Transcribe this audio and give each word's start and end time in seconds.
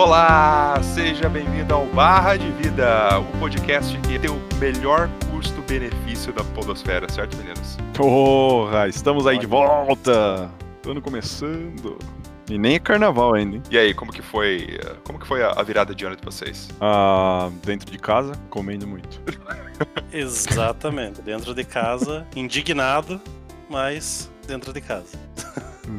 Olá, 0.00 0.80
seja 0.82 1.28
bem-vindo 1.28 1.74
ao 1.74 1.84
Barra 1.84 2.34
de 2.34 2.50
Vida, 2.52 3.18
o 3.20 3.38
podcast 3.38 3.98
que 3.98 4.18
tem 4.18 4.30
o 4.30 4.40
melhor 4.58 5.10
custo-benefício 5.30 6.32
da 6.32 6.42
podosfera, 6.42 7.06
certo, 7.12 7.36
meninos? 7.36 7.76
Porra, 7.92 8.88
estamos 8.88 9.26
aí 9.26 9.38
de 9.38 9.44
volta! 9.44 10.50
Ano 10.88 11.02
começando. 11.02 11.98
E 12.48 12.56
nem 12.56 12.76
é 12.76 12.78
carnaval 12.78 13.34
ainda, 13.34 13.56
hein? 13.56 13.62
E 13.70 13.76
aí, 13.76 13.92
como 13.92 14.10
que 14.10 14.22
foi, 14.22 14.80
como 15.04 15.18
que 15.18 15.26
foi 15.26 15.42
a 15.42 15.62
virada 15.62 15.94
de 15.94 16.02
ano 16.06 16.16
de 16.16 16.24
vocês? 16.24 16.70
Ah, 16.80 17.50
dentro 17.62 17.90
de 17.90 17.98
casa, 17.98 18.32
comendo 18.48 18.86
muito. 18.86 19.20
Exatamente, 20.10 21.20
dentro 21.20 21.54
de 21.54 21.62
casa, 21.62 22.26
indignado, 22.34 23.20
mas 23.68 24.30
dentro 24.46 24.72
de 24.72 24.80
casa. 24.80 25.18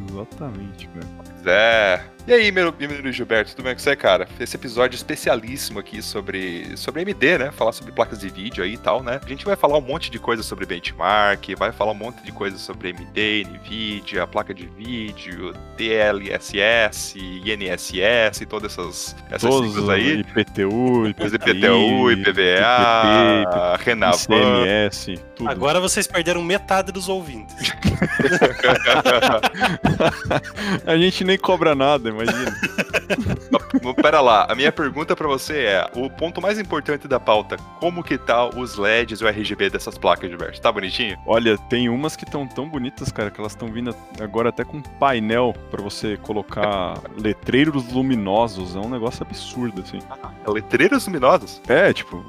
Exatamente, 0.10 0.90
velho. 0.92 1.31
Pois 1.42 1.48
é. 1.48 2.04
E 2.28 2.34
aí, 2.34 2.52
meu 2.52 2.72
menino 2.80 3.12
Gilberto, 3.12 3.56
tudo 3.56 3.66
bem 3.66 3.74
com 3.74 3.80
você, 3.80 3.96
cara? 3.96 4.28
Esse 4.40 4.56
episódio 4.56 4.96
especialíssimo 4.96 5.80
aqui 5.80 6.04
sobre, 6.04 6.78
sobre 6.78 7.02
AMD, 7.02 7.38
né? 7.40 7.52
Falar 7.52 7.72
sobre 7.72 7.92
placas 7.92 8.20
de 8.20 8.30
vídeo 8.30 8.64
aí 8.64 8.76
e 8.76 8.78
tal, 8.78 9.02
né? 9.02 9.20
A 9.26 9.28
gente 9.28 9.44
vai 9.44 9.56
falar 9.56 9.80
um 9.80 9.82
monte 9.82 10.12
de 10.12 10.20
coisa 10.20 10.44
sobre 10.44 10.68
benchmark, 10.68 11.44
vai 11.58 11.72
falar 11.72 11.94
um 11.94 11.96
monte 11.96 12.24
de 12.24 12.32
coisa 12.32 12.60
sobre 12.60 12.92
AMD, 12.92 13.48
NVIDIA, 13.50 14.28
placa 14.28 14.54
de 14.54 14.68
vídeo, 14.68 15.52
DLSS, 15.76 17.18
INSS 17.18 18.42
e 18.42 18.46
todas 18.46 18.74
essas, 18.74 19.16
essas 19.32 19.50
Todos 19.50 19.74
siglas 19.74 19.90
aí. 19.90 20.20
IPTU, 20.20 21.08
IPTI, 21.08 21.36
IPTU, 21.36 22.12
IPVA, 22.12 23.42
IPP, 23.42 23.84
Renavan. 23.84 24.20
ICMS, 24.20 25.20
tudo. 25.36 25.50
Agora 25.50 25.80
vocês 25.80 26.06
perderam 26.06 26.44
metade 26.44 26.92
dos 26.92 27.10
ouvintes. 27.10 27.56
A 30.86 30.98
gente 30.98 31.24
nem 31.24 31.31
cobra 31.38 31.76
nada, 31.76 32.10
imagina. 32.10 32.56
Pera 34.02 34.22
lá, 34.22 34.48
a 34.50 34.56
minha 34.56 34.72
pergunta 34.72 35.16
pra 35.16 35.28
você 35.28 35.60
é: 35.66 35.92
o 35.96 36.10
ponto 36.10 36.42
mais 36.42 36.60
importante 36.60 37.08
da 37.08 37.20
pauta, 37.20 37.58
como 37.80 38.04
que 38.04 38.18
tá 38.18 38.48
os 38.48 38.78
LEDs 38.78 39.22
e 39.22 39.24
o 39.24 39.28
RGB 39.28 39.70
dessas 39.70 39.98
placas, 39.98 40.30
Gilberto? 40.30 40.62
Tá 40.62 40.72
bonitinho? 40.72 41.18
Olha, 41.26 41.58
tem 41.58 41.90
umas 41.90 42.16
que 42.16 42.24
estão 42.24 42.48
tão 42.48 42.68
bonitas, 42.68 43.12
cara, 43.12 43.30
que 43.30 43.40
elas 43.40 43.54
estão 43.54 43.72
vindo 43.72 43.96
agora 44.20 44.50
até 44.50 44.64
com 44.64 44.82
painel 44.82 45.54
pra 45.70 45.82
você 45.82 46.18
colocar 46.18 47.00
letreiros 47.18 47.92
luminosos. 47.92 48.76
É 48.76 48.80
um 48.80 48.90
negócio 48.90 49.24
absurdo, 49.24 49.82
assim. 49.82 50.00
Letreiros 50.48 51.06
luminosos? 51.06 51.62
É, 51.68 51.92
tipo, 51.94 52.24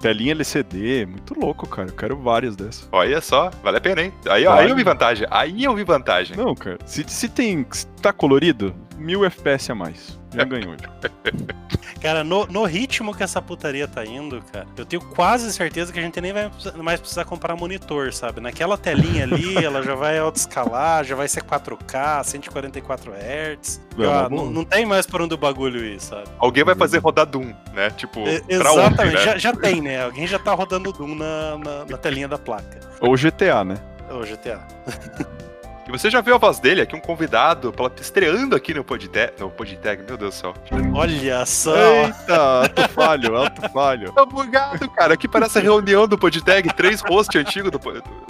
telinha 0.00 0.32
LCD, 0.32 1.06
muito 1.06 1.38
louco, 1.38 1.66
cara. 1.66 1.88
Eu 1.88 1.94
quero 1.94 2.16
várias 2.16 2.56
dessas. 2.56 2.88
Olha 2.92 3.20
só, 3.20 3.50
vale 3.62 3.78
a 3.78 3.80
pena, 3.80 4.02
hein? 4.02 4.12
Aí, 4.28 4.44
Vale. 4.44 4.60
aí 4.62 4.70
eu 4.70 4.76
vi 4.76 4.82
vantagem. 4.84 5.26
Aí 5.30 5.64
eu 5.64 5.74
vi 5.74 5.84
vantagem. 5.84 6.36
Não, 6.36 6.54
cara, 6.54 6.78
se, 6.84 7.04
se 7.08 7.28
tem. 7.28 7.66
Se 7.70 7.86
tá 8.02 8.12
colorido, 8.12 8.74
mil 8.96 9.24
FPS 9.24 9.72
a 9.72 9.74
mais. 9.74 10.18
Já 10.34 10.44
ganhou. 10.44 10.74
Cara, 12.00 12.24
no, 12.24 12.46
no 12.46 12.64
ritmo 12.64 13.14
que 13.14 13.22
essa 13.22 13.42
putaria 13.42 13.86
tá 13.86 14.04
indo, 14.04 14.42
cara, 14.52 14.66
eu 14.76 14.86
tenho 14.86 15.02
quase 15.02 15.52
certeza 15.52 15.92
que 15.92 15.98
a 15.98 16.02
gente 16.02 16.18
nem 16.20 16.32
vai 16.32 16.50
mais 16.76 16.98
precisar 16.98 17.24
comprar 17.26 17.54
monitor, 17.56 18.12
sabe? 18.12 18.40
Naquela 18.40 18.78
telinha 18.78 19.24
ali, 19.24 19.56
ela 19.62 19.82
já 19.82 19.94
vai 19.94 20.18
autoescalar, 20.18 21.04
já 21.04 21.14
vai 21.14 21.28
ser 21.28 21.42
4K, 21.42 22.24
144 22.24 23.12
Hz. 23.12 23.80
É, 23.98 24.06
Ó, 24.06 24.22
mas 24.22 24.28
bom. 24.28 24.36
não, 24.36 24.50
não 24.50 24.64
tem 24.64 24.86
mais 24.86 25.06
por 25.06 25.20
onde 25.20 25.34
o 25.34 25.36
bagulho 25.38 25.84
ir, 25.84 26.00
sabe? 26.00 26.24
Alguém 26.38 26.64
vai 26.64 26.74
fazer 26.74 26.98
rodar 26.98 27.26
Doom, 27.26 27.52
né? 27.74 27.90
Tipo, 27.90 28.20
ontem, 28.20 28.44
Exatamente, 28.48 29.14
né? 29.14 29.20
já, 29.20 29.38
já 29.38 29.52
tem, 29.52 29.80
né? 29.82 30.02
Alguém 30.02 30.26
já 30.26 30.38
tá 30.38 30.54
rodando 30.54 30.92
Doom 30.92 31.14
na, 31.14 31.58
na, 31.58 31.84
na 31.84 31.98
telinha 31.98 32.28
da 32.28 32.38
placa. 32.38 32.80
Ou 33.00 33.14
GTA, 33.14 33.62
né? 33.62 33.76
Ô, 34.10 34.20
GTA. 34.24 34.66
E 35.88 35.90
você 35.90 36.08
já 36.08 36.20
viu 36.20 36.34
a 36.36 36.38
voz 36.38 36.60
dele 36.60 36.80
aqui, 36.80 36.94
um 36.94 37.00
convidado, 37.00 37.74
estreando 38.00 38.54
aqui 38.54 38.72
no 38.72 38.84
Podtag, 38.84 39.32
no 39.40 39.50
Podtag, 39.50 40.02
meu 40.06 40.16
Deus 40.16 40.34
do 40.34 40.38
céu. 40.38 40.54
Olha 40.94 41.44
só! 41.44 41.74
Eita, 41.74 42.36
alto 42.62 42.88
falho, 42.90 43.36
alto 43.36 43.68
falho. 43.70 44.12
Tá 44.12 44.24
bugado, 44.24 44.88
cara. 44.90 45.14
Aqui 45.14 45.26
parece 45.26 45.58
a 45.58 45.60
reunião 45.62 46.06
do 46.06 46.16
Podtag. 46.16 46.72
Três 46.74 47.00
hosts 47.00 47.34
antigos 47.40 47.70
do 47.72 47.80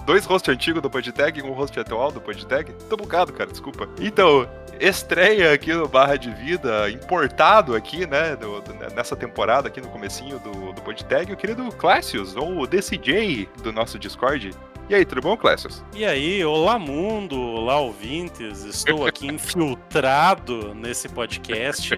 Dois 0.07 0.25
hosts 0.25 0.49
antigos 0.55 0.81
do 0.81 0.89
Podtag 0.89 1.39
e 1.39 1.43
um 1.43 1.53
host 1.53 1.79
atual 1.79 2.11
do 2.11 2.21
Podtag. 2.21 2.73
Tô 2.89 2.97
bugado, 2.97 3.33
cara, 3.33 3.51
desculpa. 3.51 3.87
Então, 4.01 4.49
estreia 4.81 5.53
aqui 5.53 5.75
no 5.75 5.87
Barra 5.87 6.17
de 6.17 6.31
Vida, 6.31 6.89
importado 6.91 7.75
aqui, 7.77 8.07
né, 8.07 8.37
do- 8.37 8.63
do- 8.63 8.95
nessa 8.95 9.15
temporada, 9.15 9.69
aqui 9.69 9.81
no 9.83 9.89
comecinho 9.89 10.39
do, 10.39 10.73
do 10.73 10.81
Podtag, 10.81 11.31
o 11.33 11.37
querido 11.37 11.69
Clássius, 11.73 12.35
ou 12.37 12.59
o 12.61 12.67
DCJ 12.67 13.49
do 13.63 13.71
nosso 13.73 13.99
Discord. 13.99 14.53
E 14.91 14.95
aí, 14.97 15.05
tudo 15.05 15.21
bom, 15.21 15.37
Clássius? 15.37 15.85
E 15.95 16.05
aí, 16.05 16.45
olá 16.45 16.77
mundo, 16.77 17.41
olá 17.41 17.79
ouvintes, 17.79 18.65
estou 18.65 19.07
aqui 19.07 19.29
infiltrado 19.33 20.75
nesse 20.75 21.09
podcast. 21.09 21.97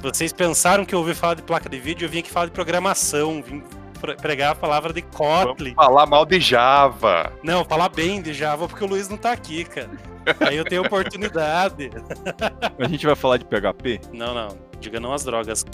Vocês 0.00 0.32
pensaram 0.32 0.84
que 0.84 0.94
eu 0.94 1.00
ouvi 1.00 1.14
falar 1.16 1.34
de 1.34 1.42
placa 1.42 1.68
de 1.68 1.80
vídeo, 1.80 2.06
eu 2.06 2.08
vim 2.08 2.20
aqui 2.20 2.30
falar 2.30 2.46
de 2.46 2.52
programação, 2.52 3.42
vim 3.42 3.60
pre- 4.00 4.14
pregar 4.14 4.52
a 4.52 4.54
palavra 4.54 4.92
de 4.92 5.02
Kotlin. 5.02 5.74
Vamos 5.74 5.84
falar 5.90 6.06
mal 6.06 6.24
de 6.24 6.38
Java. 6.38 7.32
Não, 7.42 7.64
falar 7.64 7.88
bem 7.88 8.22
de 8.22 8.32
Java 8.32 8.68
porque 8.68 8.84
o 8.84 8.86
Luiz 8.86 9.08
não 9.08 9.16
tá 9.16 9.32
aqui, 9.32 9.64
cara. 9.64 9.90
Aí 10.38 10.56
eu 10.56 10.64
tenho 10.64 10.82
oportunidade. 10.82 11.90
A 12.78 12.86
gente 12.86 13.04
vai 13.04 13.16
falar 13.16 13.38
de 13.38 13.46
PHP? 13.46 14.00
Não, 14.12 14.32
não, 14.32 14.56
diga 14.78 15.00
não 15.00 15.12
às 15.12 15.24
drogas. 15.24 15.64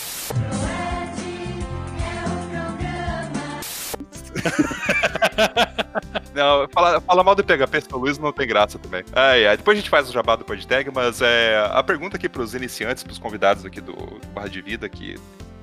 Não, 6.34 6.69
falar 6.69 7.00
fala 7.00 7.22
mal 7.22 7.34
do 7.34 7.45
PHP 7.45 7.81
seu 7.83 7.99
Luiz 7.99 8.19
não 8.19 8.33
tem 8.33 8.47
graça 8.47 8.78
também. 8.78 9.05
Ai, 9.12 9.47
ai, 9.47 9.56
depois 9.56 9.78
a 9.78 9.81
gente 9.81 9.89
faz 9.89 10.09
o 10.09 10.12
jabá 10.12 10.34
do 10.34 10.45
Podtag, 10.45 10.91
mas 10.93 11.22
é, 11.22 11.71
a 11.72 11.83
pergunta 11.83 12.17
aqui 12.17 12.28
pros 12.28 12.55
iniciantes, 12.55 13.05
pros 13.05 13.19
convidados 13.19 13.65
aqui 13.65 13.81
do 13.81 13.95
Barra 14.34 14.49
de 14.49 14.61
Vida, 14.61 14.89
que 14.89 15.17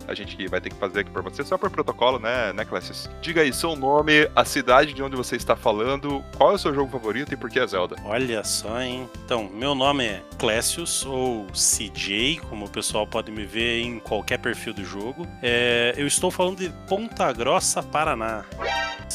a 0.08 0.14
gente 0.14 0.48
vai 0.48 0.60
ter 0.62 0.70
que 0.70 0.76
fazer 0.76 1.02
aqui 1.02 1.12
pra 1.12 1.22
você, 1.22 1.44
só 1.44 1.58
por 1.58 1.70
protocolo, 1.70 2.20
né, 2.20 2.54
né, 2.54 2.66
Classes? 2.66 3.10
Diga 3.22 3.42
aí 3.42 3.54
seu 3.54 3.76
nome, 3.76 4.30
a 4.36 4.46
cidade 4.46 4.94
de 4.94 5.02
onde 5.04 5.16
você 5.16 5.36
está 5.36 5.56
falando, 5.56 6.24
qual 6.38 6.52
é 6.52 6.56
o 6.56 6.58
seu 6.58 6.74
jogo 6.74 6.92
favorito 6.92 7.34
e 7.34 7.38
por 7.38 7.50
que 7.50 7.60
é 7.60 7.68
Zelda? 7.68 7.96
Olha 8.06 8.44
só, 8.44 8.82
hein? 8.82 9.10
Então, 9.26 9.50
meu 9.54 9.76
nome 9.76 10.06
é 10.06 10.24
Clécius, 10.38 11.06
ou 11.06 11.48
CJ, 11.48 12.42
como 12.50 12.66
o 12.66 12.70
pessoal 12.70 13.06
pode 13.06 13.32
me 13.32 13.46
ver 13.46 13.82
em 13.82 14.00
qualquer 14.00 14.38
perfil 14.40 14.74
do 14.74 14.84
jogo. 14.84 15.28
É, 15.42 15.94
eu 15.98 16.08
estou 16.08 16.32
falando 16.32 16.58
de 16.58 16.70
Ponta 16.88 17.32
Grossa, 17.32 17.82
Paraná. 17.84 18.46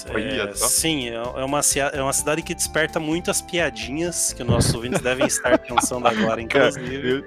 É, 0.04 0.52
sim, 0.54 1.08
é 1.08 1.14
é 1.14 1.44
uma, 1.44 1.60
é 1.92 2.02
uma 2.02 2.12
cidade 2.12 2.42
que 2.42 2.54
desperta 2.54 3.00
muitas 3.00 3.40
piadinhas 3.40 4.32
que 4.32 4.44
nossos 4.44 4.74
ouvintes 4.74 5.00
devem 5.00 5.26
estar 5.26 5.58
pensando 5.58 6.06
agora, 6.06 6.44
Cara, 6.46 6.68
inclusive. 6.68 7.24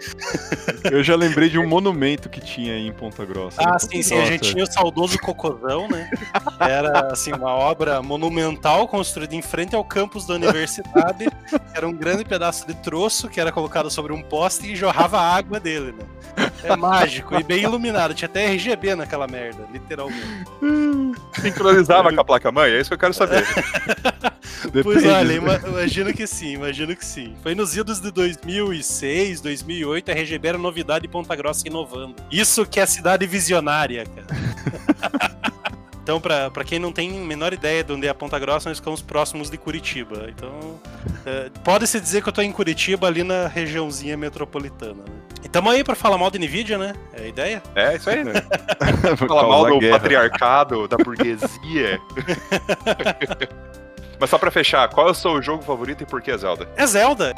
eu, 0.83 0.91
eu 0.91 1.03
já 1.03 1.15
lembrei 1.15 1.49
de 1.49 1.57
um 1.57 1.67
monumento 1.67 2.29
que 2.29 2.39
tinha 2.39 2.73
aí 2.73 2.85
em 2.87 2.93
Ponta 2.93 3.25
Grossa. 3.25 3.48
Ah, 3.57 3.77
sim, 3.79 4.01
sim. 4.01 4.17
A 4.17 4.25
gente 4.25 4.51
tinha 4.51 4.63
o 4.63 4.71
saudoso 4.71 5.17
Cocôzão, 5.19 5.87
né? 5.87 6.09
Era, 6.59 7.11
assim, 7.11 7.31
uma 7.33 7.51
obra 7.53 8.01
monumental 8.01 8.87
construída 8.87 9.35
em 9.35 9.41
frente 9.41 9.75
ao 9.75 9.83
campus 9.83 10.25
da 10.25 10.35
universidade. 10.35 11.27
Era 11.73 11.87
um 11.87 11.93
grande 11.93 12.23
pedaço 12.25 12.67
de 12.67 12.73
troço 12.75 13.27
que 13.29 13.39
era 13.39 13.51
colocado 13.51 13.89
sobre 13.89 14.13
um 14.13 14.21
poste 14.21 14.71
e 14.71 14.75
jorrava 14.75 15.19
a 15.19 15.35
água 15.35 15.59
dele, 15.59 15.93
né? 15.93 16.49
É 16.63 16.75
mágico 16.75 17.35
e 17.39 17.43
bem 17.43 17.63
iluminado. 17.63 18.13
Tinha 18.13 18.27
até 18.27 18.45
RGB 18.45 18.95
naquela 18.95 19.27
merda, 19.27 19.65
literalmente. 19.71 20.45
Sincronizava 21.41 22.13
com 22.13 22.21
a 22.21 22.23
placa-mãe? 22.25 22.71
É 22.71 22.79
isso 22.79 22.89
que 22.89 22.93
eu 22.95 22.99
quero 22.99 23.13
saber. 23.13 23.45
Pois 24.83 25.05
olha, 25.05 25.33
ima- 25.33 25.55
imagino 25.65 26.13
que 26.13 26.27
sim, 26.27 26.53
imagino 26.55 26.93
que 26.93 27.05
sim. 27.05 27.33
Foi 27.41 27.55
nos 27.55 27.77
idos 27.77 28.01
de 28.01 28.11
2006, 28.11 29.39
2008, 29.39 30.11
a 30.11 30.13
RGB 30.13 30.47
era 30.49 30.57
novidade 30.57 31.05
e 31.05 31.07
Ponta 31.07 31.33
Grossa 31.35 31.65
inovando. 31.65 32.15
Isso 32.29 32.65
que 32.65 32.79
é 32.79 32.85
cidade 32.85 33.25
visionária, 33.39 34.05
cara. 34.05 35.39
Então, 36.09 36.19
pra, 36.19 36.49
pra 36.49 36.63
quem 36.63 36.79
não 36.79 36.91
tem 36.91 37.21
a 37.21 37.23
menor 37.23 37.53
ideia 37.53 37.83
de 37.83 37.93
onde 37.93 38.07
é 38.07 38.09
a 38.09 38.15
Ponta 38.15 38.39
Grossa, 38.39 38.67
nós 38.67 38.79
ficamos 38.79 38.99
próximos 38.99 39.47
de 39.47 39.59
Curitiba. 39.59 40.25
Então, 40.27 40.79
é, 41.23 41.51
pode-se 41.63 41.99
dizer 42.01 42.23
que 42.23 42.29
eu 42.29 42.33
tô 42.33 42.41
em 42.41 42.51
Curitiba, 42.51 43.05
ali 43.05 43.23
na 43.23 43.47
regiãozinha 43.47 44.17
metropolitana. 44.17 44.95
Né? 44.95 45.19
E 45.43 45.47
tamo 45.47 45.69
aí 45.69 45.83
pra 45.83 45.93
falar 45.93 46.17
mal 46.17 46.31
de 46.31 46.39
NVIDIA, 46.39 46.79
né? 46.79 46.95
É 47.13 47.21
a 47.21 47.27
ideia? 47.27 47.63
É 47.75 47.95
isso 47.95 48.09
aí, 48.09 48.23
né? 48.23 48.33
Falar 49.27 49.47
mal 49.47 49.67
do 49.67 49.77
guerra. 49.77 49.99
patriarcado, 49.99 50.87
da 50.87 50.97
burguesia. 50.97 52.01
Mas 54.19 54.31
só 54.31 54.39
pra 54.39 54.49
fechar, 54.49 54.89
qual 54.89 55.09
é 55.09 55.11
o 55.11 55.13
seu 55.13 55.39
jogo 55.43 55.61
favorito 55.61 56.01
e 56.01 56.07
por 56.07 56.23
que 56.23 56.31
é 56.31 56.37
Zelda? 56.39 56.67
É 56.75 56.87
Zelda! 56.87 57.35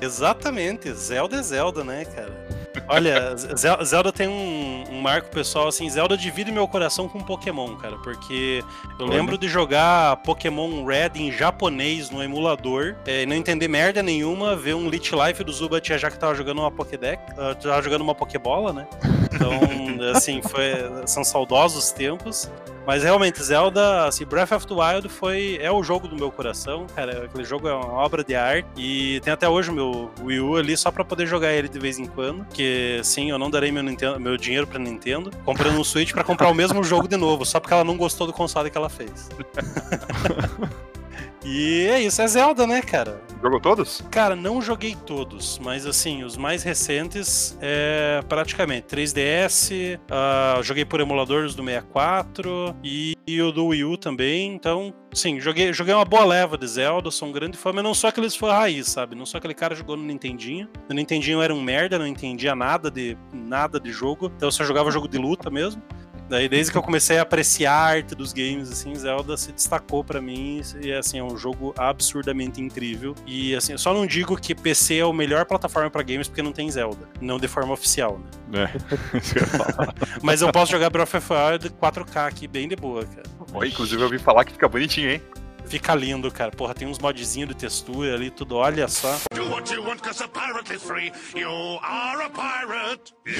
Exatamente, 0.00 0.90
Zelda 0.94 1.36
é 1.36 1.42
Zelda, 1.42 1.84
né, 1.84 2.06
cara? 2.06 2.45
Olha, 2.88 3.34
Zel- 3.36 3.84
Zelda 3.84 4.12
tem 4.12 4.28
um, 4.28 4.84
um 4.90 5.00
marco 5.00 5.28
pessoal, 5.30 5.68
assim, 5.68 5.88
Zelda 5.88 6.16
divide 6.16 6.52
meu 6.52 6.66
coração 6.68 7.08
com 7.08 7.20
Pokémon, 7.20 7.76
cara, 7.76 7.96
porque 7.98 8.62
eu 8.98 9.06
Olha. 9.06 9.16
lembro 9.16 9.38
de 9.38 9.48
jogar 9.48 10.16
Pokémon 10.18 10.84
Red 10.84 11.12
em 11.16 11.32
japonês 11.32 12.10
no 12.10 12.22
emulador, 12.22 12.96
é, 13.06 13.22
e 13.22 13.26
não 13.26 13.34
entender 13.36 13.68
merda 13.68 14.02
nenhuma, 14.02 14.54
ver 14.56 14.74
um 14.74 14.88
Lit 14.88 15.12
Life 15.14 15.42
do 15.42 15.52
Zubat 15.52 15.96
já 15.98 16.10
que 16.10 16.18
tava 16.18 16.34
jogando 16.34 16.58
uma 16.60 16.70
Pokédex, 16.70 17.22
ah, 17.38 17.54
tava 17.54 17.82
jogando 17.82 18.02
uma 18.02 18.14
Pokébola, 18.14 18.72
né? 18.72 18.86
Então, 19.32 19.52
assim, 20.14 20.40
foi, 20.42 20.72
são 21.06 21.24
saudosos 21.24 21.90
tempos. 21.92 22.50
Mas 22.86 23.02
realmente, 23.02 23.42
Zelda, 23.42 24.06
assim, 24.06 24.24
Breath 24.24 24.52
of 24.52 24.66
the 24.66 24.74
Wild 24.74 25.08
foi, 25.08 25.58
é 25.60 25.70
o 25.70 25.82
jogo 25.82 26.06
do 26.06 26.14
meu 26.14 26.30
coração, 26.30 26.86
cara. 26.94 27.24
Aquele 27.24 27.44
jogo 27.44 27.66
é 27.66 27.74
uma 27.74 27.92
obra 27.92 28.22
de 28.22 28.34
arte. 28.36 28.68
E 28.76 29.20
tem 29.20 29.32
até 29.32 29.48
hoje 29.48 29.70
o 29.70 29.74
meu 29.74 30.10
Wii 30.22 30.40
U 30.40 30.56
ali 30.56 30.76
só 30.76 30.90
pra 30.92 31.04
poder 31.04 31.26
jogar 31.26 31.52
ele 31.52 31.68
de 31.68 31.78
vez 31.80 31.98
em 31.98 32.06
quando. 32.06 32.44
Porque, 32.44 33.00
sim, 33.02 33.30
eu 33.30 33.38
não 33.38 33.50
darei 33.50 33.72
meu, 33.72 33.82
Nintendo, 33.82 34.20
meu 34.20 34.36
dinheiro 34.36 34.66
pra 34.66 34.78
Nintendo, 34.78 35.30
comprando 35.44 35.78
um 35.78 35.84
Switch 35.84 36.12
pra 36.12 36.22
comprar 36.22 36.48
o 36.48 36.54
mesmo 36.54 36.82
jogo 36.84 37.08
de 37.08 37.16
novo, 37.16 37.44
só 37.44 37.58
porque 37.58 37.74
ela 37.74 37.84
não 37.84 37.96
gostou 37.96 38.26
do 38.26 38.32
console 38.32 38.70
que 38.70 38.78
ela 38.78 38.88
fez. 38.88 39.28
E 41.44 41.86
é 41.90 42.00
isso, 42.00 42.20
é 42.20 42.26
Zelda, 42.26 42.66
né, 42.66 42.82
cara? 42.82 43.20
Jogou 43.42 43.60
todos? 43.60 44.02
Cara, 44.10 44.34
não 44.34 44.62
joguei 44.62 44.96
todos, 45.06 45.58
mas 45.62 45.86
assim, 45.86 46.24
os 46.24 46.36
mais 46.36 46.62
recentes 46.62 47.56
é 47.60 48.20
praticamente 48.28 48.86
3DS, 48.88 49.98
uh, 49.98 50.62
joguei 50.62 50.84
por 50.84 51.00
emuladores 51.00 51.54
do 51.54 51.62
64 51.62 52.74
e, 52.82 53.14
e, 53.26 53.40
o 53.42 53.52
do 53.52 53.66
Wii 53.66 53.84
U 53.84 53.96
também, 53.96 54.54
então, 54.54 54.92
sim, 55.12 55.38
joguei, 55.38 55.72
joguei 55.72 55.94
uma 55.94 56.04
boa 56.04 56.24
leva 56.24 56.56
de 56.56 56.66
Zelda, 56.66 57.10
sou 57.10 57.28
um 57.28 57.32
grande 57.32 57.58
fã, 57.58 57.72
mas 57.72 57.84
não 57.84 57.94
sou 57.94 58.08
aqueles 58.08 58.34
fã 58.34 58.52
raiz, 58.52 58.88
sabe? 58.88 59.14
Não 59.14 59.26
sou 59.26 59.38
aquele 59.38 59.54
cara 59.54 59.74
que 59.74 59.80
jogou 59.80 59.96
no 59.96 60.02
Nintendinho. 60.02 60.68
No 60.88 60.94
Nintendinho 60.94 61.38
eu 61.38 61.42
era 61.42 61.54
um 61.54 61.60
merda, 61.60 61.98
não 61.98 62.06
entendia 62.06 62.54
nada 62.54 62.90
de, 62.90 63.16
nada 63.32 63.78
de 63.78 63.92
jogo, 63.92 64.32
então 64.34 64.48
eu 64.48 64.52
só 64.52 64.64
jogava 64.64 64.90
jogo 64.90 65.06
de 65.06 65.18
luta 65.18 65.50
mesmo. 65.50 65.82
Daí, 66.28 66.48
desde 66.48 66.72
que 66.72 66.78
eu 66.78 66.82
comecei 66.82 67.18
a 67.18 67.22
apreciar 67.22 67.72
a 67.72 67.84
arte 67.96 68.14
dos 68.14 68.32
games, 68.32 68.70
assim, 68.70 68.94
Zelda 68.94 69.36
se 69.36 69.52
destacou 69.52 70.02
para 70.02 70.20
mim 70.20 70.60
e, 70.82 70.92
assim, 70.92 71.18
é 71.18 71.22
um 71.22 71.36
jogo 71.36 71.72
absurdamente 71.76 72.60
incrível. 72.60 73.14
E, 73.26 73.54
assim, 73.54 73.72
eu 73.72 73.78
só 73.78 73.94
não 73.94 74.06
digo 74.06 74.36
que 74.36 74.54
PC 74.54 74.98
é 74.98 75.02
a 75.02 75.12
melhor 75.12 75.44
plataforma 75.44 75.90
para 75.90 76.02
games 76.02 76.26
porque 76.26 76.42
não 76.42 76.52
tem 76.52 76.70
Zelda, 76.70 77.08
não 77.20 77.38
de 77.38 77.46
forma 77.46 77.72
oficial, 77.72 78.20
né? 78.48 78.70
É, 79.14 79.18
isso 79.18 79.34
que 79.34 79.38
eu 79.38 79.42
ia 79.42 79.48
falar. 79.48 79.94
Mas 80.22 80.42
eu 80.42 80.50
posso 80.50 80.72
jogar 80.72 80.90
Breath 80.90 81.14
of 81.14 81.28
the 81.28 81.34
Wild 81.34 81.70
4K 81.80 82.28
aqui, 82.28 82.48
bem 82.48 82.68
de 82.68 82.76
boa, 82.76 83.04
cara. 83.04 83.22
Bom, 83.52 83.64
inclusive 83.64 84.00
eu 84.00 84.06
ouvi 84.06 84.18
falar 84.18 84.44
que 84.44 84.52
fica 84.52 84.68
bonitinho, 84.68 85.10
hein? 85.10 85.22
Fica 85.68 85.94
lindo, 85.94 86.30
cara. 86.30 86.50
Porra, 86.50 86.74
tem 86.74 86.86
uns 86.86 86.98
modzinhos 86.98 87.48
de 87.48 87.54
textura 87.54 88.14
ali, 88.14 88.30
tudo, 88.30 88.56
olha 88.56 88.86
só. 88.88 89.16
Do 89.34 89.48
what 89.50 89.72
you 89.72 89.82
want, 89.82 90.00
cause 90.00 90.22
a 90.22 90.28
pirate 90.28 90.72
is 90.72 90.82
free. 90.82 91.12
You 91.34 91.78
are 91.82 92.22
a 92.22 92.30
pirate. 92.30 93.12
You're 93.26 93.36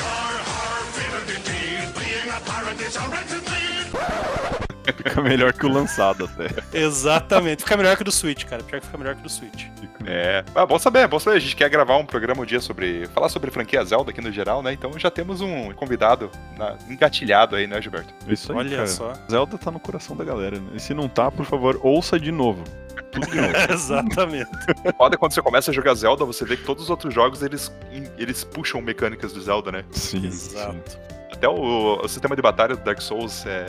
being 1.94 2.28
a 2.28 2.40
pirate 2.40 2.81
is 2.82 2.96
a 2.96 4.56
Fica 4.93 5.23
melhor 5.23 5.53
que 5.53 5.67
o 5.67 5.69
lançado 5.69 6.25
até. 6.25 6.49
Exatamente. 6.79 7.62
Fica 7.62 7.77
melhor 7.77 7.97
que 7.97 8.03
o 8.03 8.05
do 8.05 8.12
Switch, 8.12 8.44
cara. 8.44 8.62
Pior 8.62 8.81
que 8.81 8.87
fica 8.87 8.99
melhor 8.99 9.15
que 9.15 9.21
o 9.21 9.25
do 9.25 9.31
Switch. 9.31 9.67
É. 10.06 10.44
Ah, 10.55 10.67
bom 10.67 10.79
saber, 10.79 11.06
bom 11.09 11.19
saber. 11.19 11.37
A 11.37 11.41
gente 11.41 11.56
quer 11.56 11.69
gravar 11.69 11.97
um 11.97 12.06
programa 12.06 12.43
um 12.43 12.47
dia 12.47 12.61
sobre. 12.61 13.06
falar 13.09 13.29
sobre 13.29 13.50
franquia 13.50 13.85
Zelda 13.85 14.11
aqui 14.11 14.21
no 14.21 14.33
geral, 14.33 14.62
né? 14.62 14.73
Então 14.73 14.97
já 14.99 15.11
temos 15.11 15.41
um 15.41 15.73
convidado 15.73 16.31
na... 16.56 16.77
engatilhado 16.88 17.56
aí, 17.56 17.67
né, 17.67 17.81
Gilberto? 17.81 18.12
Isso 18.29 18.53
aí. 18.53 18.59
Olha 18.59 18.77
cara. 18.77 18.87
só. 18.87 19.12
Zelda 19.31 19.59
tá 19.59 19.71
no 19.71 19.81
coração 19.81 20.17
da 20.17 20.25
galera, 20.25 20.59
né? 20.59 20.71
E 20.75 20.81
se 20.81 20.94
não 20.94 21.09
tá, 21.09 21.31
por 21.31 21.44
favor, 21.44 21.79
ouça 21.83 22.19
de 22.19 22.31
novo. 22.31 22.62
Tudo 23.11 23.27
de 23.27 23.41
novo. 23.41 23.53
Exatamente. 23.73 24.50
Foda 24.97 25.17
quando 25.17 25.33
você 25.33 25.43
começa 25.43 25.71
a 25.71 25.75
jogar 25.75 25.94
Zelda, 25.94 26.25
você 26.25 26.44
vê 26.44 26.56
que 26.56 26.65
todos 26.65 26.85
os 26.85 26.91
outros 26.91 27.12
jogos 27.12 27.43
eles, 27.43 27.73
eles 28.19 28.44
puxam 28.44 28.81
mecânicas 28.81 29.33
do 29.33 29.41
Zelda, 29.41 29.73
né? 29.73 29.85
Sim. 29.91 30.27
Exato. 30.27 30.93
Sim. 30.93 31.06
Até 31.32 31.49
o, 31.49 32.00
o, 32.02 32.08
sistema 32.08 32.34
de 32.37 32.43
batalha 32.43 32.76
do 32.76 32.82
Dark 32.82 33.00
Souls, 33.00 33.44
é, 33.46 33.67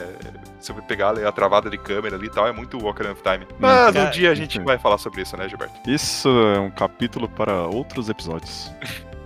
se 0.60 0.72
você 0.72 0.82
pegar 0.84 1.18
a 1.18 1.32
travada 1.32 1.70
de 1.70 1.78
câmera 1.78 2.16
ali 2.16 2.28
e 2.28 2.30
tal, 2.30 2.48
é 2.48 2.52
muito 2.52 2.78
Ocarina 2.86 3.14
of 3.14 3.22
Time. 3.22 3.46
Mas 3.60 3.96
um 3.96 4.10
dia 4.12 4.32
a 4.32 4.36
gente 4.36 4.60
vai 4.60 4.78
falar 4.78 4.98
sobre 4.98 5.22
isso, 5.22 5.36
né, 5.36 5.50
Gilberto? 5.50 5.78
Isso 5.90 6.30
é 6.56 6.60
um 6.60 6.72
capítulo 6.72 7.28
para 7.28 7.64
outros 7.68 8.10
episódios. 8.10 8.72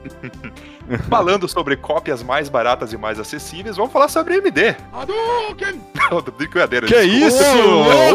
Falando 1.09 1.47
sobre 1.47 1.75
cópias 1.77 2.23
mais 2.23 2.49
baratas 2.49 2.91
e 2.91 2.97
mais 2.97 3.19
acessíveis, 3.19 3.77
vamos 3.77 3.91
falar 3.91 4.07
sobre 4.07 4.35
AMD. 4.35 4.75
Hadouken! 4.91 5.81
Brincadeira. 6.37 6.87
Que 6.87 7.01
isso? 7.01 7.43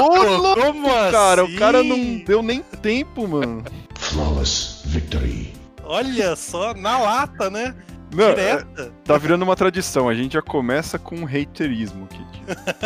Ô, 0.00 0.54
Como 0.54 0.88
cara, 1.10 1.42
assim? 1.42 1.54
o 1.54 1.58
cara 1.58 1.82
não 1.82 2.18
deu 2.24 2.42
nem 2.42 2.62
tempo, 2.62 3.26
mano. 3.28 3.64
Flawless 3.94 4.82
victory. 4.84 5.54
Olha 5.84 6.34
só, 6.34 6.74
na 6.74 6.98
lata, 6.98 7.48
né? 7.48 7.74
Não, 8.14 8.28
é, 8.30 8.64
tá 9.04 9.18
virando 9.18 9.42
uma 9.42 9.56
tradição. 9.56 10.08
A 10.08 10.14
gente 10.14 10.34
já 10.34 10.42
começa 10.42 10.98
com 10.98 11.16
um 11.16 11.26
haterismo 11.26 12.04
aqui. 12.04 12.26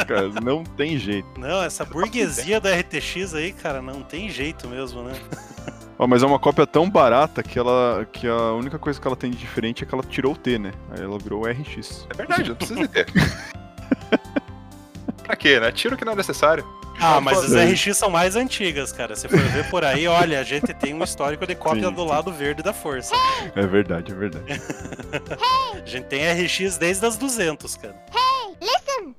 Cara, 0.07 0.29
não 0.43 0.65
tem 0.65 0.99
jeito. 0.99 1.29
Não, 1.39 1.63
essa 1.63 1.85
burguesia 1.85 2.61
da 2.61 2.75
RTX 2.75 3.35
aí, 3.35 3.53
cara, 3.53 3.83
não 3.83 4.03
tem 4.03 4.29
jeito 4.29 4.67
mesmo, 4.69 5.03
né? 5.03 5.13
Oh, 5.99 6.07
mas 6.07 6.23
é 6.23 6.27
uma 6.27 6.39
cópia 6.39 6.67
tão 6.67 6.89
barata 6.89 7.43
que 7.43 7.59
ela 7.59 8.07
que 8.11 8.27
a 8.27 8.53
única 8.53 8.79
coisa 8.79 8.99
que 8.99 9.07
ela 9.07 9.17
tem 9.17 9.31
de 9.31 9.37
diferente 9.37 9.85
é 9.85 9.87
que 9.87 9.95
ela 9.95 10.03
tirou 10.03 10.33
o 10.33 10.37
T, 10.37 10.59
né? 10.59 10.73
Aí 10.91 11.03
ela 11.03 11.19
virou 11.19 11.43
o 11.43 11.47
RX. 11.47 12.07
É 12.09 12.15
verdade, 12.15 12.49
não 12.49 12.57
precisa 12.57 12.81
de 12.81 12.89
T. 12.89 13.07
pra 15.23 15.37
quê, 15.37 15.61
né? 15.61 15.71
Tira 15.71 15.95
o 15.95 15.99
que 15.99 16.05
não 16.05 16.15
é 16.15 16.17
necessário. 16.17 16.65
Ah, 17.01 17.19
mas 17.19 17.39
as 17.39 17.53
RX 17.53 17.97
são 17.97 18.11
mais 18.11 18.37
antigas, 18.37 18.93
cara. 18.93 19.17
Se 19.17 19.27
for 19.27 19.39
ver 19.39 19.69
por 19.71 19.83
aí, 19.85 20.07
olha, 20.07 20.39
a 20.39 20.45
gente 20.45 20.75
tem 20.75 20.93
um 20.93 21.03
histórico 21.03 21.47
de 21.47 21.55
cópia 21.55 21.89
Sim. 21.89 21.95
do 21.95 22.05
lado 22.05 22.31
verde 22.31 22.63
da 22.63 22.75
força. 22.75 23.15
É 23.57 23.67
verdade, 23.67 24.13
é 24.13 24.15
verdade. 24.15 24.45
a 25.83 25.87
gente 25.87 26.05
tem 26.05 26.21
RX 26.31 26.77
desde 26.77 27.07
as 27.07 27.17
200, 27.17 27.77
cara. 27.79 27.97
Hey, 28.13 28.55
listen! 28.61 29.15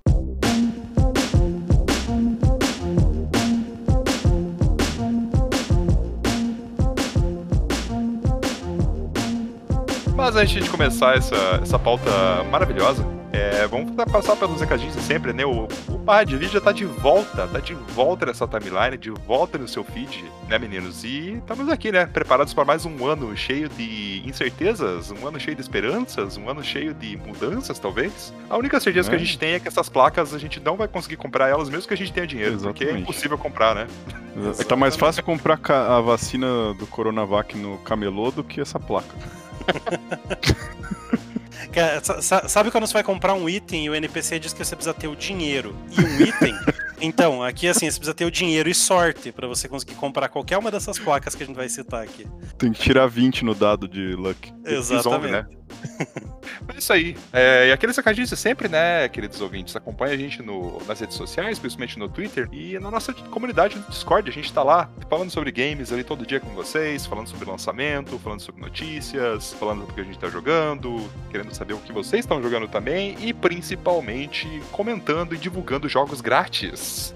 Mas 10.15 10.35
antes 10.35 10.63
de 10.63 10.69
começar 10.69 11.17
essa, 11.17 11.35
essa 11.63 11.79
pauta 11.79 12.43
maravilhosa, 12.51 13.03
é, 13.33 13.65
vamos 13.67 13.95
passar 14.11 14.35
pelos 14.35 14.59
recadinhos 14.59 14.95
de 14.95 15.01
sempre, 15.01 15.31
né? 15.31 15.45
O, 15.45 15.67
o 15.87 15.97
Barra 15.97 16.25
de 16.25 16.35
Vídeo 16.35 16.53
já 16.53 16.61
tá 16.61 16.71
de 16.71 16.85
volta, 16.85 17.47
tá 17.47 17.59
de 17.59 17.73
volta 17.73 18.25
nessa 18.25 18.47
timeline, 18.47 18.97
de 18.97 19.09
volta 19.09 19.57
no 19.57 19.67
seu 19.67 19.83
feed, 19.83 20.25
né, 20.49 20.59
meninos? 20.59 21.03
E 21.03 21.37
estamos 21.37 21.69
aqui, 21.69 21.91
né? 21.91 22.05
Preparados 22.05 22.53
para 22.53 22.65
mais 22.65 22.85
um 22.85 23.05
ano 23.05 23.35
cheio 23.37 23.69
de 23.69 24.21
incertezas, 24.25 25.11
um 25.11 25.25
ano 25.25 25.39
cheio 25.39 25.55
de 25.55 25.61
esperanças, 25.61 26.37
um 26.37 26.49
ano 26.49 26.63
cheio 26.63 26.93
de 26.93 27.15
mudanças, 27.17 27.79
talvez. 27.79 28.33
A 28.49 28.57
única 28.57 28.79
certeza 28.79 29.07
é. 29.07 29.09
que 29.09 29.15
a 29.15 29.21
é. 29.21 29.23
gente 29.25 29.39
tem 29.39 29.53
é 29.53 29.59
que 29.59 29.67
essas 29.67 29.87
placas 29.87 30.33
a 30.33 30.37
gente 30.37 30.59
não 30.59 30.75
vai 30.75 30.87
conseguir 30.87 31.15
comprar 31.15 31.47
elas, 31.47 31.69
mesmo 31.69 31.87
que 31.87 31.93
a 31.93 31.97
gente 31.97 32.11
tenha 32.11 32.27
dinheiro, 32.27 32.53
Exatamente. 32.55 32.79
porque 32.79 32.93
é 32.93 32.99
impossível 32.99 33.37
comprar, 33.37 33.75
né? 33.75 33.87
Exatamente. 34.35 34.65
Tá 34.65 34.75
mais 34.75 34.95
fácil 34.95 35.23
comprar 35.23 35.59
a 35.69 36.01
vacina 36.01 36.73
do 36.73 36.85
Coronavac 36.87 37.57
no 37.57 37.77
camelô 37.79 38.29
do 38.31 38.43
que 38.43 38.59
essa 38.59 38.79
placa. 38.79 39.15
Sabe 42.47 42.71
quando 42.71 42.85
você 42.85 42.93
vai 42.93 43.03
comprar 43.03 43.33
um 43.33 43.47
item 43.47 43.85
e 43.85 43.89
o 43.89 43.95
NPC 43.95 44.39
diz 44.39 44.53
que 44.53 44.63
você 44.63 44.75
precisa 44.75 44.93
ter 44.93 45.07
o 45.07 45.15
dinheiro 45.15 45.75
e 45.91 46.01
um 46.01 46.21
item? 46.21 46.55
Então, 47.03 47.41
aqui 47.41 47.67
assim, 47.67 47.89
você 47.89 47.97
precisa 47.97 48.13
ter 48.13 48.25
o 48.25 48.29
dinheiro 48.29 48.69
e 48.69 48.75
sorte 48.75 49.31
para 49.31 49.47
você 49.47 49.67
conseguir 49.67 49.95
comprar 49.95 50.29
qualquer 50.29 50.59
uma 50.59 50.69
dessas 50.69 50.99
placas 50.99 51.33
que 51.33 51.41
a 51.41 51.45
gente 51.47 51.55
vai 51.55 51.67
citar 51.67 52.03
aqui. 52.03 52.27
Tem 52.59 52.71
que 52.71 52.79
tirar 52.79 53.07
20 53.07 53.43
no 53.43 53.55
dado 53.55 53.87
de 53.87 54.13
luck. 54.13 54.53
Exatamente. 54.63 55.31
né? 55.31 55.47
É 56.73 56.77
isso 56.77 56.93
aí. 56.93 57.17
É, 57.33 57.67
e 57.67 57.71
aqueles 57.71 57.95
recadinhos 57.97 58.29
de 58.29 58.37
sempre, 58.37 58.67
né, 58.67 59.07
queridos 59.09 59.41
ouvintes? 59.41 59.75
Acompanha 59.75 60.13
a 60.13 60.17
gente 60.17 60.41
no, 60.41 60.81
nas 60.85 60.99
redes 60.99 61.17
sociais, 61.17 61.59
principalmente 61.59 61.99
no 61.99 62.07
Twitter 62.07 62.47
e 62.51 62.79
na 62.79 62.89
nossa 62.89 63.13
comunidade 63.13 63.77
do 63.77 63.89
Discord. 63.89 64.29
A 64.29 64.33
gente 64.33 64.51
tá 64.53 64.63
lá 64.63 64.89
falando 65.09 65.29
sobre 65.29 65.51
games 65.51 65.91
ali 65.91 66.03
todo 66.03 66.25
dia 66.25 66.39
com 66.39 66.49
vocês, 66.49 67.05
falando 67.05 67.27
sobre 67.27 67.49
lançamento, 67.49 68.17
falando 68.19 68.39
sobre 68.39 68.61
notícias, 68.61 69.53
falando 69.53 69.81
sobre 69.81 69.91
o 69.91 69.95
que 69.95 70.01
a 70.01 70.03
gente 70.03 70.19
tá 70.19 70.29
jogando, 70.29 71.09
querendo 71.29 71.53
saber 71.53 71.73
o 71.73 71.79
que 71.79 71.91
vocês 71.91 72.25
estão 72.25 72.41
jogando 72.41 72.67
também 72.67 73.17
e 73.19 73.33
principalmente 73.33 74.47
comentando 74.71 75.33
e 75.33 75.37
divulgando 75.37 75.89
jogos 75.89 76.21
grátis. 76.21 77.13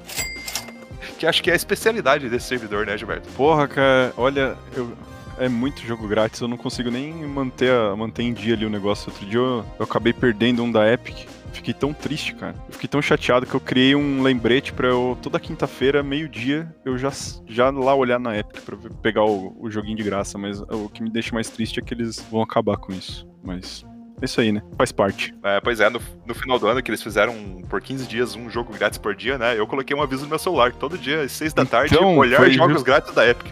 Que 1.17 1.25
acho 1.25 1.41
que 1.41 1.49
é 1.49 1.53
a 1.53 1.55
especialidade 1.55 2.29
desse 2.29 2.47
servidor, 2.47 2.85
né, 2.85 2.97
Gilberto? 2.97 3.29
Porra, 3.29 3.67
cara, 3.67 4.13
olha, 4.17 4.57
eu, 4.75 4.91
é 5.37 5.49
muito 5.49 5.81
jogo 5.81 6.07
grátis, 6.07 6.39
eu 6.39 6.47
não 6.47 6.57
consigo 6.57 6.89
nem 6.89 7.13
manter, 7.25 7.71
a, 7.71 7.95
manter 7.95 8.23
em 8.23 8.33
dia 8.33 8.53
ali 8.53 8.65
o 8.65 8.69
negócio. 8.69 9.11
Outro 9.11 9.25
dia 9.25 9.39
eu, 9.39 9.65
eu 9.79 9.85
acabei 9.85 10.13
perdendo 10.13 10.63
um 10.63 10.71
da 10.71 10.91
Epic. 10.91 11.27
Fiquei 11.53 11.73
tão 11.73 11.93
triste, 11.93 12.35
cara. 12.35 12.53
Eu 12.67 12.73
fiquei 12.73 12.89
tão 12.89 13.01
chateado 13.01 13.45
que 13.45 13.53
eu 13.53 13.59
criei 13.59 13.95
um 13.95 14.21
lembrete 14.21 14.73
para 14.73 14.89
eu, 14.89 15.17
toda 15.21 15.39
quinta-feira, 15.39 16.03
meio-dia, 16.03 16.73
eu 16.83 16.97
já, 16.97 17.11
já 17.47 17.69
lá 17.69 17.95
olhar 17.95 18.19
na 18.19 18.37
Epic 18.37 18.61
pra 18.61 18.77
pegar 19.01 19.23
o, 19.23 19.55
o 19.59 19.71
joguinho 19.71 19.95
de 19.95 20.03
graça. 20.03 20.37
Mas 20.37 20.59
o 20.59 20.89
que 20.89 21.01
me 21.01 21.09
deixa 21.09 21.33
mais 21.33 21.49
triste 21.49 21.79
é 21.79 21.83
que 21.83 21.93
eles 21.93 22.19
vão 22.29 22.41
acabar 22.41 22.77
com 22.77 22.91
isso. 22.91 23.25
Mas 23.41 23.85
é 24.21 24.25
isso 24.25 24.41
aí, 24.41 24.51
né? 24.51 24.61
Faz 24.77 24.91
parte. 24.91 25.33
É, 25.43 25.59
pois 25.61 25.79
é, 25.79 25.89
no, 25.89 26.01
no, 26.25 26.33
final 26.33 26.57
do 26.57 26.67
ano 26.67 26.81
que 26.81 26.89
eles 26.89 27.01
fizeram 27.01 27.61
por 27.69 27.81
15 27.81 28.07
dias 28.07 28.35
um 28.35 28.49
jogo 28.49 28.73
grátis 28.73 28.97
por 28.97 29.15
dia, 29.15 29.37
né? 29.37 29.57
Eu 29.57 29.67
coloquei 29.67 29.95
um 29.95 30.01
aviso 30.01 30.23
no 30.23 30.29
meu 30.29 30.39
celular 30.39 30.73
todo 30.73 30.97
dia, 30.97 31.21
às 31.21 31.31
6 31.33 31.53
da 31.53 31.65
tarde, 31.65 31.93
então, 31.93 32.17
olhar 32.17 32.49
jogos 32.49 32.75
just... 32.75 32.85
grátis 32.85 33.13
da 33.13 33.27
Epic. 33.27 33.47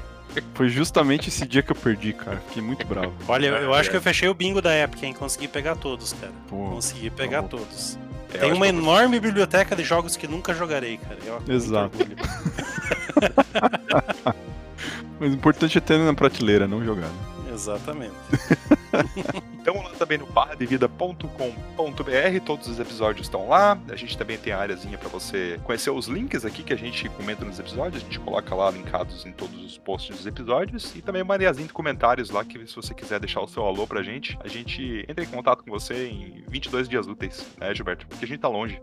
Foi 0.53 0.69
justamente 0.69 1.29
esse 1.29 1.45
dia 1.45 1.61
que 1.61 1.71
eu 1.71 1.75
perdi, 1.75 2.13
cara. 2.13 2.41
Fiquei 2.47 2.61
muito 2.61 2.85
bravo. 2.85 3.13
Olha, 3.27 3.47
eu, 3.47 3.73
acho 3.73 3.89
que 3.89 3.95
eu 3.95 4.01
fechei 4.01 4.29
o 4.29 4.33
bingo 4.33 4.61
da 4.61 4.75
Epic, 4.77 5.03
hein? 5.03 5.13
Consegui 5.13 5.47
pegar 5.47 5.75
todos, 5.75 6.13
cara. 6.13 6.31
Pô, 6.47 6.69
Consegui 6.71 7.09
pegar 7.09 7.43
tá 7.43 7.49
todos. 7.49 7.97
É, 8.33 8.39
Tem 8.39 8.51
uma 8.51 8.67
enorme 8.67 9.19
biblioteca 9.19 9.75
de 9.75 9.83
jogos 9.83 10.15
que 10.15 10.27
nunca 10.27 10.53
jogarei, 10.53 10.97
cara. 10.97 11.17
Eu 11.25 11.41
Exato. 11.53 11.97
Mas 15.19 15.31
o 15.31 15.35
importante 15.35 15.77
é 15.77 15.81
ter 15.81 15.99
na 15.99 16.13
prateleira, 16.13 16.67
não 16.67 16.83
jogar. 16.83 17.07
Né? 17.07 17.32
Exatamente. 17.53 18.15
Estamos 19.57 19.83
lá 19.85 19.91
também 19.91 20.17
no 20.17 20.25
barradevida.com.br, 20.25 22.45
todos 22.45 22.67
os 22.67 22.79
episódios 22.79 23.27
estão 23.27 23.47
lá. 23.47 23.77
A 23.89 23.95
gente 23.95 24.17
também 24.17 24.37
tem 24.37 24.53
a 24.53 24.59
áreazinha 24.59 24.97
para 24.97 25.09
você 25.09 25.59
conhecer 25.63 25.91
os 25.91 26.07
links 26.07 26.45
aqui 26.45 26.63
que 26.63 26.73
a 26.73 26.77
gente 26.77 27.07
comenta 27.09 27.45
nos 27.45 27.59
episódios, 27.59 28.01
a 28.01 28.05
gente 28.05 28.19
coloca 28.19 28.55
lá 28.55 28.71
linkados 28.71 29.23
em 29.25 29.31
todos 29.31 29.63
os 29.63 29.77
posts 29.77 30.15
dos 30.15 30.25
episódios 30.25 30.95
e 30.95 31.01
também 31.01 31.21
uma 31.21 31.35
areazinha 31.35 31.67
de 31.67 31.73
comentários 31.73 32.31
lá 32.31 32.43
que 32.43 32.65
se 32.65 32.75
você 32.75 32.93
quiser 32.93 33.19
deixar 33.19 33.41
o 33.41 33.47
seu 33.47 33.63
alô 33.63 33.85
pra 33.85 34.01
gente, 34.01 34.37
a 34.43 34.47
gente 34.47 35.05
entra 35.07 35.23
em 35.23 35.27
contato 35.27 35.63
com 35.63 35.69
você 35.69 36.07
em 36.07 36.43
22 36.47 36.89
dias 36.89 37.07
úteis, 37.07 37.45
né, 37.57 37.73
Gilberto? 37.73 38.07
Porque 38.07 38.25
a 38.25 38.27
gente 38.27 38.39
tá 38.39 38.47
longe. 38.47 38.79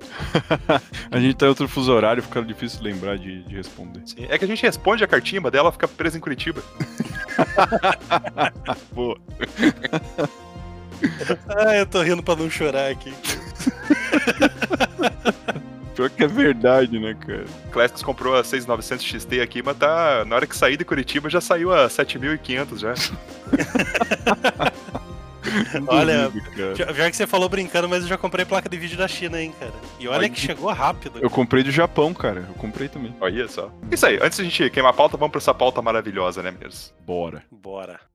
a 1.11 1.19
gente 1.19 1.35
tá 1.35 1.47
em 1.47 1.49
outro 1.49 1.69
fuso 1.69 1.93
horário, 1.93 2.23
fica 2.23 2.41
difícil 2.43 2.83
lembrar 2.83 3.19
de, 3.19 3.43
de 3.43 3.57
responder. 3.57 4.03
Sim, 4.07 4.27
é 4.29 4.39
que 4.39 4.45
a 4.45 4.49
gente 4.49 4.62
responde 4.62 5.03
a 5.03 5.09
cartinha, 5.09 5.41
mas 5.41 5.53
dela 5.53 5.73
fica 5.73 5.89
presa 5.89 6.17
em 6.17 6.21
Curitiba. 6.21 6.62
Boa. 8.93 9.19
ah, 11.49 11.77
eu 11.77 11.87
tô 11.87 12.03
rindo 12.03 12.23
pra 12.23 12.37
não 12.37 12.50
chorar 12.50 12.91
aqui. 12.91 13.12
Pior 15.95 16.09
que 16.09 16.25
é 16.25 16.27
verdade, 16.27 16.99
né, 16.99 17.15
cara? 17.15 17.45
Classics 17.71 18.03
comprou 18.03 18.35
a 18.35 18.43
6900 18.43 19.05
XT 19.05 19.41
aqui, 19.41 19.62
mas 19.62 19.77
tá. 19.77 20.25
Na 20.25 20.37
hora 20.37 20.47
que 20.47 20.57
sair 20.57 20.77
de 20.77 20.85
Curitiba 20.85 21.29
já 21.29 21.41
saiu 21.41 21.73
a 21.73 21.89
7500 21.89 22.81
já. 22.81 22.95
olha, 25.89 26.31
já 26.77 27.11
que 27.11 27.17
você 27.17 27.27
falou 27.27 27.49
brincando, 27.49 27.89
mas 27.89 28.03
eu 28.03 28.09
já 28.09 28.17
comprei 28.17 28.45
placa 28.45 28.69
de 28.69 28.77
vídeo 28.77 28.97
da 28.97 29.09
China, 29.09 29.41
hein, 29.41 29.55
cara. 29.59 29.73
E 29.99 30.09
olha 30.09 30.29
que 30.29 30.41
chegou 30.41 30.73
rápido. 30.73 31.19
Eu 31.21 31.31
comprei 31.31 31.62
do 31.62 31.71
Japão, 31.71 32.15
cara. 32.15 32.47
Eu 32.49 32.55
comprei 32.55 32.89
também. 32.89 33.15
Olha 33.21 33.49
só. 33.49 33.71
Isso 33.91 34.07
aí, 34.07 34.19
antes 34.23 34.39
da 34.39 34.45
gente 34.45 34.71
queimar 34.71 34.93
a 34.93 34.97
pauta, 34.97 35.17
vamos 35.17 35.33
pra 35.33 35.39
essa 35.39 35.53
pauta 35.53 35.83
maravilhosa, 35.83 36.43
né, 36.43 36.50
meninos? 36.50 36.95
Bora. 37.07 37.43
Bora. 37.50 38.10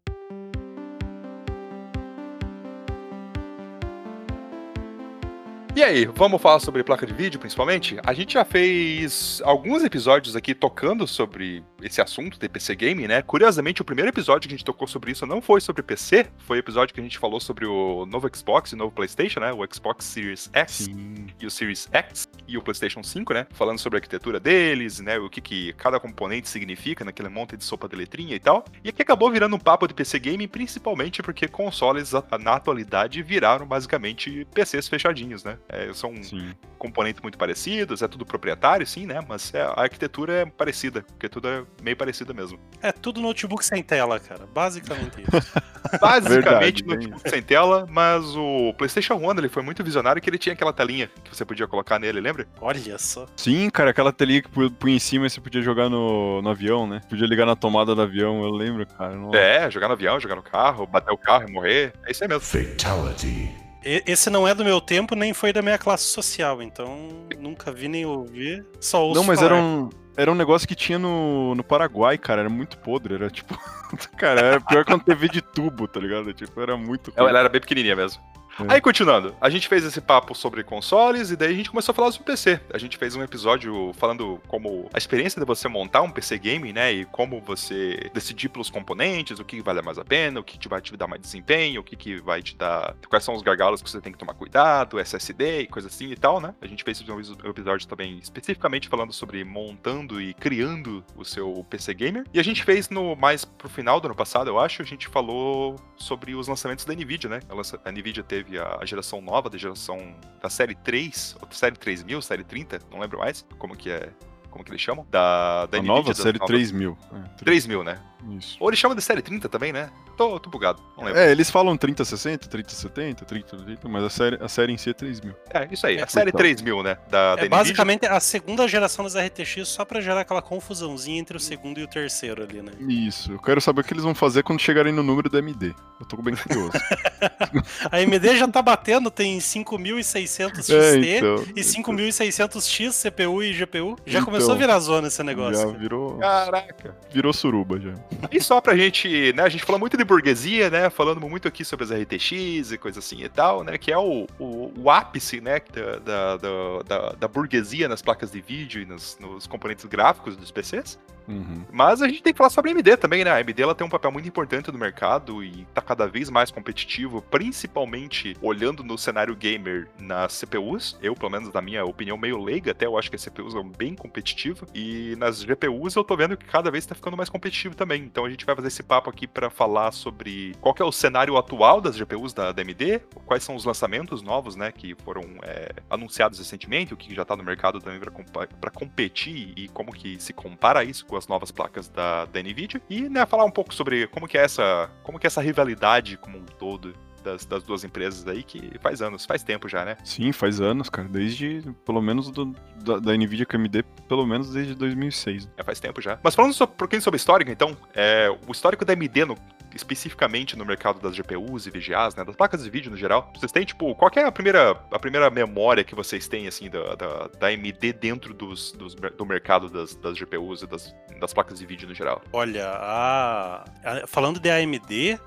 E 5.75 5.84
aí, 5.84 6.05
vamos 6.05 6.41
falar 6.41 6.62
sobre 6.62 6.86
placa 6.86 7.05
de 7.05 7.12
vídeo, 7.13 7.38
principalmente? 7.38 7.98
A 8.05 8.13
gente 8.13 8.36
já 8.36 8.46
fez 8.46 9.41
alguns 9.44 9.84
episódios 9.84 10.34
aqui 10.34 10.55
tocando 10.55 11.05
sobre 11.05 11.65
esse 11.86 12.01
assunto 12.01 12.39
de 12.39 12.50
PC 12.50 12.75
Game, 12.75 13.08
né? 13.08 13.22
Curiosamente, 13.22 13.82
o 13.82 13.86
primeiro 13.86 14.10
episódio 14.10 14.50
que 14.50 14.56
a 14.56 14.58
gente 14.58 14.65
tocou 14.65 14.88
sobre 14.88 15.12
isso 15.12 15.25
não 15.27 15.39
foi 15.39 15.62
sobre 15.62 15.84
PC, 15.84 16.25
foi 16.39 16.58
o 16.58 16.60
episódio 16.60 16.94
que 16.94 17.00
a 17.00 17.04
gente 17.04 17.20
falou 17.20 17.39
sobre 17.39 17.65
o 17.65 18.08
novo 18.08 18.27
Xbox 18.36 18.72
e 18.72 18.75
o 18.75 18.77
novo 18.77 18.92
PlayStation, 18.92 19.39
né? 19.39 19.54
O 19.54 19.63
Xbox 19.72 20.04
Series 20.04 20.50
X 20.51 20.72
Sim. 20.72 21.27
e 21.39 21.46
o 21.46 21.51
Series 21.51 21.88
X 21.92 22.27
e 22.48 22.58
o 22.58 22.62
PlayStation 22.62 23.04
5, 23.04 23.34
né? 23.34 23.46
Falando 23.51 23.77
sobre 23.77 23.98
a 23.98 24.00
arquitetura 24.00 24.39
deles, 24.39 25.00
né? 25.00 25.20
O 25.20 25.30
que, 25.30 25.39
que 25.39 25.74
cada 25.74 26.00
componente 26.00 26.50
significa 26.50 27.06
naquele 27.06 27.30
monte 27.30 27.56
de 27.56 27.63
sopa 27.63 27.88
de 27.88 27.96
letrinha 27.96 28.36
e 28.36 28.39
tal. 28.39 28.65
E 28.84 28.89
aqui 28.89 29.04
acabou 29.04 29.30
virando 29.30 29.56
um 29.56 29.60
papo 29.60 29.88
de 29.88 29.94
PC 29.94 30.18
Game, 30.18 30.48
principalmente 30.48 31.22
porque 31.22 31.48
consoles 31.48 32.13
na 32.42 32.56
atualidade 32.56 33.22
viraram 33.22 33.68
basicamente 33.68 34.48
PCs 34.54 34.88
fechadinhos, 34.88 35.44
né? 35.44 35.60
É, 35.70 35.94
são 35.94 36.12
sim. 36.24 36.51
componentes 36.80 37.22
muito 37.22 37.38
parecidos, 37.38 38.01
é 38.01 38.08
tudo 38.08 38.25
proprietário, 38.25 38.88
sim, 38.88 39.06
né? 39.06 39.24
Mas 39.27 39.54
é, 39.54 39.62
a 39.62 39.82
arquitetura 39.82 40.34
é 40.34 40.46
parecida, 40.46 41.04
porque 41.04 41.30
tudo 41.30 41.48
é 41.48 41.63
meio 41.82 41.96
parecida 41.96 42.34
mesmo. 42.34 42.60
É 42.82 42.91
tudo 42.91 43.22
notebook 43.22 43.63
sem 43.63 43.84
tela, 43.84 44.20
cara. 44.20 44.48
Basicamente 44.53 45.22
isso. 45.22 45.53
Basicamente 46.00 46.84
Verdade, 46.84 46.84
notebook 46.86 47.24
bem. 47.24 47.32
sem 47.32 47.41
tela, 47.41 47.88
mas 47.89 48.36
o 48.36 48.74
PlayStation 48.77 49.15
1 49.15 49.32
ele 49.38 49.50
foi 49.50 49.63
muito 49.63 49.84
visionário 49.84 50.22
que 50.22 50.29
ele 50.29 50.38
tinha 50.38 50.53
aquela 50.53 50.74
telinha 50.74 51.10
que 51.24 51.36
você 51.36 51.46
podia 51.46 51.67
colocar 51.67 52.00
nele, 52.00 52.20
lembra? 52.20 52.48
Olha 52.60 52.98
só. 52.98 53.25
Sim, 53.36 53.70
cara, 53.70 53.91
aquela 53.91 54.12
telinha 54.12 54.41
que 54.41 54.50
punha 54.50 54.96
em 54.96 55.00
cima 55.00 55.27
e 55.27 55.29
você 55.29 55.39
podia 55.39 55.62
jogar 55.62 55.89
no, 55.89 56.41
no 56.41 56.50
avião, 56.50 56.88
né? 56.88 57.01
Podia 57.10 57.27
ligar 57.27 57.46
na 57.46 57.55
tomada 57.55 57.94
do 57.94 58.01
avião, 58.01 58.44
eu 58.44 58.50
lembro, 58.51 58.86
cara. 58.88 59.15
Nossa. 59.15 59.38
É, 59.38 59.70
jogar 59.70 59.88
no 59.88 59.94
avião, 59.94 60.20
jogar 60.20 60.36
no 60.36 60.44
carro, 60.44 60.86
bater 60.86 61.12
o 61.12 61.17
carro 61.17 61.48
e 61.48 61.51
morrer. 61.51 61.94
É 62.05 62.12
isso 62.12 62.24
aí 62.24 62.27
mesmo. 62.27 62.41
Fatality. 62.41 63.65
Esse 63.86 64.32
não 64.32 64.48
é 64.48 64.56
do 64.56 64.65
meu 64.65 64.82
tempo, 64.82 65.15
nem 65.15 65.32
foi 65.32 65.54
da 65.54 65.62
minha 65.62 65.77
classe 65.77 66.06
social, 66.06 66.62
então 66.62 67.27
nunca 67.38 67.72
vi 67.72 67.88
nem 67.88 68.04
ouvi, 68.06 68.65
só 68.80 69.06
ouço 69.06 69.20
Não, 69.20 69.24
mas 69.24 69.39
falar. 69.39 69.56
era 69.56 69.63
um, 69.63 69.89
era 70.18 70.32
um 70.32 70.36
negócio 70.36 70.68
que 70.68 70.74
tinha 70.74 70.98
no, 70.98 71.54
no 71.54 71.63
Paraguai, 71.63 72.18
cara, 72.18 72.42
era 72.42 72.50
muito 72.50 72.80
podre, 72.80 73.13
era 73.13 73.30
tipo... 73.30 73.56
cara, 74.18 74.42
era 74.42 74.62
pior 74.62 74.84
que 74.84 74.92
uma 74.92 75.00
TV 75.00 75.30
de 75.30 75.42
tubo, 75.42 75.88
tá 75.88 76.00
ligado? 76.00 76.34
Tipo, 76.34 76.60
era 76.60 76.75
muito... 76.75 77.13
Ela 77.15 77.30
era 77.38 77.48
bem 77.48 77.62
pequenininha 77.62 77.96
mesmo. 77.96 78.22
É. 78.60 78.76
Aí, 78.76 78.82
continuando, 78.82 79.36
a 79.42 79.50
gente 79.50 79.68
fez 79.68 79.84
esse 79.84 80.00
papo 80.00 80.34
sobre 80.34 80.64
consoles 80.64 81.30
e 81.30 81.36
daí 81.36 81.52
a 81.52 81.56
gente 81.56 81.70
começou 81.70 81.92
a 81.92 81.96
falar 81.96 82.12
sobre 82.12 82.28
PC. 82.28 82.60
A 82.74 82.78
gente 82.78 82.98
fez 82.98 83.16
um 83.16 83.22
episódio 83.22 83.92
falando 83.98 84.42
como 84.48 84.90
a 84.94 84.98
experiência 84.98 85.40
de 85.40 85.46
você 85.46 85.68
montar 85.68 86.02
um 86.02 86.10
PC 86.10 86.38
game, 86.40 86.72
né? 86.72 86.94
E 86.94 87.06
como 87.06 87.42
você 87.42 88.10
decidir 88.14 88.48
pelos 88.48 88.70
componentes, 88.70 89.40
o 89.40 89.46
que 89.46 89.62
vale 89.62 89.82
mais 89.82 89.98
a 89.98 90.06
pena, 90.06 90.40
o 90.40 90.44
que 90.44 90.70
vai 90.70 90.82
te 90.82 90.96
dar 90.96 91.08
mais 91.08 91.22
desempenho, 91.22 91.82
o 91.82 91.84
que, 91.84 91.98
que 91.98 92.22
vai 92.22 92.42
te 92.42 92.56
dar. 92.56 92.96
Quais 93.10 93.26
são 93.26 93.36
os 93.36 93.42
gargalos 93.42 93.82
que 93.82 93.90
você 93.90 94.00
tem 94.00 94.14
que 94.14 94.18
tomar 94.18 94.34
cuidado, 94.34 95.00
SSD 95.00 95.62
e 95.62 95.68
coisa 95.68 95.90
assim 95.90 96.12
e 96.12 96.16
tal, 96.16 96.40
né? 96.40 96.56
A 96.62 96.68
gente 96.68 96.84
fez 96.84 97.04
um 97.10 97.50
episódio 97.50 97.88
também 97.88 98.18
especificamente 98.20 98.88
falando 98.88 99.12
sobre 99.12 99.44
montando 99.44 100.22
e 100.22 100.34
criando 100.34 101.04
o 101.18 101.26
seu 101.26 101.66
PC 101.70 101.94
gamer. 101.94 102.24
E 102.34 102.40
a 102.40 102.44
gente 102.44 102.64
fez 102.64 102.90
no 102.90 103.16
mais 103.18 103.44
pro 103.44 103.68
final 103.68 104.00
do 104.00 104.06
ano 104.06 104.16
passado, 104.16 104.50
eu 104.50 104.58
acho, 104.58 104.82
a 104.82 104.86
gente 104.86 105.10
falou 105.10 105.76
sobre 105.98 106.36
os 106.36 106.48
lançamentos 106.48 106.86
da 106.86 106.94
Nvidia, 106.94 107.30
né? 107.30 107.40
A 107.84 107.92
Nvidia 107.92 108.24
teve 108.24 108.45
teve 108.46 108.60
a, 108.60 108.86
geração 108.86 109.22
nova 109.22 109.50
da 109.50 109.58
geração 109.58 110.16
da 110.42 110.50
série 110.50 110.75
3, 110.75 111.38
ou 111.42 111.48
série 111.52 111.75
3000, 111.75 112.22
série 112.22 112.44
30, 112.44 112.80
não 112.92 113.00
lembro 113.00 113.20
mais 113.20 113.46
como 113.58 113.75
que 113.75 113.90
é, 113.90 114.10
como 114.56 114.64
que 114.64 114.72
eles 114.72 114.82
chamam? 114.82 115.06
Da, 115.12 115.66
da 115.66 115.78
a 115.78 115.82
Nvidia, 115.82 115.96
nova 115.96 116.14
série 116.14 116.40
nova... 116.40 116.48
3000. 116.48 116.98
É, 117.14 117.44
3000, 117.44 117.84
né? 117.84 118.00
Isso. 118.38 118.56
Ou 118.58 118.70
eles 118.70 118.80
chamam 118.80 118.96
de 118.96 119.02
série 119.02 119.22
30 119.22 119.50
também, 119.50 119.74
né? 119.74 119.92
Tô, 120.16 120.40
tô 120.40 120.50
bugado, 120.50 120.82
não 120.98 121.04
lembro. 121.04 121.20
É, 121.20 121.30
eles 121.30 121.50
falam 121.52 121.76
3060, 121.76 122.48
3070, 122.48 123.26
3080, 123.26 123.90
mas 123.90 124.04
a 124.04 124.10
série, 124.10 124.38
a 124.42 124.48
série 124.48 124.72
em 124.72 124.78
si 124.78 124.90
é 124.90 124.94
3000. 124.94 125.36
É, 125.54 125.68
isso 125.70 125.86
aí, 125.86 125.98
é, 125.98 126.04
a 126.04 126.08
série 126.08 126.30
então. 126.30 126.40
3000, 126.40 126.84
né? 126.84 126.98
Da, 127.10 127.36
é 127.38 127.42
da 127.42 127.50
basicamente 127.50 128.06
a 128.06 128.20
segunda 128.22 128.66
geração 128.66 129.04
das 129.04 129.16
RTX 129.16 129.68
só 129.68 129.84
pra 129.84 130.00
gerar 130.00 130.22
aquela 130.22 130.42
confusãozinha 130.42 131.20
entre 131.20 131.36
o 131.36 131.40
segundo 131.40 131.82
e 131.82 131.84
o 131.84 131.88
terceiro 131.88 132.42
ali, 132.42 132.62
né? 132.62 132.72
Isso, 132.88 133.34
eu 133.34 133.40
quero 133.40 133.60
saber 133.60 133.82
o 133.82 133.84
que 133.84 133.92
eles 133.92 134.06
vão 134.06 134.16
fazer 134.16 134.42
quando 134.42 134.62
chegarem 134.62 134.94
no 134.94 135.04
número 135.04 135.30
da 135.30 135.40
AMD. 135.40 135.76
Eu 136.00 136.06
tô 136.06 136.16
bem 136.22 136.36
curioso. 136.36 136.72
a 137.92 137.98
AMD 137.98 138.38
já 138.38 138.48
tá 138.48 138.62
batendo, 138.62 139.12
tem 139.12 139.38
5600 139.42 140.62
XT 140.62 140.74
é, 140.74 141.18
então, 141.18 141.44
e 141.54 141.62
5600X 141.62 143.12
CPU 143.12 143.44
e 143.44 143.54
GPU. 143.54 143.98
Já 144.06 144.20
então, 144.20 144.26
começou 144.26 144.45
a 144.54 144.56
virar 144.56 144.80
zona 144.80 145.08
esse 145.08 145.24
negócio. 145.24 145.72
Já 145.72 145.78
virou. 145.78 146.18
Caraca. 146.18 146.96
Virou 147.12 147.34
suruba 147.34 147.80
já. 147.80 147.94
E 148.32 148.42
só 148.42 148.60
pra 148.62 148.75
gente, 148.75 149.34
né, 149.34 149.44
a 149.44 149.50
gente 149.50 149.64
falou 149.64 149.80
muito 149.80 149.98
de 149.98 150.04
burguesia, 150.04 150.70
né, 150.70 150.90
falando 150.90 151.22
muito 151.22 151.48
aqui 151.48 151.64
sobre 151.64 151.86
as 151.86 151.92
RTX 151.92 152.72
e 152.72 152.78
coisa 152.78 153.00
assim 153.00 153.24
e 153.24 153.30
tal, 153.30 153.64
né, 153.64 153.78
que 153.78 153.92
é 153.92 153.98
o, 153.98 154.28
o, 154.40 154.72
o 154.78 154.90
ápice, 154.90 155.42
né, 155.42 155.60
da, 156.04 156.38
da, 156.38 156.82
da, 156.84 157.10
da, 157.12 157.28
burguesia 157.28 157.88
nas 157.88 158.02
placas 158.02 158.32
de 158.32 158.42
vídeo 158.42 158.82
e 158.82 158.86
nos, 158.86 159.18
nos 159.20 159.48
componentes 159.48 159.86
gráficos 159.86 160.36
dos 160.36 160.52
PCs. 160.52 160.98
Uhum. 161.27 161.63
Mas 161.72 162.01
a 162.01 162.08
gente 162.08 162.22
tem 162.22 162.34
que 162.34 162.38
falar 162.38 162.50
sobre 162.50 162.72
a 162.72 162.74
AMD 162.74 162.98
também, 162.98 163.24
né? 163.24 163.32
A 163.32 163.38
AMD 163.38 163.62
ela 163.62 163.75
tem 163.75 163.86
um 163.86 163.89
papel 163.89 164.12
muito 164.12 164.27
importante 164.27 164.72
no 164.72 164.77
mercado 164.77 165.44
e 165.44 165.65
tá 165.74 165.82
cada 165.82 166.08
vez 166.08 166.29
mais 166.29 166.51
competitivo, 166.51 167.22
principalmente 167.22 168.36
olhando 168.41 168.84
no 168.84 168.98
cenário 168.98 169.36
gamer 169.36 169.88
nas 170.00 170.39
CPUs. 170.39 170.98
Eu, 171.01 171.15
pelo 171.15 171.32
menos, 171.32 171.53
na 171.53 171.62
minha 171.62 171.84
opinião, 171.86 172.17
meio 172.17 172.41
leiga, 172.41 172.72
até 172.72 172.86
eu 172.86 172.98
acho 172.98 173.10
que 173.10 173.15
as 173.15 173.24
CPUs 173.24 173.53
são 173.53 173.67
bem 173.67 173.96
competitivas. 173.96 174.70
E 174.74 175.15
nas 175.17 175.44
GPUs 175.44 175.96
eu 175.96 176.03
tô 176.03 176.15
vendo 176.15 176.38
que 176.38 176.46
cada 176.46 176.70
vez 176.70 176.86
tá 176.86 176.96
ficando 176.96 177.17
mais 177.17 177.29
competitivo 177.29 177.75
também. 177.75 178.03
Então 178.03 178.25
a 178.25 178.29
gente 178.29 178.46
vai 178.46 178.55
fazer 178.55 178.67
esse 178.67 178.84
papo 178.84 179.10
aqui 179.10 179.27
para 179.27 179.50
falar 179.50 179.91
sobre 179.91 180.55
qual 180.62 180.75
é 180.79 180.84
o 180.84 180.91
cenário 180.91 181.38
atual 181.38 181.82
das 181.82 181.98
GPUs 181.98 182.34
da, 182.34 182.51
da 182.51 182.62
AMD, 182.62 183.01
quais 183.25 183.44
são 183.44 183.55
os 183.55 183.65
lançamentos 183.65 184.22
novos, 184.22 184.55
né, 184.55 184.72
que 184.72 184.96
foram 185.03 185.24
é, 185.44 185.74
anunciados 185.89 186.39
recentemente, 186.39 186.94
o 186.94 186.98
que 186.98 187.13
já 187.13 187.25
tá 187.25 187.36
no 187.36 187.44
mercado 187.44 187.79
também 187.79 188.00
para 188.00 188.72
competir 188.72 189.53
e 189.55 189.67
como 189.70 189.91
que 189.91 190.20
se 190.20 190.34
compara 190.34 190.84
isso 190.84 191.05
com 191.05 191.15
com 191.16 191.18
as 191.18 191.28
novas 191.28 191.52
placas 191.52 191.88
da, 191.88 192.26
da 192.26 192.42
Nvidia. 192.42 192.82
E 192.90 193.08
né, 193.08 193.26
falar 193.26 193.46
um 193.46 193.52
pouco 193.52 193.74
sobre 193.74 194.08
como 194.08 194.28
que 194.28 194.38
é 194.38 194.44
essa, 194.44 194.90
como 195.02 195.18
que 195.18 195.26
é 195.26 195.30
essa 195.30 195.42
rivalidade 195.42 196.18
como 196.18 196.38
um 196.38 196.46
todo 196.46 196.94
das, 197.25 197.46
das, 197.46 197.63
duas 197.63 197.84
empresas 197.84 198.25
aí, 198.27 198.44
que 198.44 198.72
faz 198.79 199.01
anos, 199.01 199.25
faz 199.25 199.44
tempo 199.44 199.67
já, 199.67 199.84
né? 199.84 199.98
Sim, 200.03 200.32
faz 200.32 200.62
anos, 200.62 200.89
cara. 200.89 201.08
Desde, 201.08 201.63
pelo 201.84 202.01
menos, 202.01 202.29
do, 202.29 202.55
da, 202.84 203.00
da, 203.00 203.17
Nvidia 203.17 203.46
com 203.46 203.58
a 203.58 203.60
AMD, 203.60 203.84
pelo 204.08 204.25
menos 204.25 204.51
desde 204.51 204.75
2006. 204.75 205.50
É, 205.58 205.63
faz 205.63 205.79
tempo 205.79 206.00
já. 206.01 206.20
Mas 206.24 206.36
falando 206.36 206.55
um 206.62 206.67
pouquinho 206.67 207.01
sobre 207.01 207.17
histórico, 207.17 207.51
então, 207.51 207.75
é, 207.94 208.29
o 208.48 208.51
histórico 208.51 208.86
da 208.86 208.94
AMD 208.94 209.25
no, 209.25 209.36
especificamente 209.74 210.55
no 210.55 210.65
mercado 210.65 211.00
das 211.00 211.15
GPUs 211.15 211.65
e 211.65 211.72
VGAs, 211.72 212.15
né, 212.15 212.24
das 212.24 212.36
placas 212.36 212.63
de 212.63 212.70
vídeo 212.70 212.91
no 212.91 212.98
geral, 212.98 213.32
vocês 213.36 213.51
têm, 213.51 213.65
tipo, 213.65 213.94
qual 213.96 214.12
é 214.15 214.24
a 214.24 214.32
primeira, 214.32 214.72
a 214.91 215.00
primeira 215.00 215.29
memória 215.29 215.84
que 215.84 215.96
vocês 215.96 216.27
têm, 216.27 216.48
assim, 216.48 216.70
da, 216.70 216.96
da, 216.96 217.27
da 217.39 217.48
AMD 217.48 217.94
dentro 217.94 218.34
dos, 218.34 218.72
dos, 218.72 218.96
do 218.96 219.25
mercado 219.25 219.70
das, 219.70 219.96
das 219.96 220.17
GPUs 220.17 220.62
e 220.62 220.67
das, 220.67 220.96
das 221.20 221.34
placas 221.34 221.60
de 221.60 221.65
vídeo 221.65 221.88
no 221.88 221.96
geral? 221.96 222.22
Olha, 222.32 222.67
a, 222.70 223.65
a, 223.84 224.08
falando 224.08 224.39
de 224.39 224.50
AMD, 224.50 225.20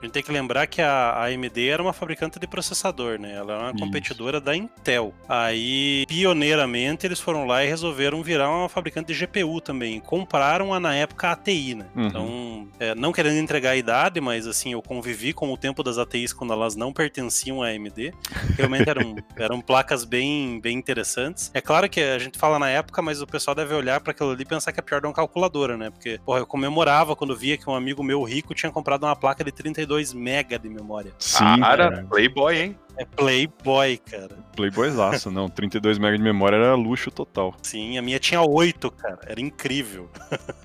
A 0.00 0.04
gente 0.04 0.12
tem 0.12 0.22
que 0.22 0.30
lembrar 0.30 0.66
que 0.66 0.82
a 0.82 1.24
AMD 1.24 1.68
era 1.68 1.82
uma 1.82 1.92
fabricante 1.92 2.38
de 2.38 2.46
processador, 2.46 3.18
né? 3.18 3.34
Ela 3.34 3.54
era 3.54 3.62
uma 3.62 3.70
Isso. 3.70 3.78
competidora 3.78 4.40
da 4.40 4.54
Intel. 4.54 5.14
Aí, 5.26 6.04
pioneiramente, 6.06 7.06
eles 7.06 7.18
foram 7.18 7.46
lá 7.46 7.64
e 7.64 7.68
resolveram 7.68 8.22
virar 8.22 8.50
uma 8.50 8.68
fabricante 8.68 9.12
de 9.12 9.26
GPU 9.26 9.60
também. 9.60 9.98
Compraram 10.00 10.74
a, 10.74 10.78
na 10.78 10.94
época, 10.94 11.28
a 11.28 11.32
ATI, 11.32 11.74
né? 11.76 11.86
Uhum. 11.94 12.06
Então, 12.06 12.68
é, 12.78 12.94
não 12.94 13.10
querendo 13.10 13.38
entregar 13.38 13.70
a 13.70 13.76
idade, 13.76 14.20
mas 14.20 14.46
assim, 14.46 14.72
eu 14.72 14.82
convivi 14.82 15.32
com 15.32 15.50
o 15.50 15.56
tempo 15.56 15.82
das 15.82 15.96
ATIs 15.96 16.32
quando 16.32 16.52
elas 16.52 16.76
não 16.76 16.92
pertenciam 16.92 17.62
à 17.62 17.68
AMD. 17.68 18.12
Realmente 18.56 18.90
eram, 18.90 19.16
eram 19.36 19.60
placas 19.62 20.04
bem, 20.04 20.60
bem 20.60 20.76
interessantes. 20.76 21.50
É 21.54 21.60
claro 21.60 21.88
que 21.88 22.00
a 22.00 22.18
gente 22.18 22.38
fala 22.38 22.58
na 22.58 22.68
época, 22.68 23.00
mas 23.00 23.22
o 23.22 23.26
pessoal 23.26 23.54
deve 23.54 23.74
olhar 23.74 24.00
para 24.00 24.10
aquilo 24.10 24.32
ali 24.32 24.42
e 24.42 24.46
pensar 24.46 24.72
que 24.72 24.80
é 24.80 24.82
pior 24.82 25.00
de 25.00 25.06
uma 25.06 25.14
calculadora, 25.14 25.78
né? 25.78 25.88
Porque, 25.88 26.20
porra, 26.24 26.40
eu 26.40 26.46
comemorava 26.46 27.16
quando 27.16 27.34
via 27.34 27.56
que 27.56 27.68
um 27.68 27.74
amigo 27.74 28.02
meu 28.02 28.22
rico 28.22 28.54
tinha 28.54 28.70
comprado 28.70 29.04
uma 29.04 29.16
placa 29.16 29.42
de 29.42 29.50
32 29.50 29.85
mega 30.14 30.58
de 30.58 30.68
memória. 30.68 31.12
Sim, 31.18 31.38
Cara, 31.60 31.90
cara. 31.90 32.06
Playboy, 32.08 32.56
hein? 32.56 32.78
É 32.98 33.04
Playboy, 33.04 33.98
cara. 33.98 34.36
Playboyzaço, 34.56 35.30
não. 35.30 35.48
32 35.50 35.98
MB 35.98 36.16
de 36.16 36.22
memória 36.22 36.56
era 36.56 36.74
luxo 36.74 37.10
total. 37.10 37.54
Sim, 37.62 37.98
a 37.98 38.02
minha 38.02 38.18
tinha 38.18 38.40
8, 38.40 38.90
cara. 38.90 39.18
Era 39.26 39.38
incrível. 39.40 40.08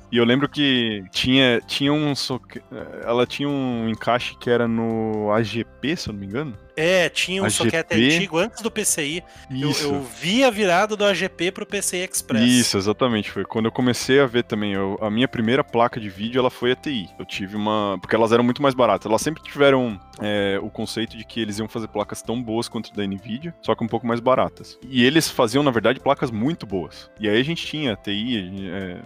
E 0.10 0.18
eu 0.18 0.24
lembro 0.24 0.48
que 0.48 1.04
tinha, 1.12 1.60
tinha 1.68 1.92
um. 1.92 2.16
soque- 2.16 2.62
Ela 3.04 3.26
tinha 3.28 3.50
um 3.50 3.90
encaixe 3.90 4.38
que 4.38 4.50
era 4.50 4.66
no 4.68 5.30
AGP, 5.34 5.96
se 5.98 6.08
eu 6.10 6.14
não 6.14 6.20
me 6.22 6.26
engano. 6.26 6.58
É, 6.82 7.10
tinha 7.10 7.42
um 7.42 7.46
A 7.46 7.50
socket 7.50 7.74
GP? 7.74 7.96
antigo 8.16 8.38
antes 8.38 8.62
do 8.62 8.72
PCI. 8.72 9.24
Eu, 9.50 9.70
Isso. 9.72 9.84
eu 9.86 10.02
vi 10.02 10.44
a 10.44 10.50
virada 10.50 10.96
do 10.96 11.06
AGP 11.06 11.52
pro 11.52 11.66
PCI 11.66 12.08
Express. 12.10 12.44
Isso, 12.44 12.78
exatamente. 12.78 13.30
Foi 13.32 13.46
quando 13.46 13.66
eu 13.66 13.72
comecei 13.72 14.20
a 14.20 14.26
ver 14.26 14.44
também. 14.44 14.74
eu- 14.74 14.98
a 15.02 15.10
minha 15.10 15.28
primeira 15.28 15.64
placa 15.64 16.00
de 16.00 16.10
vídeo 16.10 16.40
ela 16.40 16.50
foi 16.50 16.72
a 16.72 16.76
TI. 16.76 17.10
Eu 17.20 17.26
tive 17.26 17.56
uma. 17.56 17.98
Porque 18.02 18.16
elas 18.16 18.32
eram 18.32 18.44
muito 18.44 18.62
mais 18.62 18.74
baratas. 18.74 19.06
Elas 19.06 19.22
sempre 19.22 19.44
tiveram 19.44 20.00
é, 20.20 20.60
o 20.62 20.70
conceito 20.70 21.18
de 21.18 21.24
que 21.26 21.40
eles 21.40 21.58
iam 21.60 21.68
fazer 21.68 21.88
placas 21.88 22.22
tão 22.22 22.42
boas 22.42 22.68
quanto 22.70 22.94
da 22.94 23.06
Nvidia, 23.06 23.54
só 23.62 23.74
que 23.76 23.84
um 23.84 23.88
pouco 23.88 24.06
mais 24.06 24.20
baratas. 24.20 24.78
E 24.88 25.04
eles 25.04 25.28
faziam, 25.30 25.64
na 25.64 25.72
verdade, 25.72 26.00
placas 26.00 26.30
muito 26.32 26.66
boas. 26.66 27.10
E 27.20 27.28
aí 27.28 27.40
a 27.40 27.44
gente 27.44 27.66
tinha 27.66 27.94
a 27.94 27.96
TI. 27.96 28.70
é, 28.70 28.98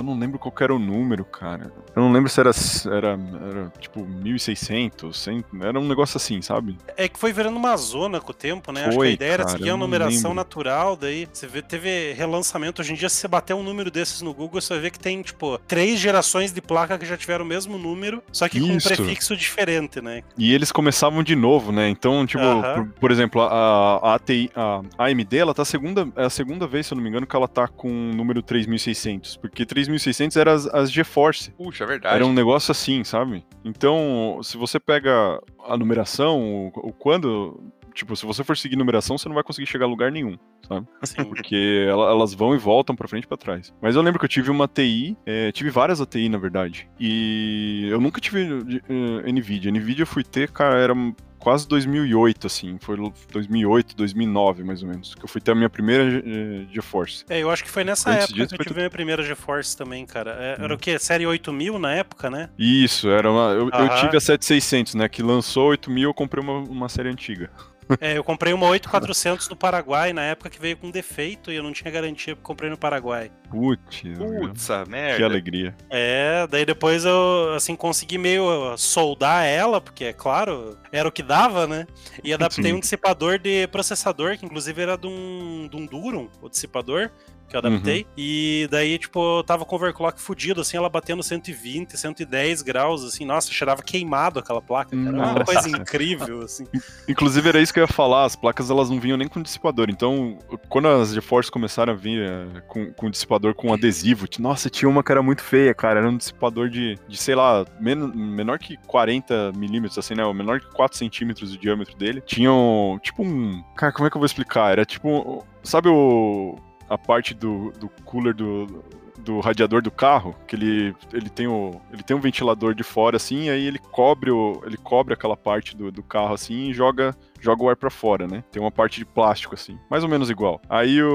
eu 0.00 0.04
não 0.04 0.18
lembro 0.18 0.38
qual 0.38 0.52
era 0.60 0.74
o 0.74 0.78
número, 0.78 1.24
cara. 1.24 1.72
Eu 1.94 2.02
não 2.02 2.12
lembro 2.12 2.28
se 2.28 2.40
era, 2.40 2.50
era, 2.86 3.18
era 3.48 3.72
tipo 3.78 4.04
1600, 4.04 5.18
100, 5.18 5.44
era 5.62 5.78
um 5.78 5.86
negócio 5.86 6.16
assim, 6.16 6.40
sabe? 6.42 6.76
É 6.96 7.08
que 7.08 7.18
foi 7.18 7.32
virando 7.32 7.56
uma 7.56 7.76
zona 7.76 8.20
com 8.20 8.30
o 8.30 8.34
tempo, 8.34 8.72
né? 8.72 8.82
Acho 8.82 8.90
que 8.90 8.96
Foi, 8.96 9.08
a 9.08 9.10
ideia 9.10 9.32
era 9.32 9.44
cara, 9.44 9.56
seguir 9.56 9.68
eu 9.68 9.74
a 9.74 9.78
numeração 9.78 10.34
natural, 10.34 10.96
daí 10.96 11.28
você 11.30 11.46
vê, 11.46 11.62
teve 11.62 12.12
relançamento. 12.12 12.80
Hoje 12.80 12.92
em 12.92 12.96
dia, 12.96 13.08
se 13.08 13.16
você 13.16 13.28
bater 13.28 13.54
um 13.54 13.62
número 13.62 13.90
desses 13.90 14.22
no 14.22 14.32
Google, 14.32 14.60
você 14.60 14.72
vai 14.74 14.82
ver 14.82 14.90
que 14.90 14.98
tem, 14.98 15.20
tipo, 15.22 15.58
três 15.66 16.00
gerações 16.00 16.52
de 16.52 16.60
placa 16.60 16.98
que 16.98 17.06
já 17.06 17.16
tiveram 17.16 17.44
o 17.44 17.48
mesmo 17.48 17.76
número, 17.76 18.22
só 18.32 18.48
que 18.48 18.60
com 18.60 18.66
um 18.66 18.76
Isso. 18.76 18.88
prefixo 18.88 19.36
diferente, 19.36 20.00
né? 20.00 20.22
E 20.38 20.52
eles 20.54 20.72
começavam 20.72 21.22
de 21.22 21.36
novo, 21.36 21.72
né? 21.72 21.88
Então, 21.88 22.24
tipo, 22.26 22.42
Aham. 22.42 22.86
por, 22.86 23.00
por 23.00 23.10
exemplo, 23.10 23.42
a, 23.42 24.00
a, 24.02 24.14
ATI, 24.14 24.50
a 24.54 24.82
AMD, 24.98 25.36
ela 25.36 25.52
tá 25.52 25.62
a 25.62 25.64
segunda, 25.64 26.08
é 26.16 26.24
a 26.24 26.30
segunda 26.30 26.66
vez, 26.66 26.86
se 26.86 26.94
eu 26.94 26.96
não 26.96 27.02
me 27.02 27.10
engano, 27.10 27.26
que 27.26 27.36
ela 27.36 27.48
tá 27.48 27.68
com 27.68 27.88
o 27.88 28.14
número 28.14 28.42
3600. 28.42 29.36
Porque 29.36 29.66
3600 29.66 29.89
eram 30.36 30.52
as, 30.52 30.66
as 30.66 30.90
GeForce. 30.92 31.50
Puxa, 31.52 31.84
é 31.84 31.86
verdade. 31.86 32.14
Era 32.16 32.26
um 32.26 32.32
negócio 32.32 32.70
assim, 32.72 33.02
sabe? 33.04 33.44
Então, 33.64 34.40
se 34.42 34.56
você 34.56 34.78
pega 34.80 35.40
a 35.66 35.76
numeração, 35.76 36.40
o, 36.74 36.88
o 36.88 36.92
quando. 36.92 37.60
Tipo, 37.92 38.14
se 38.14 38.24
você 38.24 38.44
for 38.44 38.56
seguir 38.56 38.76
numeração, 38.76 39.18
você 39.18 39.28
não 39.28 39.34
vai 39.34 39.42
conseguir 39.42 39.66
chegar 39.66 39.84
a 39.84 39.88
lugar 39.88 40.12
nenhum, 40.12 40.38
sabe? 40.66 40.86
Assim, 41.02 41.24
Porque 41.24 41.86
ela- 41.88 42.08
elas 42.08 42.32
vão 42.32 42.54
e 42.54 42.58
voltam 42.58 42.94
pra 42.94 43.08
frente 43.08 43.24
e 43.24 43.26
pra 43.26 43.36
trás. 43.36 43.74
Mas 43.82 43.96
eu 43.96 44.00
lembro 44.02 44.18
que 44.20 44.24
eu 44.24 44.28
tive 44.28 44.48
uma 44.48 44.68
TI, 44.68 45.16
é, 45.26 45.50
tive 45.50 45.70
várias 45.70 46.00
ATI, 46.00 46.28
na 46.28 46.38
verdade. 46.38 46.88
E 47.00 47.88
eu 47.90 48.00
nunca 48.00 48.20
tive 48.20 48.42
eh, 48.88 49.32
NVIDIA. 49.32 49.72
NVIDIA 49.72 50.02
eu 50.04 50.06
fui 50.06 50.22
ter, 50.22 50.50
cara, 50.52 50.78
era 50.78 50.94
quase 51.40 51.66
2008, 51.66 52.46
assim. 52.46 52.76
Foi 52.80 52.96
2008, 53.32 53.96
2009, 53.96 54.62
mais 54.62 54.82
ou 54.82 54.88
menos. 54.88 55.14
Que 55.14 55.24
eu 55.24 55.28
fui 55.28 55.40
ter 55.40 55.50
a 55.50 55.54
minha 55.54 55.68
primeira 55.70 56.04
eh, 56.24 56.66
GeForce. 56.72 57.24
é, 57.28 57.40
eu 57.42 57.50
acho 57.50 57.64
que 57.64 57.70
foi 57.70 57.82
nessa 57.82 58.10
Antes 58.10 58.24
época 58.24 58.34
disso, 58.42 58.54
que 58.54 58.60
eu 58.60 58.66
tive 58.66 58.80
a 58.80 58.82
minha 58.82 58.90
primeira 58.90 59.22
GeForce 59.22 59.76
também, 59.76 60.06
cara. 60.06 60.36
É, 60.38 60.62
Era 60.62 60.72
Hum. 60.72 60.76
o 60.76 60.78
quê? 60.78 60.98
Série 60.98 61.26
8000 61.26 61.78
na 61.78 61.92
época, 61.94 62.30
né? 62.30 62.50
Isso, 62.58 63.08
era 63.08 63.30
uma. 63.30 63.50
Eu, 63.52 63.70
eu 63.70 63.96
tive 64.00 64.16
a 64.16 64.20
7600, 64.20 64.94
né? 64.94 65.08
Que 65.08 65.22
lançou 65.22 65.68
8000, 65.70 66.10
eu 66.10 66.14
comprei 66.14 66.42
uma, 66.44 66.58
uma 66.58 66.88
série 66.88 67.08
antiga. 67.08 67.50
É, 68.00 68.16
eu 68.16 68.24
comprei 68.24 68.52
uma 68.52 68.66
8400 68.66 69.48
no 69.48 69.56
Paraguai 69.56 70.12
na 70.12 70.22
época 70.22 70.48
que 70.50 70.60
veio 70.60 70.76
com 70.76 70.90
defeito 70.90 71.50
e 71.50 71.56
eu 71.56 71.62
não 71.62 71.72
tinha 71.72 71.90
garantia 71.90 72.34
porque 72.34 72.46
comprei 72.46 72.70
no 72.70 72.76
Paraguai. 72.76 73.30
Putz, 73.50 74.02
Putz, 74.16 74.70
a 74.70 74.84
que 74.84 74.90
merda. 74.90 75.24
alegria. 75.24 75.74
É, 75.90 76.46
daí 76.46 76.64
depois 76.64 77.04
eu, 77.04 77.52
assim, 77.54 77.74
consegui 77.74 78.16
meio 78.16 78.76
soldar 78.76 79.44
ela, 79.44 79.80
porque, 79.80 80.04
é 80.04 80.12
claro, 80.12 80.78
era 80.92 81.08
o 81.08 81.12
que 81.12 81.22
dava, 81.22 81.66
né? 81.66 81.86
E 82.22 82.32
adaptei 82.34 82.70
Sim. 82.70 82.76
um 82.76 82.80
dissipador 82.80 83.38
de 83.38 83.66
processador, 83.68 84.38
que 84.38 84.46
inclusive 84.46 84.80
era 84.80 84.96
de 84.96 85.06
um, 85.06 85.68
de 85.68 85.76
um 85.76 85.86
Durum, 85.86 86.28
o 86.40 86.48
dissipador, 86.48 87.10
que 87.50 87.56
eu 87.56 87.60
adaptei. 87.60 88.06
E 88.16 88.68
daí, 88.70 88.98
tipo, 88.98 89.38
eu 89.38 89.44
tava 89.44 89.64
com 89.64 89.74
o 89.74 89.78
overclock 89.78 90.20
fudido, 90.20 90.60
assim, 90.60 90.76
ela 90.76 90.88
batendo 90.88 91.22
120, 91.22 91.96
110 91.96 92.62
graus, 92.62 93.04
assim, 93.04 93.24
nossa, 93.24 93.52
cheirava 93.52 93.82
queimado 93.82 94.38
aquela 94.38 94.62
placa, 94.62 94.96
cara. 94.96 95.16
Era 95.16 95.32
uma 95.32 95.44
coisa 95.44 95.68
incrível, 95.68 96.42
assim. 96.42 96.64
Inclusive 97.08 97.48
era 97.48 97.60
isso 97.60 97.72
que 97.72 97.80
eu 97.80 97.84
ia 97.84 97.88
falar, 97.88 98.24
as 98.24 98.36
placas 98.36 98.70
elas 98.70 98.88
não 98.88 99.00
vinham 99.00 99.18
nem 99.18 99.28
com 99.28 99.42
dissipador. 99.42 99.88
Então, 99.90 100.38
quando 100.68 100.88
as 100.88 101.12
GeForce 101.12 101.50
começaram 101.50 101.92
a 101.92 101.96
vir 101.96 102.22
eh, 102.22 102.60
com, 102.68 102.92
com 102.92 103.10
dissipador 103.10 103.54
com 103.54 103.72
adesivo, 103.72 104.26
nossa, 104.38 104.70
tinha 104.70 104.88
uma 104.88 105.02
que 105.02 105.12
era 105.12 105.22
muito 105.22 105.42
feia, 105.42 105.74
cara. 105.74 106.00
Era 106.00 106.08
um 106.08 106.16
dissipador 106.16 106.68
de, 106.68 106.98
de 107.08 107.16
sei 107.16 107.34
lá, 107.34 107.64
men 107.80 107.96
menor 107.96 108.58
que 108.58 108.76
40 108.86 109.52
milímetros, 109.56 109.98
assim, 109.98 110.14
né? 110.14 110.24
O 110.24 110.32
menor 110.32 110.60
que 110.60 110.70
4 110.70 110.96
centímetros 110.96 111.52
de 111.52 111.58
diâmetro 111.58 111.96
dele. 111.96 112.20
Tinha 112.20 112.52
um, 112.52 112.98
tipo 113.02 113.22
um. 113.22 113.62
Cara, 113.76 113.92
como 113.92 114.06
é 114.06 114.10
que 114.10 114.16
eu 114.16 114.20
vou 114.20 114.26
explicar? 114.26 114.72
Era 114.72 114.84
tipo. 114.84 115.44
Sabe 115.62 115.88
o. 115.88 116.56
A 116.90 116.98
parte 116.98 117.32
do, 117.32 117.72
do 117.78 117.88
cooler 118.04 118.34
do, 118.34 118.84
do 119.18 119.40
radiador 119.40 119.80
do 119.80 119.90
carro, 119.90 120.34
que 120.46 120.56
ele, 120.56 120.94
ele, 121.12 121.30
tem 121.30 121.46
o, 121.46 121.80
ele 121.92 122.02
tem 122.02 122.16
um 122.16 122.20
ventilador 122.20 122.74
de 122.74 122.82
fora 122.82 123.16
assim, 123.16 123.48
aí 123.48 123.64
ele 123.64 123.78
cobre 123.78 124.30
o, 124.30 124.60
ele 124.66 124.76
cobre 124.76 125.14
aquela 125.14 125.36
parte 125.36 125.76
do, 125.76 125.90
do 125.90 126.02
carro 126.02 126.34
assim 126.34 126.68
e 126.68 126.74
joga 126.74 127.16
joga 127.40 127.62
o 127.62 127.68
ar 127.68 127.76
pra 127.76 127.90
fora, 127.90 128.26
né? 128.26 128.44
Tem 128.52 128.60
uma 128.62 128.70
parte 128.70 128.98
de 128.98 129.04
plástico 129.04 129.54
assim, 129.54 129.78
mais 129.90 130.02
ou 130.04 130.08
menos 130.08 130.30
igual. 130.30 130.60
Aí 130.68 131.02
o, 131.02 131.08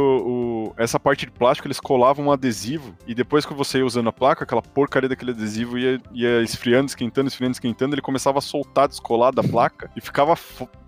o- 0.70 0.74
essa 0.78 1.00
parte 1.00 1.26
de 1.26 1.32
plástico 1.32 1.68
eles 1.68 1.80
colavam 1.80 2.26
um 2.26 2.32
adesivo 2.32 2.96
e 3.08 3.14
depois 3.16 3.46
que 3.46 3.54
você 3.54 3.78
ia 3.80 3.86
usando 3.86 4.10
a 4.10 4.14
placa, 4.14 4.44
aquela 4.44 4.62
porcaria 4.62 5.08
daquele 5.10 5.32
adesivo 5.32 5.78
ia, 5.78 6.02
ia 6.14 6.42
esfriando, 6.42 6.88
esquentando, 6.88 7.28
esfriando, 7.28 7.54
esquentando, 7.54 7.96
ele 7.96 8.02
começava 8.02 8.40
a 8.40 8.42
soltar 8.42 8.88
descolado 8.88 9.42
da 9.42 9.48
placa 9.48 9.90
e 9.96 10.02
ficava 10.02 10.36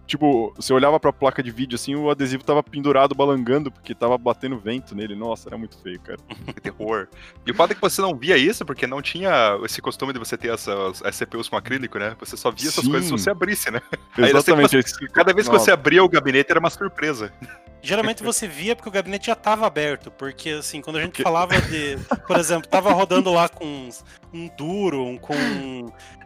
Tipo, 0.06 0.54
você 0.56 0.71
olhava 0.71 0.97
pra 1.02 1.12
placa 1.12 1.43
de 1.43 1.52
vídeo 1.52 1.76
assim, 1.76 1.93
o 1.93 2.10
adesivo 2.10 2.41
tava 2.41 2.63
pendurado, 2.63 3.13
balangando, 3.13 3.69
porque 3.69 3.93
tava 3.93 4.17
batendo 4.17 4.58
vento 4.58 4.95
nele. 4.95 5.15
Nossa, 5.15 5.50
era 5.50 5.58
muito 5.58 5.78
feio, 5.80 6.00
cara. 6.00 6.17
Que 6.56 6.62
terror. 6.62 7.10
E 7.45 7.52
o 7.52 7.54
fato 7.54 7.71
é 7.71 7.76
que 7.76 7.82
você 7.82 8.02
não 8.02 8.15
via 8.15 8.38
isso, 8.38 8.65
porque 8.65 8.88
não 8.88 9.02
tinha 9.02 9.60
esse 9.65 9.82
costume 9.82 10.13
de 10.13 10.19
você 10.19 10.38
ter 10.38 10.47
essas, 10.54 11.04
as 11.04 11.13
CPUs 11.13 11.50
com 11.50 11.58
acrílico, 11.58 12.00
né? 12.00 12.15
Você 12.21 12.38
só 12.38 12.50
via 12.50 12.69
essas 12.69 12.86
Sim. 12.86 12.89
coisas 12.91 13.06
se 13.08 13.12
você 13.12 13.30
abrisse, 13.30 13.69
né? 13.69 13.82
Aí 14.17 14.32
que 14.32 14.38
Exatamente. 14.38 14.82
você- 14.82 15.08
Cada 15.28 15.36
vez 15.36 15.48
que 15.48 15.54
Nossa. 15.54 15.66
você 15.66 15.72
abria 15.72 16.02
o 16.04 16.08
gabinete 16.08 16.50
era 16.52 16.60
uma 16.60 16.70
surpresa. 16.70 17.34
Geralmente 17.82 18.24
você 18.24 18.48
via 18.48 18.76
porque 18.78 18.88
o 18.88 18.92
gabinete 18.92 19.28
já 19.28 19.34
estava 19.34 19.68
aberto, 19.68 20.10
porque 20.10 20.50
assim, 20.52 20.82
quando 20.82 20.96
a 20.98 21.02
gente 21.02 21.10
Porque- 21.12 21.24
falava 21.24 21.60
de, 21.62 21.98
por 22.26 22.38
exemplo, 22.38 22.68
tava 22.68 22.92
rodando 22.94 23.32
lá 23.34 23.50
com 23.50 23.66
uns- 23.66 24.04
um 24.34 24.50
Durum, 24.58 25.18
com 25.18 25.34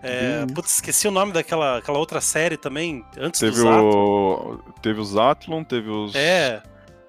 é, 0.03 0.45
putz, 0.53 0.75
esqueci 0.75 1.07
o 1.07 1.11
nome 1.11 1.31
daquela 1.33 1.77
aquela 1.79 1.97
outra 1.97 2.21
série 2.21 2.57
também, 2.57 3.03
antes 3.17 3.39
Teve 3.39 3.55
do 3.55 3.61
Zato. 3.63 3.83
o. 3.85 4.57
Teve 4.81 4.99
os 4.99 5.17
Athlon, 5.17 5.63
teve 5.63 5.89
os. 5.89 6.13
É. 6.15 6.61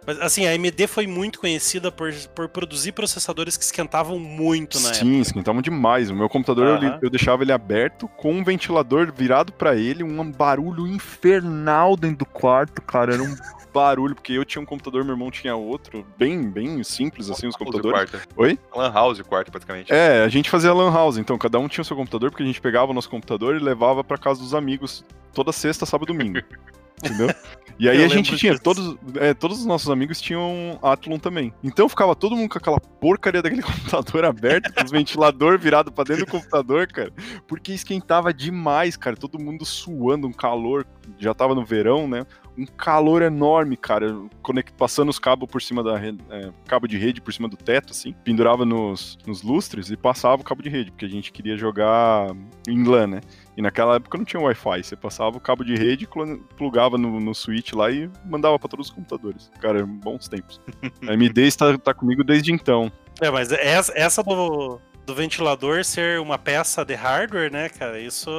Mas 0.06 0.20
assim, 0.20 0.46
a 0.46 0.50
AMD 0.50 0.86
foi 0.88 1.06
muito 1.06 1.38
conhecida 1.38 1.92
por, 1.92 2.12
por 2.34 2.48
produzir 2.48 2.92
processadores 2.92 3.56
que 3.56 3.62
esquentavam 3.64 4.18
muito 4.18 4.80
na 4.80 4.88
época. 4.88 5.04
Sim, 5.04 5.20
esquentavam 5.20 5.62
demais. 5.62 6.10
O 6.10 6.14
meu 6.14 6.28
computador 6.28 6.66
eu, 6.66 6.76
li- 6.76 6.86
Aham. 6.86 6.98
eu 7.02 7.08
deixava 7.10 7.42
ele 7.44 7.52
aberto 7.52 8.08
com 8.08 8.32
um 8.32 8.42
ventilador 8.42 9.12
virado 9.12 9.52
pra 9.52 9.76
ele, 9.76 10.02
um 10.02 10.30
barulho 10.30 10.86
infernal 10.88 11.96
dentro 11.96 12.18
do 12.18 12.26
quarto, 12.26 12.82
cara. 12.82 13.14
Era 13.14 13.22
um 13.22 13.34
barulho, 13.72 14.14
porque 14.14 14.32
eu 14.32 14.44
tinha 14.44 14.60
um 14.60 14.66
computador, 14.66 15.04
meu 15.04 15.14
irmão 15.14 15.30
tinha 15.30 15.54
outro, 15.56 16.04
bem, 16.18 16.42
bem 16.50 16.82
simples 16.84 17.30
assim, 17.30 17.46
os 17.46 17.56
computadores. 17.56 18.10
quarto. 18.10 18.28
Oi? 18.36 18.58
Lan 18.74 18.92
House 18.92 19.18
o 19.20 19.24
quarto, 19.24 19.50
praticamente. 19.50 19.92
É, 19.92 20.22
a 20.24 20.28
gente 20.28 20.50
fazia 20.50 20.74
lan 20.74 20.92
house, 20.92 21.16
então 21.16 21.38
cada 21.38 21.58
um 21.58 21.68
tinha 21.68 21.82
o 21.82 21.84
seu 21.84 21.96
computador, 21.96 22.30
porque 22.30 22.42
a 22.42 22.46
gente 22.46 22.60
pegava 22.60 22.90
o 22.90 22.94
nosso 22.94 23.08
computador 23.08 23.56
e 23.56 23.58
levava 23.60 24.02
pra 24.04 24.18
casa 24.18 24.40
dos 24.40 24.52
amigos 24.54 25.04
toda 25.32 25.52
sexta, 25.52 25.86
sábado 25.86 26.12
e 26.12 26.16
domingo. 26.16 26.40
Entendeu? 27.02 27.28
E 27.78 27.88
aí 27.88 27.98
Eu 27.98 28.04
a 28.04 28.08
gente 28.08 28.36
tinha, 28.36 28.52
disso. 28.52 28.62
todos, 28.62 28.96
é, 29.16 29.34
todos 29.34 29.58
os 29.58 29.66
nossos 29.66 29.90
amigos 29.90 30.20
tinham 30.20 30.78
Athlon 30.82 31.18
também. 31.18 31.52
Então 31.64 31.88
ficava 31.88 32.14
todo 32.14 32.36
mundo 32.36 32.48
com 32.48 32.58
aquela 32.58 32.78
porcaria 32.78 33.42
daquele 33.42 33.62
computador 33.62 34.24
aberto, 34.24 34.72
com 34.72 34.84
os 34.84 34.90
ventilador 34.92 35.58
virado 35.58 35.90
pra 35.90 36.04
dentro 36.04 36.24
do 36.24 36.30
computador, 36.30 36.86
cara. 36.86 37.12
Porque 37.48 37.72
esquentava 37.72 38.32
demais, 38.32 38.96
cara. 38.96 39.16
Todo 39.16 39.42
mundo 39.42 39.64
suando, 39.64 40.28
um 40.28 40.32
calor. 40.32 40.86
Já 41.18 41.34
tava 41.34 41.56
no 41.56 41.64
verão, 41.64 42.06
né? 42.06 42.24
um 42.56 42.66
calor 42.66 43.22
enorme, 43.22 43.76
cara. 43.76 44.14
Conect, 44.42 44.72
passando 44.74 45.08
os 45.08 45.18
cabos 45.18 45.48
por 45.50 45.62
cima 45.62 45.82
da 45.82 45.96
rede, 45.96 46.18
é, 46.30 46.50
cabo 46.66 46.86
de 46.86 46.98
rede 46.98 47.20
por 47.20 47.32
cima 47.32 47.48
do 47.48 47.56
teto, 47.56 47.92
assim, 47.92 48.14
pendurava 48.24 48.64
nos, 48.64 49.18
nos 49.26 49.42
lustres 49.42 49.90
e 49.90 49.96
passava 49.96 50.42
o 50.42 50.44
cabo 50.44 50.62
de 50.62 50.68
rede, 50.68 50.90
porque 50.90 51.04
a 51.04 51.08
gente 51.08 51.32
queria 51.32 51.56
jogar 51.56 52.28
em 52.68 52.84
LAN, 52.84 53.06
né? 53.06 53.20
E 53.56 53.62
naquela 53.62 53.96
época 53.96 54.16
não 54.16 54.24
tinha 54.24 54.40
Wi-Fi, 54.40 54.82
você 54.82 54.96
passava 54.96 55.36
o 55.36 55.40
cabo 55.40 55.64
de 55.64 55.74
rede, 55.74 56.08
plugava 56.56 56.96
no, 56.96 57.20
no 57.20 57.34
switch 57.34 57.72
lá 57.72 57.90
e 57.90 58.10
mandava 58.24 58.58
para 58.58 58.68
todos 58.68 58.88
os 58.88 58.94
computadores. 58.94 59.50
Cara, 59.60 59.84
bons 59.84 60.28
tempos. 60.28 60.60
A 61.06 61.12
AMD 61.12 61.38
está 61.42 61.76
tá 61.76 61.92
comigo 61.92 62.24
desde 62.24 62.52
então. 62.52 62.90
É, 63.20 63.30
mas 63.30 63.52
essa, 63.52 63.92
essa 63.94 64.22
do, 64.22 64.80
do 65.04 65.14
ventilador 65.14 65.84
ser 65.84 66.18
uma 66.20 66.38
peça 66.38 66.84
de 66.84 66.94
hardware, 66.94 67.52
né, 67.52 67.68
cara? 67.68 68.00
Isso, 68.00 68.30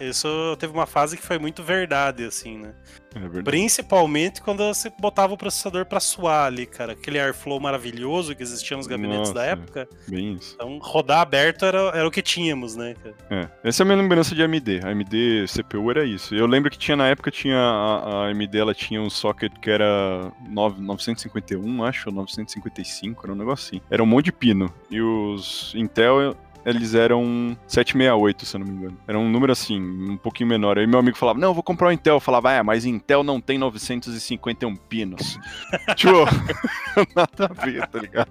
isso 0.00 0.56
teve 0.58 0.72
uma 0.72 0.86
fase 0.86 1.16
que 1.16 1.22
foi 1.22 1.38
muito 1.38 1.62
verdade, 1.62 2.24
assim, 2.24 2.58
né? 2.58 2.74
É 3.16 3.42
Principalmente 3.42 4.42
quando 4.42 4.62
você 4.62 4.92
botava 5.00 5.32
o 5.32 5.36
processador 5.36 5.86
para 5.86 6.00
suar 6.00 6.46
ali, 6.46 6.66
cara. 6.66 6.92
Aquele 6.92 7.18
airflow 7.18 7.58
maravilhoso 7.58 8.34
que 8.34 8.42
existia 8.42 8.76
nos 8.76 8.86
gabinetes 8.86 9.30
Nossa, 9.30 9.34
da 9.34 9.44
época. 9.44 9.88
Bem 10.06 10.34
isso. 10.34 10.54
Então, 10.54 10.78
rodar 10.78 11.20
aberto 11.20 11.64
era, 11.64 11.78
era 11.94 12.06
o 12.06 12.10
que 12.10 12.20
tínhamos, 12.20 12.76
né, 12.76 12.94
cara? 13.02 13.14
É. 13.30 13.68
Essa 13.68 13.82
é 13.82 13.84
a 13.84 13.86
minha 13.86 13.96
lembrança 13.96 14.34
de 14.34 14.42
AMD. 14.42 14.80
A 14.84 14.88
AMD 14.88 15.46
CPU 15.48 15.90
era 15.90 16.04
isso. 16.04 16.34
Eu 16.34 16.46
lembro 16.46 16.70
que 16.70 16.78
tinha 16.78 16.96
na 16.96 17.08
época, 17.08 17.30
tinha 17.30 17.58
a, 17.58 18.24
a 18.24 18.26
AMD, 18.28 18.58
ela 18.58 18.74
tinha 18.74 19.00
um 19.00 19.08
socket 19.08 19.52
que 19.60 19.70
era 19.70 20.32
9, 20.48 20.80
951, 20.80 21.84
acho, 21.84 22.08
ou 22.08 22.14
955, 22.14 23.24
era 23.24 23.32
um 23.32 23.36
negócio 23.36 23.66
assim. 23.68 23.80
Era 23.90 24.02
um 24.02 24.06
monte 24.06 24.26
de 24.26 24.32
pino. 24.32 24.72
E 24.90 25.00
os 25.00 25.72
Intel 25.74 26.36
eles 26.66 26.94
eram 26.94 27.56
768, 27.68 28.44
se 28.44 28.56
eu 28.56 28.58
não 28.58 28.66
me 28.66 28.72
engano. 28.74 28.98
Era 29.06 29.16
um 29.16 29.30
número 29.30 29.52
assim, 29.52 29.80
um 29.80 30.16
pouquinho 30.16 30.48
menor. 30.48 30.76
Aí 30.78 30.86
meu 30.86 30.98
amigo 30.98 31.16
falava, 31.16 31.38
não, 31.38 31.50
eu 31.50 31.54
vou 31.54 31.62
comprar 31.62 31.88
um 31.88 31.92
Intel. 31.92 32.16
Eu 32.16 32.20
falava, 32.20 32.50
é, 32.52 32.60
mas 32.60 32.84
Intel 32.84 33.22
não 33.22 33.40
tem 33.40 33.56
951 33.56 34.74
pinos. 34.74 35.38
tipo, 35.94 36.24
nada 37.14 37.46
a 37.48 37.64
ver, 37.64 37.86
tá 37.86 38.00
ligado? 38.00 38.28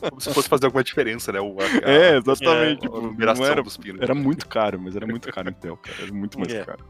Como 0.00 0.18
se 0.18 0.32
fosse 0.32 0.48
fazer 0.48 0.64
alguma 0.64 0.82
diferença, 0.82 1.30
né? 1.30 1.40
O, 1.40 1.56
a, 1.60 1.88
é, 1.90 2.16
exatamente. 2.16 2.86
É, 2.86 2.88
tipo, 2.88 3.00
não 3.02 3.44
era, 3.44 3.62
dos 3.62 3.76
pinos. 3.76 4.00
Era 4.00 4.14
muito 4.14 4.48
caro, 4.48 4.80
mas 4.80 4.96
era 4.96 5.06
muito 5.06 5.30
caro 5.30 5.50
Intel, 5.50 5.76
cara. 5.76 6.04
Era 6.04 6.12
muito 6.12 6.38
mais 6.40 6.54
é. 6.54 6.64
caro. 6.64 6.82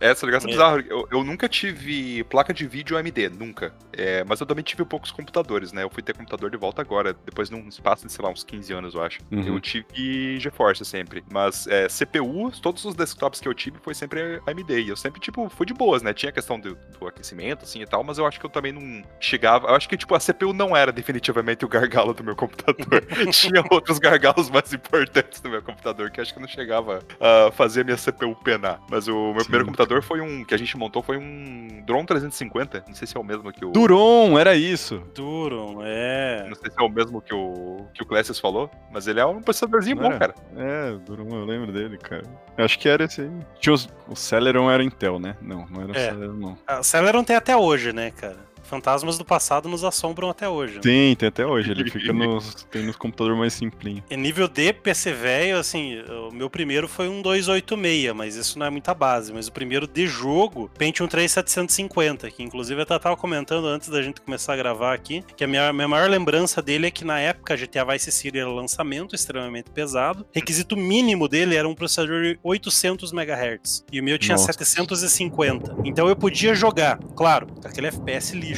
Essa 0.00 0.26
ligação 0.26 0.48
é 0.48 0.52
bizarra. 0.52 0.84
Eu, 0.88 1.08
eu 1.10 1.24
nunca 1.24 1.48
tive 1.48 2.24
placa 2.24 2.52
de 2.52 2.66
vídeo 2.66 2.96
AMD, 2.96 3.28
nunca. 3.30 3.74
É, 3.92 4.24
mas 4.24 4.40
eu 4.40 4.46
também 4.46 4.64
tive 4.64 4.84
poucos 4.84 5.10
computadores, 5.10 5.72
né? 5.72 5.82
Eu 5.82 5.90
fui 5.90 6.02
ter 6.02 6.14
computador 6.16 6.50
de 6.50 6.56
volta 6.56 6.82
agora, 6.82 7.14
depois 7.24 7.48
de 7.48 7.54
um 7.54 7.68
espaço 7.68 8.06
de, 8.06 8.12
sei 8.12 8.24
lá, 8.24 8.30
uns 8.30 8.44
15 8.44 8.72
anos, 8.72 8.94
eu 8.94 9.02
acho. 9.02 9.20
Uhum. 9.30 9.46
Eu 9.46 9.60
tive 9.60 10.38
GeForce 10.38 10.84
sempre. 10.84 11.24
Mas 11.30 11.66
é, 11.66 11.86
CPU, 11.88 12.50
todos 12.60 12.84
os 12.84 12.94
desktops 12.94 13.40
que 13.40 13.48
eu 13.48 13.54
tive 13.54 13.78
foi 13.82 13.94
sempre 13.94 14.40
AMD. 14.46 14.80
E 14.80 14.88
eu 14.88 14.96
sempre, 14.96 15.20
tipo, 15.20 15.48
fui 15.48 15.66
de 15.66 15.74
boas, 15.74 16.02
né? 16.02 16.12
Tinha 16.12 16.30
a 16.30 16.32
questão 16.32 16.58
do, 16.58 16.76
do 16.98 17.06
aquecimento, 17.06 17.64
assim 17.64 17.82
e 17.82 17.86
tal, 17.86 18.02
mas 18.02 18.18
eu 18.18 18.26
acho 18.26 18.38
que 18.38 18.46
eu 18.46 18.50
também 18.50 18.72
não 18.72 19.04
chegava. 19.20 19.68
Eu 19.68 19.74
acho 19.74 19.88
que, 19.88 19.96
tipo, 19.96 20.14
a 20.14 20.20
CPU 20.20 20.52
não 20.52 20.76
era 20.76 20.92
definitivamente 20.92 21.64
o 21.64 21.68
gargalo 21.68 22.12
do 22.12 22.24
meu 22.24 22.36
computador. 22.36 23.04
Tinha 23.32 23.64
outros 23.70 23.98
gargalos 23.98 24.50
mais 24.50 24.72
importantes 24.72 25.40
do 25.40 25.50
meu 25.50 25.62
computador 25.62 26.10
que 26.10 26.20
acho 26.20 26.32
que 26.32 26.40
não 26.40 26.48
chegava 26.48 27.00
a 27.20 27.50
fazer 27.52 27.82
a 27.82 27.84
minha 27.84 27.96
CPU 27.96 28.34
penar. 28.36 28.80
Mas 28.90 29.08
o 29.08 29.32
meu 29.32 29.40
Sim. 29.40 29.44
primeiro 29.44 29.66
computador 29.74 29.94
computador 29.94 30.02
foi 30.02 30.20
um. 30.20 30.44
que 30.44 30.54
a 30.54 30.56
gente 30.56 30.76
montou 30.76 31.02
foi 31.02 31.16
um 31.18 31.82
Drone 31.84 32.06
350. 32.06 32.84
Não 32.86 32.94
sei 32.94 33.06
se 33.06 33.16
é 33.16 33.20
o 33.20 33.24
mesmo 33.24 33.52
que 33.52 33.64
o. 33.64 33.70
Duron, 33.70 34.38
era 34.38 34.54
isso. 34.56 35.02
Duron, 35.14 35.80
é. 35.82 36.46
Não 36.48 36.54
sei 36.54 36.70
se 36.70 36.80
é 36.80 36.82
o 36.82 36.88
mesmo 36.88 37.20
que 37.20 37.34
o, 37.34 37.86
que 37.92 38.02
o 38.02 38.06
Classes 38.06 38.38
falou, 38.38 38.70
mas 38.90 39.06
ele 39.06 39.20
é 39.20 39.26
um 39.26 39.42
processadorzinho 39.42 39.96
bom, 39.96 40.18
cara. 40.18 40.34
É, 40.56 40.92
Duron, 41.04 41.28
eu 41.30 41.44
lembro 41.44 41.72
dele, 41.72 41.98
cara. 41.98 42.22
Eu 42.56 42.64
acho 42.64 42.78
que 42.78 42.88
era 42.88 43.04
esse 43.04 43.22
aí. 43.22 43.30
Tinha 43.58 43.74
os, 43.74 43.88
o 44.08 44.16
Celeron 44.16 44.70
era 44.70 44.82
Intel, 44.82 45.18
né? 45.18 45.36
Não, 45.40 45.66
não 45.66 45.82
era 45.82 45.92
o 45.92 45.96
é. 45.96 46.10
Celeron, 46.10 46.34
não. 46.34 46.58
O 46.78 46.82
Celeron 46.82 47.24
tem 47.24 47.36
até 47.36 47.56
hoje, 47.56 47.92
né, 47.92 48.10
cara? 48.10 48.53
Fantasmas 48.64 49.18
do 49.18 49.24
passado 49.24 49.68
nos 49.68 49.84
assombram 49.84 50.28
até 50.28 50.48
hoje. 50.48 50.76
Né? 50.76 50.80
Tem, 50.80 51.16
tem 51.16 51.28
até 51.28 51.46
hoje. 51.46 51.70
Ele 51.70 51.90
fica 51.90 52.12
nos, 52.12 52.66
tem 52.70 52.82
nos 52.82 52.96
computadores 52.96 53.38
mais 53.38 53.52
simplinho. 53.52 54.02
E 54.10 54.16
nível 54.16 54.48
D, 54.48 54.72
PC 54.72 55.12
velho, 55.12 55.58
assim, 55.58 56.00
o 56.28 56.32
meu 56.32 56.50
primeiro 56.50 56.88
foi 56.88 57.08
um 57.08 57.22
286, 57.22 58.14
mas 58.14 58.36
isso 58.36 58.58
não 58.58 58.66
é 58.66 58.70
muita 58.70 58.94
base. 58.94 59.32
Mas 59.32 59.48
o 59.48 59.52
primeiro 59.52 59.86
de 59.86 60.06
jogo, 60.06 60.70
Pentium 60.76 61.06
3750, 61.06 62.30
que 62.30 62.42
inclusive 62.42 62.80
eu 62.80 62.86
tava 62.86 63.16
comentando 63.16 63.66
antes 63.66 63.88
da 63.88 64.02
gente 64.02 64.20
começar 64.20 64.54
a 64.54 64.56
gravar 64.56 64.94
aqui, 64.94 65.22
que 65.36 65.44
a 65.44 65.46
minha, 65.46 65.72
minha 65.72 65.88
maior 65.88 66.08
lembrança 66.08 66.62
dele 66.62 66.86
é 66.86 66.90
que 66.90 67.04
na 67.04 67.20
época 67.20 67.54
a 67.54 67.56
GTA 67.56 67.84
Vice 67.84 68.10
City 68.10 68.38
era 68.38 68.48
lançamento 68.48 69.14
extremamente 69.14 69.70
pesado. 69.70 70.26
Requisito 70.32 70.76
mínimo 70.76 71.28
dele 71.28 71.54
era 71.56 71.68
um 71.68 71.74
processador 71.74 72.22
de 72.22 72.38
800 72.42 73.12
MHz. 73.12 73.84
E 73.92 74.00
o 74.00 74.04
meu 74.04 74.18
tinha 74.18 74.36
Nossa. 74.36 74.52
750. 74.52 75.76
Então 75.84 76.08
eu 76.08 76.16
podia 76.16 76.54
jogar, 76.54 76.98
claro, 77.16 77.46
aquele 77.64 77.88
FPS 77.88 78.34
lixo 78.34 78.53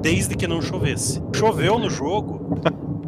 desde 0.00 0.36
que 0.36 0.46
não 0.46 0.62
chovesse. 0.62 1.22
Choveu 1.34 1.78
no 1.78 1.90
jogo, 1.90 2.60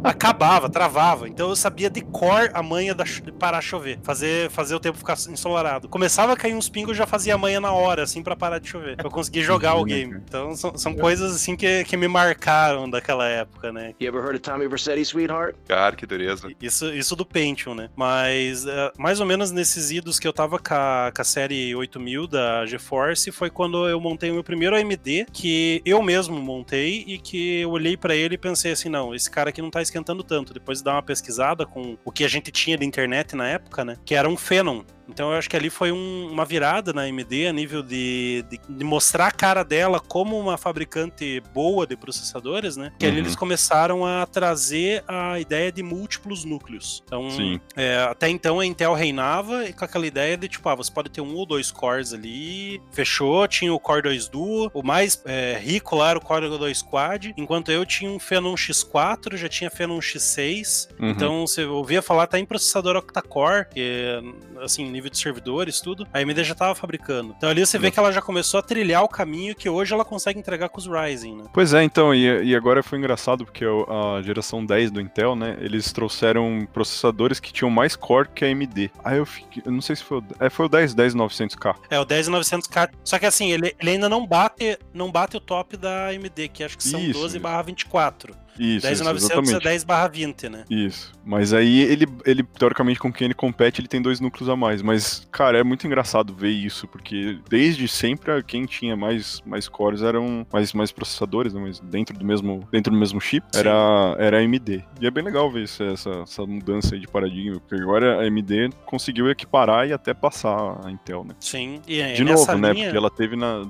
acabava, 0.03 0.69
travava. 0.69 1.27
Então 1.27 1.49
eu 1.49 1.55
sabia 1.55 1.89
de 1.89 2.01
cor 2.01 2.51
a 2.53 2.61
manha 2.61 2.93
da, 2.93 3.03
de 3.03 3.31
parar 3.31 3.59
de 3.59 3.65
chover, 3.65 3.99
fazer, 4.03 4.49
fazer 4.49 4.75
o 4.75 4.79
tempo 4.79 4.97
ficar 4.97 5.17
ensolarado. 5.29 5.87
Começava 5.87 6.33
a 6.33 6.37
cair 6.37 6.53
uns 6.53 6.69
pingos, 6.69 6.89
eu 6.89 6.95
já 6.95 7.07
fazia 7.07 7.35
a 7.35 7.37
manha 7.37 7.59
na 7.59 7.71
hora, 7.71 8.03
assim, 8.03 8.21
para 8.21 8.35
parar 8.35 8.59
de 8.59 8.67
chover. 8.67 8.97
Eu 9.03 9.09
consegui 9.09 9.41
jogar 9.43 9.75
o 9.75 9.83
game. 9.83 10.21
Então 10.27 10.55
são, 10.55 10.77
são 10.77 10.93
coisas 10.93 11.35
assim 11.35 11.55
que, 11.55 11.83
que 11.85 11.95
me 11.95 12.07
marcaram 12.07 12.89
daquela 12.89 13.27
época, 13.27 13.71
né? 13.71 13.93
You 13.99 14.09
ever 14.09 14.21
heard 14.21 14.35
of 14.35 14.41
Tommy 14.41 14.67
Vercetti, 14.67 15.05
sweetheart? 15.05 15.55
Cara, 15.67 15.95
que 15.95 16.05
dureza. 16.05 16.49
Isso, 16.61 16.93
isso 16.93 17.15
do 17.15 17.25
Pentium, 17.25 17.73
né? 17.73 17.89
Mas 17.95 18.65
uh, 18.65 18.91
mais 18.97 19.19
ou 19.19 19.25
menos 19.25 19.51
nesses 19.51 19.91
idos 19.91 20.19
que 20.19 20.27
eu 20.27 20.33
tava 20.33 20.59
com 20.59 20.73
a, 20.73 21.11
com 21.15 21.21
a 21.21 21.25
série 21.25 21.75
8000 21.75 22.27
da 22.27 22.65
GeForce 22.65 23.31
foi 23.31 23.49
quando 23.49 23.87
eu 23.87 23.99
montei 23.99 24.31
o 24.31 24.33
meu 24.33 24.43
primeiro 24.43 24.75
AMD, 24.75 25.27
que 25.31 25.81
eu 25.85 26.01
mesmo 26.01 26.39
montei 26.39 27.03
e 27.07 27.17
que 27.17 27.61
eu 27.61 27.71
olhei 27.71 27.95
para 27.95 28.15
ele 28.15 28.35
e 28.35 28.37
pensei 28.37 28.71
assim, 28.71 28.89
não, 28.89 29.13
esse 29.13 29.29
cara 29.29 29.49
aqui 29.49 29.61
não 29.61 29.69
tá 29.69 29.81
esquentando 29.93 30.23
tanto. 30.23 30.53
Depois 30.53 30.79
de 30.79 30.83
dar 30.83 30.93
uma 30.93 31.03
pesquisada 31.03 31.65
com 31.65 31.97
o 32.03 32.11
que 32.11 32.23
a 32.23 32.27
gente 32.27 32.51
tinha 32.51 32.77
de 32.77 32.85
internet 32.85 33.35
na 33.35 33.47
época, 33.47 33.85
né? 33.85 33.97
Que 34.03 34.15
era 34.15 34.27
um 34.27 34.35
Phenom. 34.35 34.83
Então 35.07 35.31
eu 35.31 35.37
acho 35.37 35.49
que 35.49 35.55
ali 35.55 35.69
foi 35.69 35.91
um, 35.91 36.29
uma 36.31 36.45
virada 36.45 36.93
na 36.93 37.03
AMD 37.03 37.47
a 37.47 37.53
nível 37.53 37.83
de, 37.83 38.43
de, 38.49 38.59
de, 38.69 38.83
mostrar 38.83 39.27
a 39.27 39.31
cara 39.31 39.63
dela 39.63 39.99
como 39.99 40.39
uma 40.39 40.57
fabricante 40.57 41.41
boa 41.53 41.85
de 41.85 41.95
processadores, 41.95 42.77
né? 42.77 42.91
Que 42.99 43.05
uhum. 43.05 43.11
ali 43.11 43.21
eles 43.21 43.35
começaram 43.35 44.05
a 44.05 44.25
trazer 44.25 45.03
a 45.07 45.39
ideia 45.39 45.71
de 45.71 45.83
múltiplos 45.83 46.45
núcleos. 46.45 47.03
Então, 47.05 47.27
é, 47.75 47.97
até 48.09 48.29
então 48.29 48.59
a 48.59 48.65
Intel 48.65 48.93
reinava 48.93 49.65
e 49.65 49.73
com 49.73 49.85
aquela 49.85 50.07
ideia 50.07 50.37
de 50.37 50.47
tipo, 50.47 50.67
ah, 50.69 50.75
você 50.75 50.91
pode 50.91 51.09
ter 51.09 51.21
um 51.21 51.35
ou 51.35 51.45
dois 51.45 51.71
cores 51.71 52.13
ali, 52.13 52.81
fechou, 52.91 53.47
tinha 53.47 53.73
o 53.73 53.79
Core 53.79 54.03
2 54.03 54.27
Duo, 54.27 54.71
o 54.73 54.83
mais 54.83 55.21
é, 55.25 55.59
rico 55.61 55.95
lá 55.95 56.11
era 56.11 56.19
o 56.19 56.21
Core 56.21 56.49
2 56.49 56.81
Quad, 56.83 57.33
enquanto 57.37 57.71
eu 57.71 57.85
tinha 57.85 58.09
um 58.09 58.19
Phenom 58.19 58.55
X4, 58.55 59.35
já 59.35 59.49
tinha 59.49 59.69
Phenom 59.69 59.99
X6, 59.99 60.89
uhum. 60.99 61.09
então 61.09 61.47
você 61.47 61.65
ouvia 61.65 62.01
falar 62.01 62.23
até 62.23 62.39
em 62.39 62.45
processador 62.45 62.95
octa-core, 62.95 63.67
que 63.69 64.21
assim, 64.61 64.89
nível 65.03 65.09
de 65.09 65.17
servidores, 65.17 65.81
tudo, 65.81 66.07
a 66.13 66.19
AMD 66.19 66.43
já 66.43 66.53
estava 66.53 66.73
fabricando. 66.73 67.33
Então 67.37 67.49
ali 67.49 67.65
você 67.65 67.77
vê 67.77 67.91
que 67.91 67.99
ela 67.99 68.11
já 68.11 68.21
começou 68.21 68.59
a 68.59 68.63
trilhar 68.63 69.03
o 69.03 69.07
caminho 69.07 69.55
que 69.55 69.69
hoje 69.69 69.93
ela 69.93 70.05
consegue 70.05 70.39
entregar 70.39 70.69
com 70.69 70.79
os 70.79 70.87
Ryzen, 70.87 71.37
né? 71.37 71.45
Pois 71.53 71.73
é, 71.73 71.83
então, 71.83 72.13
e, 72.13 72.43
e 72.43 72.55
agora 72.55 72.81
foi 72.81 72.97
engraçado 72.97 73.45
porque 73.45 73.65
a 73.65 74.21
geração 74.21 74.65
10 74.65 74.91
do 74.91 75.01
Intel, 75.01 75.35
né, 75.35 75.57
eles 75.59 75.91
trouxeram 75.91 76.67
processadores 76.71 77.39
que 77.39 77.51
tinham 77.51 77.69
mais 77.69 77.95
core 77.95 78.29
que 78.33 78.45
a 78.45 78.47
AMD. 78.47 78.91
Aí 79.03 79.17
eu 79.17 79.25
fiquei, 79.25 79.63
eu 79.65 79.71
não 79.71 79.81
sei 79.81 79.95
se 79.95 80.03
foi 80.03 80.19
o, 80.19 80.23
é, 80.39 80.49
foi 80.49 80.65
o 80.65 80.69
10, 80.69 80.95
10900K. 80.95 81.75
É, 81.89 81.99
o 81.99 82.05
10900K, 82.05 82.89
só 83.03 83.19
que 83.19 83.25
assim, 83.25 83.51
ele, 83.51 83.75
ele 83.79 83.91
ainda 83.91 84.07
não 84.07 84.25
bate, 84.25 84.77
não 84.93 85.11
bate 85.11 85.35
o 85.35 85.39
top 85.39 85.75
da 85.75 86.07
AMD, 86.07 86.49
que 86.49 86.63
acho 86.63 86.77
que 86.77 86.83
são 86.83 87.11
12 87.11 87.39
24. 87.65 88.42
Isso, 88.59 88.85
10,900 88.85 89.53
é 89.53 89.59
10 89.59 89.83
barra 89.83 90.07
20, 90.07 90.49
né? 90.49 90.65
Isso. 90.69 91.11
Mas 91.25 91.53
aí 91.53 91.81
ele, 91.81 92.05
ele, 92.25 92.43
teoricamente, 92.43 92.99
com 92.99 93.11
quem 93.11 93.25
ele 93.25 93.33
compete, 93.33 93.79
ele 93.79 93.87
tem 93.87 94.01
dois 94.01 94.19
núcleos 94.19 94.49
a 94.49 94.55
mais. 94.55 94.81
Mas, 94.81 95.27
cara, 95.31 95.57
é 95.57 95.63
muito 95.63 95.87
engraçado 95.87 96.33
ver 96.33 96.49
isso, 96.49 96.87
porque 96.87 97.39
desde 97.49 97.87
sempre 97.87 98.43
quem 98.43 98.65
tinha 98.65 98.95
mais, 98.95 99.41
mais 99.45 99.67
cores 99.67 100.01
eram 100.01 100.45
mais, 100.51 100.73
mais 100.73 100.91
processadores, 100.91 101.53
né? 101.53 101.61
Mas 101.61 101.79
dentro 101.79 102.17
do 102.17 102.25
mesmo, 102.25 102.67
dentro 102.71 102.91
do 102.91 102.97
mesmo 102.97 103.19
chip, 103.21 103.45
era, 103.55 104.15
era 104.19 104.39
AMD. 104.39 104.83
E 104.99 105.07
é 105.07 105.11
bem 105.11 105.23
legal 105.23 105.51
ver 105.51 105.63
isso, 105.63 105.83
essa, 105.83 106.09
essa 106.23 106.45
mudança 106.45 106.97
de 106.99 107.07
paradigma, 107.07 107.59
porque 107.59 107.81
agora 107.81 108.19
a 108.19 108.27
AMD 108.27 108.69
conseguiu 108.85 109.29
equiparar 109.29 109.87
e 109.87 109.93
até 109.93 110.13
passar 110.13 110.79
a 110.85 110.91
Intel, 110.91 111.23
né? 111.23 111.35
Sim. 111.39 111.81
E, 111.87 112.13
de 112.13 112.23
novo, 112.23 112.57
né? 112.57 112.73
Porque 112.73 112.97
ela 112.97 113.09
teve 113.09 113.35
na 113.35 113.63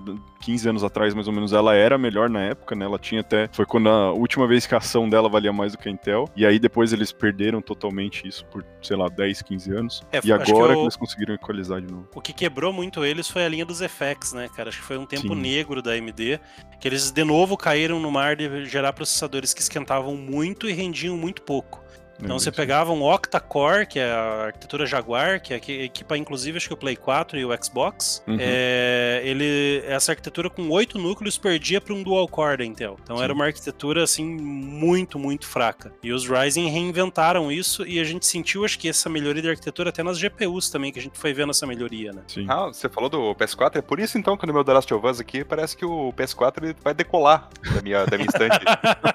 15 0.43 0.69
anos 0.69 0.83
atrás, 0.83 1.13
mais 1.13 1.27
ou 1.27 1.33
menos, 1.33 1.53
ela 1.53 1.73
era 1.73 1.97
melhor 1.97 2.29
na 2.29 2.41
época, 2.41 2.75
né? 2.75 2.85
Ela 2.85 2.99
tinha 2.99 3.21
até. 3.21 3.49
Foi 3.51 3.65
quando 3.65 3.87
a 3.89 4.11
última 4.11 4.45
vez 4.45 4.65
que 4.65 4.72
a 4.73 4.77
ação 4.77 5.09
dela 5.09 5.29
valia 5.29 5.53
mais 5.53 5.73
do 5.73 5.77
que 5.77 5.89
a 5.89 5.91
Intel. 5.91 6.29
E 6.35 6.45
aí 6.45 6.59
depois 6.59 6.93
eles 6.93 7.11
perderam 7.11 7.61
totalmente 7.61 8.27
isso 8.27 8.45
por, 8.45 8.65
sei 8.81 8.95
lá, 8.95 9.07
10, 9.09 9.41
15 9.41 9.71
anos. 9.75 10.03
É, 10.11 10.19
e 10.23 10.31
agora 10.31 10.73
que, 10.73 10.79
eu... 10.79 10.81
eles 10.83 10.95
conseguiram 10.95 11.33
equalizar 11.35 11.81
de 11.81 11.91
novo. 11.91 12.07
O 12.13 12.21
que 12.21 12.33
quebrou 12.33 12.71
muito 12.71 13.03
eles 13.03 13.29
foi 13.29 13.45
a 13.45 13.49
linha 13.49 13.65
dos 13.65 13.79
FX, 13.79 14.33
né, 14.33 14.49
cara? 14.55 14.69
Acho 14.69 14.79
que 14.79 14.85
foi 14.85 14.97
um 14.97 15.05
tempo 15.05 15.33
Sim. 15.33 15.41
negro 15.41 15.81
da 15.81 15.91
AMD. 15.91 16.39
Que 16.79 16.87
eles 16.87 17.11
de 17.11 17.23
novo 17.23 17.55
caíram 17.55 17.99
no 17.99 18.11
mar 18.11 18.35
de 18.35 18.65
gerar 18.65 18.93
processadores 18.93 19.53
que 19.53 19.61
esquentavam 19.61 20.15
muito 20.15 20.69
e 20.69 20.73
rendiam 20.73 21.17
muito 21.17 21.41
pouco. 21.41 21.82
Então 22.23 22.39
você 22.39 22.51
pegava 22.51 22.91
um 22.91 23.03
octa-core, 23.03 23.85
que 23.85 23.99
é 23.99 24.11
a 24.11 24.45
arquitetura 24.47 24.85
Jaguar, 24.85 25.41
que 25.41 25.53
é 25.53 25.59
que 25.59 25.83
equipa 25.83 26.17
inclusive 26.17 26.57
acho 26.57 26.67
que 26.67 26.73
o 26.73 26.77
Play 26.77 26.95
4 26.95 27.37
e 27.39 27.45
o 27.45 27.63
Xbox. 27.63 28.23
Uhum. 28.27 28.37
É, 28.39 29.21
ele 29.23 29.83
essa 29.87 30.11
arquitetura 30.11 30.49
com 30.49 30.69
oito 30.69 30.97
núcleos 30.97 31.37
perdia 31.37 31.79
para 31.81 31.93
um 31.93 32.01
dual 32.03 32.27
core 32.27 32.57
da 32.57 32.65
Intel. 32.65 32.97
Então 33.03 33.17
Sim. 33.17 33.23
era 33.23 33.33
uma 33.33 33.45
arquitetura 33.45 34.03
assim 34.03 34.25
muito, 34.25 35.17
muito 35.19 35.45
fraca. 35.47 35.91
E 36.03 36.11
os 36.11 36.27
Ryzen 36.27 36.69
reinventaram 36.69 37.51
isso 37.51 37.85
e 37.85 37.99
a 37.99 38.03
gente 38.03 38.25
sentiu 38.25 38.63
acho 38.65 38.77
que 38.79 38.87
essa 38.89 39.09
melhoria 39.09 39.41
de 39.41 39.49
arquitetura 39.49 39.89
até 39.89 40.03
nas 40.03 40.17
GPUs 40.19 40.69
também, 40.69 40.91
que 40.91 40.99
a 40.99 41.01
gente 41.01 41.17
foi 41.17 41.33
vendo 41.33 41.51
essa 41.51 41.65
melhoria, 41.67 42.11
né? 42.13 42.21
Sim. 42.27 42.45
Ah, 42.49 42.65
você 42.67 42.87
falou 42.89 43.09
do 43.09 43.35
PS4, 43.35 43.77
é 43.77 43.81
por 43.81 43.99
isso 43.99 44.17
então 44.17 44.37
que 44.37 44.45
no 44.45 44.53
meu 44.53 44.63
The 44.63 44.73
Last 44.73 44.93
of 44.93 45.05
Us 45.05 45.19
aqui 45.19 45.43
parece 45.43 45.75
que 45.75 45.85
o 45.85 46.13
PS4 46.13 46.63
ele 46.63 46.75
vai 46.83 46.93
decolar 46.93 47.49
da 47.73 47.81
minha, 47.81 48.05
da 48.05 48.17
minha 48.17 48.29
estante. 48.29 48.59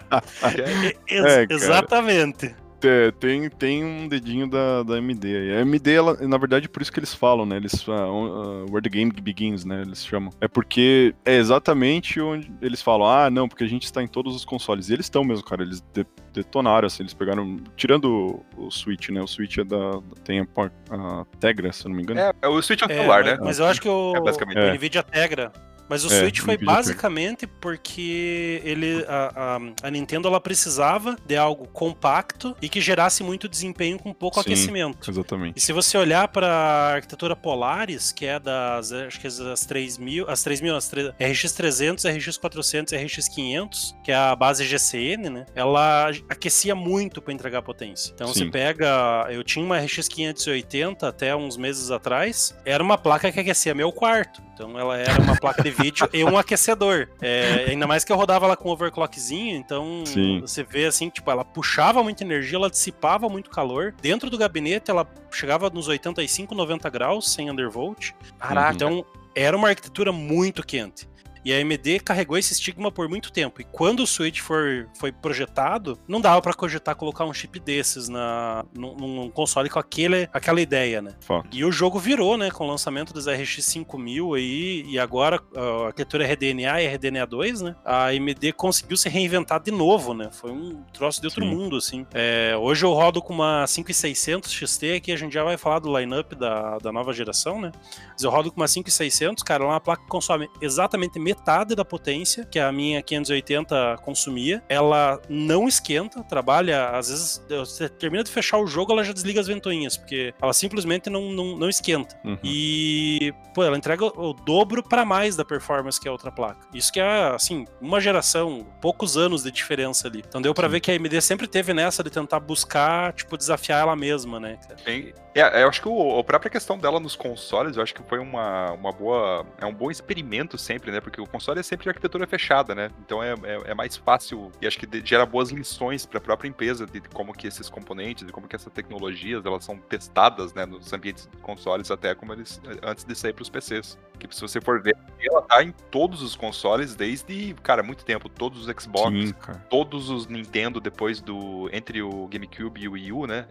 É- 0.59 1.14
Ex- 1.14 1.25
É, 1.25 1.47
cara. 1.47 1.55
exatamente. 1.55 2.55
É, 2.85 3.11
tem, 3.11 3.49
tem 3.51 3.85
um 3.85 4.07
dedinho 4.07 4.49
da, 4.49 4.83
da 4.83 4.95
AMD 4.95 5.25
aí. 5.37 5.57
A 5.57 5.62
AMD, 5.62 5.91
ela, 5.93 6.14
na 6.27 6.38
verdade, 6.38 6.69
por 6.69 6.81
isso 6.81 6.93
que 6.93 6.99
eles 7.01 7.12
falam, 7.14 7.45
né? 7.45 7.57
Eles, 7.57 7.87
uh, 7.88 7.93
uh, 7.93 8.64
where 8.71 8.81
the 8.83 8.88
game 8.88 9.11
begins, 9.12 9.64
né? 9.64 9.83
Eles 9.83 10.05
chamam. 10.07 10.31
É 10.41 10.47
porque 10.47 11.14
é 11.25 11.37
exatamente 11.37 12.21
onde 12.21 12.53
eles 12.62 12.81
falam, 12.81 13.09
ah, 13.09 13.29
não, 13.31 13.49
porque 13.49 13.64
a 13.64 13.69
gente 13.69 13.85
está 13.85 14.03
em 14.03 14.07
todos 14.07 14.35
os 14.37 14.45
consoles. 14.45 14.88
E 14.88 14.93
eles 14.95 15.07
estão 15.07 15.25
mesmo, 15.25 15.45
cara. 15.45 15.62
Eles 15.62 15.81
de- 15.93 16.07
detonaram, 16.33 16.87
assim, 16.87 17.03
eles 17.03 17.14
pegaram. 17.14 17.57
Tirando 17.77 18.45
o, 18.57 18.67
o 18.67 18.71
Switch, 18.71 19.09
né? 19.09 19.21
O 19.21 19.27
Switch 19.27 19.59
é 19.59 19.64
da. 19.64 20.01
Tem 20.25 20.41
a, 20.41 20.47
a 20.91 21.25
Tegra, 21.41 21.73
se 21.73 21.85
eu 21.85 21.88
não 21.88 21.97
me 21.97 22.03
engano. 22.03 22.21
é, 22.21 22.33
é 22.43 22.49
o 22.49 22.62
Switch 22.62 22.83
é 22.83 22.87
o 22.87 22.91
É, 22.93 22.95
celular, 22.95 23.25
mas, 23.25 23.33
né? 23.33 23.38
mas 23.43 23.59
eu 23.59 23.67
acho 23.67 23.81
que 23.81 23.88
o, 23.88 24.14
É, 24.17 24.21
basicamente. 24.21 24.57
o 24.57 24.61
É. 24.61 24.75
Nvidia 24.75 25.03
Tegra. 25.03 25.53
Mas 25.88 26.05
o 26.05 26.12
É, 26.12 26.18
Switch 26.20 26.40
foi 26.40 26.57
basicamente 26.57 27.46
porque 27.46 28.61
ele, 28.64 29.05
a, 29.09 29.57
a- 29.57 29.87
a 29.88 29.90
Nintendo 29.90 30.29
ela 30.29 30.40
precisava 30.40 31.16
de 31.27 31.37
algo 31.37 31.66
compacto 31.68 32.57
e 32.61 32.68
que 32.68 32.81
gerasse 32.81 33.22
muito 33.22 33.48
desempenho 33.48 33.98
com 33.98 34.12
pouco 34.12 34.37
Sim. 34.37 34.40
aquecimento. 34.40 35.11
Exatamente. 35.11 35.57
E 35.57 35.61
se 35.61 35.72
você 35.72 35.96
olhar 35.96 36.29
para 36.29 36.46
a 36.48 36.94
arquitetura 36.94 37.35
Polaris, 37.35 38.12
que 38.12 38.27
é 38.27 38.38
das, 38.38 38.92
acho 38.92 39.20
que 39.20 39.27
é 39.27 39.31
das 39.31 39.61
3000, 39.66 40.29
as 40.29 40.42
3000, 40.42 40.77
as 40.77 40.88
tre- 40.88 41.12
RX300, 41.18 42.05
RX400 42.05 42.92
e 42.92 43.05
RX500, 43.07 43.94
que 44.05 44.12
é 44.12 44.16
a 44.16 44.35
base 44.37 44.64
GCN, 44.66 45.31
né? 45.31 45.46
Ela 45.55 46.11
aquecia 46.29 46.74
muito 46.74 47.20
para 47.22 47.33
entregar 47.33 47.62
potência. 47.62 48.12
Então 48.14 48.29
Sim. 48.29 48.44
você 48.44 48.51
pega, 48.51 49.27
eu 49.31 49.42
tinha 49.42 49.64
uma 49.64 49.79
RX580 49.81 51.05
até 51.05 51.35
uns 51.35 51.57
meses 51.57 51.90
atrás, 51.90 52.55
era 52.64 52.83
uma 52.83 52.98
placa 52.98 53.31
que 53.33 53.40
aquecia 53.40 53.74
meu 53.74 53.92
quarto. 53.92 54.42
Então 54.55 54.79
ela 54.79 54.96
era 54.96 55.20
uma 55.22 55.37
placa 55.37 55.62
de 55.62 55.70
vídeo 55.81 56.09
e 56.12 56.25
um 56.25 56.37
aquecedor. 56.37 57.09
É, 57.21 57.67
ainda 57.69 57.87
mais 57.87 58.05
que 58.05 58.12
eu 58.12 58.17
rodava 58.17 58.47
ela 58.47 58.57
com 58.57 58.69
overclockzinho, 58.71 59.57
então 59.57 60.05
Sim. 60.07 60.41
você 60.41 60.62
vê 60.62 60.87
assim, 60.87 61.09
tipo, 61.09 61.31
ela 61.31 61.45
puxava 61.45 62.03
muita 62.03 62.25
energia, 62.25 62.57
ela 62.57 62.71
dissipava 62.71 63.29
muito 63.29 63.51
calor. 63.51 63.95
Dentro 64.01 64.31
do 64.31 64.38
gabinete 64.38 64.91
ela 64.91 65.07
chegava 65.31 65.71
nos 65.71 65.88
85, 65.88 66.55
90 66.55 66.91
graus 66.91 67.33
sem 67.33 67.51
undervolt. 67.51 68.12
Caraca. 68.38 68.75
Então 68.75 69.05
era 69.35 69.57
uma 69.57 69.69
arquitetura 69.69 70.12
muito 70.12 70.64
quente. 70.64 71.09
E 71.44 71.53
a 71.53 71.59
AMD 71.59 72.01
carregou 72.01 72.37
esse 72.37 72.53
estigma 72.53 72.90
por 72.90 73.09
muito 73.09 73.33
tempo. 73.33 73.61
E 73.61 73.64
quando 73.64 74.01
o 74.01 74.07
Switch 74.07 74.40
for, 74.40 74.88
foi 74.98 75.12
projetado, 75.12 75.98
não 76.07 76.20
dava 76.20 76.40
pra 76.42 76.55
cogitar 76.55 76.94
colocar 76.94 77.24
um 77.24 77.33
chip 77.33 77.59
desses 77.61 78.09
na, 78.09 78.64
num, 78.74 78.94
num 78.94 79.31
console 79.31 79.70
com 79.70 79.79
aquele, 79.79 80.29
aquela 80.33 80.61
ideia, 80.61 81.01
né? 81.01 81.14
E 81.53 81.64
o 81.64 81.72
jogo 81.72 81.98
virou, 81.98 82.37
né, 82.37 82.51
com 82.51 82.64
o 82.64 82.68
lançamento 82.68 83.12
dos 83.12 83.27
RX 83.27 83.64
5000 83.64 84.35
aí, 84.35 84.85
e 84.87 84.98
agora 84.98 85.40
a 85.57 85.87
arquitetura 85.87 86.27
RDNA 86.27 86.83
e 86.83 86.87
RDNA 86.87 87.27
2, 87.27 87.62
né, 87.62 87.77
a 87.85 88.07
AMD 88.09 88.53
conseguiu 88.53 88.96
se 88.96 89.09
reinventar 89.09 89.61
de 89.61 89.70
novo, 89.70 90.14
né, 90.14 90.29
foi 90.31 90.51
um 90.51 90.83
troço 90.92 91.20
de 91.20 91.27
outro 91.27 91.44
Sim. 91.44 91.51
mundo, 91.51 91.77
assim. 91.77 92.07
É, 92.12 92.57
hoje 92.59 92.85
eu 92.85 92.92
rodo 92.92 93.22
com 93.22 93.33
uma 93.33 93.66
5600 93.66 94.53
XT, 94.53 95.01
que 95.01 95.12
a 95.12 95.16
gente 95.16 95.33
já 95.33 95.44
vai 95.44 95.57
falar 95.57 95.79
do 95.79 95.96
lineup 95.96 96.33
da, 96.35 96.79
da 96.79 96.92
nova 96.92 97.12
geração, 97.12 97.61
né, 97.61 97.72
mas 98.12 98.22
eu 98.22 98.31
rodo 98.31 98.51
com 98.51 98.61
uma 98.61 98.68
5600, 98.68 99.42
cara, 99.42 99.64
é 99.64 99.66
uma 99.66 99.81
placa 99.81 100.03
que 100.03 100.09
consome 100.09 100.48
exatamente 100.61 101.18
metade 101.18 101.38
da 101.74 101.85
potência 101.85 102.44
que 102.44 102.59
a 102.59 102.70
minha 102.70 103.03
580 103.03 103.98
consumia, 104.03 104.62
ela 104.68 105.20
não 105.29 105.68
esquenta, 105.68 106.22
trabalha, 106.24 106.90
às 106.90 107.09
vezes 107.09 107.42
você 107.48 107.88
termina 107.88 108.22
de 108.22 108.31
fechar 108.31 108.59
o 108.59 108.66
jogo, 108.66 108.92
ela 108.92 109.05
já 109.05 109.12
desliga 109.12 109.40
as 109.40 109.46
ventoinhas, 109.46 109.96
porque 109.96 110.35
ela 110.40 110.53
simplesmente 110.53 111.09
não, 111.09 111.33
não, 111.33 111.57
não 111.57 111.68
esquenta. 111.68 112.18
Uhum. 112.24 112.38
E, 112.42 113.33
pô, 113.55 113.64
ela 113.64 113.77
entrega 113.77 114.05
o 114.05 114.33
dobro 114.33 114.83
para 114.83 115.05
mais 115.05 115.37
da 115.37 115.44
performance 115.44 116.01
que 116.01 116.09
a 116.09 116.12
outra 116.12 116.31
placa. 116.31 116.66
Isso 116.72 116.92
que 116.92 117.01
é, 117.01 117.29
assim, 117.29 117.66
uma 117.81 118.01
geração, 118.01 118.66
poucos 118.81 119.16
anos 119.16 119.42
de 119.42 119.51
diferença 119.51 120.09
ali. 120.09 120.22
Então 120.27 120.40
deu 120.40 120.55
pra 120.55 120.68
Sim. 120.68 120.72
ver 120.72 120.81
que 120.81 120.90
a 120.90 120.94
AMD 120.94 121.20
sempre 121.22 121.46
teve 121.46 121.72
nessa 121.72 122.03
de 122.03 122.11
tentar 122.11 122.40
buscar, 122.40 123.12
tipo, 123.12 123.37
desafiar 123.37 123.81
ela 123.81 123.96
mesma, 123.96 124.38
né? 124.38 124.59
cara? 124.66 124.77
Bem, 124.85 125.12
é, 125.35 125.62
eu 125.62 125.68
acho 125.68 125.81
que 125.81 125.88
o, 125.88 126.18
a 126.18 126.24
própria 126.24 126.51
questão 126.51 126.79
dela 126.79 126.98
nos 126.98 127.14
consoles, 127.14 127.77
eu 127.77 127.83
acho 127.83 127.94
que 127.94 128.03
foi 128.03 128.18
uma, 128.18 128.72
uma 128.72 128.92
boa. 128.92 129.46
É 129.59 129.66
um 129.66 129.74
bom 129.74 129.90
experimento 129.90 130.59
sempre, 130.59 130.90
né? 130.90 131.01
Porque 131.01 131.17
o 131.20 131.26
console 131.26 131.61
é 131.61 131.62
sempre 131.62 131.85
de 131.85 131.90
arquitetura 131.90 132.26
fechada, 132.26 132.74
né? 132.74 132.90
Então 133.04 133.22
é, 133.22 133.33
é, 133.42 133.70
é 133.70 133.74
mais 133.74 133.96
fácil 133.96 134.50
e 134.61 134.66
acho 134.66 134.78
que 134.78 134.87
de- 134.87 135.02
gera 135.04 135.24
boas 135.26 135.50
lições 135.50 136.07
para 136.07 136.18
a 136.18 136.20
própria 136.20 136.48
empresa 136.48 136.87
de 136.87 137.00
como 137.00 137.33
que 137.33 137.46
esses 137.46 137.68
componentes 137.68 138.28
e 138.28 138.33
como 138.33 138.46
que 138.48 138.57
essas 138.57 138.72
tecnologias 138.72 139.44
elas 139.44 139.64
são 139.64 139.78
testadas, 139.78 140.54
né? 140.54 140.66
Nos 140.66 140.92
ambientes 140.92 141.28
de 141.31 141.37
consoles, 141.38 141.90
até 141.90 142.14
como 142.14 142.33
eles 142.33 142.61
antes 142.83 143.04
de 143.04 143.14
sair 143.14 143.33
para 143.33 143.42
os 143.42 143.50
PCs. 143.50 143.98
Que 144.18 144.35
se 144.35 144.40
você 144.40 144.61
for 144.61 144.83
ver, 144.83 144.96
ela 145.20 145.42
tá 145.42 145.62
em 145.62 145.70
todos 145.92 146.22
os 146.22 146.35
consoles 146.35 146.96
desde, 146.96 147.54
cara, 147.62 147.85
muito 147.85 148.04
tempo. 148.04 148.28
Todos 148.28 148.66
os 148.66 148.83
Xbox, 148.83 149.12
Sim, 149.12 149.33
todos 149.70 150.11
os 150.11 150.26
Nintendo 150.26 150.81
depois 150.81 151.20
do. 151.20 151.70
Entre 151.72 152.02
o 152.02 152.26
GameCube 152.26 152.81
e 152.81 152.88
o 152.88 152.92
Wii 152.92 153.12
U, 153.12 153.26
né? 153.26 153.46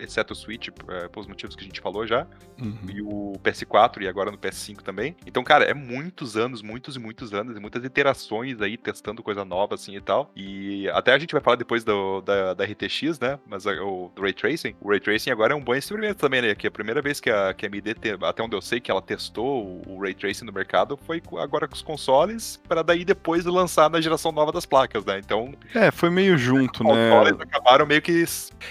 Exceto 0.00 0.32
o 0.32 0.36
Switch, 0.36 0.68
é, 0.88 1.08
pelos 1.08 1.28
motivos 1.28 1.54
que 1.54 1.62
a 1.62 1.64
gente 1.64 1.80
falou 1.80 2.04
já. 2.04 2.26
Uhum. 2.60 2.78
E 2.92 3.00
o 3.00 3.32
PS4 3.44 4.02
e 4.02 4.08
agora 4.08 4.30
no 4.32 4.38
PS5 4.38 4.82
também. 4.82 5.16
Então, 5.24 5.44
cara, 5.44 5.64
é 5.64 5.72
muitos 5.74 6.36
anos, 6.36 6.62
muitos 6.62 6.91
e 6.96 6.98
muitos 6.98 7.32
anos, 7.32 7.56
e 7.56 7.60
muitas 7.60 7.84
iterações 7.84 8.60
aí, 8.60 8.76
testando 8.76 9.22
coisa 9.22 9.44
nova 9.44 9.74
assim 9.74 9.96
e 9.96 10.00
tal. 10.00 10.30
E 10.36 10.88
até 10.90 11.12
a 11.12 11.18
gente 11.18 11.32
vai 11.32 11.40
falar 11.40 11.56
depois 11.56 11.84
do, 11.84 12.20
da, 12.22 12.54
da 12.54 12.64
RTX, 12.64 13.18
né? 13.20 13.38
Mas 13.46 13.66
a- 13.66 13.72
o 13.82 14.10
do 14.14 14.22
Ray 14.22 14.32
Tracing. 14.32 14.74
O 14.80 14.90
Ray 14.90 15.00
Tracing 15.00 15.30
agora 15.30 15.52
é 15.52 15.56
um 15.56 15.60
bom 15.62 15.74
experimento 15.74 16.16
também, 16.16 16.42
né? 16.42 16.54
Que 16.54 16.66
é 16.66 16.68
a 16.68 16.72
primeira 16.72 17.00
vez 17.02 17.20
que 17.20 17.30
a, 17.30 17.52
que 17.54 17.66
a 17.66 17.68
AMD, 17.68 17.94
te- 17.94 18.18
até 18.22 18.42
onde 18.42 18.56
eu 18.56 18.62
sei 18.62 18.80
que 18.80 18.90
ela 18.90 19.02
testou 19.02 19.82
o, 19.86 20.00
Ray 20.00 20.14
Tracing 20.14 20.44
no 20.44 20.52
mercado, 20.52 20.98
foi 21.06 21.22
agora 21.38 21.66
com 21.68 21.74
os 21.74 21.82
consoles, 21.82 22.60
para 22.68 22.82
daí 22.82 23.04
depois 23.04 23.44
lançar 23.44 23.88
na 23.90 24.00
geração 24.00 24.32
nova 24.32 24.50
das 24.52 24.66
placas, 24.66 25.04
né? 25.04 25.18
Então, 25.18 25.54
É, 25.74 25.90
foi 25.90 26.10
meio 26.10 26.36
junto, 26.36 26.82
os 26.82 26.96
né? 26.96 27.10
consoles 27.10 27.40
acabaram 27.40 27.86
meio 27.86 28.02
que. 28.02 28.24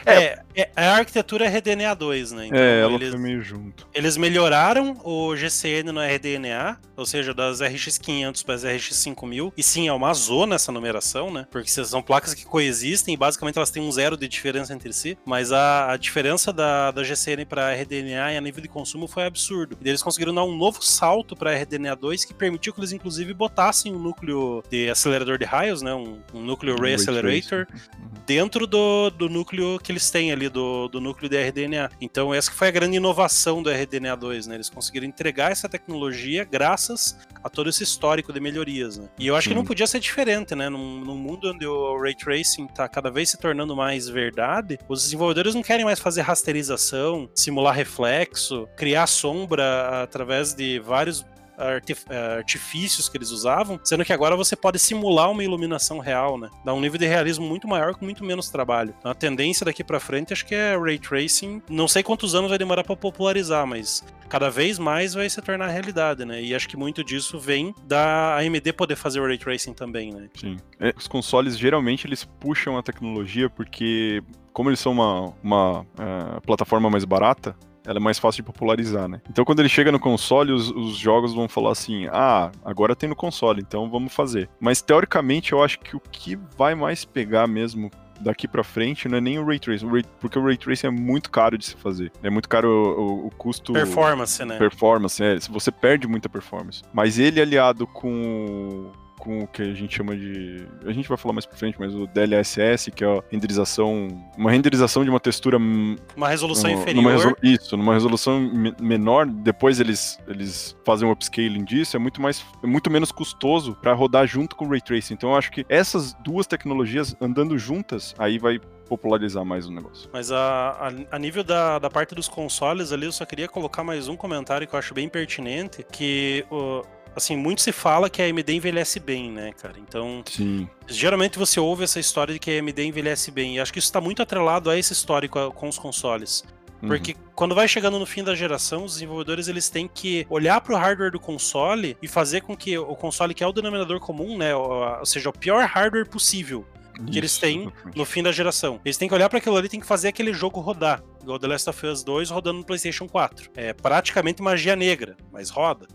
É. 0.06 0.42
É, 0.56 0.70
é, 0.76 0.88
a 0.88 0.98
arquitetura 0.98 1.46
é 1.46 1.48
RDNA 1.48 1.94
2, 1.96 2.32
né? 2.34 2.46
Então, 2.48 2.58
É, 2.60 2.82
ela 2.82 2.94
eles, 2.94 3.10
foi 3.12 3.20
meio 3.20 3.42
junto. 3.42 3.88
eles 3.94 4.18
melhoraram 4.18 5.00
o 5.04 5.36
GCN 5.36 5.92
no 5.92 6.02
RDNA, 6.02 6.78
ou 6.96 7.06
seja, 7.06 7.34
das 7.34 7.62
RX500 7.62 8.11
para 8.44 8.56
as 8.56 8.64
RX5000. 8.64 9.54
E 9.56 9.64
sim, 9.64 9.88
é 9.88 9.94
uma 9.94 10.14
zona 10.14 10.56
essa 10.56 10.72
numeração, 10.72 11.32
né? 11.32 11.48
Porque 11.50 11.70
são 11.70 12.02
placas 12.02 12.34
que 12.34 12.46
coexistem 12.46 13.14
e 13.14 13.18
basicamente 13.18 13.58
elas 13.58 13.70
têm 13.70 13.82
um 13.82 13.92
zero 13.92 14.18
de 14.18 14.28
diferença 14.28 14.74
entre 14.74 14.92
si. 14.94 15.18
Mas 15.26 15.52
a, 15.52 15.92
a 15.92 15.98
diferença 15.98 16.52
da, 16.52 16.92
da 16.92 17.04
GCN 17.04 17.46
para 17.46 17.74
RDNA 17.74 18.34
e 18.34 18.38
a 18.38 18.42
nível 18.42 18.62
de 18.62 18.68
consumo 18.68 19.08
foi 19.08 19.26
absurdo. 19.26 19.78
E 19.82 19.90
eles 19.90 20.04
conseguiram 20.04 20.34
dar 20.34 20.44
um 20.44 20.56
novo 20.56 20.82
salto 20.82 21.36
para 21.36 21.56
RDNA 21.56 21.96
2 21.96 22.26
que 22.26 22.34
permitiu 22.34 22.74
que 22.74 22.80
eles, 22.80 22.92
inclusive, 22.92 23.34
botassem 23.34 23.94
um 23.94 24.00
núcleo 24.00 24.64
de 24.70 24.90
acelerador 24.90 25.38
de 25.38 25.46
raios, 25.46 25.82
né? 25.82 25.94
Um, 25.94 26.20
um 26.34 26.42
núcleo 26.42 26.80
Ray 26.80 26.96
Accelerator 26.96 27.66
tracing. 27.66 27.88
dentro 28.26 28.68
do, 28.68 29.10
do 29.10 29.30
núcleo 29.30 29.80
que 29.80 29.92
eles 29.92 30.10
têm 30.10 30.32
ali, 30.32 30.50
do, 30.50 30.88
do 30.88 31.00
núcleo 31.00 31.30
de 31.30 31.38
RDNA. 31.38 31.90
Então, 32.00 32.34
essa 32.34 32.50
que 32.50 32.58
foi 32.58 32.68
a 32.68 32.72
grande 32.72 32.98
inovação 32.98 33.62
do 33.62 33.70
RDNA 33.70 34.16
2, 34.16 34.48
né? 34.48 34.56
Eles 34.56 34.70
conseguiram 34.70 35.08
entregar 35.08 35.52
essa 35.52 35.68
tecnologia 35.68 36.44
graças 36.44 37.18
a 37.44 37.50
todo 37.50 37.70
esse 37.70 37.84
histórico 37.84 38.32
de 38.32 38.40
melhorias, 38.40 38.98
né? 38.98 39.10
E 39.20 39.28
eu 39.28 39.36
acho 39.36 39.48
que 39.48 39.54
Sim. 39.54 39.60
não 39.60 39.66
podia 39.66 39.88
ser 39.88 40.00
diferente, 40.00 40.56
né? 40.56 40.70
Num, 40.70 41.00
num 41.00 41.18
mundo 41.18 41.52
onde 41.52 41.66
o 41.66 42.00
Ray 42.00 42.16
Tracing 42.16 42.68
tá 42.68 42.88
cada 42.88 43.10
vez 43.10 43.30
se 43.30 43.38
tornando 43.38 43.76
mais 43.76 44.08
verdade, 44.08 44.78
os 44.88 45.04
desenvolvedores 45.04 45.56
não 45.56 45.62
querem 45.64 45.86
mais 45.86 46.00
fazer 46.00 46.22
rasterização, 46.22 47.30
simular 47.36 47.76
reflexo, 47.76 48.68
criar 48.76 49.08
sombra 49.08 50.04
através 50.04 50.54
de 50.54 50.80
vários 50.80 51.26
eh, 51.62 52.38
artifícios 52.38 53.08
que 53.08 53.18
eles 53.18 53.32
usavam, 53.32 53.80
sendo 53.84 54.04
que 54.04 54.14
agora 54.14 54.36
você 54.36 54.56
pode 54.56 54.80
simular 54.80 55.30
uma 55.30 55.44
iluminação 55.44 56.00
real, 56.00 56.38
né? 56.38 56.50
Dá 56.66 56.74
um 56.74 56.82
nível 56.82 56.98
de 56.98 57.06
realismo 57.06 57.46
muito 57.46 57.68
maior 57.68 57.94
com 57.96 58.06
muito 58.06 58.24
menos 58.24 58.50
trabalho. 58.50 58.94
Então 59.00 59.12
a 59.12 59.16
tendência 59.16 59.66
daqui 59.66 59.84
pra 59.84 60.00
frente 60.00 60.34
acho 60.34 60.46
que 60.46 60.56
é 60.56 60.78
ray 60.78 60.98
tracing. 60.98 61.62
Não 61.70 61.88
sei 61.88 62.04
quantos 62.04 62.36
anos 62.36 62.50
vai 62.50 62.58
demorar 62.58 62.84
pra 62.84 62.96
popularizar, 62.96 63.66
mas 63.66 64.04
cada 64.30 64.50
vez 64.50 64.80
mais 64.80 65.14
vai 65.14 65.30
se 65.30 65.42
tornar 65.42 65.68
realidade, 65.68 66.24
né? 66.24 66.42
E 66.42 66.56
acho 66.56 66.68
que 66.68 66.78
muito 66.78 67.04
disso 67.04 67.40
vem 67.40 67.76
da 67.84 68.38
AMD 68.38 68.74
poder 68.74 68.96
fazer 68.96 69.20
o 69.20 69.26
ray 69.26 69.38
tracing 69.38 69.74
também, 69.74 70.14
né? 70.14 70.30
Sim. 70.36 70.58
É, 70.80 70.94
os 70.96 71.08
consoles 71.08 71.58
geralmente 71.58 72.08
eles 72.08 72.24
puxam 72.24 72.78
a 72.78 72.84
tecnologia 72.84 73.50
porque, 73.50 74.24
como 74.54 74.70
eles 74.70 74.80
são 74.80 74.94
uma, 74.94 75.34
uma 75.44 75.86
eh, 76.00 76.40
plataforma 76.46 76.90
mais 76.90 77.04
barata, 77.04 77.56
ela 77.86 77.98
é 77.98 78.00
mais 78.00 78.20
fácil 78.20 78.44
de 78.44 78.48
popularizar, 78.52 79.08
né? 79.08 79.22
Então 79.30 79.44
quando 79.46 79.60
ele 79.60 79.70
chega 79.70 79.92
no 79.92 80.00
console, 80.00 80.52
os, 80.52 80.70
os 80.70 80.96
jogos 80.98 81.34
vão 81.34 81.48
falar 81.50 81.72
assim: 81.72 82.08
ah, 82.12 82.52
agora 82.64 82.96
tem 82.96 83.10
no 83.10 83.16
console, 83.16 83.62
então 83.62 83.90
vamos 83.90 84.14
fazer. 84.14 84.50
Mas 84.60 84.82
teoricamente 84.82 85.52
eu 85.54 85.64
acho 85.64 85.80
que 85.80 85.96
o 85.96 86.00
que 86.12 86.38
vai 86.58 86.76
mais 86.76 87.04
pegar 87.06 87.48
mesmo 87.48 87.90
daqui 88.20 88.48
pra 88.48 88.64
frente 88.64 89.10
não 89.10 89.18
é 89.18 89.22
nem 89.22 89.40
o 89.40 89.46
Ray 89.46 89.58
Tracing, 89.58 89.86
o 89.88 89.92
Ray- 89.94 90.06
porque 90.20 90.38
o 90.38 90.44
Ray 90.46 90.56
Tracing 90.56 90.86
é 90.88 90.92
muito 90.92 91.32
caro 91.32 91.58
de 91.58 91.66
se 91.66 91.76
fazer. 91.76 92.12
É 92.22 92.30
muito 92.30 92.48
caro 92.48 92.70
o, 92.70 93.02
o- 93.02 93.28
o 93.28 93.32
custo... 93.32 93.74
Performance, 93.74 94.46
né? 94.46 94.58
Performance, 94.60 95.24
é. 95.24 95.40
Você 95.50 95.72
perde 95.72 96.08
muita 96.08 96.30
performance. 96.30 96.84
Mas 96.94 97.18
ele 97.18 97.42
aliado 97.42 97.88
com 97.88 98.92
com 99.22 99.44
o 99.44 99.48
que 99.48 99.62
a 99.62 99.74
gente 99.74 99.96
chama 99.96 100.16
de. 100.16 100.66
A 100.86 100.92
gente 100.92 101.08
vai 101.08 101.16
falar 101.18 101.34
mais 101.34 101.46
pra 101.46 101.56
frente, 101.56 101.78
mas 101.80 101.94
o 101.94 102.08
DLSS, 102.08 102.90
que 102.92 103.04
é 103.04 103.08
a 103.08 103.22
renderização. 103.32 104.08
Uma 104.36 104.50
renderização 104.52 105.04
de 105.04 105.10
uma 105.12 105.20
textura. 105.20 105.58
Uma 105.58 106.28
resolução 106.28 106.70
numa- 106.72 106.82
inferior. 106.82 107.04
numa 107.04 107.12
resolu- 107.12 107.36
isso, 107.44 107.78
numa 107.78 107.94
resolução 107.94 108.40
me- 108.40 108.74
menor. 108.82 109.28
Depois 109.28 109.80
eles, 109.80 110.20
eles 110.28 110.76
fazem 110.84 111.08
um 111.08 111.12
upscaling 111.12 111.64
disso. 111.64 111.96
É 111.96 112.00
muito, 112.00 112.20
mais, 112.22 112.44
é 112.64 112.68
muito 112.68 112.90
menos 112.90 113.12
custoso 113.12 113.76
pra 113.82 113.94
rodar 113.94 114.26
junto 114.26 114.56
com 114.56 114.66
o 114.66 114.70
Ray 114.70 114.82
Tracing. 114.82 115.14
Então 115.14 115.30
eu 115.32 115.36
acho 115.36 115.52
que 115.52 115.64
essas 115.70 116.14
duas 116.24 116.48
tecnologias 116.48 117.16
andando 117.22 117.58
juntas, 117.58 118.16
aí 118.18 118.40
vai 118.40 118.60
popularizar 118.90 119.46
mais 119.46 119.68
o 119.68 119.72
negócio. 119.72 120.10
Mas 120.12 120.32
a, 120.32 120.38
a, 120.72 121.16
a 121.16 121.20
nível 121.20 121.44
da, 121.44 121.80
da 121.80 121.90
parte 121.90 122.14
dos 122.14 122.28
consoles 122.28 122.92
ali, 122.92 123.06
eu 123.06 123.12
só 123.12 123.24
queria 123.26 123.48
colocar 123.48 123.84
mais 123.86 124.08
um 124.10 124.18
comentário 124.18 124.68
que 124.68 124.74
eu 124.76 124.80
acho 124.80 124.94
bem 124.94 125.08
pertinente, 125.08 125.86
que 125.90 126.44
o- 126.52 126.82
assim, 127.16 127.36
muito 127.36 127.62
se 127.62 127.72
fala 127.72 128.10
que 128.10 128.22
a 128.22 128.26
AMD 128.26 128.54
envelhece 128.54 129.00
bem, 129.00 129.32
né, 129.32 129.52
cara? 129.54 129.76
Então, 129.78 130.24
Sim. 130.26 130.68
geralmente 130.88 131.38
você 131.38 131.60
ouve 131.60 131.84
essa 131.84 132.00
história 132.00 132.34
de 132.34 132.40
que 132.40 132.52
a 132.52 132.60
AMD 132.60 132.84
envelhece 132.84 133.32
bem, 133.32 133.56
e 133.56 133.60
acho 133.60 133.72
que 133.72 133.80
isso 133.80 133.88
está 133.88 134.02
muito 134.02 134.22
atrelado 134.22 134.70
a 134.70 134.78
esse 134.78 134.94
histórico 134.94 135.52
com 135.52 135.68
os 135.68 135.78
consoles. 135.78 136.44
Uhum. 136.82 136.90
Porque 136.90 137.16
quando 137.36 137.54
vai 137.54 137.68
chegando 137.68 138.00
no 138.00 138.06
fim 138.06 138.24
da 138.24 138.34
geração, 138.34 138.86
os 138.86 138.94
desenvolvedores 138.94 139.48
eles 139.48 139.70
têm 139.70 139.88
que 139.88 140.26
olhar 140.30 140.60
para 140.62 140.74
o 140.74 140.78
hardware 140.78 141.12
do 141.12 141.20
console 141.20 141.96
e 142.02 142.08
fazer 142.08 142.42
com 142.42 142.56
que 142.58 142.78
o 142.78 142.96
console, 142.96 143.34
que 143.34 143.44
é 143.44 143.48
o 143.48 143.52
denominador 143.52 144.00
comum, 144.00 144.38
né, 144.38 144.56
ou, 144.56 145.06
seja, 145.06 145.30
o 145.30 145.34
pior 145.34 145.64
hardware 145.66 146.08
possível 146.08 146.66
que 147.12 147.18
eles 147.18 147.38
têm 147.38 147.72
no 147.96 148.06
fim 148.06 148.22
da 148.22 148.32
geração. 148.32 148.80
Eles 148.86 148.98
têm 148.98 149.08
que 149.08 149.14
olhar 149.14 149.30
para 149.30 149.40
aquilo 149.40 149.56
ali 149.56 149.68
e 149.68 149.70
tem 149.70 149.80
que 149.80 149.86
fazer 149.86 150.10
aquele 150.10 150.34
jogo 150.34 150.60
rodar. 150.60 151.02
Igual 151.22 151.40
The 151.40 151.48
Last 151.48 151.70
of 151.70 151.86
Us 151.88 152.04
2 152.04 152.30
rodando 152.30 152.60
no 152.60 152.66
PlayStation 152.66 153.08
4. 153.08 153.52
É 153.56 153.74
praticamente 153.74 154.42
magia 154.42 154.76
negra, 154.76 155.16
mas 155.32 155.50
roda. 155.50 155.88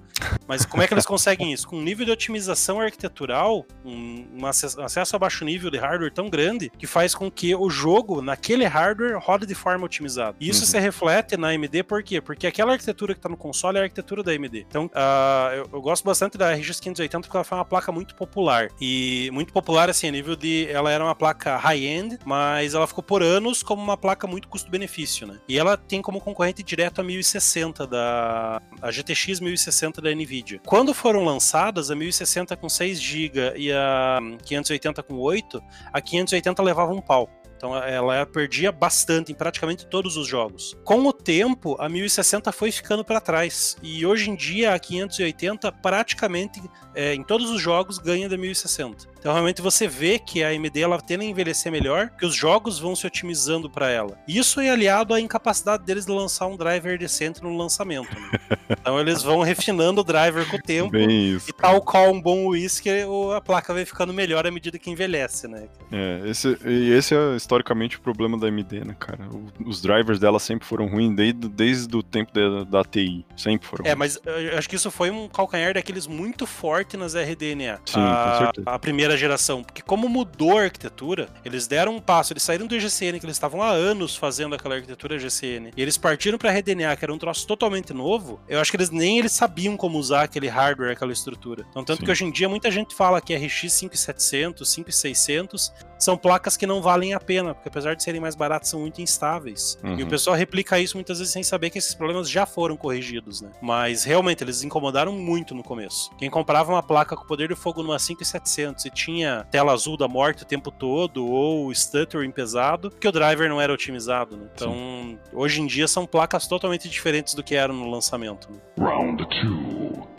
Mas 0.49 0.65
como 0.65 0.83
é 0.83 0.87
que 0.89 0.95
eles 0.95 1.05
conseguem 1.07 1.53
isso? 1.53 1.67
Com 1.69 1.77
um 1.79 1.83
nível 1.83 2.07
de 2.07 2.13
otimização 2.13 2.81
arquitetural, 2.81 3.67
um, 3.85 4.27
um 4.41 4.47
acesso, 4.47 5.17
a 5.17 5.19
baixo 5.19 5.45
nível 5.45 5.71
de 5.71 5.79
hardware 5.79 6.13
tão 6.13 6.29
grande, 6.31 6.71
que 6.79 6.87
faz 6.87 7.15
com 7.15 7.31
que 7.31 7.55
o 7.55 7.69
jogo, 7.69 8.23
naquele 8.23 8.65
hardware, 8.65 9.19
rode 9.19 9.47
de 9.47 9.55
forma 9.55 9.85
otimizada. 9.85 10.37
E 10.41 10.49
isso 10.49 10.61
Uhum. 10.61 10.67
se 10.67 10.79
reflete 10.81 11.37
na 11.37 11.49
AMD, 11.49 11.83
por 11.83 12.03
quê? 12.03 12.21
Porque 12.21 12.47
aquela 12.47 12.73
arquitetura 12.73 13.15
que 13.15 13.19
está 13.19 13.29
no 13.29 13.37
console 13.37 13.79
é 13.79 13.81
a 13.81 13.85
arquitetura 13.85 14.23
da 14.23 14.33
AMD. 14.33 14.67
Então, 14.69 14.91
ah, 14.95 15.51
eu, 15.55 15.69
eu 15.73 15.83
gosto 15.83 16.05
bastante 16.05 16.39
da 16.39 16.53
RX 16.55 16.81
580 16.81 17.27
porque 17.27 17.37
ela 17.37 17.45
foi 17.45 17.59
uma 17.59 17.65
placa 17.65 17.93
muito 17.93 18.15
popular. 18.15 18.69
E 18.81 19.31
muito 19.33 19.53
popular, 19.53 19.89
assim, 19.91 20.09
a 20.09 20.11
nível 20.11 20.35
de. 20.35 20.67
Ela 20.71 20.91
era 20.91 21.05
uma 21.05 21.15
placa 21.15 21.57
high-end, 21.57 22.19
mas 22.25 22.75
ela 22.75 22.87
ficou 22.87 23.03
por 23.05 23.23
anos 23.23 23.63
como 23.63 23.83
uma 23.83 23.97
placa 23.97 24.27
muito 24.27 24.49
custo-benefício, 24.49 25.16
né? 25.25 25.39
E 25.49 25.59
ela 25.59 25.77
tem 25.77 26.03
como 26.03 26.21
concorrente 26.21 26.63
direto 26.63 27.01
a 27.01 27.05
1060 27.05 27.87
da. 27.87 28.61
A 28.83 28.91
GTX 28.91 29.41
1060 29.41 30.03
da 30.03 30.15
Nvidia. 30.15 30.61
Quando 30.67 30.93
foram 30.93 31.25
lançadas, 31.25 31.91
a 31.91 31.95
1060 31.95 32.57
com 32.57 32.69
6 32.69 33.01
GB 33.01 33.55
e 33.57 33.73
a 33.73 34.19
580 34.45 35.03
com 35.03 35.15
8, 35.15 35.63
a 35.93 36.01
580 36.01 36.63
levava 36.63 36.93
um 36.93 37.01
pau. 37.01 37.31
Então 37.57 37.75
ela 37.75 38.27
perdia 38.27 38.71
bastante 38.71 39.33
em 39.33 39.35
praticamente 39.35 39.87
todos 39.87 40.17
os 40.17 40.29
jogos. 40.29 40.77
Com 40.85 41.07
o 41.07 41.13
tempo, 41.13 41.77
a 41.81 41.89
1060 41.89 42.53
foi 42.53 42.71
ficando 42.71 43.05
para 43.05 43.21
trás. 43.21 43.77
E 43.83 44.05
hoje 44.05 44.31
em 44.31 44.37
dia 44.37 44.75
a 44.75 44.79
580 44.79 45.73
praticamente 45.73 46.63
é, 46.95 47.15
em 47.15 47.23
todos 47.23 47.51
os 47.51 47.61
jogos 47.61 47.99
ganha 47.99 48.29
da 48.29 48.37
1060. 48.37 49.09
Então 49.27 49.35
realmente 49.35 49.61
você 49.61 49.89
vê 49.89 50.21
que 50.21 50.45
a 50.45 50.51
AMD 50.51 50.81
ela 50.81 51.01
tende 51.01 51.25
a 51.25 51.29
envelhecer 51.29 51.73
melhor, 51.73 52.11
que 52.17 52.25
os 52.25 52.33
jogos 52.33 52.79
vão 52.79 52.95
se 52.95 53.05
otimizando 53.09 53.69
para 53.69 53.91
ela. 53.91 54.17
Isso 54.29 54.61
é 54.61 54.71
aliado 54.71 55.13
à 55.13 55.21
incapacidade 55.21 55.83
deles 55.85 56.07
de 56.07 56.13
lançar 56.13 56.47
um 56.47 56.57
driver 56.57 56.97
decente 56.97 57.43
no 57.43 57.57
lançamento. 57.57 58.09
né? 58.15 58.39
Então 58.87 59.01
eles 59.01 59.23
vão 59.23 59.43
refinando 59.43 60.01
o 60.01 60.05
driver 60.05 60.49
com 60.49 60.57
o 60.57 60.63
tempo. 60.63 60.91
Bem 60.91 61.35
isso. 61.35 61.51
E 61.51 61.53
tal 61.53 61.81
qual 61.81 62.11
um 62.13 62.21
bom 62.21 62.47
whisky, 62.49 62.89
a 63.37 63.41
placa 63.41 63.73
vai 63.75 63.85
ficando 63.85 64.13
melhor 64.13 64.47
à 64.47 64.51
medida 64.51 64.77
que 64.79 64.89
envelhece, 64.91 65.49
né? 65.49 65.69
É, 65.91 66.23
esse, 66.29 66.57
e 66.65 66.93
esse 66.93 67.15
é 67.15 67.35
historicamente 67.37 67.97
o 67.97 68.01
problema 68.01 68.39
da 68.39 68.47
AMD, 68.47 68.85
né, 68.85 68.97
cara? 68.99 69.29
O- 69.33 69.69
os 69.69 69.81
drivers 69.81 70.19
dela 70.21 70.39
sempre 70.39 70.67
foram 70.67 70.87
ruins 70.87 71.15
desde, 71.17 71.49
desde 71.49 71.97
o 71.97 72.03
tempo 72.03 72.33
da, 72.33 72.63
da 72.65 72.85
TI. 72.85 73.25
Sempre 73.37 73.67
foram 73.67 73.85
É, 73.87 73.89
ruins. 73.91 73.99
mas 73.99 74.21
eu 74.25 74.57
acho 74.59 74.69
que 74.69 74.77
isso 74.77 74.91
foi 74.91 75.11
um 75.11 75.29
calcanhar 75.29 75.75
daqueles 75.75 76.07
muito 76.07 76.47
forte 76.47 76.97
nas 76.97 77.15
RDNA. 77.15 77.81
Sim, 77.87 78.01
a, 78.01 78.25
com 78.31 78.39
certeza. 78.45 78.71
A 78.71 78.79
primeira 78.79 79.16
geração. 79.17 79.63
Porque 79.65 79.83
como 79.83 80.09
mudou 80.09 80.59
a 80.59 80.63
arquitetura, 80.63 81.29
eles 81.45 81.67
deram 81.67 81.97
um 81.97 82.01
passo, 82.01 82.33
eles 82.33 82.43
saíram 82.43 82.67
do 82.67 82.79
GCN, 82.79 83.19
que 83.19 83.27
eles 83.27 83.37
estavam 83.37 83.63
há 83.63 83.71
anos 83.71 84.15
fazendo 84.17 84.55
aquela 84.55 84.75
arquitetura 84.77 85.19
GCN, 85.19 85.71
e 85.77 85.83
eles 85.83 85.97
partiram 85.97 86.39
pra 86.39 86.51
RDNA, 86.53 86.97
que 86.97 87.05
era 87.05 87.13
um 87.13 87.19
troço 87.19 87.47
totalmente 87.47 87.93
novo, 87.93 88.41
eu 88.49 88.61
acho 88.61 88.71
que 88.71 88.77
eles 88.77 88.91
nem 88.91 89.19
eles 89.19 89.33
sabiam 89.33 89.77
como 89.77 89.99
usar 89.99 90.23
aquele 90.23 90.49
hardware, 90.49 90.93
aquela 90.93 91.13
estrutura. 91.13 91.65
Então, 91.71 91.85
tanto 91.85 92.01
Sim. 92.01 92.05
que 92.05 92.11
hoje 92.11 92.25
em 92.25 92.31
dia 92.31 92.49
muita 92.49 92.71
gente 92.71 92.95
fala 92.95 93.21
que 93.21 93.35
RX 93.35 93.73
5700, 93.73 94.69
5600 94.69 95.73
são 95.99 96.17
placas 96.17 96.57
que 96.57 96.67
não 96.67 96.83
valem 96.83 97.15
a 97.15 97.21
pena, 97.21 97.55
porque 97.55 97.69
apesar 97.69 97.95
de 97.97 98.03
serem 98.03 98.21
mais 98.21 98.35
baratas, 98.35 98.69
são 98.69 98.81
muito 98.81 99.01
instáveis. 99.01 99.79
E 99.83 99.87
o 99.87 99.91
Uhum. 100.03 100.09
pessoal 100.09 100.37
replica 100.37 100.79
isso 100.79 100.97
muitas 100.97 101.19
vezes 101.19 101.33
sem 101.33 101.43
saber 101.43 101.71
que 101.71 101.79
esses 101.79 101.95
problemas 101.95 102.29
já 102.29 102.45
foram 102.45 102.77
corrigidos, 102.77 103.41
né? 103.41 103.51
Mas 103.63 104.05
realmente 104.05 104.45
eles 104.45 104.63
incomodaram 104.63 105.13
muito 105.13 105.55
no 105.55 105.63
começo. 105.63 106.11
Quem 106.19 106.29
comprava 106.29 106.71
uma 106.73 106.83
placa 106.83 107.17
com 107.17 107.25
poder 107.25 107.49
de 107.49 107.55
fogo 107.55 107.83
numa 107.83 107.99
5700 107.99 108.85
e 108.85 108.91
tinha 108.97 109.47
tela 109.51 109.73
azul 109.73 109.97
da 109.97 110.09
morte 110.09 110.43
o 110.43 110.47
tempo 110.47 110.71
todo 110.71 111.25
ou 111.27 111.73
stuttering 111.73 112.31
pesado, 112.33 112.91
porque 112.91 113.07
o 113.07 113.13
driver 113.13 113.49
não 113.49 113.61
era 113.61 113.73
otimizado, 113.73 114.37
né? 114.37 114.49
Então, 114.55 115.19
hoje 115.33 115.61
em 115.61 115.67
dia 115.67 115.87
são 115.87 116.07
placas 116.07 116.49
totalmente 116.49 116.89
diferentes 116.89 117.35
do 117.35 117.43
que 117.43 117.55
eram 117.55 117.75
no 117.75 117.91
lançamento. 117.91 118.51
né? 118.51 118.59
Round 118.79 119.25
two. 119.29 120.16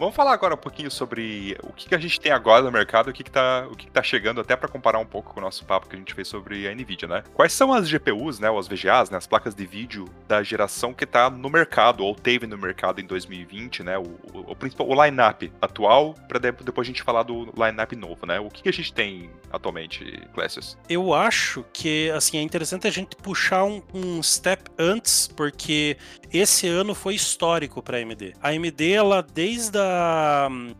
Vamos 0.00 0.16
falar 0.16 0.32
agora 0.32 0.54
um 0.54 0.56
pouquinho 0.56 0.90
sobre 0.90 1.58
o 1.62 1.74
que, 1.74 1.86
que 1.90 1.94
a 1.94 1.98
gente 1.98 2.18
tem 2.18 2.32
agora 2.32 2.62
no 2.62 2.72
mercado, 2.72 3.10
o 3.10 3.12
que, 3.12 3.22
que, 3.22 3.30
tá, 3.30 3.68
o 3.70 3.76
que, 3.76 3.84
que 3.84 3.92
tá 3.92 4.02
chegando, 4.02 4.40
até 4.40 4.56
para 4.56 4.66
comparar 4.66 4.98
um 4.98 5.04
pouco 5.04 5.34
com 5.34 5.40
o 5.40 5.42
nosso 5.42 5.62
papo 5.66 5.90
que 5.90 5.94
a 5.94 5.98
gente 5.98 6.14
fez 6.14 6.26
sobre 6.26 6.66
a 6.66 6.74
Nvidia, 6.74 7.06
né? 7.06 7.22
Quais 7.34 7.52
são 7.52 7.70
as 7.70 7.86
GPUs, 7.86 8.38
né, 8.38 8.48
ou 8.48 8.58
as 8.58 8.66
VGAs, 8.66 9.10
né, 9.10 9.18
as 9.18 9.26
placas 9.26 9.54
de 9.54 9.66
vídeo 9.66 10.06
da 10.26 10.42
geração 10.42 10.94
que 10.94 11.04
tá 11.04 11.28
no 11.28 11.50
mercado, 11.50 12.02
ou 12.02 12.14
teve 12.14 12.46
no 12.46 12.56
mercado 12.56 12.98
em 12.98 13.04
2020, 13.04 13.82
né? 13.82 13.98
O, 13.98 14.18
o, 14.32 14.52
o 14.52 14.56
principal, 14.56 14.88
o 14.88 15.04
line-up 15.04 15.52
atual, 15.60 16.14
para 16.26 16.38
depois 16.38 16.86
a 16.86 16.90
gente 16.90 17.02
falar 17.02 17.22
do 17.22 17.52
line-up 17.54 17.94
novo, 17.94 18.24
né? 18.24 18.40
O 18.40 18.48
que, 18.48 18.62
que 18.62 18.70
a 18.70 18.72
gente 18.72 18.94
tem 18.94 19.28
atualmente, 19.52 20.26
Clécius? 20.32 20.78
Eu 20.88 21.12
acho 21.12 21.62
que 21.74 22.10
assim 22.12 22.38
é 22.38 22.42
interessante 22.42 22.86
a 22.86 22.90
gente 22.90 23.16
puxar 23.16 23.64
um, 23.64 23.82
um 23.92 24.22
step 24.22 24.64
antes, 24.78 25.28
porque 25.28 25.98
esse 26.32 26.66
ano 26.66 26.94
foi 26.94 27.16
histórico 27.16 27.82
para 27.82 27.98
a 27.98 28.00
AMD. 28.00 28.32
A 28.40 28.48
AMD, 28.48 28.92
ela 28.92 29.20
desde 29.20 29.76
a 29.76 29.89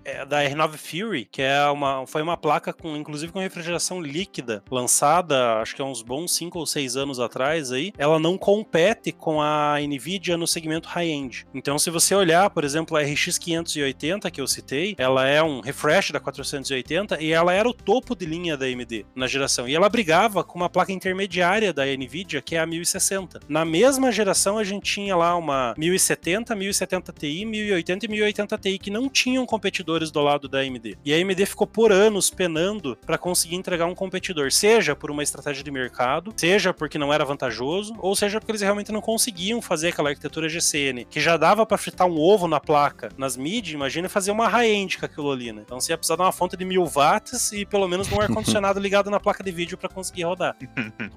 é, 0.04 0.24
da 0.24 0.42
R9 0.42 0.76
Fury, 0.76 1.24
que 1.30 1.42
é 1.42 1.66
uma, 1.66 2.06
foi 2.06 2.22
uma 2.22 2.36
placa 2.36 2.72
com 2.72 2.96
inclusive 2.96 3.32
com 3.32 3.38
refrigeração 3.38 4.00
líquida, 4.00 4.62
lançada 4.70 5.58
acho 5.58 5.74
que 5.74 5.82
há 5.82 5.84
uns 5.84 6.02
bons 6.02 6.32
5 6.32 6.58
ou 6.58 6.66
6 6.66 6.96
anos 6.96 7.20
atrás 7.20 7.72
aí, 7.72 7.92
ela 7.98 8.18
não 8.18 8.36
compete 8.36 9.12
com 9.12 9.40
a 9.40 9.76
Nvidia 9.80 10.36
no 10.36 10.46
segmento 10.46 10.88
high-end. 10.88 11.46
Então, 11.54 11.78
se 11.78 11.90
você 11.90 12.14
olhar, 12.14 12.50
por 12.50 12.64
exemplo, 12.64 12.96
a 12.96 13.02
RX 13.02 13.38
580 13.38 14.30
que 14.30 14.40
eu 14.40 14.46
citei, 14.46 14.94
ela 14.98 15.26
é 15.26 15.42
um 15.42 15.60
refresh 15.60 16.10
da 16.10 16.20
480 16.20 17.22
e 17.22 17.32
ela 17.32 17.52
era 17.52 17.68
o 17.68 17.74
topo 17.74 18.14
de 18.14 18.26
linha 18.26 18.56
da 18.56 18.66
AMD 18.66 19.06
na 19.14 19.26
geração. 19.26 19.68
E 19.68 19.74
ela 19.74 19.88
brigava 19.88 20.44
com 20.44 20.58
uma 20.58 20.68
placa 20.68 20.92
intermediária 20.92 21.72
da 21.72 21.84
Nvidia, 21.84 22.42
que 22.42 22.56
é 22.56 22.60
a 22.60 22.66
1060. 22.66 23.40
Na 23.48 23.64
mesma 23.64 24.12
geração, 24.12 24.58
a 24.58 24.64
gente 24.64 24.92
tinha 24.94 25.16
lá 25.16 25.36
uma 25.36 25.74
1070, 25.76 26.54
1070 26.54 27.12
Ti, 27.12 27.44
1080 27.44 28.06
e 28.06 28.08
1080 28.08 28.58
Ti, 28.58 28.78
que 28.78 28.90
não 28.90 28.99
tinham 29.08 29.44
competidores 29.46 30.10
do 30.10 30.20
lado 30.20 30.48
da 30.48 30.60
AMD. 30.60 30.96
E 31.04 31.12
a 31.12 31.16
AMD 31.16 31.46
ficou 31.46 31.66
por 31.66 31.92
anos 31.92 32.30
penando 32.30 32.96
para 33.06 33.18
conseguir 33.18 33.56
entregar 33.56 33.86
um 33.86 33.94
competidor, 33.94 34.50
seja 34.52 34.94
por 34.96 35.10
uma 35.10 35.22
estratégia 35.22 35.62
de 35.64 35.70
mercado, 35.70 36.32
seja 36.36 36.72
porque 36.72 36.98
não 36.98 37.12
era 37.12 37.24
vantajoso, 37.24 37.94
ou 37.98 38.14
seja 38.16 38.38
porque 38.40 38.52
eles 38.52 38.60
realmente 38.62 38.92
não 38.92 39.00
conseguiam 39.00 39.60
fazer 39.62 39.88
aquela 39.88 40.08
arquitetura 40.10 40.48
GCN, 40.48 41.04
que 41.04 41.20
já 41.20 41.36
dava 41.36 41.64
para 41.66 41.78
fritar 41.78 42.06
um 42.06 42.18
ovo 42.18 42.46
na 42.48 42.60
placa. 42.60 43.10
Nas 43.16 43.36
mid, 43.36 43.68
imagina 43.70 44.08
fazer 44.08 44.30
uma 44.30 44.48
high-end 44.48 44.98
com 44.98 45.06
aquilo 45.06 45.30
ali, 45.30 45.52
né? 45.52 45.62
Então 45.64 45.80
você 45.80 45.92
ia 45.92 45.98
precisar 45.98 46.16
de 46.16 46.22
uma 46.22 46.32
fonte 46.32 46.56
de 46.56 46.64
mil 46.64 46.84
watts 46.86 47.52
e 47.52 47.64
pelo 47.64 47.86
menos 47.88 48.08
de 48.08 48.14
um 48.14 48.20
ar-condicionado 48.20 48.78
ligado 48.80 49.10
na 49.10 49.20
placa 49.20 49.42
de 49.42 49.50
vídeo 49.52 49.76
para 49.78 49.88
conseguir 49.88 50.24
rodar. 50.24 50.56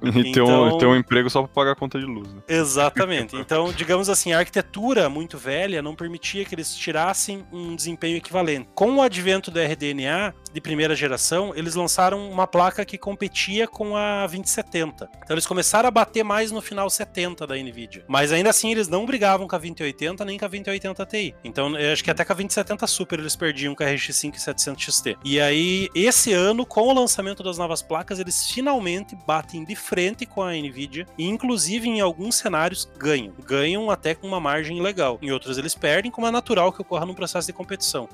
E 0.04 0.32
ter, 0.34 0.41
um, 0.41 0.67
Então- 0.67 0.78
ter 0.78 0.86
um 0.86 0.96
emprego 0.96 1.30
só 1.30 1.41
pra 1.43 1.48
pagar 1.48 1.72
a 1.72 1.76
conta 1.76 1.98
de 2.00 2.06
luz, 2.06 2.32
né? 2.34 2.41
Exatamente. 2.48 3.36
Então, 3.36 3.72
digamos 3.72 4.10
assim, 4.10 4.34
a 4.34 4.39
arquitetura 4.39 5.10
muito 5.10 5.38
velha 5.38 5.82
não 5.82 5.96
permitia 5.96 6.43
que 6.43 6.54
eles 6.54 6.76
tirassem 6.76 7.43
um 7.52 7.72
desempenho 7.75 8.17
equivalente. 8.17 8.69
Com 8.73 8.95
o 8.95 9.01
advento 9.01 9.51
do 9.51 9.59
RDNA, 9.59 10.33
de 10.53 10.61
primeira 10.61 10.95
geração, 10.95 11.53
eles 11.55 11.75
lançaram 11.75 12.29
uma 12.29 12.45
placa 12.45 12.85
que 12.85 12.97
competia 12.97 13.67
com 13.67 13.97
a 13.97 14.21
2070. 14.27 15.09
Então 15.17 15.33
eles 15.33 15.47
começaram 15.47 15.87
a 15.87 15.91
bater 15.91 16.23
mais 16.23 16.51
no 16.51 16.61
final 16.61 16.89
70 16.89 17.47
da 17.47 17.55
Nvidia. 17.55 18.05
Mas 18.07 18.31
ainda 18.31 18.51
assim 18.51 18.71
eles 18.71 18.87
não 18.87 19.05
brigavam 19.05 19.47
com 19.47 19.55
a 19.55 19.59
2080 19.59 20.23
nem 20.23 20.37
com 20.37 20.45
a 20.45 20.47
2080 20.47 21.06
Ti. 21.06 21.35
Então 21.43 21.77
eu 21.77 21.91
acho 21.91 22.04
que 22.04 22.12
até 22.12 22.23
com 22.23 22.33
a 22.33 22.35
2070 22.35 22.85
Super 22.87 23.19
eles 23.19 23.35
perdiam 23.35 23.73
com 23.73 23.83
a 23.83 23.91
RX 23.91 24.15
5 24.15 24.37
e 24.37 24.39
700 24.39 24.83
XT. 24.83 25.17
E 25.25 25.41
aí 25.41 25.89
esse 25.95 26.31
ano 26.31 26.65
com 26.65 26.81
o 26.81 26.93
lançamento 26.93 27.41
das 27.41 27.58
novas 27.58 27.81
placas 27.81 28.19
eles 28.19 28.51
finalmente 28.51 29.17
batem 29.25 29.63
de 29.63 29.75
frente 29.75 30.25
com 30.25 30.43
a 30.43 30.51
Nvidia 30.54 31.08
e 31.17 31.27
inclusive 31.27 31.89
em 31.89 31.99
alguns 31.99 32.35
cenários 32.35 32.89
ganham. 32.97 33.33
Ganham 33.43 33.89
até 33.89 34.13
com 34.13 34.27
uma 34.27 34.39
margem 34.39 34.81
legal. 34.81 35.17
Em 35.21 35.31
outros 35.31 35.58
eles 35.58 35.73
perdem, 35.73 36.12
como 36.12 36.27
é 36.27 36.31
natural 36.31 36.71
que 36.71 36.81
ocorra 36.81 37.06
num 37.06 37.13
processo 37.13 37.47
de 37.47 37.54
competição. 37.54 38.08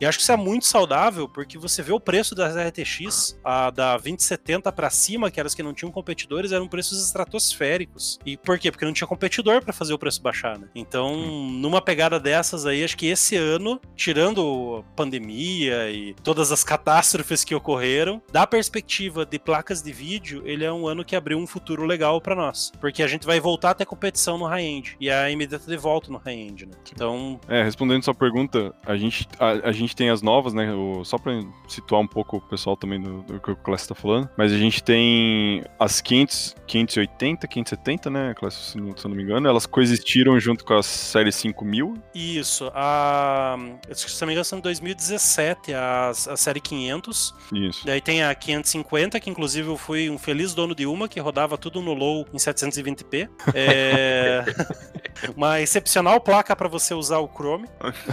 E 0.00 0.06
acho 0.06 0.18
que 0.18 0.22
isso 0.22 0.32
é 0.32 0.36
muito 0.36 0.66
saudável, 0.66 1.28
porque 1.28 1.58
você 1.58 1.82
vê 1.82 1.92
o 1.92 2.00
preço 2.00 2.34
das 2.34 2.54
RTX, 2.54 3.38
a 3.44 3.70
da 3.70 3.92
2070 3.96 4.70
para 4.72 4.90
cima, 4.90 5.30
que 5.30 5.40
eram 5.40 5.46
as 5.46 5.54
que 5.54 5.62
não 5.62 5.72
tinham 5.72 5.90
competidores, 5.90 6.52
eram 6.52 6.68
preços 6.68 7.04
estratosféricos. 7.04 8.18
E 8.24 8.36
por 8.36 8.58
quê? 8.58 8.70
Porque 8.70 8.84
não 8.84 8.92
tinha 8.92 9.06
competidor 9.06 9.62
para 9.62 9.72
fazer 9.72 9.94
o 9.94 9.98
preço 9.98 10.22
baixar, 10.22 10.58
né? 10.58 10.68
Então, 10.74 11.16
numa 11.16 11.80
pegada 11.80 12.18
dessas 12.18 12.66
aí, 12.66 12.82
acho 12.82 12.96
que 12.96 13.06
esse 13.06 13.36
ano, 13.36 13.80
tirando 13.94 14.84
pandemia 14.94 15.90
e 15.90 16.14
todas 16.22 16.50
as 16.52 16.64
catástrofes 16.64 17.44
que 17.44 17.54
ocorreram, 17.54 18.22
da 18.32 18.46
perspectiva 18.46 19.24
de 19.24 19.38
placas 19.38 19.82
de 19.82 19.92
vídeo, 19.92 20.42
ele 20.44 20.64
é 20.64 20.72
um 20.72 20.86
ano 20.86 21.04
que 21.04 21.14
abriu 21.14 21.38
um 21.38 21.46
futuro 21.46 21.84
legal 21.84 22.20
para 22.20 22.34
nós. 22.34 22.72
Porque 22.80 23.02
a 23.02 23.06
gente 23.06 23.26
vai 23.26 23.40
voltar 23.40 23.70
a 23.70 23.74
ter 23.74 23.86
competição 23.86 24.38
no 24.38 24.46
high-end. 24.46 24.96
E 25.00 25.10
a 25.10 25.26
AMD 25.26 25.46
tá 25.46 25.58
de 25.66 25.76
volta 25.76 26.10
no 26.10 26.18
high-end, 26.18 26.66
né? 26.66 26.72
Então. 26.92 27.40
É, 27.48 27.62
respondendo 27.62 28.02
sua 28.02 28.14
pergunta, 28.14 28.74
a 28.84 28.96
gente, 28.96 29.28
a, 29.38 29.68
a 29.68 29.72
gente 29.72 29.85
tem 29.94 30.10
as 30.10 30.22
novas, 30.22 30.54
né? 30.54 30.72
O, 30.72 31.04
só 31.04 31.18
pra 31.18 31.32
situar 31.68 32.00
um 32.00 32.06
pouco 32.06 32.38
o 32.38 32.40
pessoal 32.40 32.76
também 32.76 33.00
do, 33.00 33.22
do 33.22 33.40
que 33.40 33.50
o 33.50 33.56
Class 33.56 33.86
tá 33.86 33.94
falando. 33.94 34.28
Mas 34.36 34.52
a 34.52 34.58
gente 34.58 34.82
tem 34.82 35.62
as 35.78 36.00
500, 36.00 36.56
580, 36.66 37.46
570, 37.46 38.10
né, 38.10 38.34
Class, 38.34 38.54
se 38.54 38.78
não, 38.78 38.96
se 38.96 39.04
eu 39.04 39.08
não 39.10 39.16
me 39.16 39.22
engano. 39.22 39.48
Elas 39.48 39.66
coexistiram 39.66 40.38
junto 40.40 40.64
com 40.64 40.74
a 40.74 40.82
série 40.82 41.30
5000. 41.30 41.94
Isso. 42.14 42.70
A. 42.74 43.56
Se 43.92 44.20
não 44.20 44.26
me 44.26 44.32
engano, 44.32 44.44
são 44.44 44.60
2017, 44.60 45.74
a, 45.74 46.08
a 46.10 46.36
série 46.36 46.60
500. 46.60 47.34
Isso. 47.52 47.86
Daí 47.86 48.00
tem 48.00 48.22
a 48.22 48.34
550, 48.34 49.20
que 49.20 49.30
inclusive 49.30 49.68
eu 49.68 49.76
fui 49.76 50.08
um 50.10 50.18
feliz 50.18 50.54
dono 50.54 50.74
de 50.74 50.86
uma, 50.86 51.08
que 51.08 51.20
rodava 51.20 51.58
tudo 51.58 51.80
no 51.80 51.92
low 51.92 52.26
em 52.32 52.36
720p. 52.36 53.28
É... 53.54 54.44
uma 55.36 55.60
excepcional 55.60 56.20
placa 56.20 56.54
para 56.54 56.68
você 56.68 56.94
usar 56.94 57.18
o 57.18 57.28
Chrome. 57.28 57.68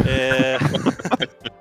É... 0.07 0.57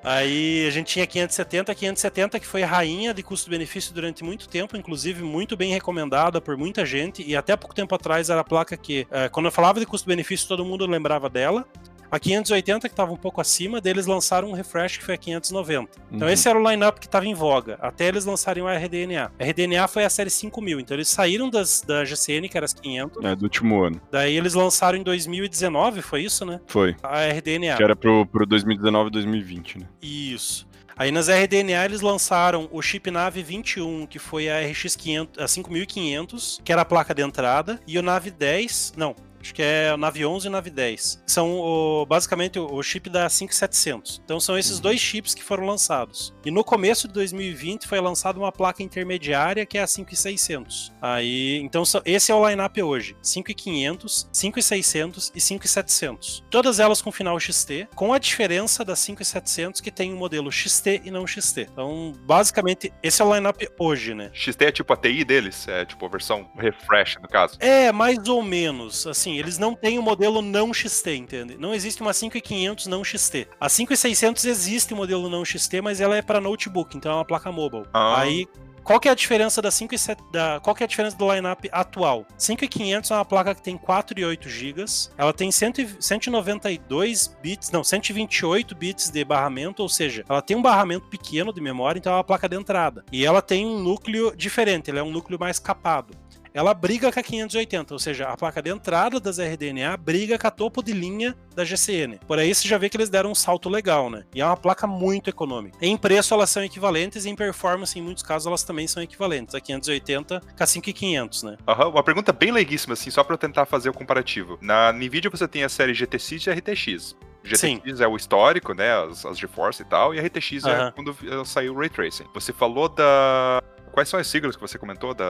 Aí 0.04 0.66
a 0.66 0.70
gente 0.70 0.88
tinha 0.88 1.06
570, 1.06 1.74
570 1.74 2.40
que 2.40 2.46
foi 2.46 2.62
rainha 2.62 3.14
de 3.14 3.22
custo-benefício 3.22 3.94
durante 3.94 4.24
muito 4.24 4.48
tempo, 4.48 4.76
inclusive 4.76 5.22
muito 5.22 5.56
bem 5.56 5.72
recomendada 5.72 6.40
por 6.40 6.56
muita 6.56 6.84
gente, 6.84 7.22
e 7.22 7.36
até 7.36 7.56
pouco 7.56 7.74
tempo 7.74 7.94
atrás 7.94 8.28
era 8.28 8.40
a 8.40 8.44
placa 8.44 8.76
que, 8.76 9.06
é, 9.10 9.28
quando 9.28 9.46
eu 9.46 9.52
falava 9.52 9.78
de 9.78 9.86
custo-benefício, 9.86 10.48
todo 10.48 10.64
mundo 10.64 10.86
lembrava 10.86 11.30
dela. 11.30 11.64
A 12.12 12.20
580, 12.20 12.88
que 12.88 12.92
estava 12.92 13.10
um 13.10 13.16
pouco 13.16 13.40
acima, 13.40 13.80
deles 13.80 14.04
lançaram 14.06 14.50
um 14.50 14.52
refresh 14.52 14.98
que 14.98 15.04
foi 15.04 15.14
a 15.14 15.18
590. 15.18 15.98
Então 16.12 16.28
Uhum. 16.28 16.32
esse 16.32 16.46
era 16.46 16.58
o 16.60 16.70
lineup 16.70 16.98
que 16.98 17.06
estava 17.06 17.24
em 17.26 17.32
voga, 17.32 17.78
até 17.80 18.06
eles 18.06 18.26
lançarem 18.26 18.62
o 18.62 18.68
RDNA. 18.68 19.32
A 19.40 19.44
RDNA 19.44 19.88
foi 19.88 20.04
a 20.04 20.10
série 20.10 20.28
5000, 20.28 20.78
então 20.78 20.94
eles 20.94 21.08
saíram 21.08 21.48
das, 21.48 21.80
da 21.80 22.04
GCN, 22.04 22.48
que 22.50 22.56
era 22.58 22.66
as 22.66 22.74
500, 22.74 23.24
É, 23.24 23.34
do 23.34 23.44
último 23.44 23.82
ano. 23.82 23.98
daí 24.10 24.36
eles 24.36 24.52
lançaram 24.52 24.98
em 24.98 25.02
2019, 25.02 26.02
foi 26.02 26.22
isso, 26.22 26.44
né? 26.44 26.60
Foi. 26.66 26.94
A 27.02 27.24
RDNA. 27.24 27.76
Que 27.76 27.82
era 27.82 27.96
pro, 27.96 28.26
pro 28.26 28.44
2019 28.46 29.08
e 29.08 29.12
2020, 29.12 29.78
né? 29.78 29.86
Isso. 30.02 30.70
Aí 30.94 31.10
nas 31.10 31.28
RDNA 31.28 31.86
eles 31.86 32.02
lançaram 32.02 32.68
o 32.70 32.82
chip 32.82 33.10
Nave 33.10 33.42
21, 33.42 34.06
que 34.06 34.18
foi 34.18 34.50
a 34.50 34.60
RX 34.60 34.94
500, 34.94 35.42
a 35.42 35.48
5500, 35.48 36.60
que 36.62 36.70
era 36.70 36.82
a 36.82 36.84
placa 36.84 37.14
de 37.14 37.22
entrada, 37.22 37.80
e 37.86 37.98
o 37.98 38.02
Nave 38.02 38.30
10, 38.30 38.92
não, 38.96 39.16
acho 39.42 39.54
que 39.54 39.62
é 39.62 39.92
o 39.92 39.96
Nave 39.96 40.24
11 40.24 40.46
e 40.46 40.48
o 40.48 40.52
Nave 40.52 40.70
10. 40.70 41.22
São 41.26 41.50
o- 41.60 42.06
basicamente 42.06 42.58
o, 42.58 42.66
o 42.72 42.82
chip 42.82 43.10
da 43.10 43.28
5700. 43.28 44.20
Então 44.24 44.40
são 44.40 44.56
esses 44.58 44.80
dois 44.80 45.00
chips 45.00 45.34
que 45.34 45.42
foram 45.42 45.66
lançados. 45.66 46.32
E 46.44 46.50
no 46.50 46.64
começo 46.64 47.06
de 47.08 47.14
2020 47.14 47.86
foi 47.86 48.00
lançada 48.00 48.38
uma 48.38 48.52
placa 48.52 48.82
intermediária 48.82 49.66
que 49.66 49.76
é 49.76 49.82
a 49.82 49.86
5600. 49.86 50.92
Aí, 51.02 51.58
então 51.62 51.82
esse 52.04 52.30
é 52.30 52.34
o 52.34 52.48
lineup 52.48 52.76
hoje: 52.78 53.16
5500, 53.22 54.28
5600 54.32 55.32
e 55.34 55.40
5700. 55.40 56.44
Todas 56.50 56.78
elas 56.80 57.02
com 57.02 57.10
final 57.12 57.38
XT, 57.38 57.88
com 57.94 58.12
a 58.12 58.18
diferença 58.18 58.84
da 58.84 58.96
5700 58.96 59.80
que 59.80 59.90
tem 59.90 60.12
um 60.12 60.16
modelo 60.16 60.50
XT 60.50 61.02
e 61.04 61.10
não 61.10 61.26
XT. 61.26 61.68
Então, 61.72 62.12
basicamente, 62.24 62.92
esse 63.02 63.20
é 63.20 63.24
o 63.24 63.34
lineup 63.34 63.60
hoje, 63.78 64.14
né? 64.14 64.30
XT 64.32 64.64
é 64.64 64.72
tipo 64.72 64.92
a 64.92 64.96
TI 64.96 65.24
deles, 65.24 65.66
é 65.68 65.84
tipo 65.84 66.04
a 66.06 66.08
versão 66.08 66.50
refresh, 66.56 67.16
no 67.20 67.28
caso. 67.28 67.56
É, 67.60 67.90
mais 67.92 68.26
ou 68.28 68.42
menos. 68.42 69.06
Assim, 69.06 69.31
eles 69.38 69.58
não 69.58 69.74
têm 69.74 69.98
o 69.98 70.02
modelo 70.02 70.42
não 70.42 70.72
XT, 70.72 71.16
entende? 71.16 71.56
Não 71.58 71.74
existe 71.74 72.00
uma 72.00 72.12
5500 72.12 72.86
não 72.86 73.04
XT. 73.04 73.48
A 73.60 73.68
5600 73.68 74.44
existe 74.44 74.94
o 74.94 74.96
modelo 74.96 75.28
não 75.28 75.44
XT, 75.44 75.80
mas 75.80 76.00
ela 76.00 76.16
é 76.16 76.22
para 76.22 76.40
notebook, 76.40 76.96
então 76.96 77.12
é 77.12 77.14
uma 77.16 77.24
placa 77.24 77.50
mobile. 77.52 77.84
Ah. 77.92 78.20
Aí, 78.20 78.46
qual 78.82 78.98
que 78.98 79.08
é 79.08 79.12
a 79.12 79.14
diferença 79.14 79.62
da 79.62 79.70
5 79.70 79.94
e 79.94 79.98
7, 79.98 80.22
da, 80.32 80.58
qual 80.60 80.74
que 80.74 80.82
é 80.82 80.86
a 80.86 80.88
diferença 80.88 81.16
do 81.16 81.32
lineup 81.32 81.64
atual? 81.70 82.26
5500 82.36 83.10
é 83.10 83.14
uma 83.14 83.24
placa 83.24 83.54
que 83.54 83.62
tem 83.62 83.78
4 83.78 84.18
e 84.18 84.24
8 84.24 84.48
GB, 84.48 84.84
ela 85.16 85.32
tem 85.32 85.52
100, 85.52 85.72
e- 85.78 85.96
192 86.00 87.36
bits, 87.40 87.70
não, 87.70 87.84
128 87.84 88.74
bits 88.74 89.10
de 89.10 89.24
barramento, 89.24 89.82
ou 89.82 89.88
seja, 89.88 90.24
ela 90.28 90.42
tem 90.42 90.56
um 90.56 90.62
barramento 90.62 91.06
pequeno 91.06 91.52
de 91.52 91.60
memória, 91.60 91.98
então 91.98 92.12
é 92.12 92.16
uma 92.16 92.24
placa 92.24 92.48
de 92.48 92.56
entrada. 92.56 93.04
E 93.12 93.24
ela 93.24 93.40
tem 93.40 93.64
um 93.64 93.78
núcleo 93.78 94.34
diferente, 94.36 94.90
ele 94.90 94.98
é 94.98 95.02
um 95.02 95.12
núcleo 95.12 95.38
mais 95.38 95.58
capado 95.58 96.14
ela 96.54 96.74
briga 96.74 97.10
com 97.10 97.18
a 97.18 97.22
580, 97.22 97.94
ou 97.94 97.98
seja, 97.98 98.28
a 98.28 98.36
placa 98.36 98.62
de 98.62 98.70
entrada 98.70 99.18
das 99.18 99.38
RDNA 99.38 99.96
briga 99.96 100.38
com 100.38 100.46
a 100.46 100.50
topo 100.50 100.82
de 100.82 100.92
linha 100.92 101.36
da 101.54 101.64
GCN. 101.64 102.18
Por 102.26 102.38
aí 102.38 102.54
você 102.54 102.68
já 102.68 102.78
vê 102.78 102.88
que 102.88 102.96
eles 102.96 103.08
deram 103.08 103.30
um 103.30 103.34
salto 103.34 103.68
legal, 103.68 104.10
né? 104.10 104.24
E 104.34 104.40
é 104.40 104.46
uma 104.46 104.56
placa 104.56 104.86
muito 104.86 105.30
econômica. 105.30 105.78
Em 105.80 105.96
preço 105.96 106.34
elas 106.34 106.50
são 106.50 106.62
equivalentes, 106.62 107.24
e 107.24 107.30
em 107.30 107.36
performance, 107.36 107.98
em 107.98 108.02
muitos 108.02 108.22
casos, 108.22 108.46
elas 108.46 108.62
também 108.62 108.86
são 108.86 109.02
equivalentes. 109.02 109.54
A 109.54 109.60
580 109.60 110.40
com 110.40 110.62
a 110.62 110.66
5500, 110.66 111.42
né? 111.42 111.56
Aham, 111.66 111.88
uma 111.88 112.02
pergunta 112.02 112.32
bem 112.32 112.52
leiguíssima, 112.52 112.94
assim, 112.94 113.10
só 113.10 113.24
eu 113.28 113.38
tentar 113.38 113.64
fazer 113.64 113.88
o 113.88 113.94
comparativo. 113.94 114.58
Na 114.60 114.92
NVIDIA 114.92 115.30
você 115.30 115.48
tem 115.48 115.64
a 115.64 115.68
série 115.68 115.94
GTX 115.94 116.46
e 116.46 116.50
a 116.50 116.54
RTX. 116.54 117.16
GTX 117.44 118.00
é 118.00 118.06
o 118.06 118.16
histórico, 118.16 118.72
né, 118.72 118.92
as, 119.04 119.26
as 119.26 119.38
GeForce 119.38 119.82
e 119.82 119.84
tal, 119.84 120.14
e 120.14 120.20
a 120.20 120.22
RTX 120.22 120.64
é 120.64 120.70
Aham. 120.70 120.92
quando 120.92 121.16
eh, 121.24 121.44
saiu 121.44 121.74
o 121.74 121.78
Ray 121.78 121.88
Tracing. 121.88 122.26
Você 122.34 122.52
falou 122.52 122.88
da... 122.88 123.62
Quais 123.92 124.08
são 124.08 124.18
as 124.18 124.26
siglas 124.26 124.56
que 124.56 124.60
você 124.62 124.78
comentou? 124.78 125.14
Da, 125.14 125.24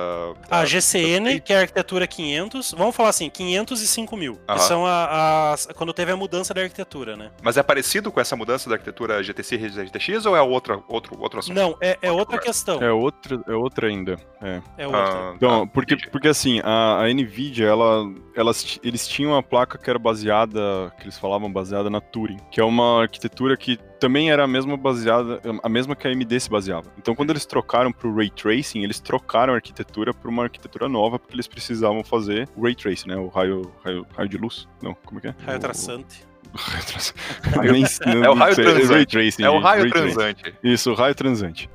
da- 0.49 0.59
A 0.61 0.65
GCN, 0.65 1.41
que 1.41 1.53
é 1.53 1.57
a 1.59 1.61
arquitetura 1.63 2.07
500, 2.07 2.73
vamos 2.77 2.95
falar 2.95 3.09
assim, 3.09 3.29
500 3.29 3.83
e 3.83 3.87
5000, 3.87 4.39
Aham. 4.49 4.59
que 4.59 4.65
são 4.65 4.87
a- 4.87 5.53
as- 5.53 5.67
quando 5.75 5.93
teve 5.93 6.13
a 6.13 6.17
mudança 6.17 6.55
da 6.55 6.63
arquitetura, 6.63 7.17
né? 7.17 7.31
Mas 7.43 7.57
é 7.57 7.63
parecido 7.63 8.11
com 8.13 8.21
essa 8.21 8.37
mudança 8.37 8.69
da 8.69 8.77
arquitetura 8.77 9.23
GTC 9.23 9.57
e 9.57 9.81
RTX 9.83 10.27
ou 10.27 10.37
é 10.37 10.41
outro, 10.43 10.85
outro, 10.89 11.19
outro 11.21 11.41
assunto? 11.41 11.57
Não, 11.57 11.77
é, 11.81 11.99
é 12.01 12.13
outra 12.13 12.39
questão. 12.39 12.81
É 12.83 12.93
outra, 12.93 13.43
é 13.49 13.53
outra 13.55 13.89
ainda. 13.89 14.17
É. 14.41 14.61
É 14.79 14.87
outra. 14.87 15.03
Ah, 15.03 15.33
Então, 15.37 15.67
tá, 15.67 15.73
porque, 15.73 15.95
entendi. 15.95 16.11
porque 16.11 16.29
assim, 16.29 16.61
a, 16.65 17.01
a 17.03 17.09
Nvidia, 17.13 17.67
ela, 17.67 18.05
elas, 18.37 18.79
eles 18.83 19.07
tinham 19.09 19.33
uma 19.33 19.43
placa 19.43 19.77
que 19.79 19.89
era 19.91 19.99
baseada, 19.99 20.93
que 20.99 21.05
eles 21.05 21.19
falavam 21.19 21.53
baseada 21.53 21.91
na 21.91 22.01
Turing, 22.01 22.39
que 22.51 22.61
é 22.61 22.65
uma 22.65 23.03
arquitetura 23.03 23.57
que 23.57 23.79
também 24.03 24.31
era 24.33 24.43
a 24.43 24.47
mesma 24.49 24.77
baseada, 24.77 25.41
a 25.63 25.69
mesma 25.69 25.95
que 25.95 26.07
a 26.07 26.11
AMD 26.11 26.41
se 26.41 26.51
baseava. 26.51 26.93
Então, 26.99 27.15
quando 27.15 27.31
eles 27.31 27.47
trocaram 27.47 27.93
para 27.93 28.09
o 28.09 28.15
Ray 28.15 28.29
Tracing, 28.31 28.83
eles 28.83 28.99
trocaram 28.99 29.53
a 29.53 29.57
arquitetura 29.57 30.13
para 30.13 30.29
uma 30.29 30.43
arquitetura 30.43 30.89
nova, 30.89 31.19
porque 31.21 31.35
eles 31.37 31.47
precisavam 31.47 32.03
fazer 32.03 32.49
o 32.57 32.63
Ray 32.65 32.75
Tracing, 32.75 33.09
né? 33.09 33.17
O 33.17 33.29
raio, 33.29 33.71
raio, 33.85 34.05
raio 34.17 34.29
de 34.29 34.37
luz? 34.37 34.67
Não, 34.83 34.93
como 35.05 35.19
é 35.19 35.21
que 35.23 35.29
é? 35.29 35.35
Raio 35.47 35.59
O- 35.59 35.61
traçante. 35.61 36.25
Nem- 37.63 38.25
É 38.25 38.29
o 38.29 38.35
raio 38.35 38.55
sei, 38.57 38.65
transante. 38.65 38.93
Ray 38.93 39.07
Tracing. 39.07 39.43
É 39.45 39.51
o 39.51 39.59
raio 39.61 39.89
Tracing. 39.89 40.15
transante. 40.15 40.55
Isso, 40.65 40.91
o 40.91 40.95
raio 40.95 41.15
transante. 41.15 41.71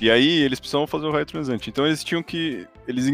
E 0.00 0.10
aí 0.10 0.42
eles 0.42 0.60
precisavam 0.60 0.86
fazer 0.86 1.06
o 1.06 1.10
raio 1.10 1.26
transante. 1.26 1.68
Então 1.70 1.86
eles 1.86 2.02
tinham 2.04 2.22
que. 2.22 2.66
Eles 2.86 3.06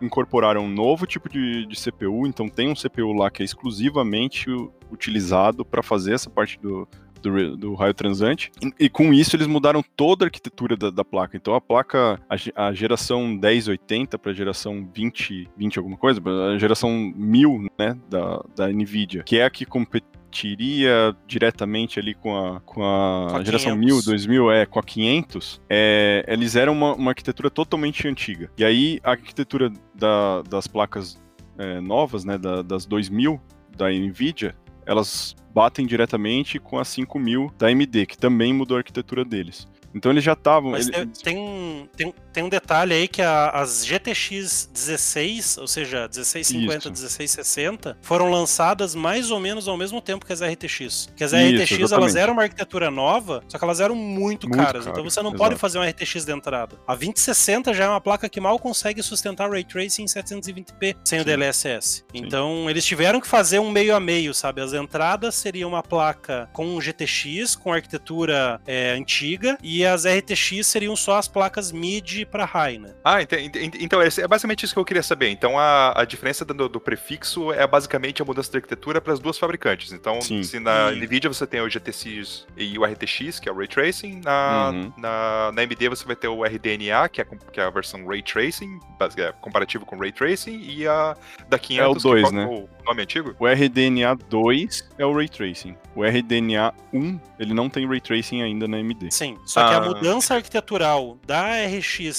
incorporaram 0.00 0.64
um 0.64 0.68
novo 0.68 1.06
tipo 1.06 1.28
de, 1.28 1.64
de 1.66 1.76
CPU. 1.80 2.26
Então 2.26 2.48
tem 2.48 2.68
um 2.68 2.74
CPU 2.74 3.12
lá 3.12 3.30
que 3.30 3.42
é 3.42 3.44
exclusivamente 3.44 4.46
utilizado 4.92 5.64
para 5.64 5.82
fazer 5.82 6.12
essa 6.14 6.28
parte 6.30 6.58
do, 6.60 6.86
do, 7.22 7.56
do 7.56 7.74
raio 7.74 7.94
transante. 7.94 8.50
E, 8.62 8.84
e 8.84 8.88
com 8.88 9.12
isso 9.12 9.34
eles 9.36 9.46
mudaram 9.46 9.82
toda 9.96 10.24
a 10.24 10.26
arquitetura 10.26 10.76
da, 10.76 10.90
da 10.90 11.04
placa. 11.04 11.36
Então 11.36 11.54
a 11.54 11.60
placa, 11.60 12.20
a, 12.28 12.66
a 12.68 12.72
geração 12.72 13.26
1080 13.28 14.18
para 14.18 14.30
a 14.32 14.34
geração 14.34 14.88
20, 14.94 15.48
20 15.56 15.78
alguma 15.78 15.96
coisa, 15.96 16.20
a 16.54 16.58
geração 16.58 16.90
1000 17.16 17.66
né, 17.78 17.96
da, 18.10 18.42
da 18.56 18.68
NVIDIA, 18.68 19.22
que 19.22 19.38
é 19.38 19.44
a 19.44 19.50
que 19.50 19.64
competiria 19.64 21.14
diretamente 21.26 21.98
ali 22.00 22.14
com 22.14 22.36
a, 22.36 22.60
com 22.60 22.82
a, 22.82 23.28
Com 23.30 23.36
a 23.36 23.44
geração 23.44 23.72
500. 23.78 23.78
1000, 23.78 24.02
2000, 24.04 24.50
é, 24.52 24.66
com 24.66 24.78
a 24.78 24.82
500, 24.82 25.60
é, 25.68 26.24
eles 26.26 26.56
eram 26.56 26.72
uma, 26.72 26.94
uma 26.94 27.10
arquitetura 27.10 27.50
totalmente 27.50 28.06
antiga. 28.08 28.50
E 28.56 28.64
aí 28.64 29.00
a 29.04 29.10
arquitetura 29.10 29.70
da- 29.94 30.42
das 30.48 30.66
placas 30.66 31.20
é, 31.58 31.80
novas, 31.80 32.24
né, 32.24 32.38
da- 32.38 32.62
das 32.62 32.86
2000 32.86 33.40
da 33.76 33.90
NVIDIA, 33.90 34.54
elas 34.86 35.34
batem 35.54 35.86
diretamente 35.86 36.58
com 36.58 36.78
a 36.78 36.84
5000 36.84 37.52
da 37.58 37.68
AMD, 37.68 38.06
que 38.06 38.16
também 38.16 38.52
mudou 38.52 38.76
a 38.76 38.80
arquitetura 38.80 39.24
deles. 39.24 39.68
Então 39.94 40.10
eles 40.10 40.24
já 40.24 40.32
estavam. 40.32 40.70
Mas 40.72 40.88
ele- 40.88 41.06
tem, 41.22 41.88
tem, 41.96 42.06
um- 42.06 42.14
tem, 42.32 42.42
um 42.42 42.48
detalhe 42.48 42.94
aí 42.94 43.08
que 43.08 43.22
a- 43.22 43.50
as 43.50 43.84
GTX 43.84 44.68
16, 44.72 45.58
ou 45.58 45.66
seja, 45.66 46.08
1650, 46.08 46.78
Isso. 46.78 46.90
1660, 46.90 47.96
foram 48.02 48.30
lançadas 48.30 48.94
mais 48.94 49.30
ou 49.30 49.38
menos 49.40 49.68
ao 49.68 49.76
mesmo 49.76 50.00
tempo 50.00 50.24
que 50.26 50.32
as 50.32 50.40
RTX. 50.42 51.08
Que 51.16 51.24
as 51.24 51.32
Isso, 51.32 51.62
RTX 51.62 51.72
elas 51.72 51.82
exatamente. 51.92 52.18
eram 52.18 52.32
uma 52.32 52.42
arquitetura 52.42 52.90
nova, 52.90 53.42
só 53.48 53.58
que 53.58 53.64
elas 53.64 53.80
eram 53.80 53.94
muito, 53.94 54.48
Muito 54.48 54.56
caras. 54.62 54.84
caro, 54.84 54.90
então 54.98 55.04
você 55.10 55.20
não 55.22 55.30
exato. 55.30 55.42
pode 55.42 55.56
fazer 55.56 55.78
uma 55.78 55.86
RTX 55.88 56.24
de 56.24 56.32
entrada. 56.32 56.76
A 56.86 56.94
2060 56.94 57.72
já 57.74 57.84
é 57.84 57.88
uma 57.88 58.00
placa 58.00 58.28
que 58.28 58.40
mal 58.40 58.58
consegue 58.58 59.02
sustentar 59.02 59.50
Ray 59.50 59.64
Tracing 59.64 60.02
em 60.02 60.06
720p 60.06 60.96
sem 61.04 61.18
o 61.18 61.22
Sim. 61.22 61.26
DLSS. 61.26 62.04
Então 62.14 62.68
eles 62.68 62.84
tiveram 62.84 63.20
que 63.20 63.26
fazer 63.26 63.58
um 63.58 63.70
meio 63.70 63.94
a 63.94 64.00
meio, 64.00 64.34
sabe? 64.34 64.60
As 64.60 64.72
entradas 64.72 65.34
seriam 65.34 65.70
uma 65.70 65.82
placa 65.82 66.48
com 66.52 66.80
GTX, 66.80 67.56
com 67.56 67.72
arquitetura 67.72 68.60
é, 68.66 68.92
antiga, 68.92 69.56
e 69.62 69.84
as 69.84 70.04
RTX 70.04 70.66
seriam 70.66 70.96
só 70.96 71.16
as 71.18 71.28
placas 71.28 71.72
mid 71.72 72.21
para 72.26 72.44
high, 72.44 72.78
né? 72.78 72.94
Ah, 73.04 73.22
ente- 73.22 73.36
ente- 73.36 73.78
então 73.84 74.00
é 74.00 74.08
é 74.18 74.28
basicamente 74.28 74.64
isso 74.64 74.74
que 74.74 74.80
eu 74.80 74.84
queria 74.84 75.02
saber. 75.02 75.28
Então 75.30 75.58
a, 75.58 76.00
a 76.00 76.04
diferença 76.04 76.44
do, 76.44 76.68
do 76.68 76.80
prefixo 76.80 77.52
é 77.52 77.66
basicamente 77.66 78.20
a 78.20 78.24
mudança 78.24 78.50
de 78.50 78.56
arquitetura 78.58 79.00
para 79.00 79.12
as 79.12 79.18
duas 79.20 79.38
fabricantes. 79.38 79.92
Então, 79.92 80.20
Sim. 80.20 80.42
se 80.42 80.58
na 80.60 80.90
Sim. 80.90 81.00
Nvidia 81.00 81.28
você 81.32 81.46
tem 81.46 81.60
o 81.60 81.68
GTX 81.68 82.46
e 82.56 82.78
o 82.78 82.84
RTX, 82.84 83.38
que 83.40 83.48
é 83.48 83.52
o 83.52 83.56
Ray 83.56 83.68
Tracing, 83.68 84.20
na, 84.24 84.70
Uhum. 84.72 84.92
na, 84.98 85.52
na 85.52 85.62
AMD 85.62 85.88
você 85.88 86.04
vai 86.04 86.16
ter 86.16 86.28
o 86.28 86.44
RDNA, 86.44 87.08
que 87.08 87.20
é, 87.20 87.24
que 87.24 87.60
é 87.60 87.64
a 87.64 87.70
versão 87.70 88.06
Ray 88.06 88.22
Tracing, 88.22 88.78
é, 89.16 89.32
comparativo 89.40 89.84
com 89.86 89.96
Ray 89.98 90.12
Tracing, 90.12 90.60
e 90.62 90.86
a 90.86 91.16
da 91.48 91.58
500, 91.58 92.02
dois, 92.02 92.28
que 92.28 92.34
né? 92.34 92.44
o 92.46 92.68
nome 92.84 93.02
antigo? 93.02 93.34
O 93.38 93.46
RDNA 93.46 94.14
2 94.28 94.88
é 94.98 95.06
o 95.06 95.14
Ray 95.14 95.28
Tracing. 95.28 95.76
O 95.94 96.02
RDNA 96.04 96.72
1, 96.92 97.20
ele 97.38 97.52
não 97.54 97.68
tem 97.68 97.86
Ray 97.86 98.00
Tracing 98.00 98.42
ainda 98.42 98.66
na 98.68 98.76
AMD. 98.78 99.10
Sim. 99.10 99.36
Só 99.44 99.66
que 99.66 99.74
a 99.74 99.78
Ah. 99.78 99.80
mudança 99.80 100.34
arquitetural 100.34 101.18
da 101.26 101.46
RX 101.66 102.11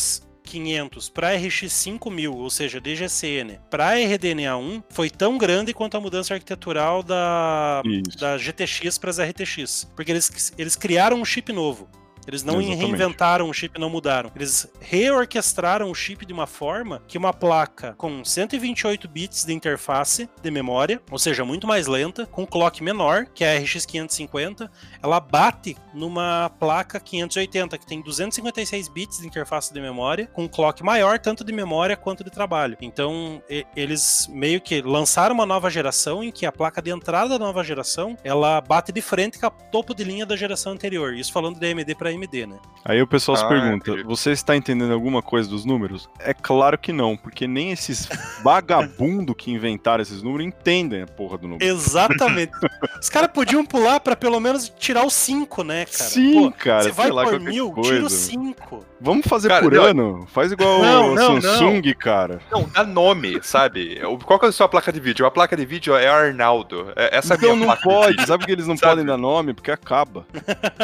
500 0.43 1.09
para 1.09 1.35
RX 1.35 1.71
5000, 1.71 2.35
ou 2.35 2.49
seja, 2.49 2.79
DGCN, 2.79 3.59
para 3.69 3.95
RDNA1 3.95 4.83
foi 4.89 5.09
tão 5.09 5.37
grande 5.37 5.73
quanto 5.73 5.97
a 5.97 6.01
mudança 6.01 6.33
arquitetural 6.33 7.01
da, 7.01 7.81
Isso. 7.85 8.17
da 8.19 8.37
GTX 8.37 8.97
para 8.97 9.09
as 9.09 9.19
RTX, 9.19 9.91
porque 9.95 10.11
eles, 10.11 10.53
eles 10.57 10.75
criaram 10.75 11.19
um 11.19 11.25
chip 11.25 11.51
novo. 11.51 11.89
Eles 12.27 12.43
não 12.43 12.59
Exatamente. 12.61 12.85
reinventaram 12.85 13.49
o 13.49 13.53
chip, 13.53 13.79
não 13.79 13.89
mudaram. 13.89 14.31
Eles 14.35 14.67
reorquestraram 14.79 15.89
o 15.91 15.95
chip 15.95 16.25
de 16.25 16.33
uma 16.33 16.47
forma 16.47 17.01
que 17.07 17.17
uma 17.17 17.33
placa 17.33 17.93
com 17.97 18.23
128 18.23 19.07
bits 19.07 19.45
de 19.45 19.53
interface 19.53 20.29
de 20.41 20.51
memória, 20.51 21.01
ou 21.11 21.19
seja, 21.19 21.43
muito 21.45 21.67
mais 21.67 21.87
lenta, 21.87 22.25
com 22.25 22.45
clock 22.45 22.81
menor, 22.83 23.25
que 23.33 23.43
é 23.43 23.57
a 23.57 23.59
RX 23.59 23.85
550, 23.85 24.71
ela 25.01 25.19
bate 25.19 25.75
numa 25.93 26.49
placa 26.59 26.99
580, 26.99 27.77
que 27.77 27.85
tem 27.85 28.01
256 28.01 28.87
bits 28.89 29.19
de 29.19 29.27
interface 29.27 29.73
de 29.73 29.79
memória, 29.81 30.27
com 30.27 30.47
clock 30.47 30.83
maior, 30.83 31.19
tanto 31.19 31.43
de 31.43 31.51
memória 31.53 31.95
quanto 31.97 32.23
de 32.23 32.31
trabalho. 32.31 32.77
Então, 32.81 33.41
e- 33.49 33.65
eles 33.75 34.27
meio 34.31 34.61
que 34.61 34.81
lançaram 34.81 35.35
uma 35.35 35.45
nova 35.45 35.69
geração 35.69 36.23
em 36.23 36.31
que 36.31 36.45
a 36.45 36.51
placa 36.51 36.81
de 36.81 36.91
entrada 36.91 37.37
da 37.37 37.39
nova 37.39 37.63
geração, 37.63 38.17
ela 38.23 38.59
bate 38.61 38.91
de 38.91 39.01
frente 39.01 39.39
com 39.39 39.45
a 39.45 39.49
topo 39.49 39.93
de 39.93 40.03
linha 40.03 40.25
da 40.25 40.35
geração 40.35 40.71
anterior. 40.71 41.13
Isso 41.13 41.31
falando 41.31 41.59
de 41.59 41.65
AMD 41.71 41.95
para 41.95 42.11
AMD, 42.13 42.45
né? 42.47 42.57
Aí 42.85 43.01
o 43.01 43.07
pessoal 43.07 43.37
se 43.37 43.43
Ah, 43.45 43.47
pergunta: 43.47 43.91
entendi. 43.91 44.03
você 44.03 44.31
está 44.31 44.55
entendendo 44.55 44.91
alguma 44.93 45.21
coisa 45.21 45.49
dos 45.49 45.63
números? 45.65 46.09
É 46.19 46.33
claro 46.33 46.77
que 46.77 46.91
não, 46.91 47.15
porque 47.15 47.47
nem 47.47 47.71
esses 47.71 48.07
vagabundo 48.43 49.33
que 49.33 49.51
inventaram 49.51 50.01
esses 50.01 50.21
números 50.21 50.47
entendem 50.47 51.01
a 51.01 51.07
porra 51.07 51.37
do 51.37 51.47
número. 51.47 51.65
Exatamente. 51.65 52.51
Os 53.01 53.09
caras 53.09 53.31
podiam 53.31 53.65
pular 53.65 53.99
pra 53.99 54.15
pelo 54.15 54.39
menos 54.39 54.69
tirar 54.77 55.05
os 55.05 55.13
5, 55.13 55.63
né, 55.63 55.85
cara? 55.85 56.09
Sim, 56.09 56.33
Pô, 56.33 56.51
cara, 56.51 56.83
Você 56.83 56.91
vai 56.91 57.09
lá, 57.09 57.23
por 57.23 57.39
mil, 57.39 57.71
coisa. 57.71 57.89
tira 57.91 58.05
os 58.05 58.13
5. 58.13 58.85
Vamos 59.03 59.27
fazer 59.27 59.49
Cara, 59.49 59.61
por 59.61 59.73
não. 59.73 59.83
ano? 59.83 60.27
Faz 60.31 60.49
igual 60.53 60.81
Não, 60.81 61.11
o 61.11 61.15
não, 61.15 61.41
Samsung, 61.41 61.81
cara. 61.93 62.39
Não, 62.49 62.63
dá 62.69 62.85
nome, 62.85 63.37
sabe? 63.43 63.99
Qual 64.23 64.39
que 64.39 64.45
é 64.45 64.49
a 64.49 64.51
sua 64.53 64.69
placa 64.69 64.93
de 64.93 64.99
vídeo? 65.01 65.25
A 65.25 65.31
placa 65.31 65.57
de 65.57 65.65
vídeo 65.65 65.93
é 65.93 66.07
Arnaldo. 66.07 66.93
É- 66.95 67.17
Essa 67.17 67.33
é 67.33 67.35
a 67.35 67.37
Então 67.37 67.55
minha 67.57 67.67
não 67.67 67.75
pode, 67.75 68.25
sabe 68.25 68.45
que 68.45 68.51
eles 68.53 68.65
não 68.65 68.77
Sabe? 68.77 68.91
podem 68.91 69.05
dar 69.05 69.17
nome? 69.17 69.53
Porque 69.53 69.71
acaba. 69.71 70.25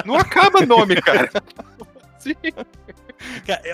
Não 0.06 0.16
acaba 0.18 0.66
nome, 0.66 0.98
cara. 1.02 1.30
Sim. 2.20 2.36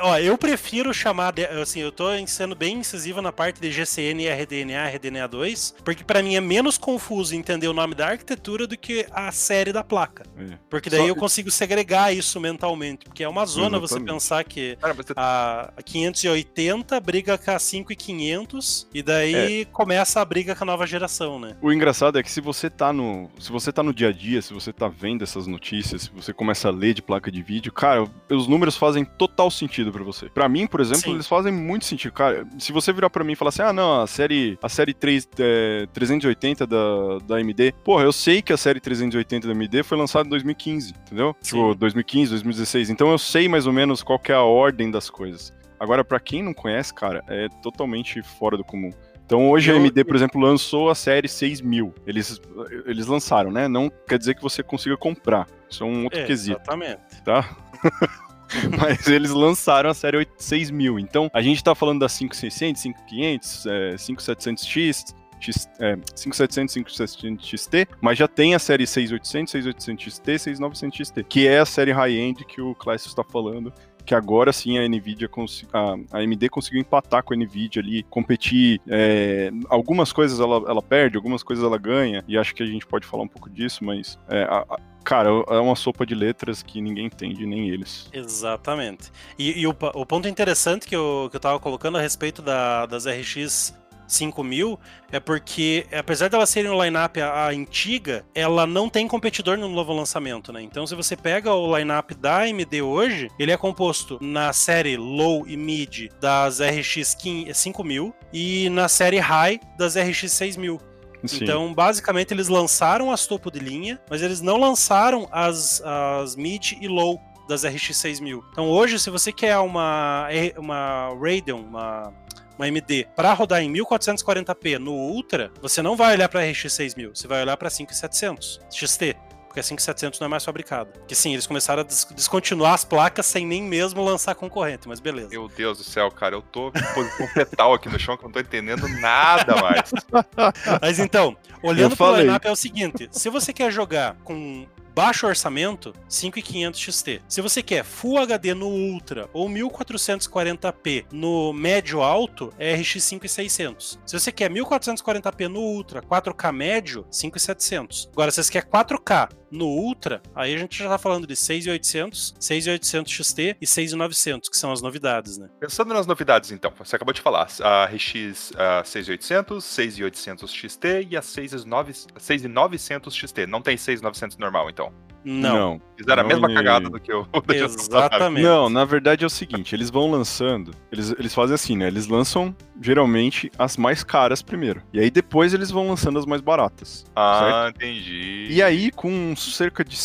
Ó, 0.01 0.17
eu 0.17 0.37
prefiro 0.37 0.93
chamar, 0.93 1.31
de- 1.31 1.45
assim, 1.45 1.79
eu 1.81 1.91
tô 1.91 2.05
sendo 2.27 2.55
bem 2.55 2.77
incisivo 2.77 3.21
na 3.21 3.31
parte 3.31 3.59
de 3.61 3.71
GCN 3.71 4.23
e 4.23 4.27
RDNA, 4.29 4.89
RDNA2, 4.91 5.75
porque 5.83 6.03
pra 6.03 6.21
mim 6.23 6.35
é 6.35 6.41
menos 6.41 6.77
confuso 6.77 7.35
entender 7.35 7.67
o 7.67 7.73
nome 7.73 7.93
da 7.95 8.07
arquitetura 8.07 8.65
do 8.67 8.77
que 8.77 9.05
a 9.11 9.31
série 9.31 9.71
da 9.71 9.83
placa. 9.83 10.23
É. 10.37 10.57
Porque 10.69 10.89
daí 10.89 11.01
Só- 11.01 11.07
eu 11.07 11.15
consigo 11.15 11.51
segregar 11.51 12.13
isso 12.15 12.39
mentalmente, 12.39 13.05
porque 13.05 13.23
é 13.23 13.29
uma 13.29 13.45
zona 13.45 13.79
você 13.79 13.95
Exatamente. 13.95 14.13
pensar 14.13 14.43
que 14.43 14.75
Cara, 14.81 14.93
você 14.93 15.13
a 15.15 15.71
580 15.83 16.99
briga 16.99 17.37
com 17.37 17.51
a 17.51 17.59
5500 17.59 18.87
e 18.93 19.01
daí 19.03 19.61
É. 19.61 19.65
começa 19.65 20.21
a 20.21 20.25
briga 20.25 20.55
com 20.55 20.63
a 20.63 20.67
nova 20.67 20.85
geração, 20.87 21.39
né? 21.39 21.55
O 21.61 21.71
engraçado 21.71 22.17
é 22.17 22.23
que 22.23 22.31
se 22.31 22.41
você 22.41 22.69
tá 22.69 22.91
no. 22.91 23.29
Se 23.39 23.51
você 23.51 23.71
tá 23.71 23.83
no 23.83 23.93
dia 23.93 24.09
a 24.09 24.11
dia, 24.11 24.41
se 24.41 24.53
você 24.53 24.71
tá 24.73 24.87
vendo 24.87 25.23
essas 25.23 25.47
notícias, 25.47 26.03
se 26.03 26.11
você 26.11 26.33
começa 26.33 26.67
a 26.67 26.71
ler 26.71 26.93
de 26.93 27.01
placa 27.01 27.31
de 27.31 27.41
vídeo, 27.41 27.71
cara, 27.71 28.05
os 28.29 28.47
números 28.47 28.75
fazem 28.75 29.03
total 29.05 29.34
sentido 29.49 29.91
pra 29.91 30.03
você. 30.03 30.29
Pra 30.29 30.47
mim, 30.49 30.67
por 30.67 30.79
exemplo, 30.81 31.01
Sim. 31.01 31.13
eles 31.13 31.27
fazem 31.27 31.51
muito 31.51 31.85
sentido. 31.85 32.11
Cara, 32.13 32.45
se 32.57 32.71
você 32.71 32.91
virar 32.93 33.09
pra 33.09 33.23
mim 33.23 33.33
e 33.33 33.35
falar 33.35 33.49
assim, 33.49 33.61
ah, 33.61 33.73
não, 33.73 34.01
a 34.01 34.07
série, 34.07 34.57
a 34.61 34.69
série 34.69 34.93
3, 34.93 35.27
é, 35.39 35.87
380 35.93 36.65
da, 36.67 36.77
da 37.25 37.35
AMD, 37.37 37.73
porra, 37.83 38.03
eu 38.03 38.11
sei 38.13 38.41
que 38.41 38.53
a 38.53 38.57
série 38.57 38.79
380 38.79 39.47
da 39.47 39.53
AMD 39.53 39.83
foi 39.83 39.97
lançada 39.97 40.25
em 40.27 40.29
2015, 40.29 40.93
entendeu? 41.05 41.35
Sim. 41.41 41.55
Tipo, 41.57 41.75
2015, 41.75 42.31
2016. 42.31 42.89
Então 42.89 43.11
eu 43.11 43.17
sei 43.17 43.47
mais 43.47 43.67
ou 43.67 43.73
menos 43.73 44.01
qual 44.03 44.19
que 44.19 44.31
é 44.31 44.35
a 44.35 44.41
ordem 44.41 44.89
das 44.89 45.09
coisas. 45.09 45.53
Agora, 45.79 46.03
pra 46.05 46.19
quem 46.19 46.41
não 46.41 46.53
conhece, 46.53 46.93
cara, 46.93 47.23
é 47.27 47.47
totalmente 47.61 48.21
fora 48.21 48.55
do 48.57 48.63
comum. 48.63 48.91
Então 49.25 49.49
hoje 49.49 49.71
a 49.71 49.75
AMD, 49.75 50.03
por 50.03 50.15
exemplo, 50.15 50.39
lançou 50.39 50.89
a 50.89 50.93
série 50.95 51.27
6000. 51.27 51.93
Eles, 52.05 52.39
eles 52.85 53.07
lançaram, 53.07 53.51
né? 53.51 53.67
Não 53.67 53.91
quer 54.07 54.19
dizer 54.19 54.35
que 54.35 54.41
você 54.41 54.61
consiga 54.61 54.95
comprar. 54.95 55.47
Isso 55.67 55.83
é 55.83 55.87
um 55.87 56.03
outro 56.03 56.19
É, 56.19 56.25
quesito, 56.25 56.61
Exatamente. 56.61 57.23
tá? 57.23 57.49
Mas 58.79 59.07
eles 59.07 59.31
lançaram 59.31 59.89
a 59.89 59.93
série 59.93 60.17
8 60.17 60.31
6000. 60.37 60.99
Então 60.99 61.29
a 61.33 61.41
gente 61.41 61.63
tá 61.63 61.75
falando 61.75 61.99
da 61.99 62.09
5600, 62.09 62.81
5500, 62.81 63.65
é, 63.65 63.95
5700X, 63.95 65.15
X, 65.39 65.69
é, 65.79 65.97
5700, 66.15 66.73
5700 66.73 67.47
XT, 67.47 67.87
mas 68.01 68.17
já 68.17 68.27
tem 68.27 68.55
a 68.55 68.59
série 68.59 68.87
6800, 68.87 69.51
6800 69.51 70.13
XT, 70.13 70.39
6900 70.39 71.07
XT, 71.07 71.23
que 71.23 71.47
é 71.47 71.59
a 71.59 71.65
série 71.65 71.91
high-end 71.91 72.45
que 72.45 72.61
o 72.61 72.73
Clássico 72.73 73.09
está 73.09 73.23
falando, 73.23 73.71
que 74.05 74.13
agora 74.15 74.53
sim 74.53 74.77
a 74.77 74.87
Nvidia, 74.87 75.29
a, 75.73 75.95
a 76.17 76.19
AMD 76.19 76.49
conseguiu 76.49 76.79
empatar 76.81 77.23
com 77.23 77.33
a 77.33 77.37
Nvidia 77.37 77.81
ali, 77.81 78.03
competir. 78.03 78.79
é, 78.87 79.49
algumas 79.69 80.13
coisas 80.13 80.39
ela, 80.39 80.57
ela 80.69 80.81
perde, 80.81 81.17
algumas 81.17 81.43
coisas 81.43 81.63
ela 81.65 81.77
ganha, 81.77 82.23
e 82.27 82.37
acho 82.37 82.53
que 82.53 82.63
a 82.63 82.65
gente 82.65 82.85
pode 82.85 83.05
falar 83.07 83.23
um 83.23 83.27
pouco 83.27 83.49
disso, 83.49 83.83
mas 83.83 84.17
é, 84.29 84.43
a- 84.43 84.65
cara, 85.03 85.29
é 85.49 85.59
uma 85.59 85.75
sopa 85.75 86.05
de 86.05 86.15
letras 86.15 86.63
que 86.63 86.81
ninguém 86.81 87.05
entende, 87.05 87.45
nem 87.45 87.69
eles. 87.69 88.09
Exatamente. 88.13 89.11
E, 89.37 89.59
e 89.61 89.67
o, 89.67 89.75
o 89.93 90.05
ponto 90.05 90.27
interessante 90.27 90.87
que 90.87 90.95
eu, 90.95 91.27
que 91.29 91.35
eu 91.35 91.39
tava 91.39 91.59
colocando 91.59 91.97
a 91.97 92.01
respeito 92.01 92.41
da- 92.41 92.85
das 92.85 93.05
RX 93.05 93.73
5000 94.07 94.79
é 95.11 95.19
porque, 95.19 95.85
apesar 95.91 96.29
delas 96.29 96.49
serem 96.49 96.71
um 96.71 96.83
line-up 96.83 97.19
a, 97.19 97.29
a 97.29 97.49
antiga, 97.49 98.25
ela 98.33 98.65
não 98.65 98.89
tem 98.89 99.07
competidor 99.07 99.57
no 99.57 99.67
novo 99.67 99.93
lançamento, 99.93 100.51
né? 100.51 100.61
Então, 100.61 100.85
se 100.85 100.95
você 100.95 101.15
pega 101.15 101.53
o 101.53 101.77
line-up 101.77 102.13
da 102.15 102.43
AMD 102.43 102.81
hoje, 102.81 103.29
ele 103.39 103.51
é 103.51 103.57
composto 103.57 104.17
na 104.21 104.51
série 104.53 104.97
Low 104.97 105.47
e 105.47 105.55
Mid 105.55 106.09
das 106.19 106.59
RX 106.59 107.15
15 107.15 107.53
5000 107.53 108.13
e 108.33 108.69
na 108.69 108.87
série 108.87 109.19
High 109.19 109.59
das 109.77 109.95
RX 109.95 110.31
6000. 110.31 110.79
Sim. 111.27 111.43
Então, 111.43 111.73
basicamente, 111.73 112.33
eles 112.33 112.47
lançaram 112.47 113.11
as 113.11 113.25
topo 113.25 113.49
de 113.49 113.59
linha, 113.59 113.99
mas 114.09 114.21
eles 114.21 114.41
não 114.41 114.57
lançaram 114.57 115.27
as, 115.31 115.81
as 115.81 116.35
mid 116.35 116.73
e 116.79 116.87
low 116.87 117.19
das 117.47 117.63
RX 117.63 117.95
6000. 117.97 118.43
Então, 118.51 118.67
hoje, 118.67 118.99
se 118.99 119.09
você 119.09 119.31
quer 119.31 119.57
uma, 119.57 120.27
uma 120.57 121.09
Radeon, 121.19 121.61
uma, 121.61 122.13
uma 122.57 122.65
AMD, 122.65 123.07
para 123.15 123.33
rodar 123.33 123.61
em 123.61 123.71
1440p 123.71 124.77
no 124.77 124.93
Ultra, 124.93 125.51
você 125.61 125.81
não 125.81 125.95
vai 125.95 126.13
olhar 126.13 126.29
para 126.29 126.41
RX 126.49 126.71
6000, 126.73 127.15
você 127.15 127.27
vai 127.27 127.41
olhar 127.41 127.57
para 127.57 127.69
5700 127.69 128.59
XT. 128.71 129.15
Porque 129.47 129.61
a 129.61 129.63
5700 129.63 130.19
não 130.19 130.25
é 130.25 130.29
mais 130.29 130.43
fabricada. 130.43 130.91
Que 131.07 131.15
sim, 131.15 131.31
eles 131.31 131.47
começaram 131.47 131.79
a 131.79 131.85
des- 131.85 132.05
descontinuar 132.13 132.73
as 132.73 132.83
placas 132.83 133.25
sem 133.25 133.45
nem 133.47 133.63
mesmo 133.63 134.03
lançar 134.03 134.35
concorrente, 134.35 134.85
mas 134.85 134.99
beleza. 134.99 135.29
Meu 135.29 135.47
Deus 135.47 135.77
do 135.77 135.83
céu, 135.85 136.11
cara, 136.11 136.35
eu 136.35 136.41
tô 136.41 136.73
com 136.73 137.27
fetal 137.29 137.73
aqui 137.73 137.87
no 137.87 137.97
chão 137.97 138.17
que 138.17 138.25
eu 138.25 138.27
não 138.27 138.33
tô 138.33 138.39
entendendo 138.41 138.85
nada 138.99 139.55
mais. 139.61 139.91
Mas 140.81 140.99
então, 140.99 141.37
olhando 141.63 141.95
pro 141.95 142.17
lineup 142.17 142.43
é 142.43 142.51
o 142.51 142.55
seguinte: 142.55 143.07
se 143.11 143.29
você 143.29 143.53
quer 143.53 143.71
jogar 143.71 144.17
com 144.25 144.67
baixo 144.95 145.27
orçamento, 145.27 145.93
5500 146.07 146.79
XT. 146.79 147.21
Se 147.27 147.41
você 147.41 147.61
quer 147.61 147.83
Full 147.83 148.17
HD 148.17 148.53
no 148.53 148.67
Ultra 148.67 149.29
ou 149.33 149.49
1440p 149.49 151.07
no 151.11 151.51
médio 151.51 152.01
alto, 152.01 152.49
é 152.57 152.73
RX 152.75 153.03
5600. 153.03 153.99
Se 154.05 154.17
você 154.17 154.31
quer 154.31 154.49
1440p 154.49 155.47
no 155.49 155.59
Ultra, 155.59 156.01
4K 156.01 156.51
médio, 156.53 157.05
5700. 157.11 158.09
Agora, 158.13 158.31
se 158.31 158.41
você 158.41 158.53
quer 158.53 158.63
4K 158.63 159.29
No 159.51 159.67
Ultra, 159.67 160.21
aí 160.33 160.53
a 160.53 160.57
gente 160.57 160.77
já 160.77 160.89
tá 160.89 160.97
falando 160.97 161.27
de 161.27 161.35
6,800, 161.35 162.35
6,800 162.39 163.11
XT 163.11 163.57
e 163.61 163.67
6,900, 163.67 164.49
que 164.49 164.57
são 164.57 164.71
as 164.71 164.81
novidades, 164.81 165.37
né? 165.37 165.49
Pensando 165.59 165.93
nas 165.93 166.07
novidades, 166.07 166.51
então, 166.51 166.71
você 166.77 166.95
acabou 166.95 167.13
de 167.13 167.21
falar, 167.21 167.47
a 167.61 167.85
RX 167.85 168.51
a 168.57 168.83
6800, 168.83 169.63
6800 169.63 170.51
XT 170.51 171.07
e 171.09 171.17
a 171.17 171.21
6900 171.21 172.07
6900 172.17 173.15
XT. 173.15 173.47
Não 173.47 173.61
tem 173.61 173.77
6900 173.77 174.37
normal, 174.37 174.69
então. 174.69 174.91
Não. 175.25 175.81
Fizeram 175.97 176.21
a 176.21 176.23
Não, 176.23 176.29
mesma 176.29 176.51
e- 176.51 176.53
cagada 176.53 176.89
do 176.89 176.99
que 176.99 177.11
eu. 177.11 177.25
Exatamente. 177.53 178.43
Não, 178.43 178.69
na 178.69 178.85
verdade 178.85 179.23
é 179.23 179.27
o 179.27 179.29
seguinte, 179.29 179.73
eles 179.73 179.89
vão 179.89 180.11
lançando, 180.11 180.71
eles, 180.91 181.13
eles 181.17 181.33
fazem 181.33 181.55
assim, 181.55 181.75
né? 181.77 181.87
Eles 181.87 182.07
lançam 182.07 182.55
geralmente 182.81 183.49
as 183.57 183.77
mais 183.77 184.03
caras 184.03 184.41
primeiro. 184.41 184.81
E 184.93 184.99
aí 184.99 185.09
depois 185.09 185.53
eles 185.53 185.71
vão 185.71 185.87
lançando 185.87 186.19
as 186.19 186.25
mais 186.25 186.41
baratas. 186.41 187.05
Ah, 187.15 187.71
entendi. 187.73 188.47
E 188.49 188.61
aí, 188.61 188.91
com 188.91 189.33
cerca 189.35 189.83
de 189.83 189.97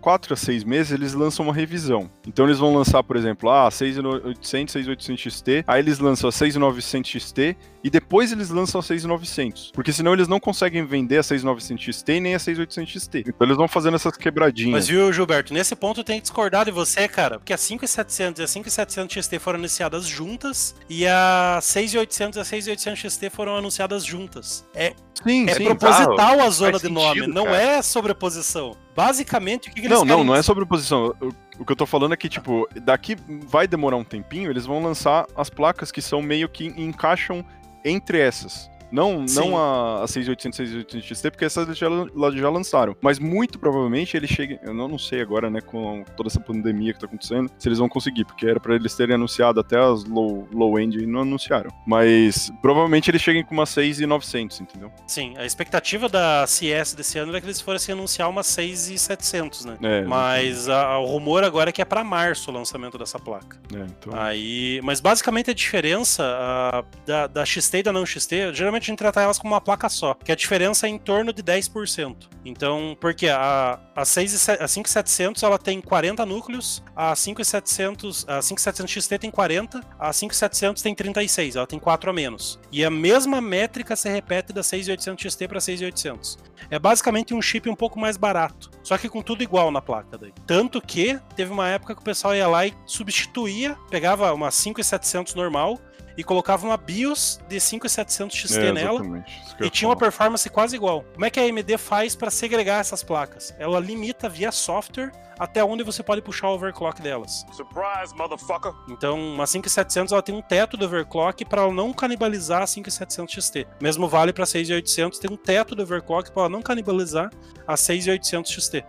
4 0.00 0.32
a 0.32 0.36
6 0.36 0.64
meses, 0.64 0.92
eles 0.92 1.14
lançam 1.14 1.44
uma 1.44 1.54
revisão. 1.54 2.10
Então 2.26 2.46
eles 2.46 2.58
vão 2.58 2.74
lançar, 2.74 3.02
por 3.02 3.16
exemplo, 3.16 3.50
ah, 3.50 3.70
6800, 3.70 4.72
6800 4.72 5.20
XT, 5.32 5.64
aí 5.66 5.80
eles 5.80 5.98
lançam 5.98 6.28
a 6.28 6.32
6900 6.32 7.10
XT 7.10 7.56
e 7.88 7.90
depois 7.90 8.32
eles 8.32 8.50
lançam 8.50 8.78
a 8.78 8.82
6900. 8.82 9.72
Porque 9.72 9.94
senão 9.94 10.12
eles 10.12 10.28
não 10.28 10.38
conseguem 10.38 10.84
vender 10.84 11.16
a 11.16 11.22
6900 11.22 11.82
XT 11.82 12.12
e 12.12 12.20
nem 12.20 12.34
a 12.34 12.38
6800 12.38 12.92
XT. 12.92 13.24
Então 13.26 13.46
eles 13.46 13.56
vão 13.56 13.66
fazendo 13.66 13.94
essas 13.94 14.14
quebradinhas. 14.14 14.72
Mas 14.72 14.88
viu, 14.88 15.10
Gilberto, 15.10 15.54
nesse 15.54 15.74
ponto 15.74 16.00
eu 16.00 16.04
tenho 16.04 16.18
que 16.18 16.24
discordar 16.24 16.66
de 16.66 16.70
você, 16.70 17.08
cara, 17.08 17.38
porque 17.38 17.50
a 17.50 17.56
5700 17.56 18.40
e 18.40 18.42
a 18.42 18.46
5700 18.46 19.24
XT 19.24 19.38
foram 19.38 19.58
anunciadas 19.58 20.06
juntas 20.06 20.74
e 20.86 21.06
a 21.06 21.58
6800 21.62 22.36
e 22.36 22.40
a 22.40 22.44
6800 22.44 23.10
XT 23.10 23.30
foram 23.30 23.56
anunciadas 23.56 24.04
juntas. 24.04 24.66
É, 24.74 24.92
sim, 25.26 25.48
é 25.48 25.54
sim. 25.54 25.64
proposital 25.64 26.40
a 26.40 26.50
zona 26.50 26.72
faz 26.72 26.82
de 26.82 26.90
nome, 26.90 27.20
sentido, 27.20 27.34
não 27.34 27.44
cara. 27.44 27.56
é 27.56 27.80
sobreposição. 27.80 28.76
Basicamente, 28.94 29.70
o 29.70 29.72
que, 29.72 29.80
que 29.80 29.86
eles 29.86 29.96
Não, 29.96 30.04
não, 30.04 30.24
não 30.24 30.34
é 30.34 30.42
sobre 30.42 30.66
posição. 30.66 31.14
O, 31.22 31.32
o 31.60 31.64
que 31.64 31.72
eu 31.72 31.76
tô 31.76 31.86
falando 31.86 32.14
é 32.14 32.16
que, 32.16 32.28
tipo, 32.28 32.68
daqui 32.82 33.16
vai 33.46 33.66
demorar 33.66 33.96
um 33.96 34.04
tempinho, 34.04 34.50
eles 34.50 34.66
vão 34.66 34.82
lançar 34.82 35.24
as 35.36 35.48
placas 35.48 35.92
que 35.92 36.02
são 36.02 36.20
meio 36.20 36.48
que 36.48 36.66
encaixam 36.66 37.44
entre 37.84 38.20
essas. 38.20 38.70
Não, 38.90 39.26
Sim. 39.28 39.40
não 39.40 39.56
a, 39.58 40.02
a 40.04 40.06
6800, 40.08 40.56
6800 40.56 41.06
XT, 41.18 41.30
porque 41.30 41.44
essas 41.44 41.66
eles 41.66 41.78
já, 41.78 41.88
já 42.34 42.50
lançaram. 42.50 42.96
Mas 43.00 43.18
muito 43.18 43.58
provavelmente 43.58 44.16
eles 44.16 44.30
cheguem. 44.30 44.58
Eu 44.62 44.72
não, 44.74 44.88
não 44.88 44.98
sei 44.98 45.20
agora, 45.20 45.50
né, 45.50 45.60
com 45.60 46.04
toda 46.16 46.28
essa 46.28 46.40
pandemia 46.40 46.92
que 46.92 47.00
tá 47.00 47.06
acontecendo, 47.06 47.50
se 47.58 47.68
eles 47.68 47.78
vão 47.78 47.88
conseguir, 47.88 48.24
porque 48.24 48.46
era 48.46 48.58
pra 48.60 48.74
eles 48.74 48.94
terem 48.94 49.14
anunciado 49.14 49.60
até 49.60 49.78
as 49.78 50.04
low, 50.04 50.48
low 50.52 50.78
end 50.78 50.98
e 50.98 51.06
não 51.06 51.20
anunciaram. 51.20 51.70
Mas 51.86 52.50
provavelmente 52.62 53.10
eles 53.10 53.20
cheguem 53.22 53.44
com 53.44 53.54
uma 53.54 53.66
6900, 53.66 54.60
entendeu? 54.60 54.90
Sim, 55.06 55.34
a 55.36 55.44
expectativa 55.44 56.08
da 56.08 56.46
CS 56.46 56.94
desse 56.94 57.18
ano 57.18 57.32
era 57.32 57.40
que 57.40 57.46
eles 57.46 57.60
fossem 57.60 57.92
anunciar 57.92 58.28
uma 58.28 58.42
6700, 58.42 59.64
né? 59.64 59.76
É, 59.82 60.02
Mas 60.04 60.68
a- 60.68 60.98
o 60.98 61.06
rumor 61.06 61.44
agora 61.44 61.70
é 61.70 61.72
que 61.72 61.82
é 61.82 61.84
pra 61.84 62.02
março 62.04 62.50
o 62.50 62.54
lançamento 62.54 62.96
dessa 62.98 63.18
placa. 63.18 63.58
É, 63.74 63.78
então. 63.80 64.12
Aí, 64.18 64.80
mas 64.82 65.00
basicamente 65.00 65.50
a 65.50 65.54
diferença 65.54 66.22
ah, 66.24 66.84
da, 67.06 67.26
da 67.26 67.44
XT 67.44 67.78
e 67.78 67.82
da 67.82 67.92
não 67.92 68.04
XT, 68.06 68.52
geralmente 68.54 68.77
a 68.84 68.86
gente 68.90 68.98
trata 68.98 69.20
elas 69.20 69.38
como 69.38 69.54
uma 69.54 69.60
placa 69.60 69.88
só, 69.88 70.14
que 70.14 70.32
a 70.32 70.34
diferença 70.34 70.86
é 70.86 70.90
em 70.90 70.98
torno 70.98 71.32
de 71.32 71.42
10%. 71.42 72.28
Então, 72.44 72.96
porque 73.00 73.28
a, 73.28 73.78
a, 73.94 74.04
6 74.04 74.32
e 74.32 74.38
se- 74.38 74.50
a 74.52 74.66
5700 74.68 75.42
ela 75.42 75.58
tem 75.58 75.80
40 75.80 76.24
núcleos, 76.24 76.82
a 76.96 77.14
5700, 77.14 78.24
a 78.28 78.40
5700 78.42 78.90
XT 79.04 79.18
tem 79.18 79.30
40, 79.30 79.80
a 79.98 80.12
5700 80.12 80.82
tem 80.82 80.94
36, 80.94 81.56
ela 81.56 81.66
tem 81.66 81.78
4 81.78 82.10
a 82.10 82.12
menos. 82.12 82.58
E 82.72 82.84
a 82.84 82.90
mesma 82.90 83.40
métrica 83.40 83.96
se 83.96 84.08
repete 84.08 84.52
da 84.52 84.62
6800 84.62 85.32
XT 85.32 85.48
para 85.48 85.60
6800. 85.60 86.38
É 86.70 86.78
basicamente 86.78 87.34
um 87.34 87.42
chip 87.42 87.68
um 87.68 87.74
pouco 87.76 87.98
mais 87.98 88.16
barato, 88.16 88.70
só 88.82 88.96
que 88.98 89.08
com 89.08 89.22
tudo 89.22 89.42
igual 89.42 89.70
na 89.70 89.80
placa 89.80 90.18
daí. 90.18 90.32
Tanto 90.46 90.80
que 90.80 91.18
teve 91.36 91.52
uma 91.52 91.68
época 91.68 91.94
que 91.94 92.00
o 92.00 92.04
pessoal 92.04 92.34
ia 92.34 92.48
lá 92.48 92.66
e 92.66 92.74
substituía, 92.86 93.76
pegava 93.90 94.32
uma 94.32 94.50
5700 94.50 95.34
normal 95.34 95.78
e 96.18 96.24
colocava 96.24 96.66
uma 96.66 96.76
BIOS 96.76 97.38
de 97.48 97.60
5700 97.60 98.36
XT 98.36 98.58
É, 98.58 98.72
nela 98.72 99.24
e 99.60 99.70
tinha 99.70 99.88
uma 99.88 99.96
performance 99.96 100.50
quase 100.50 100.74
igual. 100.74 101.04
Como 101.14 101.24
é 101.24 101.30
que 101.30 101.38
a 101.38 101.44
AMD 101.44 101.78
faz 101.78 102.16
para 102.16 102.28
segregar 102.28 102.80
essas 102.80 103.04
placas? 103.04 103.54
Ela 103.56 103.78
limita 103.78 104.28
via 104.28 104.50
software 104.50 105.12
até 105.38 105.62
onde 105.62 105.84
você 105.84 106.02
pode 106.02 106.20
puxar 106.20 106.48
o 106.48 106.54
overclock 106.54 107.00
delas. 107.00 107.46
Surprise, 107.52 108.12
motherfucker. 108.16 108.72
Então, 108.88 109.16
uma 109.16 109.46
5700 109.46 110.10
ela 110.10 110.20
tem 110.20 110.34
um 110.34 110.42
teto 110.42 110.76
de 110.76 110.84
overclock 110.84 111.44
para 111.44 111.62
ela 111.62 111.72
não 111.72 111.92
canibalizar 111.92 112.62
a 112.62 112.66
5700 112.66 113.32
XT. 113.32 113.68
Mesmo 113.80 114.08
vale 114.08 114.32
para 114.32 114.44
6800, 114.44 115.20
tem 115.20 115.30
um 115.30 115.36
teto 115.36 115.76
de 115.76 115.82
overclock 115.82 116.32
para 116.32 116.42
ela 116.42 116.50
não 116.50 116.60
canibalizar 116.60 117.30
a 117.64 117.76
6800 117.76 118.50
XT. 118.50 118.84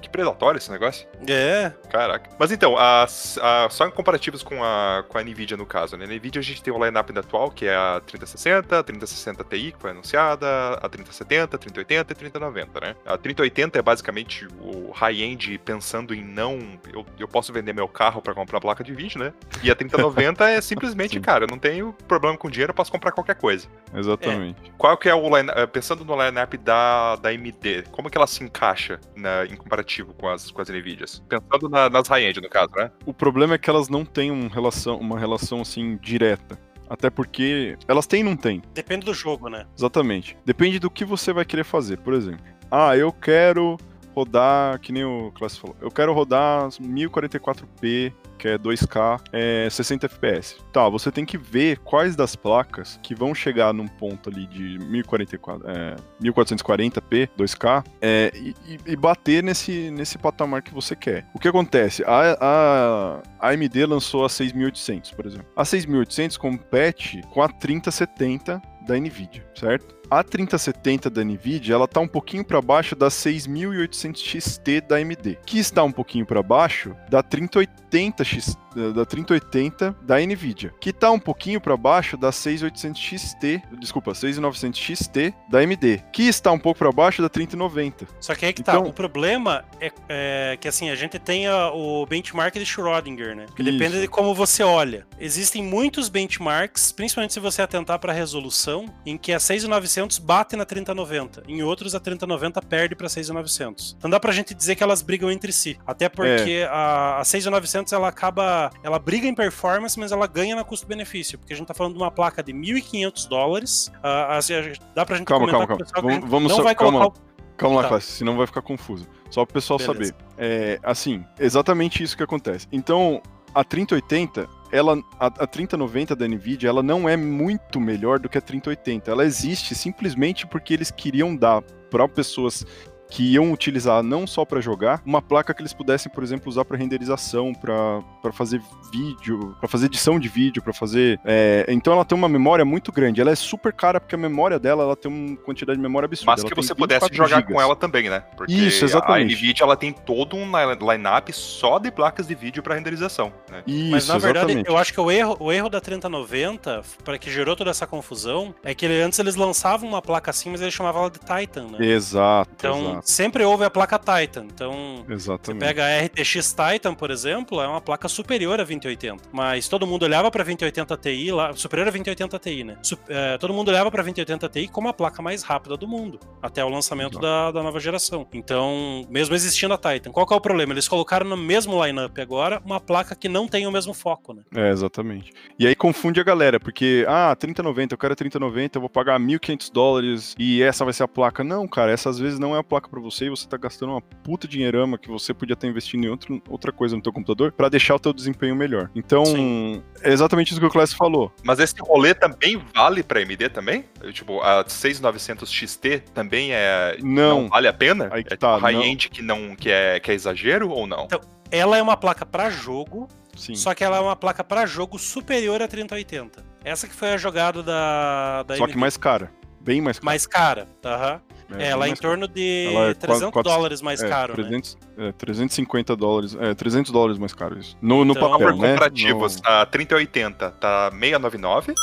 Que 0.00 0.08
predatório 0.08 0.58
esse 0.58 0.70
negócio. 0.70 1.06
É, 1.28 1.72
Caraca. 1.90 2.30
Mas 2.38 2.52
então, 2.52 2.76
as- 2.78 3.38
a- 3.42 3.68
só 3.70 3.86
em 3.86 3.90
comparativos 3.90 4.42
com 4.42 4.62
a, 4.62 5.04
com 5.08 5.18
a 5.18 5.22
Nvidia 5.22 5.56
no 5.56 5.66
caso, 5.66 5.96
né? 5.96 6.06
Na 6.06 6.14
Nvidia 6.14 6.40
a 6.40 6.42
gente 6.44 6.62
tem 6.62 6.72
o 6.72 6.84
lineup 6.84 7.10
atual, 7.16 7.50
que 7.50 7.66
é 7.66 7.74
a 7.74 8.00
3060, 8.06 8.78
a 8.78 8.82
3060 8.82 9.42
Ti, 9.44 9.72
que 9.72 9.80
foi 9.80 9.90
anunciada, 9.90 10.46
a 10.80 10.88
3070, 10.88 11.56
a 11.56 11.58
3080 11.58 12.12
e 12.12 12.12
a 12.12 12.16
3090, 12.16 12.80
né? 12.80 12.94
A 13.04 13.16
3080 13.18 13.78
é 13.78 13.82
basicamente 13.82 14.46
o 14.60 14.90
high-end 14.92 15.58
pensando 15.64 16.14
em 16.14 16.22
não. 16.24 16.78
Eu, 16.92 17.04
eu 17.18 17.26
posso 17.26 17.52
vender 17.52 17.72
meu 17.72 17.88
carro 17.88 18.22
pra 18.22 18.34
comprar 18.34 18.60
placa 18.60 18.84
de 18.84 18.92
vídeo, 18.94 19.18
né? 19.18 19.32
E 19.62 19.70
a 19.70 19.74
3090 19.74 20.48
é 20.48 20.60
simplesmente, 20.60 21.14
Sim. 21.18 21.20
cara, 21.20 21.44
eu 21.44 21.48
não 21.48 21.58
tenho 21.58 21.92
problema 22.06 22.36
com 22.36 22.48
dinheiro, 22.50 22.70
eu 22.70 22.74
posso 22.74 22.92
comprar 22.92 23.10
qualquer 23.12 23.34
coisa. 23.34 23.66
Exatamente. 23.94 24.72
Qual 24.76 24.96
que 24.96 25.08
é 25.08 25.14
o 25.14 25.36
line, 25.36 25.50
eh, 25.54 25.66
pensando 25.66 26.04
no 26.04 26.14
lineup 26.22 26.54
da, 26.58 27.16
da 27.16 27.30
AMD, 27.30 27.84
como 27.90 28.08
que 28.10 28.16
ela 28.16 28.26
se 28.26 28.44
encaixa 28.44 29.00
na- 29.16 29.44
em 29.46 29.56
comparativo 29.56 29.87
com 30.18 30.28
as, 30.28 30.50
com 30.50 30.60
as 30.62 30.68
Nvidias? 30.68 31.22
Pensando 31.28 31.68
na- 31.68 31.88
nas 31.90 32.08
high-end, 32.08 32.40
no 32.40 32.48
caso, 32.48 32.70
né? 32.76 32.90
O 33.06 33.12
problema 33.14 33.54
é 33.54 33.58
que 33.58 33.68
elas 33.70 33.88
não 33.88 34.04
têm 34.04 34.30
um 34.30 34.48
relação, 34.48 34.96
uma 34.98 35.18
relação 35.18 35.60
assim 35.60 35.96
direta. 35.96 36.58
Até 36.90 37.10
porque 37.10 37.76
elas 37.86 38.06
têm 38.06 38.20
e 38.20 38.24
não 38.24 38.34
têm. 38.36 38.62
depende 38.72 39.04
do 39.04 39.12
jogo, 39.12 39.48
né? 39.50 39.66
Exatamente. 39.76 40.36
Depende 40.44 40.78
do 40.78 40.90
que 40.90 41.04
você 41.04 41.32
vai 41.32 41.44
querer 41.44 41.64
fazer. 41.64 41.98
Por 41.98 42.14
exemplo, 42.14 42.42
ah, 42.70 42.96
eu 42.96 43.12
quero 43.12 43.76
rodar, 44.16 44.80
que 44.80 44.90
nem 44.90 45.04
o 45.04 45.30
Class 45.32 45.56
falou, 45.58 45.76
eu 45.82 45.90
quero 45.90 46.12
rodar 46.14 46.68
1044p, 46.80 48.12
que 48.38 48.48
é 48.48 48.58
2K, 48.58 49.20
é 49.32 49.68
60 49.68 50.06
FPS. 50.06 50.56
Tá, 50.72 50.88
você 50.88 51.10
tem 51.10 51.24
que 51.24 51.36
ver 51.36 51.78
quais 51.78 52.16
das 52.16 52.36
placas 52.36 52.98
que 53.02 53.14
vão 53.14 53.34
chegar 53.34 53.74
num 53.74 53.88
ponto 53.88 54.30
ali 54.30 54.46
de 54.46 54.78
1044, 54.78 55.68
é, 55.68 55.96
1440p, 56.22 57.28
2K, 57.36 57.84
é, 58.00 58.32
e, 58.34 58.54
e- 58.86 58.96
bater 58.96 59.42
nesse, 59.42 59.90
nesse 59.90 60.18
patamar 60.18 60.62
que 60.62 60.72
você 60.72 60.94
quer. 60.94 61.26
O 61.34 61.38
que 61.38 61.48
acontece? 61.48 62.02
A, 62.04 62.36
a, 62.40 63.22
a 63.40 63.50
AMD 63.50 63.86
lançou 63.86 64.24
a 64.24 64.28
6800, 64.28 65.10
por 65.12 65.26
exemplo. 65.26 65.46
A 65.56 65.64
6800 65.64 66.36
compete 66.36 67.20
com 67.30 67.42
a 67.42 67.48
3070 67.48 68.60
da 68.88 68.98
Nvidia, 68.98 69.44
certo? 69.54 69.98
A 70.10 70.24
3070 70.24 71.10
da 71.10 71.22
Nvidia, 71.22 71.74
ela 71.74 71.86
tá 71.86 72.00
um 72.00 72.08
pouquinho 72.08 72.42
para 72.42 72.62
baixo 72.62 72.96
da 72.96 73.10
6800 73.10 74.22
XT 74.22 74.80
da 74.80 74.96
AMD, 74.96 75.38
que 75.44 75.58
está 75.58 75.84
um 75.84 75.92
pouquinho 75.92 76.24
para 76.24 76.42
baixo 76.42 76.96
da 77.10 77.22
3080 77.22 78.24
X, 78.28 78.56
da 78.94 79.04
3080 79.04 79.96
da 80.02 80.18
Nvidia, 80.20 80.72
que 80.80 80.92
tá 80.92 81.10
um 81.10 81.18
pouquinho 81.18 81.60
para 81.60 81.76
baixo 81.76 82.16
da 82.16 82.30
6800 82.30 83.00
XT, 83.00 83.62
desculpa, 83.80 84.14
6900 84.14 84.78
XT 84.80 85.34
da 85.50 85.58
AMD, 85.60 86.02
que 86.12 86.22
está 86.28 86.52
um 86.52 86.58
pouco 86.58 86.78
para 86.78 86.92
baixo 86.92 87.20
da 87.22 87.28
3090. 87.28 88.06
Só 88.20 88.34
que 88.34 88.46
aí 88.46 88.52
que 88.52 88.62
tá, 88.62 88.72
Então- 88.74 88.86
o 88.86 88.92
problema 88.92 89.64
é, 89.80 89.92
é 90.08 90.56
que 90.60 90.68
assim, 90.68 90.90
a 90.90 90.94
gente 90.94 91.18
tem 91.18 91.46
a- 91.46 91.70
o 91.72 92.06
benchmark 92.06 92.54
de 92.54 92.64
Schrödinger, 92.64 93.34
né? 93.34 93.46
Que 93.56 93.62
depende 93.62 93.92
Isso. 93.94 94.00
de 94.02 94.08
como 94.08 94.34
você 94.34 94.62
olha. 94.62 95.06
Existem 95.18 95.62
muitos 95.62 96.08
benchmarks, 96.08 96.92
principalmente 96.92 97.32
se 97.34 97.40
você 97.40 97.62
atentar 97.62 97.98
para 97.98 98.12
a 98.12 98.14
resolução, 98.14 98.86
em 99.04 99.16
que 99.16 99.32
a 99.32 99.40
6900 99.40 100.18
bate 100.18 100.54
na 100.56 100.64
3090, 100.64 101.42
em 101.48 101.62
outros 101.62 101.94
a 101.94 102.00
3090 102.00 102.60
perde 102.62 102.94
para 102.94 103.08
6900. 103.08 103.96
Então 103.98 104.10
dá 104.10 104.20
pra 104.20 104.32
gente 104.32 104.54
dizer 104.54 104.74
que 104.76 104.82
elas 104.82 105.02
brigam 105.02 105.30
entre 105.30 105.52
si, 105.52 105.78
até 105.86 106.08
porque 106.08 106.62
É. 106.62 106.64
a, 106.66 107.18
a 107.20 107.24
6900 107.24 107.92
ela 107.92 108.12
acaba, 108.18 108.70
ela 108.82 108.98
briga 108.98 109.26
em 109.26 109.34
performance, 109.34 109.98
mas 109.98 110.10
ela 110.10 110.26
ganha 110.26 110.56
na 110.56 110.64
custo-benefício, 110.64 111.38
porque 111.38 111.52
a 111.52 111.56
gente 111.56 111.66
tá 111.68 111.74
falando 111.74 111.94
de 111.94 111.98
uma 112.02 112.10
placa 112.10 112.42
de 112.42 112.52
1.500 112.52 113.26
dólares, 113.28 113.92
ah, 114.02 114.36
assim, 114.36 114.54
a 114.54 114.62
gente- 114.62 114.80
dá 114.94 115.06
pra 115.06 115.16
gente 115.16 115.26
Calma, 115.26 115.48
calma, 115.48 115.64
o 115.64 115.68
calma. 115.68 115.86
Vamos- 115.94 116.30
vamos 116.30 116.48
não 116.50 116.56
só- 116.56 116.62
vai 116.64 116.74
calma. 116.74 116.98
colocar 117.00 117.18
o 117.20 117.28
Calma 117.56 117.76
lá, 117.78 117.82
Tá. 117.82 117.88
classe, 117.88 118.12
senão 118.12 118.36
vai 118.36 118.46
ficar 118.46 118.62
confuso. 118.62 119.04
Só 119.30 119.44
pro 119.44 119.54
pessoal 119.54 119.78
Beleza. 119.80 120.12
saber. 120.12 120.14
É, 120.36 120.78
assim, 120.82 121.24
exatamente 121.40 122.00
isso 122.04 122.16
que 122.16 122.22
acontece. 122.22 122.68
Então, 122.70 123.20
a 123.52 123.64
3080, 123.64 124.48
ela, 124.70 124.96
a, 125.18 125.26
a 125.26 125.46
3090 125.46 126.14
da 126.14 126.24
Nvidia, 126.28 126.68
ela 126.68 126.84
não 126.84 127.08
é 127.08 127.16
muito 127.16 127.80
melhor 127.80 128.20
do 128.20 128.28
que 128.28 128.38
a 128.38 128.40
3080. 128.40 129.10
Ela 129.10 129.24
existe 129.24 129.74
simplesmente 129.74 130.46
porque 130.46 130.72
eles 130.72 130.92
queriam 130.92 131.34
dar 131.34 131.60
para 131.90 132.06
pessoas 132.06 132.64
que 133.10 133.32
iam 133.34 133.52
utilizar 133.52 134.02
não 134.02 134.26
só 134.26 134.44
para 134.44 134.60
jogar, 134.60 135.02
uma 135.04 135.22
placa 135.22 135.54
que 135.54 135.62
eles 135.62 135.72
pudessem, 135.72 136.10
por 136.12 136.22
exemplo, 136.22 136.48
usar 136.48 136.64
para 136.64 136.76
renderização, 136.76 137.52
para 137.54 138.02
fazer 138.32 138.60
vídeo, 138.92 139.56
para 139.60 139.68
fazer 139.68 139.86
edição 139.86 140.18
de 140.18 140.28
vídeo, 140.28 140.62
para 140.62 140.72
fazer. 140.72 141.18
É... 141.24 141.64
então 141.68 141.92
ela 141.92 142.04
tem 142.04 142.16
uma 142.16 142.28
memória 142.28 142.64
muito 142.64 142.92
grande. 142.92 143.20
Ela 143.20 143.30
é 143.30 143.34
super 143.34 143.72
cara 143.72 144.00
porque 144.00 144.14
a 144.14 144.18
memória 144.18 144.58
dela 144.58 144.82
ela 144.84 144.96
tem 144.96 145.10
uma 145.10 145.36
quantidade 145.38 145.76
de 145.76 145.82
memória 145.82 146.06
absurda. 146.06 146.32
Mas 146.32 146.40
ela 146.40 146.48
que 146.50 146.54
você 146.56 146.74
pudesse 146.74 147.06
24 147.06 147.16
jogar 147.16 147.40
gigas. 147.42 147.54
com 147.54 147.60
ela 147.60 147.74
também, 147.76 148.08
né? 148.08 148.20
Porque 148.36 148.52
Isso, 148.52 148.84
exatamente. 148.84 149.32
a 149.34 149.36
Nvidia 149.36 149.64
ela 149.64 149.76
tem 149.76 149.92
todo 149.92 150.36
um 150.36 150.44
li- 150.44 150.78
line-up 150.80 151.32
só 151.32 151.78
de 151.78 151.90
placas 151.90 152.26
de 152.26 152.34
vídeo 152.34 152.62
para 152.62 152.74
renderização, 152.74 153.32
né? 153.50 153.62
Isso, 153.66 153.90
Mas 153.90 154.08
na 154.08 154.18
verdade, 154.18 154.46
exatamente. 154.46 154.68
eu 154.68 154.76
acho 154.76 154.92
que 154.92 155.00
o 155.00 155.10
erro, 155.10 155.36
o 155.40 155.52
erro 155.52 155.68
da 155.68 155.80
3090, 155.80 156.82
para 157.04 157.18
que 157.18 157.30
gerou 157.30 157.56
toda 157.56 157.70
essa 157.70 157.86
confusão, 157.86 158.54
é 158.62 158.74
que 158.74 158.86
antes 158.86 159.18
eles 159.18 159.34
lançavam 159.36 159.88
uma 159.88 160.02
placa 160.02 160.30
assim, 160.30 160.50
mas 160.50 160.60
eles 160.60 160.74
chamavam 160.74 161.02
ela 161.02 161.10
de 161.10 161.18
Titan, 161.18 161.68
né? 161.68 161.86
Exato, 161.86 162.50
Então, 162.56 162.80
exato. 162.90 162.97
Sempre 163.04 163.44
houve 163.44 163.64
a 163.64 163.70
placa 163.70 163.98
Titan. 163.98 164.46
Então, 164.46 165.04
você 165.06 165.12
Exatamente. 165.12 165.60
pega 165.60 165.84
a 165.84 166.04
RTX 166.04 166.54
Titan, 166.54 166.94
por 166.94 167.10
exemplo, 167.10 167.60
é 167.60 167.66
uma 167.66 167.80
placa 167.80 168.08
superior 168.08 168.54
a 168.54 168.64
2080. 168.64 169.28
Mas 169.32 169.68
todo 169.68 169.86
mundo 169.86 170.02
olhava 170.04 170.30
pra 170.30 170.42
2080 170.44 170.96
Ti 170.96 171.32
lá, 171.32 171.52
superior 171.54 171.88
a 171.88 171.90
2080 171.90 172.38
Ti, 172.38 172.64
né? 172.64 172.76
É, 173.08 173.38
todo 173.38 173.52
mundo 173.52 173.68
olhava 173.68 173.90
pra 173.90 174.02
2080 174.02 174.48
Ti 174.48 174.68
como 174.68 174.88
a 174.88 174.92
placa 174.92 175.22
mais 175.22 175.42
rápida 175.42 175.76
do 175.76 175.86
mundo, 175.86 176.18
até 176.42 176.64
o 176.64 176.68
lançamento 176.68 177.18
da, 177.18 177.50
da 177.50 177.62
nova 177.62 177.80
geração. 177.80 178.26
Então, 178.32 179.06
mesmo 179.08 179.34
existindo 179.34 179.74
a 179.74 179.78
Titan, 179.78 180.10
qual 180.10 180.26
é 180.30 180.34
o 180.34 180.40
problema? 180.40 180.72
Eles 180.72 180.88
colocaram 180.88 181.26
no 181.26 181.36
mesmo 181.36 181.84
lineup 181.84 182.18
agora 182.18 182.60
uma 182.64 182.80
placa 182.80 183.14
que 183.14 183.28
não 183.28 183.46
tem 183.46 183.66
o 183.66 183.72
mesmo 183.72 183.94
foco, 183.94 184.32
né? 184.32 184.42
É, 184.54 184.70
exatamente. 184.70 185.32
E 185.58 185.66
aí 185.66 185.74
confunde 185.74 186.20
a 186.20 186.24
galera, 186.24 186.58
porque, 186.58 187.04
ah, 187.08 187.34
3090, 187.34 187.94
eu 187.94 187.98
quero 187.98 188.16
3090, 188.16 188.76
eu 188.76 188.80
vou 188.80 188.90
pagar 188.90 189.18
1.500 189.18 189.72
dólares 189.72 190.34
e 190.38 190.62
essa 190.62 190.84
vai 190.84 190.92
ser 190.92 191.04
a 191.04 191.08
placa. 191.08 191.42
Não, 191.44 191.66
cara, 191.66 191.92
essa 191.92 192.10
às 192.10 192.18
vezes 192.18 192.38
não 192.38 192.54
é 192.54 192.58
a 192.58 192.64
placa 192.64 192.87
pra 192.88 193.00
você 193.00 193.26
e 193.26 193.30
você 193.30 193.46
tá 193.46 193.56
gastando 193.56 193.90
uma 193.92 194.00
puta 194.00 194.48
dinheirama 194.48 194.98
que 194.98 195.08
você 195.08 195.32
podia 195.34 195.54
estar 195.54 195.66
investindo 195.68 196.04
em 196.04 196.08
outro, 196.08 196.42
outra 196.48 196.72
coisa 196.72 196.96
no 196.96 197.02
teu 197.02 197.12
computador 197.12 197.52
pra 197.52 197.68
deixar 197.68 197.94
o 197.94 197.98
teu 197.98 198.12
desempenho 198.12 198.56
melhor. 198.56 198.90
Então, 198.94 199.24
Sim. 199.26 199.82
é 200.02 200.12
exatamente 200.12 200.50
isso 200.52 200.60
que 200.60 200.66
o 200.66 200.70
Class 200.70 200.92
falou. 200.92 201.32
Mas 201.44 201.58
esse 201.60 201.74
rolê 201.80 202.14
também 202.14 202.60
vale 202.74 203.02
pra 203.02 203.20
AMD 203.20 203.48
também? 203.50 203.84
Tipo, 204.12 204.40
a 204.40 204.64
6900 204.66 205.50
XT 205.50 206.00
também 206.14 206.52
é 206.52 206.96
Não. 207.02 207.48
vale 207.48 207.68
a 207.68 207.72
pena? 207.72 208.08
Aí 208.10 208.24
que 208.24 208.34
é 208.34 208.36
tá, 208.36 208.56
high-end 208.56 209.08
que 209.10 209.22
não 209.22 209.54
que 209.54 209.70
é, 209.70 210.00
que 210.00 210.10
é 210.10 210.14
exagero 210.14 210.70
ou 210.70 210.86
não? 210.86 211.04
Então, 211.04 211.20
Ela 211.50 211.78
é 211.78 211.82
uma 211.82 211.96
placa 211.96 212.26
pra 212.26 212.50
jogo, 212.50 213.08
Sim. 213.36 213.54
só 213.54 213.74
que 213.74 213.82
ela 213.82 213.96
é 213.96 214.00
uma 214.00 214.16
placa 214.16 214.44
pra 214.44 214.66
jogo 214.66 214.98
superior 214.98 215.62
a 215.62 215.68
3080. 215.68 216.44
Essa 216.64 216.86
que 216.86 216.94
foi 216.94 217.10
a 217.12 217.16
jogada 217.16 217.62
da, 217.62 218.42
da 218.42 218.56
Só 218.56 218.66
que 218.66 218.76
mais 218.76 218.96
cara. 218.96 219.30
Bem 219.60 219.80
mais 219.80 219.98
cara. 219.98 220.06
mais 220.06 220.26
cara. 220.26 220.68
aham. 220.84 221.20
É, 221.56 221.68
É, 221.68 221.70
é 221.70 221.88
em 221.88 221.94
torno 221.94 222.28
de 222.28 222.66
Ela 222.74 222.90
é 222.90 222.94
300 222.94 223.30
quatro- 223.32 223.50
dólares 223.50 223.80
mais 223.80 224.02
é, 224.02 224.08
caro, 224.08 224.32
né? 224.36 224.42
300, 224.42 224.78
é, 224.98 225.12
350 225.12 225.96
dólares. 225.96 226.36
É, 226.38 226.54
300 226.54 226.92
dólares 226.92 227.18
mais 227.18 227.32
caro 227.32 227.58
isso. 227.58 227.76
No, 227.80 228.04
no 228.04 228.12
Então- 228.12 228.30
papel, 228.30 228.56
né? 228.56 228.72
comparativos, 228.72 229.36
No- 229.40 229.48
a 229.48 229.64
3080 229.66 230.50
tá 230.50 230.90
699, 230.90 231.74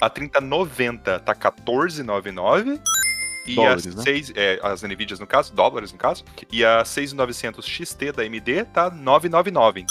a 0.00 0.08
3090 0.08 1.18
tá 1.18 1.34
1499 1.34 2.80
e 3.46 3.54
Dólares, 3.56 3.86
as, 3.86 3.94
né? 3.96 4.02
seis, 4.02 4.32
é, 4.36 4.60
as 4.62 4.82
Nvidias 4.82 5.18
no 5.18 5.26
caso, 5.26 5.52
dólares 5.54 5.92
no 5.92 5.98
caso, 5.98 6.24
e 6.52 6.64
a 6.64 6.84
6900 6.84 7.66
XT 7.66 8.12
da 8.12 8.22
AMD 8.22 8.64
tá 8.72 8.90
999. 8.90 9.84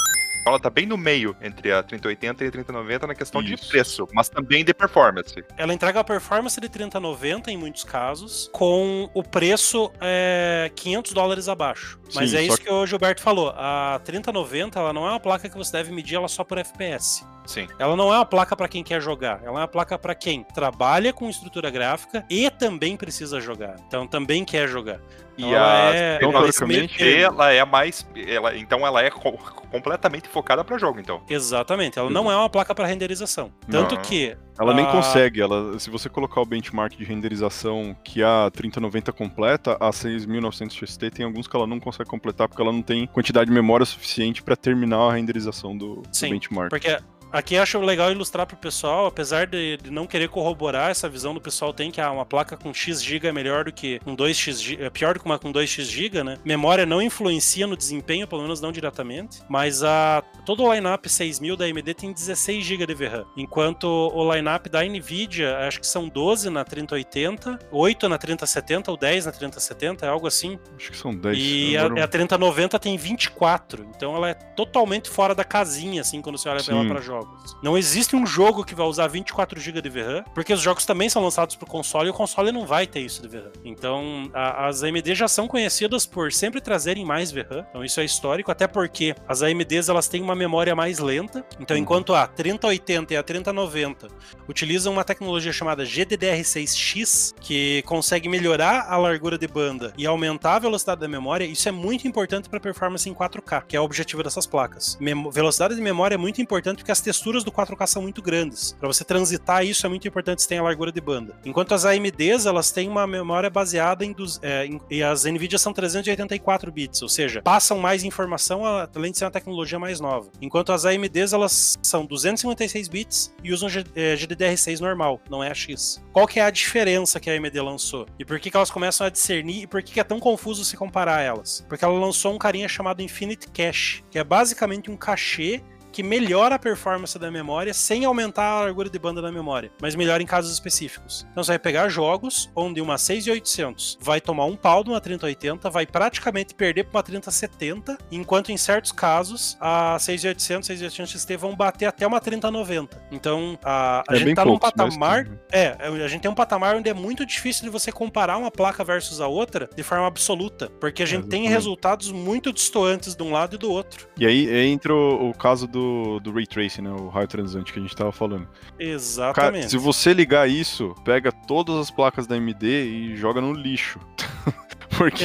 Ela 0.46 0.60
tá 0.60 0.70
bem 0.70 0.86
no 0.86 0.98
meio 0.98 1.36
entre 1.42 1.72
a 1.72 1.84
3080 1.84 2.44
e 2.44 2.48
a 2.48 2.52
3090 2.52 3.08
na 3.08 3.16
questão 3.16 3.44
de 3.44 3.54
Isso. 3.54 3.70
preço, 3.70 4.08
mas 4.14 4.30
também 4.30 4.64
de 4.64 4.74
performance. 4.74 5.44
Ela 5.58 5.74
entrega 5.74 6.00
a 6.00 6.04
performance 6.04 6.60
de 6.60 6.70
3090 6.70 7.52
em 7.52 7.58
muitos 7.58 7.84
casos, 7.84 8.50
com 8.52 9.10
o 9.14 9.24
preço 9.24 9.92
é, 10.02 10.72
500 10.76 11.14
dólares 11.14 11.50
abaixo. 11.50 12.00
Mas 12.16 12.32
Sim, 12.32 12.38
é 12.38 12.44
isso 12.44 12.60
que 12.60 12.72
o 12.72 12.86
Gilberto 12.86 13.22
falou. 13.22 13.54
A 13.56 14.00
3090 14.04 14.80
ela 14.80 14.94
não 14.94 15.06
é 15.06 15.12
uma 15.12 15.20
placa 15.20 15.50
que 15.50 15.58
você 15.58 15.72
deve 15.72 15.92
medir 15.92 16.16
ela 16.16 16.28
só 16.28 16.44
por 16.44 16.58
FPS. 16.58 17.26
Sim. 17.50 17.68
Ela 17.80 17.96
não 17.96 18.14
é 18.14 18.18
uma 18.18 18.26
placa 18.26 18.56
para 18.56 18.68
quem 18.68 18.84
quer 18.84 19.02
jogar, 19.02 19.40
ela 19.44 19.58
é 19.60 19.62
uma 19.64 19.68
placa 19.68 19.98
para 19.98 20.14
quem 20.14 20.44
trabalha 20.54 21.12
com 21.12 21.28
estrutura 21.28 21.72
gráfica 21.72 22.24
e 22.30 22.48
também 22.52 22.96
precisa 22.96 23.42
jogar. 23.42 23.76
Então 23.88 24.06
também 24.06 24.46
quer 24.46 24.68
jogar. 24.68 25.00
E 25.36 25.42
Então, 25.42 25.56
ela 25.56 25.68
a 25.90 25.96
é- 25.96 26.16
então, 26.18 26.30
ela 26.32 26.48
é 26.48 27.22
ela 27.22 27.52
é 27.54 27.60
a 27.62 27.66
mais. 27.66 28.06
Ela, 28.28 28.56
então 28.58 28.86
ela 28.86 29.02
é 29.02 29.10
co- 29.10 29.32
completamente 29.72 30.28
focada 30.28 30.64
para 30.66 30.78
jogo, 30.78 31.00
então. 31.00 31.22
Exatamente, 31.30 31.98
ela 31.98 32.10
não 32.10 32.30
é 32.32 32.36
uma 32.36 32.50
placa 32.50 32.76
para 32.76 32.86
renderização. 32.86 33.52
Tanto 33.70 33.96
Não. 33.96 34.02
que 34.02 34.38
Ela 34.60 34.74
nem 34.74 34.86
Ah. 34.86 34.92
consegue, 34.92 35.40
ela, 35.42 35.80
se 35.80 35.90
você 35.90 36.10
colocar 36.10 36.42
o 36.42 36.46
benchmark 36.46 36.94
de 36.98 37.06
renderização 37.06 37.96
que 38.04 38.22
a 38.22 38.52
3090 38.54 39.14
completa, 39.14 39.78
a 39.80 39.90
6900 39.94 40.76
XT 40.76 41.10
tem 41.10 41.26
alguns 41.26 41.48
que 41.48 41.56
ela 41.56 41.66
não 41.66 41.80
consegue 41.80 42.10
completar 42.10 42.50
porque 42.50 42.62
ela 42.62 42.72
não 42.74 42.82
tem 42.82 43.08
quantidade 43.08 43.46
de 43.50 43.54
memória 43.56 43.86
suficiente 43.86 44.44
para 44.44 44.58
terminar 44.58 44.98
a 45.00 45.14
renderização 45.14 45.78
do, 45.78 46.02
do 46.02 46.04
Sim, 46.12 46.32
benchmark. 46.32 46.70
Porque 46.70 46.98
aqui 47.32 47.58
acho 47.58 47.80
legal 47.80 48.12
ilustrar 48.12 48.46
pro 48.46 48.58
pessoal, 48.58 49.06
apesar 49.06 49.48
de, 49.48 49.78
de 49.78 49.92
não 49.92 50.06
querer 50.06 50.30
corroborar 50.30 50.92
essa 50.92 51.08
visão 51.10 51.34
do 51.34 51.42
pessoal 51.42 51.74
tem 51.74 51.92
que 51.92 52.02
ah, 52.02 52.12
uma 52.12 52.26
placa 52.26 52.58
com 52.58 52.74
X 52.74 53.04
GB 53.04 53.28
é 53.28 53.32
melhor 53.32 53.66
do 53.66 53.72
que 53.72 54.00
um 54.06 54.16
2X 54.16 54.62
GB, 54.62 54.84
é 54.84 54.90
pior 54.90 55.14
do 55.14 55.20
que 55.20 55.26
uma 55.26 55.40
com 55.40 55.52
2X 55.52 55.84
GB, 55.84 56.24
né? 56.24 56.38
Memória 56.44 56.86
não 56.86 57.02
influencia 57.02 57.68
no 57.68 57.76
desempenho, 57.78 58.28
pelo 58.28 58.42
menos 58.42 58.62
não 58.62 58.72
diretamente, 58.72 59.42
mas 59.48 59.84
a 59.84 60.24
todo 60.46 60.64
o 60.64 60.74
lineup 60.74 61.06
6000 61.06 61.56
da 61.56 61.66
AMD 61.66 61.94
tem 61.94 62.12
16 62.12 62.64
GB 62.66 62.86
de 62.86 62.94
VRAM, 62.94 63.26
enquanto 63.38 63.86
o 63.86 64.34
lineup 64.34 64.68
da 64.68 64.84
Nvidia, 64.84 65.58
acho 65.60 65.80
que 65.80 65.88
são 65.88 66.08
12 66.08 66.50
na 66.50 66.64
3080, 66.64 67.60
8 67.72 68.10
na 68.10 68.18
3070 68.18 68.92
ou 68.92 68.98
10 68.98 69.26
na 69.26 69.32
3070, 69.32 70.06
é 70.06 70.10
algo 70.10 70.28
assim. 70.28 70.60
Acho 70.78 70.92
que 70.92 70.98
são 70.98 71.16
10. 71.16 71.38
E 71.38 71.78
a, 71.78 71.86
agora- 71.86 72.04
a 72.04 72.08
3090 72.08 72.80
tem 72.80 72.98
24, 72.98 73.88
então 73.96 74.16
ela 74.16 74.30
é 74.30 74.34
totalmente 74.34 75.10
fora 75.10 75.36
da 75.36 75.44
casinha, 75.44 76.02
assim, 76.02 76.22
quando 76.22 76.38
você 76.38 76.50
olha 76.50 76.64
pra 76.64 76.74
ela 76.74 76.84
Sim. 76.84 76.90
para 76.90 77.02
jogos. 77.02 77.19
Não 77.64 77.78
existe 77.78 78.16
um 78.16 78.26
jogo 78.26 78.64
que 78.64 78.76
vai 78.76 78.86
usar 78.86 79.08
24 79.08 79.60
GB 79.60 79.82
de 79.82 79.90
VRAM, 79.90 80.24
porque 80.34 80.54
os 80.54 80.62
jogos 80.62 80.86
também 80.86 81.10
são 81.10 81.22
lançados 81.24 81.56
pro 81.56 81.66
console 81.68 82.08
e 82.08 82.12
o 82.12 82.14
console 82.14 82.52
não 82.52 82.66
vai 82.66 82.86
ter 82.88 83.00
isso 83.02 83.22
de 83.22 83.28
VRAM. 83.28 83.52
Então, 83.66 84.30
a- 84.34 84.68
as 84.68 84.84
AMD 84.84 85.16
já 85.16 85.28
são 85.28 85.48
conhecidas 85.48 86.06
por 86.06 86.32
sempre 86.32 86.62
trazerem 86.62 87.06
mais 87.06 87.32
VRAM, 87.32 87.66
então 87.70 87.84
isso 87.84 88.00
é 88.00 88.06
histórico, 88.06 88.52
até 88.52 88.68
porque 88.68 89.16
as 89.28 89.42
AMDs 89.42 89.90
elas 89.90 90.08
têm 90.08 90.22
uma 90.22 90.36
memória 90.36 90.76
mais 90.76 91.00
lenta, 91.00 91.46
então 91.60 91.76
Uhum. 91.76 91.84
enquanto 91.84 92.14
a 92.14 92.28
3080 92.28 93.14
e 93.14 93.18
a 93.18 93.24
3090 93.24 94.08
utilizam 94.48 94.94
uma 94.94 95.04
tecnologia 95.04 95.52
chamada 95.52 95.84
GDDR6X, 95.86 97.34
que 97.42 97.82
consegue 97.86 98.28
melhorar 98.30 98.88
a 98.90 98.98
largura 98.98 99.38
de 99.38 99.48
banda 99.48 99.94
e 99.98 100.06
aumentar 100.06 100.56
a 100.56 100.60
velocidade 100.60 101.02
da 101.02 101.08
memória, 101.08 101.46
isso 101.46 101.68
é 101.68 101.72
muito 101.72 102.08
importante 102.08 102.50
para 102.50 102.60
performance 102.60 103.08
em 103.10 103.14
4K, 103.14 103.64
que 103.68 103.76
é 103.76 103.80
o 103.82 103.84
objetivo 103.84 104.24
dessas 104.24 104.46
placas. 104.46 104.98
Velocidade 105.32 105.76
de 105.76 105.82
memória 105.82 106.16
é 106.16 106.18
muito 106.18 106.42
importante 106.42 106.78
porque 106.78 106.92
as 106.92 107.02
texturas 107.10 107.44
do 107.44 107.52
4K 107.52 107.88
são 107.88 108.04
muito 108.04 108.22
grandes. 108.22 108.74
Para 108.80 108.88
você 108.88 109.04
transitar 109.04 109.66
isso 109.66 109.84
é 109.84 109.90
muito 109.90 110.08
importante 110.08 110.44
você 110.44 110.48
ter 110.48 110.58
a 110.58 110.62
largura 110.64 110.92
de 110.92 111.02
banda. 111.02 111.36
Enquanto 111.44 111.74
as 111.74 111.84
AMDs, 111.86 112.46
elas 112.46 112.72
têm 112.72 112.88
uma 112.88 113.08
memória 113.08 113.50
baseada 113.50 114.06
em, 114.06 114.14
dos, 114.14 114.40
é, 114.44 114.68
em- 114.68 114.80
e 114.92 115.02
as 115.02 115.24
Nvidia 115.26 115.58
são 115.58 115.74
384 115.74 116.72
bits, 116.72 117.02
ou 117.02 117.10
seja, 117.10 117.42
passam 117.42 117.80
mais 117.80 118.04
informação 118.04 118.62
além 118.64 119.12
de 119.12 119.18
ser 119.18 119.26
uma 119.26 119.32
tecnologia 119.32 119.80
mais 119.80 120.00
nova. 120.00 120.30
Enquanto 120.40 120.72
as 120.72 120.86
AMDs, 120.86 121.34
elas 121.34 121.78
são 121.82 122.06
256 122.06 122.88
bits 122.88 123.34
e 123.44 123.52
usam 123.52 123.68
G- 123.68 123.84
é, 123.96 124.16
GDDR6 124.16 124.80
normal, 124.80 125.20
não 125.30 125.44
é 125.44 125.50
a 125.50 125.54
X. 125.56 126.00
Qual 126.14 126.28
que 126.28 126.40
é 126.40 126.44
a 126.44 126.52
diferença 126.52 127.20
que 127.20 127.28
a 127.30 127.34
AMD 127.34 127.60
lançou? 127.60 128.06
E 128.20 128.24
por 128.26 128.40
que, 128.40 128.52
que 128.52 128.58
elas 128.58 128.70
começam 128.70 129.08
a 129.08 129.10
discernir 129.10 129.64
e 129.64 129.68
por 129.68 129.82
que, 129.82 129.94
que 129.94 130.00
é 130.00 130.04
tão 130.04 130.20
confuso 130.20 130.64
se 130.64 130.78
comparar 130.78 131.22
elas? 131.22 131.66
Porque 131.68 131.84
ela 131.84 131.98
lançou 131.98 132.34
um 132.34 132.38
carinha 132.38 132.68
chamado 132.68 133.02
Infinite 133.02 133.48
Cache, 133.50 134.04
que 134.12 134.20
é 134.20 134.24
basicamente 134.24 134.92
um 134.92 134.96
cachê 134.98 135.64
que 135.92 136.04
melhora 136.04 136.56
a 136.56 136.60
performance 136.60 137.18
da 137.18 137.30
memória 137.32 137.74
sem 137.74 138.06
aumentar 138.06 138.46
a 138.46 138.62
largura 138.62 138.90
de 138.90 139.00
banda 139.00 139.22
da 139.22 139.32
memória, 139.32 139.72
mas 139.82 139.96
melhora 139.96 140.22
em 140.22 140.26
casos 140.26 140.52
específicos. 140.54 141.26
Então 141.32 141.44
você 141.44 141.52
vai 141.52 141.60
pegar 141.60 141.90
jogos 141.90 142.50
onde 142.56 142.82
uma 142.82 142.98
6800 142.98 143.98
vai 144.02 144.20
tomar 144.22 144.46
um 144.46 144.56
pau 144.56 144.84
de 144.84 144.90
uma 144.90 145.02
3080, 145.02 145.70
vai 145.70 145.86
praticamente 145.86 146.54
perder 146.54 146.86
para 146.86 146.98
uma 146.98 147.04
3070, 147.04 147.98
enquanto 148.12 148.52
em 148.52 148.58
certos 148.58 148.92
casos 148.92 149.58
a 149.60 149.98
6800, 150.00 150.68
6800 150.68 151.12
XT 151.12 151.38
vão 151.38 151.56
bater 151.56 151.86
até 151.86 152.06
uma 152.06 152.20
3090. 152.20 153.02
Então 153.12 153.58
a, 153.64 154.04
a 154.08 154.16
É 154.16 154.20
gente 154.20 154.34
tá 154.34 154.46
num 154.46 154.58
poucos, 154.58 154.72
patamar 154.72 155.26
tem. 155.26 155.40
é, 155.52 155.76
a 155.80 156.08
gente 156.08 156.22
tem 156.22 156.32
um 156.32 156.36
patamar 156.36 156.76
onde 156.76 156.90
é 156.90 156.94
muito 156.94 157.26
difícil 157.26 157.64
de 157.64 157.70
você 157.70 157.92
comparar 157.92 158.38
uma 158.38 158.52
placa 158.52 158.84
versus 158.84 159.22
a 159.22 159.28
outra 159.28 159.70
de 159.76 159.84
forma 159.84 160.08
absoluta, 160.08 160.70
porque 160.80 161.04
a 161.04 161.06
gente 161.06 161.28
tem 161.28 161.42
Exatamente. 161.42 161.50
resultados 161.50 162.12
muito 162.12 162.52
distantes 162.54 163.16
de 163.16 163.24
um 163.24 163.32
lado 163.32 163.56
e 163.56 163.58
do 163.58 163.72
outro. 163.72 164.08
E 164.18 164.26
aí 164.26 164.50
entra 164.68 164.94
o, 164.94 165.30
o 165.30 165.34
caso 165.34 165.68
do, 165.68 165.79
do 166.22 166.32
Ray 166.32 166.46
Tracing, 166.46 166.82
né? 166.82 166.92
O 166.92 167.08
raio 167.10 167.28
transante 167.28 167.72
que 167.74 167.80
a 167.80 167.82
gente 167.82 167.96
tava 167.96 168.12
falando. 168.12 168.46
Cara, 168.48 168.84
Exatamente. 168.92 169.70
se 169.70 169.78
você 169.78 170.14
ligar 170.14 170.50
isso, 170.50 170.96
pega 171.04 171.32
todas 171.32 171.76
as 171.78 171.92
placas 171.92 172.26
da 172.28 172.36
AMD 172.36 172.64
e 172.64 173.16
joga 173.16 173.40
no 173.42 173.54
lixo. 173.54 174.00
Porque 174.98 175.24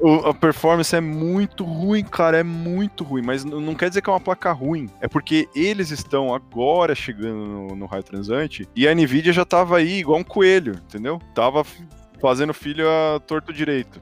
o- 0.00 0.26
a 0.26 0.34
performance 0.34 0.94
é 0.96 1.00
muito 1.00 1.62
ruim, 1.64 2.02
cara, 2.02 2.38
é 2.38 2.42
muito 2.42 3.04
ruim. 3.04 3.22
Mas 3.24 3.44
não 3.44 3.74
quer 3.74 3.88
dizer 3.88 4.02
que 4.02 4.10
é 4.10 4.12
uma 4.12 4.18
placa 4.18 4.50
ruim. 4.50 4.88
É 5.00 5.06
porque 5.06 5.48
eles 5.54 5.90
estão 5.92 6.34
agora 6.34 6.92
chegando 6.94 7.36
no, 7.46 7.76
no 7.76 7.86
raio 7.86 8.02
transante 8.02 8.66
e 8.74 8.88
a 8.88 8.92
Nvidia 8.94 9.32
já 9.32 9.44
tava 9.44 9.76
aí 9.76 9.98
igual 10.00 10.18
um 10.18 10.24
coelho, 10.24 10.80
entendeu? 10.88 11.20
Tava 11.34 11.64
fazendo 12.20 12.52
filho 12.52 12.86
a 12.88 13.20
torto 13.20 13.52
direito. 13.52 14.00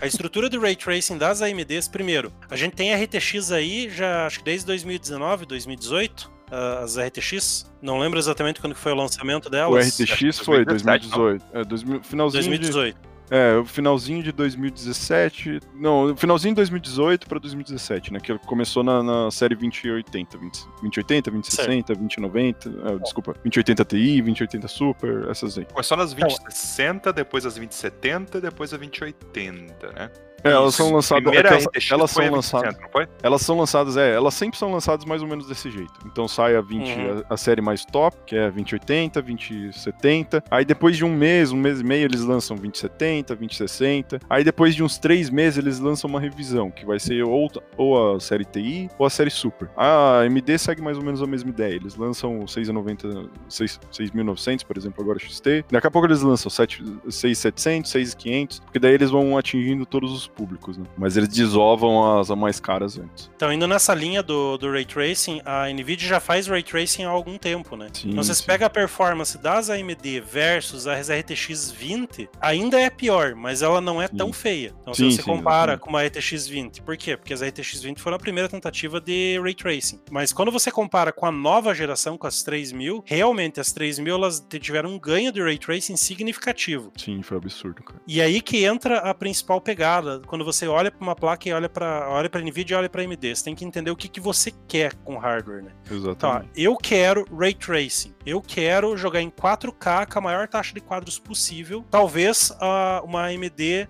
A 0.00 0.06
estrutura 0.06 0.48
do 0.48 0.60
Ray 0.60 0.76
Tracing 0.76 1.18
das 1.18 1.42
AMDs, 1.42 1.88
primeiro, 1.88 2.32
a 2.48 2.56
gente 2.56 2.74
tem 2.76 2.94
RTX 2.94 3.50
aí 3.50 3.90
já 3.90 4.26
acho 4.26 4.38
que 4.38 4.44
desde 4.44 4.64
2019, 4.66 5.44
2018, 5.44 6.30
ah, 6.50 6.80
as 6.82 6.96
RTX. 6.96 7.70
Não 7.82 7.98
lembro 7.98 8.18
exatamente 8.18 8.60
quando 8.60 8.74
foi 8.74 8.92
o 8.92 8.94
lançamento 8.94 9.46
O 9.46 9.50
delas. 9.50 9.88
RTX 9.88 10.38
foi 10.38 10.64
2017, 10.64 11.08
2018. 11.08 11.44
É, 11.52 11.64
2000, 11.64 12.02
finalzinho 12.02 12.42
de, 12.42 12.48
2018. 12.48 13.07
É, 13.30 13.56
o 13.56 13.64
finalzinho 13.64 14.22
de 14.22 14.32
2017. 14.32 15.60
Não, 15.74 16.12
o 16.12 16.16
finalzinho 16.16 16.52
de 16.52 16.56
2018 16.56 17.28
pra 17.28 17.38
2017, 17.38 18.12
né? 18.12 18.20
Que 18.20 18.36
começou 18.38 18.82
na, 18.82 19.02
na 19.02 19.30
série 19.30 19.54
2080. 19.54 20.38
20, 20.38 20.64
2080, 20.80 21.30
2060, 21.30 21.94
2090. 21.94 22.68
é, 22.68 22.98
desculpa, 22.98 23.32
2080 23.34 23.84
Ti, 23.84 24.22
2080 24.22 24.68
Super, 24.68 25.28
essas 25.28 25.58
aí. 25.58 25.66
Começou 25.66 25.96
nas 25.96 26.12
2060, 26.14 27.12
depois 27.12 27.44
as 27.44 27.54
2070, 27.54 28.40
depois 28.40 28.72
a 28.72 28.76
2080, 28.76 29.92
né? 29.92 30.10
É, 30.44 30.50
elas 30.50 30.74
são 30.74 30.92
lançadas. 30.92 31.32
É 31.32 31.36
elas, 31.38 31.66
elas 31.90 32.10
são 32.10 32.30
lançadas. 32.30 32.74
2060, 32.76 32.80
não 32.82 32.88
foi? 32.90 33.08
Elas 33.22 33.42
são 33.42 33.58
lançadas, 33.58 33.96
é, 33.96 34.14
elas 34.14 34.34
sempre 34.34 34.58
são 34.58 34.72
lançadas 34.72 35.04
mais 35.04 35.22
ou 35.22 35.28
menos 35.28 35.46
desse 35.46 35.70
jeito. 35.70 35.92
Então 36.06 36.26
sai 36.28 36.56
a 36.56 36.60
20, 36.60 36.88
Uhum. 36.88 37.22
a, 37.28 37.34
a 37.34 37.36
série 37.36 37.60
mais 37.60 37.84
top, 37.84 38.16
que 38.26 38.36
é 38.36 38.44
2080, 38.50 39.20
2070. 39.22 40.44
Aí 40.50 40.64
depois 40.64 40.96
de 40.96 41.04
um 41.04 41.12
mês, 41.14 41.52
um 41.52 41.56
mês 41.56 41.80
e 41.80 41.84
meio, 41.84 42.04
eles 42.04 42.22
lançam 42.22 42.56
2070, 42.56 43.34
2060. 43.36 44.20
Aí 44.28 44.44
depois 44.44 44.74
de 44.74 44.82
uns 44.82 44.98
três 44.98 45.30
meses, 45.30 45.58
eles 45.58 45.78
lançam 45.78 46.08
uma 46.08 46.20
revisão, 46.20 46.70
que 46.70 46.84
vai 46.86 46.98
ser 46.98 47.22
ou, 47.24 47.50
ou 47.76 48.16
a 48.16 48.20
série 48.20 48.44
TI 48.44 48.88
ou 48.98 49.06
a 49.06 49.10
série 49.10 49.30
Super. 49.30 49.68
A 49.76 50.20
AMD 50.20 50.58
segue 50.58 50.80
mais 50.82 50.96
ou 50.98 51.04
menos 51.04 51.22
a 51.22 51.26
mesma 51.26 51.50
ideia. 51.50 51.74
Eles 51.74 51.96
lançam 51.96 52.40
o 52.40 52.48
690, 52.48 53.28
6 53.48 53.80
6900, 53.90 54.64
por 54.64 54.76
exemplo, 54.76 55.02
agora 55.02 55.18
XT. 55.18 55.64
Daqui 55.70 55.86
a 55.86 55.90
pouco 55.90 56.06
eles 56.06 56.22
lançam 56.22 56.50
7 56.50 56.82
6700, 57.08 57.90
6500, 57.90 58.60
porque 58.60 58.78
daí 58.78 58.94
eles 58.94 59.10
vão 59.10 59.36
atingindo 59.36 59.84
todos 59.86 60.12
os 60.12 60.27
públicos, 60.28 60.76
né? 60.76 60.84
Mas 60.96 61.16
eles 61.16 61.28
desovam 61.28 62.18
as 62.18 62.28
mais 62.30 62.60
caras 62.60 62.98
antes. 62.98 63.30
Então, 63.34 63.52
indo 63.52 63.66
nessa 63.66 63.94
linha 63.94 64.22
do, 64.22 64.56
do 64.58 64.70
Ray 64.70 64.84
Tracing, 64.84 65.40
a 65.44 65.68
NVIDIA 65.68 66.08
já 66.08 66.20
faz 66.20 66.46
Ray 66.46 66.62
Tracing 66.62 67.04
há 67.04 67.08
algum 67.08 67.36
tempo, 67.38 67.76
né? 67.76 67.88
Sim, 67.92 68.10
então, 68.10 68.22
você 68.22 68.34
sim. 68.34 68.44
pega 68.44 68.66
a 68.66 68.70
performance 68.70 69.36
das 69.38 69.70
AMD 69.70 70.20
versus 70.20 70.86
as 70.86 71.08
RTX 71.10 71.70
20, 71.70 72.28
ainda 72.40 72.78
é 72.80 72.90
pior, 72.90 73.34
mas 73.34 73.62
ela 73.62 73.80
não 73.80 74.00
é 74.00 74.08
tão 74.08 74.28
Sim. 74.28 74.32
feia. 74.32 74.74
Então, 74.82 74.94
se 74.94 75.04
você 75.04 75.22
compara 75.22 75.72
exatamente. 75.72 75.80
com 75.80 75.90
uma 75.90 76.04
RTX 76.04 76.46
20, 76.46 76.82
por 76.82 76.96
quê? 76.96 77.16
Porque 77.16 77.32
as 77.32 77.42
RTX 77.42 77.82
20 77.82 78.00
foram 78.00 78.16
a 78.16 78.20
primeira 78.20 78.48
tentativa 78.48 79.00
de 79.00 79.38
Ray 79.42 79.54
Tracing. 79.54 80.00
Mas 80.10 80.32
quando 80.32 80.50
você 80.50 80.70
compara 80.70 81.12
com 81.12 81.26
a 81.26 81.32
nova 81.32 81.74
geração, 81.74 82.18
com 82.18 82.26
as 82.26 82.42
3000, 82.42 83.02
realmente 83.06 83.60
as 83.60 83.72
3000 83.72 84.14
elas 84.14 84.46
tiveram 84.60 84.90
um 84.90 84.98
ganho 84.98 85.32
de 85.32 85.42
Ray 85.42 85.58
Tracing 85.58 85.96
significativo. 85.96 86.92
Sim, 86.96 87.22
foi 87.22 87.36
absurdo, 87.36 87.82
cara. 87.82 88.00
E 88.06 88.20
aí 88.20 88.40
que 88.40 88.64
entra 88.64 88.98
a 88.98 89.14
principal 89.14 89.60
pegada. 89.60 90.17
Quando 90.26 90.44
você 90.44 90.66
olha 90.66 90.90
para 90.90 91.02
uma 91.02 91.14
placa 91.14 91.48
e 91.48 91.52
olha 91.52 91.68
para 91.68 92.08
olha 92.08 92.28
para 92.28 92.40
Nvidia 92.40 92.76
e 92.76 92.78
olha 92.78 92.88
para 92.88 93.02
AMD, 93.02 93.36
você 93.36 93.44
tem 93.44 93.54
que 93.54 93.64
entender 93.64 93.90
o 93.90 93.96
que, 93.96 94.08
que 94.08 94.20
você 94.20 94.52
quer 94.66 94.94
com 95.04 95.16
hardware, 95.18 95.62
né? 95.62 95.72
Exatamente. 95.90 96.50
eu 96.56 96.76
quero 96.76 97.24
ray 97.36 97.54
tracing. 97.54 98.14
Eu 98.24 98.40
quero 98.40 98.96
jogar 98.96 99.22
em 99.22 99.30
4K 99.30 100.12
com 100.12 100.18
a 100.18 100.22
maior 100.22 100.48
taxa 100.48 100.74
de 100.74 100.80
quadros 100.80 101.18
possível. 101.18 101.84
Talvez 101.90 102.52
ah, 102.60 103.02
uma 103.04 103.26
AMD 103.26 103.88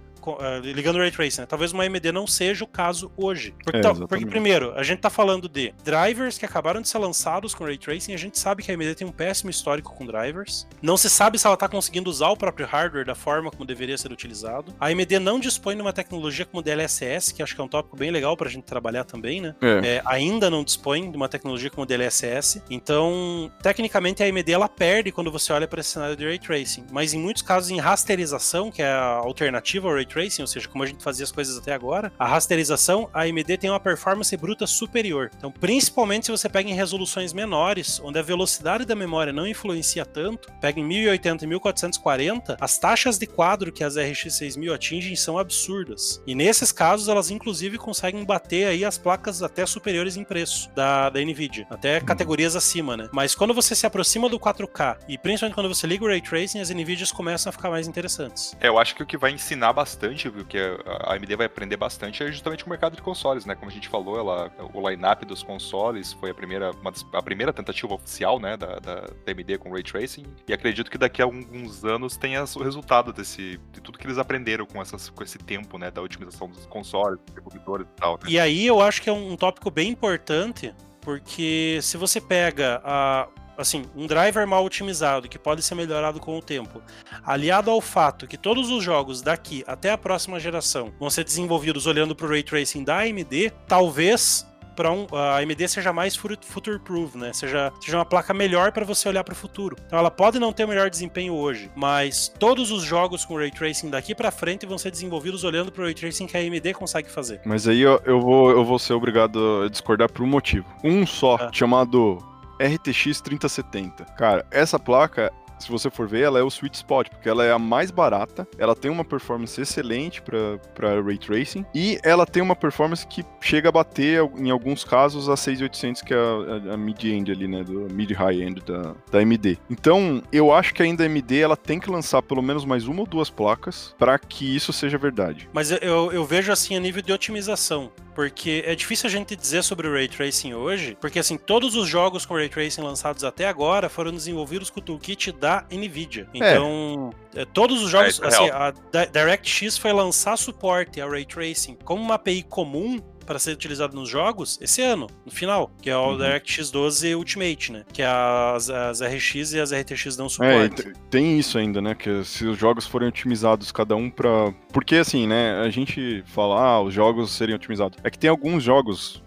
ligando 0.62 0.96
o 0.96 0.98
Ray 0.98 1.10
Tracing, 1.10 1.42
né? 1.42 1.46
Talvez 1.46 1.72
uma 1.72 1.84
AMD 1.84 2.12
não 2.12 2.26
seja 2.26 2.64
o 2.64 2.66
caso 2.66 3.10
hoje. 3.16 3.54
Porque, 3.64 3.76
É, 3.76 3.80
exatamente. 3.80 4.08
porque, 4.08 4.26
primeiro, 4.26 4.72
a 4.74 4.82
gente 4.82 5.00
tá 5.00 5.10
falando 5.10 5.48
de 5.48 5.72
drivers 5.84 6.36
que 6.38 6.44
acabaram 6.44 6.80
de 6.80 6.88
ser 6.88 6.98
lançados 6.98 7.54
com 7.54 7.64
Ray 7.64 7.78
Tracing, 7.78 8.14
a 8.14 8.18
gente 8.18 8.38
sabe 8.38 8.62
que 8.62 8.70
a 8.70 8.74
AMD 8.74 8.94
tem 8.94 9.06
um 9.06 9.12
péssimo 9.12 9.50
histórico 9.50 9.94
com 9.94 10.04
drivers. 10.06 10.66
Não 10.82 10.96
se 10.96 11.08
sabe 11.08 11.38
se 11.38 11.46
ela 11.46 11.56
tá 11.56 11.68
conseguindo 11.68 12.10
usar 12.10 12.28
o 12.28 12.36
próprio 12.36 12.66
hardware 12.66 13.04
da 13.06 13.14
forma 13.14 13.50
como 13.50 13.64
deveria 13.64 13.96
ser 13.96 14.12
utilizado. 14.12 14.74
A 14.80 14.88
AMD 14.88 15.18
não 15.18 15.38
dispõe 15.38 15.76
de 15.76 15.82
uma 15.82 15.92
tecnologia 15.92 16.44
como 16.44 16.62
DLSS, 16.62 17.32
que 17.32 17.42
acho 17.42 17.54
que 17.54 17.60
é 17.60 17.64
um 17.64 17.68
tópico 17.68 17.96
bem 17.96 18.10
legal 18.10 18.36
pra 18.36 18.48
gente 18.48 18.64
trabalhar 18.64 19.04
também, 19.04 19.40
né? 19.40 19.54
É. 19.60 19.96
É, 19.96 20.02
ainda 20.04 20.50
não 20.50 20.64
dispõe 20.64 21.10
de 21.10 21.16
uma 21.16 21.28
tecnologia 21.28 21.70
como 21.70 21.82
o 21.82 21.86
DLSS. 21.86 22.62
Então, 22.70 23.50
tecnicamente, 23.62 24.22
a 24.22 24.26
AMD 24.26 24.52
ela 24.52 24.68
perde 24.68 25.12
quando 25.12 25.30
você 25.30 25.52
olha 25.52 25.68
para 25.68 25.80
esse 25.80 25.90
cenário 25.90 26.16
de 26.16 26.24
Ray 26.24 26.38
Tracing. 26.38 26.86
Mas 26.90 27.14
em 27.14 27.18
muitos 27.18 27.42
casos, 27.42 27.70
em 27.70 27.78
rasterização, 27.78 28.70
que 28.70 28.82
é 28.82 28.88
a 28.90 29.18
alternativa 29.18 29.88
ao 29.88 29.94
Ray 29.94 30.06
Tracing, 30.06 30.17
ou 30.40 30.46
seja, 30.46 30.68
como 30.68 30.84
a 30.84 30.86
gente 30.86 31.02
fazia 31.02 31.24
as 31.24 31.32
coisas 31.32 31.56
até 31.56 31.72
agora, 31.72 32.12
a 32.18 32.26
rasterização, 32.26 33.08
a 33.12 33.22
AMD 33.22 33.56
tem 33.58 33.70
uma 33.70 33.80
performance 33.80 34.36
bruta 34.36 34.66
superior. 34.66 35.30
Então, 35.36 35.50
principalmente 35.50 36.26
se 36.26 36.32
você 36.32 36.48
pega 36.48 36.68
em 36.68 36.74
resoluções 36.74 37.32
menores, 37.32 38.00
onde 38.02 38.18
a 38.18 38.22
velocidade 38.22 38.84
da 38.84 38.94
memória 38.94 39.32
não 39.32 39.46
influencia 39.46 40.04
tanto, 40.04 40.50
pega 40.60 40.80
em 40.80 40.84
1080 40.84 41.44
e 41.44 41.48
1440, 41.48 42.56
as 42.60 42.78
taxas 42.78 43.18
de 43.18 43.26
quadro 43.26 43.72
que 43.72 43.84
as 43.84 43.96
RX 43.96 44.34
6000 44.34 44.72
atingem 44.72 45.16
são 45.16 45.38
absurdas. 45.38 46.22
E 46.26 46.34
nesses 46.34 46.72
casos, 46.72 47.08
elas 47.08 47.30
inclusive 47.30 47.78
conseguem 47.78 48.24
bater 48.24 48.66
aí 48.66 48.84
as 48.84 48.98
placas 48.98 49.42
até 49.42 49.64
superiores 49.66 50.16
em 50.16 50.24
preço 50.24 50.70
da, 50.74 51.10
da 51.10 51.20
Nvidia, 51.20 51.66
até 51.70 52.00
categorias 52.00 52.56
acima, 52.56 52.96
né? 52.96 53.08
Mas 53.12 53.34
quando 53.34 53.54
você 53.54 53.74
se 53.74 53.86
aproxima 53.86 54.28
do 54.28 54.38
4K 54.38 54.98
e 55.08 55.18
principalmente 55.18 55.54
quando 55.54 55.68
você 55.68 55.86
liga 55.86 56.04
o 56.04 56.08
Ray 56.08 56.20
Tracing, 56.20 56.60
as 56.60 56.70
Nvidias 56.70 57.12
começam 57.12 57.50
a 57.50 57.52
ficar 57.52 57.70
mais 57.70 57.86
interessantes. 57.86 58.56
É, 58.60 58.68
eu 58.68 58.78
acho 58.78 58.94
que 58.94 59.02
o 59.02 59.06
que 59.06 59.16
vai 59.16 59.32
ensinar 59.32 59.72
bastante, 59.72 59.97
o 60.06 60.44
que 60.44 60.58
a 60.58 61.14
AMD 61.14 61.36
vai 61.36 61.46
aprender 61.46 61.76
bastante 61.76 62.22
é 62.22 62.30
justamente 62.30 62.64
o 62.64 62.68
mercado 62.68 62.96
de 62.96 63.02
consoles, 63.02 63.44
né? 63.44 63.54
Como 63.54 63.70
a 63.70 63.74
gente 63.74 63.88
falou, 63.88 64.18
ela, 64.18 64.50
o 64.72 64.88
line-up 64.88 65.24
dos 65.26 65.42
consoles 65.42 66.12
foi 66.12 66.30
a 66.30 66.34
primeira, 66.34 66.70
uma 66.72 66.92
a 67.12 67.22
primeira 67.22 67.52
tentativa 67.52 67.94
oficial, 67.94 68.38
né, 68.38 68.56
da, 68.56 68.78
da, 68.78 68.94
da 69.00 69.32
AMD 69.32 69.58
com 69.58 69.72
Ray 69.72 69.82
Tracing, 69.82 70.24
e 70.46 70.52
acredito 70.52 70.90
que 70.90 70.98
daqui 70.98 71.22
a 71.22 71.24
alguns 71.24 71.84
anos 71.84 72.16
tenha 72.16 72.44
o 72.56 72.62
resultado 72.62 73.12
desse, 73.12 73.60
de 73.72 73.80
tudo 73.80 73.98
que 73.98 74.06
eles 74.06 74.18
aprenderam 74.18 74.66
com, 74.66 74.80
essas, 74.80 75.08
com 75.08 75.22
esse 75.22 75.38
tempo, 75.38 75.78
né, 75.78 75.90
da 75.90 76.00
otimização 76.00 76.48
dos 76.48 76.66
consoles, 76.66 77.18
dos 77.18 77.34
desenvolvedores 77.34 77.86
e 77.86 78.00
tal, 78.00 78.14
né? 78.14 78.20
E 78.28 78.38
aí 78.38 78.66
eu 78.66 78.80
acho 78.80 79.02
que 79.02 79.10
é 79.10 79.12
um 79.12 79.36
tópico 79.36 79.70
bem 79.70 79.90
importante, 79.90 80.74
porque 81.00 81.78
se 81.82 81.96
você 81.96 82.20
pega 82.20 82.80
a 82.84 83.28
assim, 83.58 83.84
um 83.94 84.06
driver 84.06 84.46
mal 84.46 84.64
otimizado 84.64 85.28
que 85.28 85.38
pode 85.38 85.62
ser 85.62 85.74
melhorado 85.74 86.20
com 86.20 86.38
o 86.38 86.40
tempo, 86.40 86.80
aliado 87.24 87.70
ao 87.70 87.80
fato 87.80 88.26
que 88.26 88.36
todos 88.38 88.70
os 88.70 88.82
jogos 88.82 89.20
daqui 89.20 89.64
até 89.66 89.90
a 89.90 89.98
próxima 89.98 90.38
geração 90.40 90.92
vão 90.98 91.10
ser 91.10 91.24
desenvolvidos 91.24 91.86
olhando 91.86 92.14
para 92.14 92.26
o 92.26 92.30
ray 92.30 92.42
tracing 92.42 92.84
da 92.84 93.00
AMD, 93.00 93.52
talvez 93.66 94.46
para 94.76 94.92
um, 94.92 95.08
a 95.12 95.38
AMD 95.38 95.66
seja 95.68 95.92
mais 95.92 96.14
furu- 96.14 96.38
future-proof, 96.40 97.16
né? 97.16 97.32
Seja, 97.32 97.72
seja 97.80 97.98
uma 97.98 98.04
placa 98.04 98.32
melhor 98.32 98.70
para 98.70 98.84
você 98.84 99.08
olhar 99.08 99.24
para 99.24 99.32
o 99.32 99.36
futuro. 99.36 99.76
Então 99.84 99.98
ela 99.98 100.08
pode 100.08 100.38
não 100.38 100.52
ter 100.52 100.64
o 100.64 100.68
melhor 100.68 100.88
desempenho 100.88 101.34
hoje, 101.34 101.68
mas 101.74 102.32
todos 102.38 102.70
os 102.70 102.84
jogos 102.84 103.24
com 103.24 103.36
ray 103.36 103.50
tracing 103.50 103.90
daqui 103.90 104.14
para 104.14 104.30
frente 104.30 104.66
vão 104.66 104.78
ser 104.78 104.92
desenvolvidos 104.92 105.42
olhando 105.42 105.72
para 105.72 105.82
o 105.82 105.84
ray 105.84 105.94
tracing 105.94 106.28
que 106.28 106.36
a 106.36 106.40
AMD 106.40 106.74
consegue 106.74 107.10
fazer. 107.10 107.40
Mas 107.44 107.66
aí 107.66 107.80
eu, 107.80 108.00
eu 108.04 108.20
vou, 108.20 108.50
eu 108.52 108.64
vou 108.64 108.78
ser 108.78 108.92
obrigado 108.92 109.62
a 109.64 109.68
discordar 109.68 110.12
por 110.12 110.22
um 110.22 110.28
motivo. 110.28 110.64
Um 110.84 111.04
só, 111.04 111.34
Ah. 111.40 111.50
chamado 111.52 112.22
RTX 112.60 113.20
3070. 113.20 114.04
Cara, 114.16 114.44
essa 114.50 114.78
placa, 114.78 115.32
se 115.58 115.70
você 115.70 115.90
for 115.90 116.06
ver, 116.06 116.22
ela 116.22 116.38
é 116.38 116.42
o 116.42 116.46
sweet 116.48 116.76
spot, 116.76 117.08
porque 117.08 117.28
ela 117.28 117.44
é 117.44 117.50
a 117.50 117.58
mais 117.58 117.90
barata, 117.90 118.46
ela 118.58 118.76
tem 118.76 118.88
uma 118.90 119.04
performance 119.04 119.60
excelente 119.60 120.22
para 120.22 121.02
Ray 121.04 121.18
Tracing, 121.18 121.64
e 121.74 121.98
ela 122.04 122.24
tem 122.24 122.40
uma 122.40 122.54
performance 122.54 123.04
que 123.04 123.24
chega 123.40 123.68
a 123.68 123.72
bater, 123.72 124.22
em 124.36 124.50
alguns 124.50 124.84
casos, 124.84 125.28
a 125.28 125.36
6800, 125.36 126.02
que 126.02 126.14
é 126.14 126.16
a, 126.16 126.70
a- 126.70 126.74
a 126.74 126.76
mid-end 126.76 127.32
ali, 127.32 127.48
né, 127.48 127.64
do 127.64 127.88
mid-high-end 127.92 128.60
da, 128.64 128.94
da 129.10 129.18
AMD. 129.18 129.58
Então, 129.68 130.22
eu 130.30 130.52
acho 130.52 130.72
que 130.74 130.82
ainda 130.82 131.02
a 131.02 131.06
AMD, 131.06 131.36
ela 131.40 131.56
tem 131.56 131.80
que 131.80 131.90
lançar 131.90 132.22
pelo 132.22 132.40
menos 132.42 132.64
mais 132.64 132.86
uma 132.86 133.00
ou 133.00 133.06
duas 133.06 133.28
placas 133.28 133.96
para 133.98 134.16
que 134.16 134.54
isso 134.54 134.72
seja 134.72 134.96
verdade. 134.96 135.48
Mas 135.52 135.72
eu- 135.72 135.78
eu, 135.78 136.12
eu 136.12 136.24
vejo 136.24 136.52
assim 136.52 136.76
a 136.76 136.80
nível 136.80 137.02
de 137.02 137.12
otimização. 137.12 137.90
Porque 138.18 138.64
é 138.66 138.74
difícil 138.74 139.06
a 139.06 139.10
gente 139.10 139.36
dizer 139.36 139.62
sobre 139.62 139.86
o 139.86 139.92
Ray 139.92 140.08
Tracing 140.08 140.52
hoje, 140.52 140.98
porque 141.00 141.20
assim, 141.20 141.38
todos 141.38 141.76
os 141.76 141.88
jogos 141.88 142.26
com 142.26 142.34
Ray 142.34 142.48
Tracing 142.48 142.80
lançados 142.80 143.22
até 143.22 143.46
agora 143.46 143.88
foram 143.88 144.10
desenvolvidos 144.10 144.70
com 144.70 144.80
o 144.80 144.82
toolkit 144.82 145.30
da 145.30 145.64
NVIDIA. 145.70 146.28
Então, 146.34 147.10
é, 147.36 147.44
todos 147.44 147.80
os 147.80 147.88
jogos, 147.88 148.18
É, 148.20 148.24
é 148.24 148.26
assim, 148.26 148.50
a 148.50 148.72
Di- 148.72 149.12
DirectX 149.12 149.78
foi 149.78 149.92
lançar 149.92 150.36
suporte 150.36 151.00
a 151.00 151.08
Ray 151.08 151.24
Tracing 151.24 151.76
como 151.84 152.02
uma 152.02 152.14
API 152.16 152.42
comum 152.42 153.00
para 153.28 153.38
ser 153.38 153.52
utilizado 153.52 153.94
nos 153.94 154.08
jogos 154.08 154.58
esse 154.60 154.80
ano, 154.80 155.06
no 155.24 155.30
final, 155.30 155.70
que 155.82 155.90
é 155.90 155.96
o 155.96 156.12
Uhum. 156.12 156.16
DirectX 156.16 156.70
12 156.70 157.14
Ultimate, 157.14 157.70
né? 157.72 157.84
Que 157.92 158.02
as, 158.02 158.70
as 158.70 159.00
RX 159.02 159.52
e 159.52 159.60
as 159.60 159.70
RTX 159.70 160.16
dão 160.16 160.26
É, 160.26 160.28
suporte. 160.30 160.82
te- 160.82 160.92
tem 161.10 161.38
isso 161.38 161.58
ainda, 161.58 161.82
né? 161.82 161.94
Que 161.94 162.24
se 162.24 162.46
os 162.46 162.56
jogos 162.58 162.86
forem 162.86 163.06
otimizados 163.08 163.70
cada 163.70 163.94
um 163.94 164.08
pra. 164.10 164.52
Porque 164.72 164.96
assim, 164.96 165.26
né? 165.26 165.60
A 165.60 165.68
gente 165.68 166.24
fala, 166.26 166.58
ah, 166.58 166.80
os 166.80 166.94
jogos 166.94 167.30
serem 167.32 167.54
otimizados. 167.54 167.98
É 168.02 168.10
que 168.10 168.18
tem 168.18 168.30
alguns 168.30 168.62
jogos, 168.64 169.22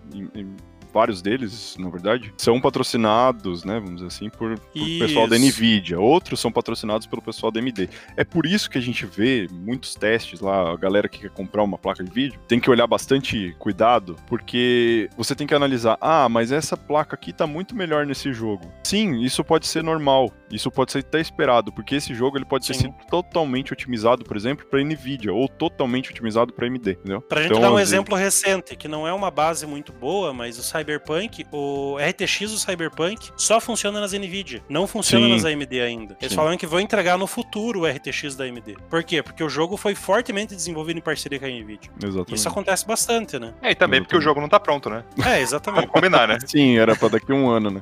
vários 0.93 1.21
deles, 1.21 1.75
na 1.79 1.89
verdade, 1.89 2.33
são 2.37 2.59
patrocinados, 2.59 3.63
né? 3.63 3.79
Vamos 3.79 3.95
dizer 3.95 4.07
assim, 4.07 4.29
por, 4.29 4.57
por 4.59 4.99
pessoal 4.99 5.27
da. 5.27 5.37
Nvidia. 5.37 5.99
Outros 5.99 6.39
são 6.39 6.51
patrocinados 6.51 7.07
pelo 7.07 7.21
pessoal 7.21 7.51
da 7.51 7.59
AMD. 7.59 7.89
É 8.15 8.23
por 8.23 8.45
isso 8.45 8.69
que 8.69 8.77
a 8.77 8.81
gente 8.81 9.05
vê 9.05 9.47
muitos 9.51 9.95
testes 9.95 10.39
lá, 10.39 10.71
a 10.71 10.75
galera 10.75 11.09
que 11.09 11.19
quer 11.19 11.29
comprar 11.29 11.63
uma 11.63 11.77
placa 11.77 12.03
de 12.03 12.11
vídeo 12.11 12.39
tem 12.47 12.59
que 12.59 12.69
olhar 12.69 12.87
bastante 12.87 13.55
cuidado, 13.57 14.15
porque 14.27 15.09
você 15.17 15.35
tem 15.35 15.47
que 15.47 15.55
analisar, 15.55 15.97
ah, 15.99 16.27
mas 16.29 16.51
essa 16.51 16.77
placa 16.77 17.15
aqui 17.15 17.33
tá 17.33 17.47
muito 17.47 17.75
melhor 17.75 18.05
nesse 18.05 18.31
jogo. 18.33 18.71
Sim, 18.83 19.21
isso 19.21 19.43
pode 19.43 19.67
ser 19.67 19.83
normal. 19.83 20.31
Isso 20.51 20.69
pode 20.71 20.91
ser 20.91 20.99
até 20.99 21.19
esperado, 21.19 21.71
porque 21.71 21.95
esse 21.95 22.13
jogo 22.13 22.37
ele 22.37 22.45
pode 22.45 22.67
ter 22.67 22.73
Sim. 22.73 22.81
sido 22.81 22.95
totalmente 23.09 23.71
otimizado, 23.73 24.23
por 24.23 24.35
exemplo, 24.35 24.65
para 24.65 24.83
Nvidia 24.83 25.33
ou 25.33 25.47
totalmente 25.47 26.09
otimizado 26.11 26.53
para 26.53 26.67
AMD, 26.67 26.91
entendeu? 26.91 27.21
Pra 27.21 27.41
gente 27.41 27.51
Então, 27.51 27.61
dar 27.61 27.71
um 27.71 27.75
vezes- 27.75 27.93
exemplo 27.93 28.15
recente, 28.15 28.75
que 28.75 28.87
não 28.87 29.07
é 29.07 29.13
uma 29.13 29.31
base 29.31 29.65
muito 29.65 29.91
boa, 29.93 30.33
mas 30.33 30.57
o 30.59 30.63
Cyberpunk, 30.63 31.45
o 31.51 31.97
RTX 31.99 32.51
do 32.51 32.57
Cyberpunk 32.57 33.29
só 33.37 33.59
funciona 33.61 33.99
nas 33.99 34.13
NVIDIA, 34.13 34.61
não 34.69 34.85
funciona 34.87 35.25
Sim. 35.25 35.33
nas 35.33 35.45
AMD 35.45 35.79
ainda. 35.81 36.17
Eles 36.19 36.31
Sim. 36.31 36.35
falaram 36.35 36.57
que 36.57 36.67
vão 36.67 36.79
entregar 36.79 37.17
no 37.17 37.27
futuro 37.27 37.81
o 37.81 37.85
RTX 37.85 38.35
da 38.35 38.43
AMD. 38.45 38.75
Por 38.89 39.03
quê? 39.03 39.23
Porque 39.23 39.43
o 39.43 39.49
jogo 39.49 39.77
foi 39.77 39.95
fortemente 39.95 40.55
desenvolvido 40.55 40.97
em 40.97 41.01
parceria 41.01 41.39
com 41.39 41.45
a 41.45 41.49
NVIDIA. 41.49 41.91
Exatamente. 42.03 42.35
Isso 42.35 42.47
acontece 42.49 42.85
bastante, 42.85 43.39
né? 43.39 43.53
É, 43.61 43.71
e 43.71 43.75
também 43.75 44.01
porque 44.01 44.17
o 44.17 44.21
jogo 44.21 44.41
não 44.41 44.49
tá 44.49 44.59
pronto, 44.59 44.89
né? 44.89 45.03
É, 45.25 45.39
exatamente. 45.39 45.81
Vamos 45.87 45.91
combinar, 45.93 46.27
né? 46.27 46.37
Sim, 46.45 46.77
era 46.77 46.95
pra 46.95 47.07
daqui 47.07 47.31
a 47.31 47.35
um 47.35 47.49
ano, 47.49 47.69
né? 47.71 47.81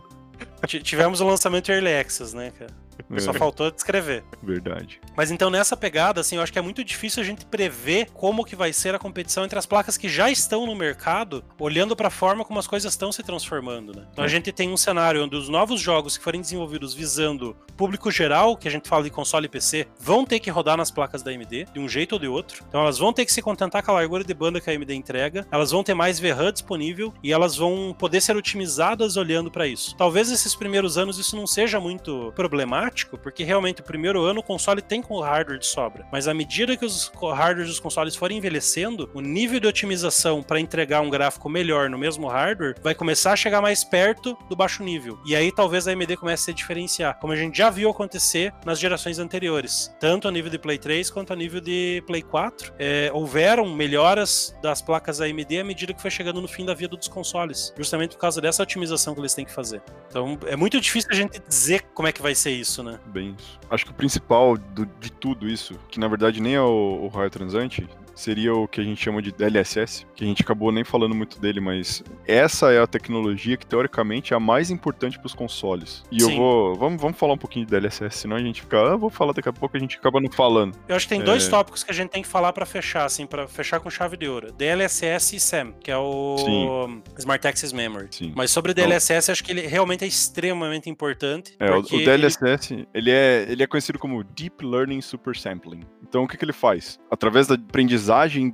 Tivemos 0.67 1.21
o 1.21 1.25
lançamento 1.27 1.71
Early 1.71 1.93
Access, 1.95 2.35
né, 2.35 2.51
cara? 2.57 2.71
Só 3.17 3.31
É, 3.31 3.33
faltou 3.33 3.71
descrever. 3.71 4.25
verdade. 4.43 4.99
Mas 5.15 5.31
então 5.31 5.49
nessa 5.49 5.77
pegada, 5.77 6.19
assim, 6.19 6.35
eu 6.35 6.41
acho 6.41 6.51
que 6.51 6.59
é 6.59 6.61
muito 6.61 6.83
difícil 6.83 7.23
a 7.23 7.25
gente 7.25 7.45
prever 7.45 8.09
como 8.13 8.43
que 8.43 8.57
vai 8.57 8.73
ser 8.73 8.93
a 8.93 8.99
competição 8.99 9.45
entre 9.45 9.57
as 9.57 9.65
placas 9.65 9.97
que 9.97 10.09
já 10.09 10.29
estão 10.29 10.65
no 10.65 10.75
mercado, 10.75 11.41
olhando 11.57 11.95
para 11.95 12.09
a 12.09 12.11
forma 12.11 12.43
como 12.43 12.59
as 12.59 12.67
coisas 12.67 12.91
estão 12.91 13.09
se 13.09 13.23
transformando, 13.23 13.95
né? 13.95 14.05
Então 14.11 14.23
a 14.23 14.27
É. 14.27 14.29
gente 14.29 14.51
tem 14.51 14.69
um 14.69 14.75
cenário 14.75 15.23
onde 15.23 15.33
os 15.35 15.47
novos 15.47 15.79
jogos 15.79 16.17
que 16.17 16.23
forem 16.23 16.41
desenvolvidos 16.41 16.93
visando 16.93 17.55
público 17.77 18.11
geral, 18.11 18.57
que 18.57 18.67
a 18.67 18.71
gente 18.71 18.89
fala 18.89 19.03
de 19.05 19.09
console 19.09 19.45
e 19.45 19.49
PC, 19.49 19.87
vão 19.97 20.25
ter 20.25 20.41
que 20.41 20.49
rodar 20.51 20.75
nas 20.75 20.91
placas 20.91 21.23
da 21.23 21.31
AMD, 21.31 21.67
de 21.73 21.79
um 21.79 21.87
jeito 21.87 22.13
ou 22.13 22.19
de 22.19 22.27
outro. 22.27 22.65
Então 22.67 22.81
elas 22.81 22.97
vão 22.99 23.13
ter 23.13 23.23
que 23.25 23.31
se 23.31 23.41
contentar 23.41 23.81
com 23.81 23.91
a 23.91 23.93
largura 23.93 24.25
de 24.25 24.33
banda 24.33 24.59
que 24.59 24.69
a 24.69 24.73
AMD 24.73 24.93
entrega, 24.93 25.47
elas 25.49 25.71
vão 25.71 25.85
ter 25.85 25.93
mais 25.93 26.19
VRAM 26.19 26.51
disponível 26.51 27.13
e 27.23 27.31
elas 27.31 27.55
vão 27.55 27.95
poder 27.97 28.19
ser 28.19 28.35
otimizadas 28.35 29.15
olhando 29.15 29.49
para 29.49 29.65
isso. 29.65 29.95
Talvez 29.95 30.29
esses 30.29 30.48
primeiros 30.55 30.97
anos 30.97 31.17
isso 31.17 31.35
não 31.35 31.47
seja 31.47 31.79
muito 31.79 32.31
problemático, 32.35 33.17
porque 33.17 33.43
realmente 33.43 33.81
o 33.81 33.83
primeiro 33.83 34.23
ano 34.23 34.39
o 34.39 34.43
console 34.43 34.81
tem 34.81 35.01
com 35.01 35.19
hardware 35.19 35.59
de 35.59 35.65
sobra. 35.65 36.05
Mas 36.11 36.27
à 36.27 36.33
medida 36.33 36.75
que 36.75 36.85
os 36.85 37.11
hardwares 37.21 37.67
dos 37.67 37.79
consoles 37.79 38.15
forem 38.15 38.37
envelhecendo, 38.37 39.09
o 39.13 39.21
nível 39.21 39.59
de 39.59 39.67
otimização 39.67 40.41
para 40.41 40.59
entregar 40.59 41.01
um 41.01 41.09
gráfico 41.09 41.49
melhor 41.49 41.89
no 41.89 41.97
mesmo 41.97 42.27
hardware 42.27 42.75
vai 42.81 42.95
começar 42.95 43.33
a 43.33 43.35
chegar 43.35 43.61
mais 43.61 43.83
perto 43.83 44.37
do 44.49 44.55
baixo 44.55 44.83
nível. 44.83 45.19
E 45.25 45.35
aí 45.35 45.51
talvez 45.51 45.87
a 45.87 45.91
AMD 45.91 46.17
comece 46.17 46.43
a 46.43 46.45
se 46.45 46.53
diferenciar, 46.53 47.19
como 47.19 47.33
a 47.33 47.35
gente 47.35 47.57
já 47.57 47.69
viu 47.69 47.89
acontecer 47.89 48.53
nas 48.65 48.79
gerações 48.79 49.19
anteriores, 49.19 49.93
tanto 49.99 50.27
a 50.27 50.31
nível 50.31 50.49
de 50.49 50.57
Play 50.57 50.77
3 50.77 51.09
quanto 51.09 51.33
a 51.33 51.35
nível 51.35 51.61
de 51.61 52.03
Play 52.07 52.21
4. 52.21 52.73
É, 52.79 53.11
houveram 53.13 53.69
melhoras 53.69 54.55
das 54.61 54.81
placas 54.81 55.21
AMD 55.21 55.59
à 55.59 55.63
medida 55.63 55.93
que 55.93 56.01
foi 56.01 56.11
chegando 56.11 56.41
no 56.41 56.47
fim 56.47 56.65
da 56.65 56.73
vida 56.73 56.95
dos 56.95 57.07
consoles, 57.07 57.73
justamente 57.77 58.11
por 58.11 58.21
causa 58.21 58.41
dessa 58.41 58.63
otimização 58.63 59.13
que 59.13 59.21
eles 59.21 59.33
têm 59.33 59.45
que 59.45 59.51
fazer. 59.51 59.81
Então 60.07 60.38
é 60.45 60.55
muito 60.55 60.79
difícil 60.79 61.09
a 61.11 61.15
gente 61.15 61.41
dizer 61.47 61.83
como 61.93 62.07
é 62.07 62.11
que 62.11 62.21
vai 62.21 62.33
ser 62.35 62.51
isso, 62.51 62.81
né? 62.83 62.99
Bem. 63.07 63.35
Acho 63.69 63.85
que 63.85 63.91
o 63.91 63.93
principal 63.93 64.57
do- 64.57 64.85
de 64.99 65.11
tudo 65.11 65.47
isso, 65.47 65.75
que 65.89 65.99
na 65.99 66.07
verdade 66.07 66.41
nem 66.41 66.55
é 66.55 66.61
o, 66.61 67.01
o 67.03 67.07
raio 67.07 67.29
transante, 67.29 67.87
seria 68.15 68.53
o 68.53 68.67
que 68.67 68.81
a 68.81 68.83
gente 68.83 69.01
chama 69.01 69.21
de 69.21 69.31
DLSS, 69.31 70.05
que 70.15 70.23
a 70.23 70.27
gente 70.27 70.41
acabou 70.41 70.71
nem 70.71 70.83
falando 70.83 71.15
muito 71.15 71.39
dele, 71.39 71.59
mas 71.59 72.03
essa 72.27 72.71
é 72.71 72.79
a 72.79 72.87
tecnologia 72.87 73.57
que 73.57 73.65
teoricamente 73.65 74.33
é 74.33 74.37
a 74.37 74.39
mais 74.39 74.69
importante 74.71 75.17
para 75.17 75.27
os 75.27 75.33
consoles. 75.33 76.03
E 76.11 76.21
eu 76.21 76.27
Sim. 76.27 76.37
vou, 76.37 76.75
vamos, 76.75 77.01
vamos 77.01 77.17
falar 77.17 77.33
um 77.33 77.37
pouquinho 77.37 77.65
de 77.65 77.71
DLSS, 77.71 78.17
senão 78.17 78.35
a 78.35 78.39
gente 78.39 78.61
fica, 78.61 78.79
ah, 78.93 78.95
vou 78.95 79.09
falar 79.09 79.33
daqui 79.33 79.49
a 79.49 79.53
pouco 79.53 79.75
a 79.75 79.79
gente 79.79 79.97
acaba 79.97 80.19
não 80.19 80.31
falando. 80.31 80.77
Eu 80.87 80.95
acho 80.95 81.07
que 81.07 81.15
tem 81.15 81.23
dois 81.23 81.47
É. 81.47 81.49
tópicos 81.49 81.83
que 81.83 81.91
a 81.91 81.93
gente 81.93 82.09
tem 82.09 82.21
que 82.21 82.27
falar 82.27 82.53
pra 82.53 82.65
fechar, 82.65 83.05
assim, 83.05 83.25
para 83.25 83.47
fechar 83.47 83.79
com 83.79 83.89
chave 83.89 84.17
de 84.17 84.27
ouro. 84.27 84.51
DLSS 84.51 85.35
e 85.35 85.39
SAM, 85.39 85.73
que 85.83 85.91
é 85.91 85.97
o 85.97 87.01
Smart 87.17 87.47
Access 87.47 87.73
Memory. 87.73 88.07
Sim. 88.11 88.33
Mas 88.35 88.51
sobre 88.51 88.71
o 88.71 88.75
DLSS, 88.75 89.31
acho 89.31 89.43
que 89.43 89.51
ele 89.51 89.61
realmente 89.61 90.03
é 90.03 90.07
extremamente 90.07 90.89
importante. 90.89 91.55
É, 91.59 91.71
o, 91.71 91.81
DLSS, 91.81 92.87
ele... 92.93 93.11
é, 93.11 93.45
ele 93.49 93.63
é 93.63 93.67
conhecido 93.67 93.97
como 93.97 94.23
Deep 94.23 94.65
Learning 94.65 95.01
Super 95.01 95.35
Sampling. 95.35 95.81
Então, 96.07 96.23
o 96.23 96.27
que, 96.27 96.37
que 96.37 96.43
ele 96.45 96.53
faz? 96.53 96.99
Através 97.11 97.47
da 97.47 97.55
aprendizagem 97.55 98.08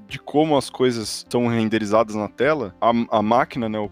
de 0.07 0.19
como 0.19 0.57
as 0.57 0.69
coisas 0.69 1.25
são 1.29 1.47
renderizadas 1.47 2.15
na 2.15 2.27
tela, 2.27 2.75
a, 2.81 2.91
a 3.17 3.21
máquina, 3.21 3.69
né, 3.69 3.79
o 3.79 3.89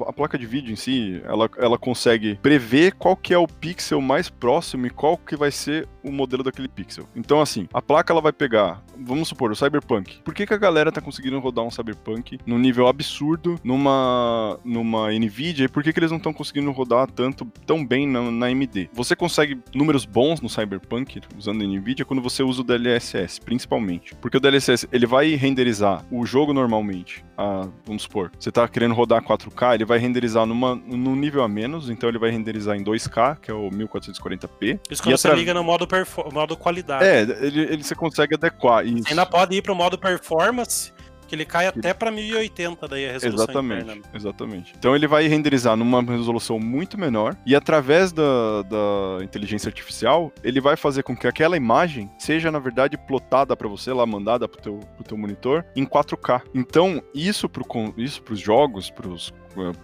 a, 0.00 0.10
a 0.10 0.12
placa 0.12 0.38
de 0.38 0.46
vídeo 0.46 0.72
em 0.72 0.76
si, 0.76 1.20
ela, 1.24 1.48
ela 1.58 1.78
consegue 1.78 2.36
prever 2.42 2.92
qual 2.94 3.16
que 3.16 3.32
é 3.32 3.38
o 3.38 3.46
pixel 3.46 4.00
mais 4.00 4.28
próximo 4.28 4.86
e 4.86 4.90
qual 4.90 5.16
que 5.16 5.36
vai 5.36 5.50
ser 5.50 5.88
o 6.02 6.10
modelo 6.10 6.42
daquele 6.42 6.68
pixel. 6.68 7.06
Então, 7.14 7.40
assim, 7.40 7.68
a 7.72 7.82
placa 7.82 8.12
ela 8.12 8.20
vai 8.20 8.32
pegar, 8.32 8.82
vamos 8.96 9.28
supor, 9.28 9.50
o 9.50 9.56
Cyberpunk. 9.56 10.20
Por 10.22 10.34
que, 10.34 10.46
que 10.46 10.54
a 10.54 10.58
galera 10.58 10.90
tá 10.90 11.00
conseguindo 11.00 11.38
rodar 11.38 11.64
um 11.64 11.70
Cyberpunk 11.70 12.38
num 12.46 12.58
nível 12.58 12.88
absurdo 12.88 13.60
numa, 13.62 14.58
numa 14.64 15.12
NVIDIA 15.12 15.66
e 15.66 15.68
por 15.68 15.82
que, 15.82 15.92
que 15.92 15.98
eles 15.98 16.10
não 16.10 16.18
estão 16.18 16.32
conseguindo 16.32 16.70
rodar 16.70 17.10
tanto 17.10 17.44
tão 17.66 17.84
bem 17.84 18.06
na, 18.06 18.30
na 18.30 18.46
AMD? 18.46 18.90
Você 18.92 19.14
consegue 19.14 19.58
números 19.74 20.04
bons 20.04 20.40
no 20.40 20.48
Cyberpunk 20.48 21.20
usando 21.36 21.64
NVIDIA 21.64 22.04
quando 22.04 22.22
você 22.22 22.42
usa 22.42 22.62
o 22.62 22.64
DLSS, 22.64 23.40
principalmente. 23.40 24.14
Porque 24.16 24.36
o 24.36 24.40
DLSS, 24.40 24.77
ele 24.92 25.06
vai 25.06 25.34
renderizar 25.34 26.04
o 26.10 26.24
jogo 26.26 26.52
normalmente. 26.52 27.24
a- 27.40 27.68
vamos 27.86 28.02
supor, 28.02 28.32
você 28.36 28.50
tá 28.50 28.66
querendo 28.66 28.94
rodar 28.94 29.22
4K, 29.22 29.74
ele 29.76 29.84
vai 29.84 29.96
renderizar 29.98 30.44
numa, 30.44 30.74
num 30.74 31.14
nível 31.14 31.44
a 31.44 31.48
menos, 31.48 31.88
então 31.88 32.08
ele 32.08 32.18
vai 32.18 32.30
renderizar 32.30 32.76
em 32.76 32.82
2K, 32.82 33.36
que 33.40 33.48
é 33.48 33.54
o 33.54 33.70
1440p. 33.70 34.80
Isso 34.90 35.00
quando 35.02 35.16
você 35.16 35.28
atra- 35.28 35.38
liga 35.38 35.54
no 35.54 35.62
modo, 35.62 35.86
perfo- 35.86 36.28
modo 36.32 36.56
qualidade. 36.56 37.04
É, 37.04 37.20
ele, 37.22 37.60
ele 37.60 37.82
você 37.84 37.94
consegue 37.94 38.34
adequar 38.34 38.84
isso. 38.84 39.04
Você 39.04 39.10
ainda 39.10 39.24
pode 39.24 39.54
ir 39.56 39.62
pro 39.62 39.72
modo 39.74 39.96
performance, 39.96 40.92
que 41.28 41.34
ele 41.34 41.44
cai 41.44 41.66
até 41.66 41.92
pra 41.92 42.10
1080 42.10 42.88
daí 42.88 43.08
a 43.08 43.12
resolução 43.12 43.44
Exatamente, 43.44 43.82
interna. 43.82 44.02
exatamente. 44.14 44.74
Então 44.76 44.96
ele 44.96 45.06
vai 45.06 45.28
renderizar 45.28 45.76
numa 45.76 46.02
resolução 46.02 46.58
muito 46.58 46.98
menor 46.98 47.36
e 47.46 47.54
através 47.54 48.12
da, 48.12 48.62
da 48.62 49.22
inteligência 49.22 49.68
artificial, 49.68 50.32
ele 50.42 50.60
vai 50.60 50.76
fazer 50.76 51.02
com 51.02 51.16
que 51.16 51.26
aquela 51.26 51.56
imagem 51.56 52.10
seja, 52.18 52.50
na 52.50 52.58
verdade, 52.58 52.96
plotada 52.96 53.56
para 53.56 53.68
você 53.68 53.92
lá, 53.92 54.06
mandada 54.06 54.48
pro 54.48 54.60
teu, 54.60 54.80
pro 54.96 55.04
teu 55.04 55.16
monitor 55.18 55.64
em 55.76 55.84
4K. 55.84 56.42
Então, 56.54 57.02
isso 57.14 57.48
pro, 57.48 57.64
isso 57.96 58.22
pros 58.22 58.40
jogos, 58.40 58.90
pros 58.90 59.32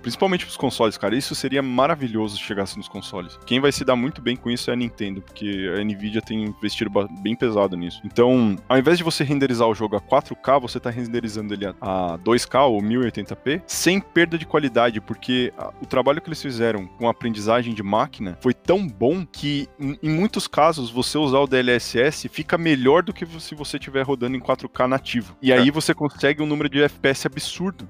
principalmente 0.02 0.44
pros 0.44 0.56
consoles, 0.56 0.96
cara, 0.96 1.16
isso 1.16 1.34
seria 1.34 1.62
maravilhoso 1.62 2.36
se 2.36 2.42
chegasse 2.42 2.76
nos 2.76 2.88
consoles. 2.88 3.38
Quem 3.46 3.60
vai 3.60 3.72
se 3.72 3.84
dar 3.84 3.96
muito 3.96 4.20
bem 4.20 4.36
com 4.36 4.50
isso 4.50 4.70
é 4.70 4.72
a 4.72 4.76
Nintendo, 4.76 5.20
porque 5.22 5.72
a 5.78 5.82
Nvidia 5.84 6.20
tem 6.20 6.44
investido 6.44 6.90
bem 7.20 7.34
pesado 7.34 7.76
nisso. 7.76 8.00
Então, 8.04 8.56
ao 8.68 8.78
invés 8.78 8.98
de 8.98 9.04
você 9.04 9.24
renderizar 9.24 9.68
o 9.68 9.74
jogo 9.74 9.96
a 9.96 10.00
4K, 10.00 10.60
você 10.60 10.78
tá 10.78 10.90
renderizando 10.90 11.54
ele 11.54 11.66
a, 11.66 11.74
a 11.80 12.18
2K 12.18 12.66
ou 12.66 12.80
1080p, 12.80 13.62
sem 13.66 14.00
perda 14.00 14.38
de 14.38 14.46
qualidade, 14.46 15.00
porque 15.00 15.52
o 15.80 15.86
trabalho 15.86 16.20
que 16.20 16.28
eles 16.28 16.42
fizeram 16.42 16.86
com 16.86 17.08
a 17.08 17.10
aprendizagem 17.10 17.74
de 17.74 17.82
máquina 17.82 18.38
foi 18.40 18.54
tão 18.54 18.86
bom 18.86 19.24
que, 19.26 19.68
em, 19.78 19.98
em 20.02 20.10
muitos 20.10 20.46
casos, 20.46 20.90
você 20.90 21.18
usar 21.18 21.38
o 21.38 21.46
DLSS 21.46 22.28
fica 22.28 22.56
melhor 22.58 23.02
do 23.02 23.12
que 23.12 23.26
se 23.40 23.54
você 23.54 23.76
estiver 23.76 24.02
rodando 24.02 24.36
em 24.36 24.40
4K 24.40 24.86
nativo. 24.86 25.36
E 25.42 25.52
aí 25.52 25.70
você 25.70 25.94
consegue 25.94 26.42
um 26.42 26.46
número 26.46 26.68
de 26.68 26.82
FPS 26.82 27.26
absurdo. 27.26 27.88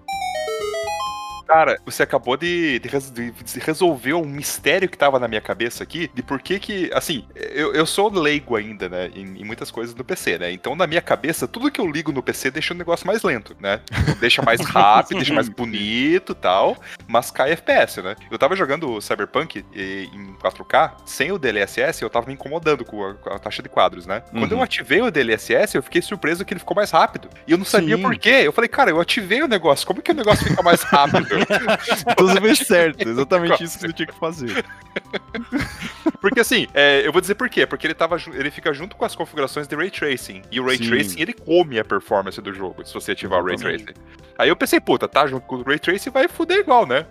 Cara, 1.46 1.78
você 1.84 2.02
acabou 2.02 2.36
de, 2.36 2.78
de 2.78 2.88
de- 2.88 3.60
resolver 3.60 4.14
um 4.14 4.24
mistério 4.24 4.88
que 4.88 4.96
tava 4.96 5.18
na 5.18 5.28
minha 5.28 5.40
cabeça 5.40 5.82
aqui, 5.82 6.10
de 6.14 6.22
por 6.22 6.40
que 6.40 6.58
que, 6.58 6.90
assim, 6.94 7.26
eu, 7.34 7.74
eu 7.74 7.84
sou 7.86 8.10
leigo 8.10 8.56
ainda, 8.56 8.88
né, 8.88 9.10
em, 9.14 9.40
em 9.40 9.44
muitas 9.44 9.70
coisas 9.70 9.94
do 9.94 10.04
PC, 10.04 10.38
né, 10.38 10.52
então 10.52 10.74
na 10.74 10.86
minha 10.86 11.02
cabeça, 11.02 11.46
tudo 11.46 11.70
que 11.70 11.80
eu 11.80 11.90
ligo 11.90 12.12
no 12.12 12.22
PC 12.22 12.50
deixa 12.50 12.72
o 12.72 12.76
negócio 12.76 13.06
mais 13.06 13.22
lento, 13.22 13.54
né, 13.60 13.80
deixa 14.20 14.40
mais 14.42 14.60
rápido, 14.64 15.18
deixa 15.18 15.34
mais 15.34 15.48
bonito 15.48 16.32
e 16.32 16.34
tal, 16.34 16.76
mas 17.06 17.30
cai 17.30 17.52
FPS, 17.52 18.00
né. 18.02 18.16
Eu 18.30 18.38
tava 18.38 18.56
jogando 18.56 19.00
Cyberpunk 19.00 19.64
em 19.74 20.34
4K, 20.42 20.92
sem 21.04 21.30
o 21.32 21.38
DLSS, 21.38 22.02
eu 22.02 22.10
tava 22.10 22.26
me 22.26 22.34
incomodando 22.34 22.84
com 22.84 23.04
a, 23.04 23.14
com 23.14 23.30
a 23.30 23.38
taxa 23.38 23.62
de 23.62 23.68
quadros, 23.68 24.06
né. 24.06 24.22
Quando 24.30 24.52
eu 24.52 24.58
Uhum. 24.58 24.62
ativei 24.64 25.02
o 25.02 25.10
DLSS, 25.10 25.74
eu 25.76 25.82
fiquei 25.82 26.00
surpreso 26.00 26.44
que 26.44 26.52
ele 26.54 26.60
ficou 26.60 26.74
mais 26.76 26.90
rápido, 26.90 27.28
e 27.46 27.52
eu 27.52 27.58
não 27.58 27.64
sabia 27.64 27.96
Sim. 27.96 28.02
por 28.02 28.16
quê, 28.16 28.42
eu 28.44 28.52
falei, 28.52 28.68
cara, 28.68 28.90
eu 28.90 29.00
ativei 29.00 29.42
o 29.42 29.48
negócio, 29.48 29.86
como 29.86 30.00
que 30.00 30.10
o 30.10 30.14
negócio 30.14 30.44
fica 30.48 30.62
mais 30.62 30.82
rápido? 30.82 31.33
Tudo 32.16 32.40
bem 32.40 32.54
certo, 32.54 33.08
exatamente 33.08 33.64
isso 33.64 33.78
que 33.78 33.86
você 33.86 33.92
tinha 33.92 34.06
que 34.06 34.18
fazer. 34.18 34.64
Porque 36.20 36.40
assim, 36.40 36.66
é, 36.74 37.06
eu 37.06 37.12
vou 37.12 37.20
dizer 37.20 37.34
por 37.34 37.48
quê. 37.48 37.66
Porque 37.66 37.86
ele, 37.86 37.94
tava, 37.94 38.16
ele 38.32 38.50
fica 38.50 38.72
junto 38.72 38.96
com 38.96 39.04
as 39.04 39.14
configurações 39.14 39.66
de 39.66 39.76
Ray 39.76 39.90
Tracing. 39.90 40.42
E 40.50 40.60
o 40.60 40.66
Ray 40.66 40.78
Sim. 40.78 40.88
Tracing, 40.88 41.20
ele 41.20 41.32
come 41.32 41.78
a 41.78 41.84
performance 41.84 42.40
do 42.40 42.52
jogo, 42.52 42.86
se 42.86 42.94
você 42.94 43.12
ativar 43.12 43.40
o 43.40 43.44
Ray 43.44 43.54
Exatamente. 43.54 43.84
Tracing. 43.84 44.00
Aí 44.38 44.48
eu 44.48 44.56
pensei, 44.56 44.80
puta, 44.80 45.06
tá 45.06 45.26
junto 45.26 45.46
com 45.46 45.56
o 45.56 45.62
Ray 45.62 45.78
Tracing, 45.78 46.10
vai 46.10 46.28
fuder 46.28 46.58
igual, 46.58 46.86
né? 46.86 47.06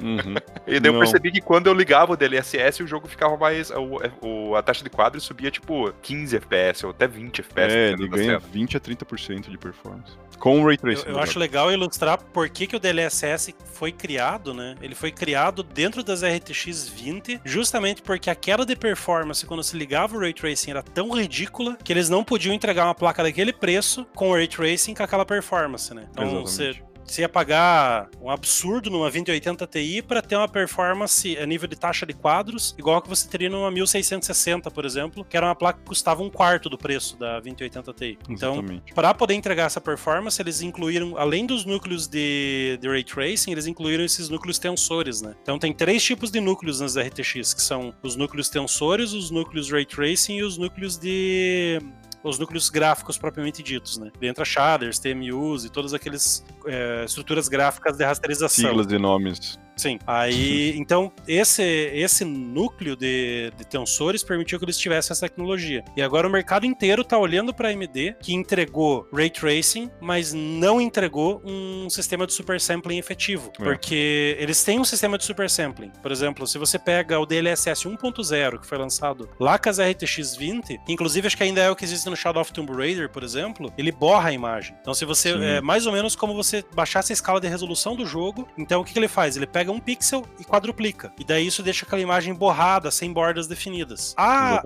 Uhum. 0.00 0.34
E 0.66 0.80
daí 0.80 0.88
eu 0.88 0.94
Não. 0.94 1.00
percebi 1.00 1.30
que 1.30 1.42
quando 1.42 1.66
eu 1.66 1.74
ligava 1.74 2.14
o 2.14 2.16
DLSS, 2.16 2.82
o 2.82 2.86
jogo 2.86 3.06
ficava 3.06 3.36
mais... 3.36 3.70
O, 3.70 4.00
o- 4.22 4.56
a 4.56 4.62
taxa 4.62 4.82
de 4.82 4.88
quadro 4.88 5.20
subia, 5.20 5.50
tipo, 5.50 5.92
15 6.00 6.36
FPS 6.36 6.84
ou 6.86 6.90
até 6.90 7.06
20 7.06 7.40
FPS. 7.40 7.74
É, 7.74 7.90
ele 7.92 8.08
ganha 8.08 8.40
cena. 8.40 8.52
20 8.52 8.76
a 8.78 8.80
30% 8.80 9.50
de 9.50 9.58
performance. 9.58 10.12
Com 10.38 10.60
o 10.62 10.64
Ray 10.66 10.76
Eu, 10.76 10.78
Tracing. 10.78 11.08
eu 11.08 11.16
né? 11.16 11.22
acho 11.22 11.38
legal 11.38 11.70
ilustrar 11.70 12.18
por 12.18 12.48
que, 12.48 12.66
que 12.66 12.74
o 12.74 12.80
DLSS 12.80 13.54
foi 13.74 13.92
criado, 13.92 14.54
né? 14.54 14.74
Ele 14.80 14.94
foi 14.94 15.12
criado 15.12 15.62
dentro 15.62 16.02
das 16.02 16.22
RTX 16.22 16.88
20, 16.88 17.42
justamente 17.44 18.00
porque 18.02 18.30
a 18.30 18.34
queda 18.34 18.64
de 18.64 18.74
performance 18.74 19.44
quando 19.46 19.62
se 19.62 19.76
ligava 19.76 20.16
o 20.16 20.20
Ray 20.20 20.32
Tracing 20.32 20.70
era 20.70 20.82
tão 20.82 21.10
ridícula 21.10 21.76
que 21.84 21.92
eles 21.92 22.08
não 22.08 22.24
podiam 22.24 22.54
entregar 22.54 22.84
uma 22.84 22.94
placa 22.94 23.22
daquele 23.22 23.52
preço 23.52 24.06
com 24.14 24.30
o 24.30 24.34
Ray 24.34 24.48
Tracing 24.48 24.94
com 24.94 25.02
aquela 25.02 25.26
performance, 25.26 25.92
né? 25.94 26.06
Então 26.10 26.24
Exatamente. 26.24 26.50
você 26.50 26.82
Você 27.06 27.22
ia 27.22 27.28
pagar 27.28 28.08
um 28.20 28.30
absurdo 28.30 28.90
numa 28.90 29.10
2080 29.10 29.66
Ti 29.66 30.02
para 30.02 30.22
ter 30.22 30.36
uma 30.36 30.48
performance 30.48 31.36
a 31.38 31.46
nível 31.46 31.68
de 31.68 31.76
taxa 31.76 32.06
de 32.06 32.12
quadros 32.12 32.74
igual 32.78 32.96
a 32.96 33.02
que 33.02 33.08
você 33.08 33.28
teria 33.28 33.50
numa 33.50 33.70
1660, 33.70 34.70
por 34.70 34.84
exemplo, 34.84 35.24
que 35.24 35.36
era 35.36 35.46
uma 35.46 35.54
placa 35.54 35.78
que 35.78 35.84
custava 35.84 36.22
um 36.22 36.30
quarto 36.30 36.68
do 36.68 36.78
preço 36.78 37.16
da 37.18 37.40
2080 37.40 37.92
Ti. 37.92 38.18
Então, 38.28 38.64
para 38.94 39.12
poder 39.14 39.34
entregar 39.34 39.66
essa 39.66 39.80
performance, 39.80 40.40
eles 40.40 40.62
incluíram, 40.62 41.16
além 41.16 41.46
dos 41.46 41.64
núcleos 41.64 42.06
de, 42.08 42.78
de 42.80 42.88
Ray 42.88 43.04
Tracing, 43.04 43.52
eles 43.52 43.66
incluíram 43.66 44.04
esses 44.04 44.28
núcleos 44.28 44.58
tensores, 44.58 45.20
né? 45.20 45.34
Então 45.42 45.58
tem 45.58 45.72
três 45.72 46.02
tipos 46.02 46.30
de 46.30 46.40
núcleos 46.40 46.80
nas 46.80 46.96
RTX, 46.96 47.54
que 47.54 47.62
são 47.62 47.94
os 48.02 48.16
núcleos 48.16 48.48
tensores, 48.48 49.12
os 49.12 49.30
núcleos 49.30 49.70
Ray 49.70 49.84
Tracing 49.84 50.38
e 50.38 50.42
os 50.42 50.56
núcleos 50.56 50.96
de 50.96 51.80
os 52.24 52.38
núcleos 52.38 52.70
gráficos 52.70 53.18
propriamente 53.18 53.62
ditos, 53.62 53.98
né? 53.98 54.10
Entra 54.22 54.44
shaders, 54.44 54.98
TMUs 54.98 55.64
e 55.64 55.70
todas 55.70 55.92
aquelas 55.92 56.44
é, 56.66 57.04
estruturas 57.04 57.48
gráficas 57.48 57.96
de 57.96 58.04
rasterização. 58.04 58.70
Siglas 58.70 58.90
e 58.90 58.98
nomes. 58.98 59.58
Sim. 59.76 59.98
Aí, 60.06 60.76
então, 60.76 61.12
esse, 61.26 61.62
esse 61.62 62.24
núcleo 62.24 62.96
de, 62.96 63.52
de 63.56 63.64
tensores 63.66 64.22
permitiu 64.22 64.58
que 64.58 64.64
eles 64.64 64.78
tivessem 64.78 65.12
essa 65.12 65.28
tecnologia. 65.28 65.84
E 65.96 66.02
agora 66.02 66.28
o 66.28 66.30
mercado 66.30 66.66
inteiro 66.66 67.02
está 67.02 67.18
olhando 67.18 67.52
para 67.52 67.68
a 67.68 67.72
AMD, 67.72 68.16
que 68.20 68.34
entregou 68.34 69.08
ray 69.12 69.30
tracing, 69.30 69.90
mas 70.00 70.32
não 70.32 70.80
entregou 70.80 71.42
um 71.44 71.88
sistema 71.90 72.26
de 72.26 72.32
super 72.32 72.60
sampling 72.60 72.98
efetivo. 72.98 73.52
É. 73.58 73.64
Porque 73.64 74.36
eles 74.38 74.62
têm 74.62 74.78
um 74.78 74.84
sistema 74.84 75.18
de 75.18 75.24
super 75.24 75.48
sampling. 75.50 75.90
Por 76.02 76.12
exemplo, 76.12 76.46
se 76.46 76.58
você 76.58 76.78
pega 76.78 77.18
o 77.18 77.26
DLSS 77.26 77.88
1.0, 77.88 78.60
que 78.60 78.66
foi 78.66 78.78
lançado 78.78 79.28
lá 79.38 79.58
com 79.58 79.68
as 79.68 79.78
RTX 79.78 80.36
20, 80.36 80.78
que 80.84 80.92
inclusive 80.92 81.26
acho 81.26 81.36
que 81.36 81.42
ainda 81.42 81.60
é 81.60 81.70
o 81.70 81.76
que 81.76 81.84
existe 81.84 82.08
no 82.08 82.16
Shadow 82.16 82.42
of 82.42 82.52
Tomb 82.52 82.72
Raider, 82.72 83.08
por 83.08 83.22
exemplo, 83.22 83.72
ele 83.76 83.90
borra 83.90 84.28
a 84.28 84.32
imagem. 84.32 84.76
Então, 84.80 84.94
se 84.94 85.04
você. 85.04 85.32
Sim. 85.32 85.44
É 85.44 85.60
mais 85.60 85.86
ou 85.86 85.92
menos 85.92 86.14
como 86.14 86.34
você 86.34 86.64
baixasse 86.74 87.12
a 87.12 87.14
escala 87.14 87.40
de 87.40 87.48
resolução 87.48 87.96
do 87.96 88.06
jogo. 88.06 88.48
Então, 88.56 88.80
o 88.80 88.84
que, 88.84 88.92
que 88.92 88.98
ele 88.98 89.08
faz? 89.08 89.36
Ele 89.36 89.46
pega 89.46 89.63
um 89.72 89.80
pixel 89.80 90.24
e 90.40 90.44
quadruplica. 90.44 91.12
E 91.18 91.24
daí 91.24 91.46
isso 91.46 91.62
deixa 91.62 91.84
aquela 91.84 92.00
imagem 92.02 92.34
borrada, 92.34 92.90
sem 92.90 93.12
bordas 93.12 93.46
definidas. 93.46 94.14
A, 94.16 94.62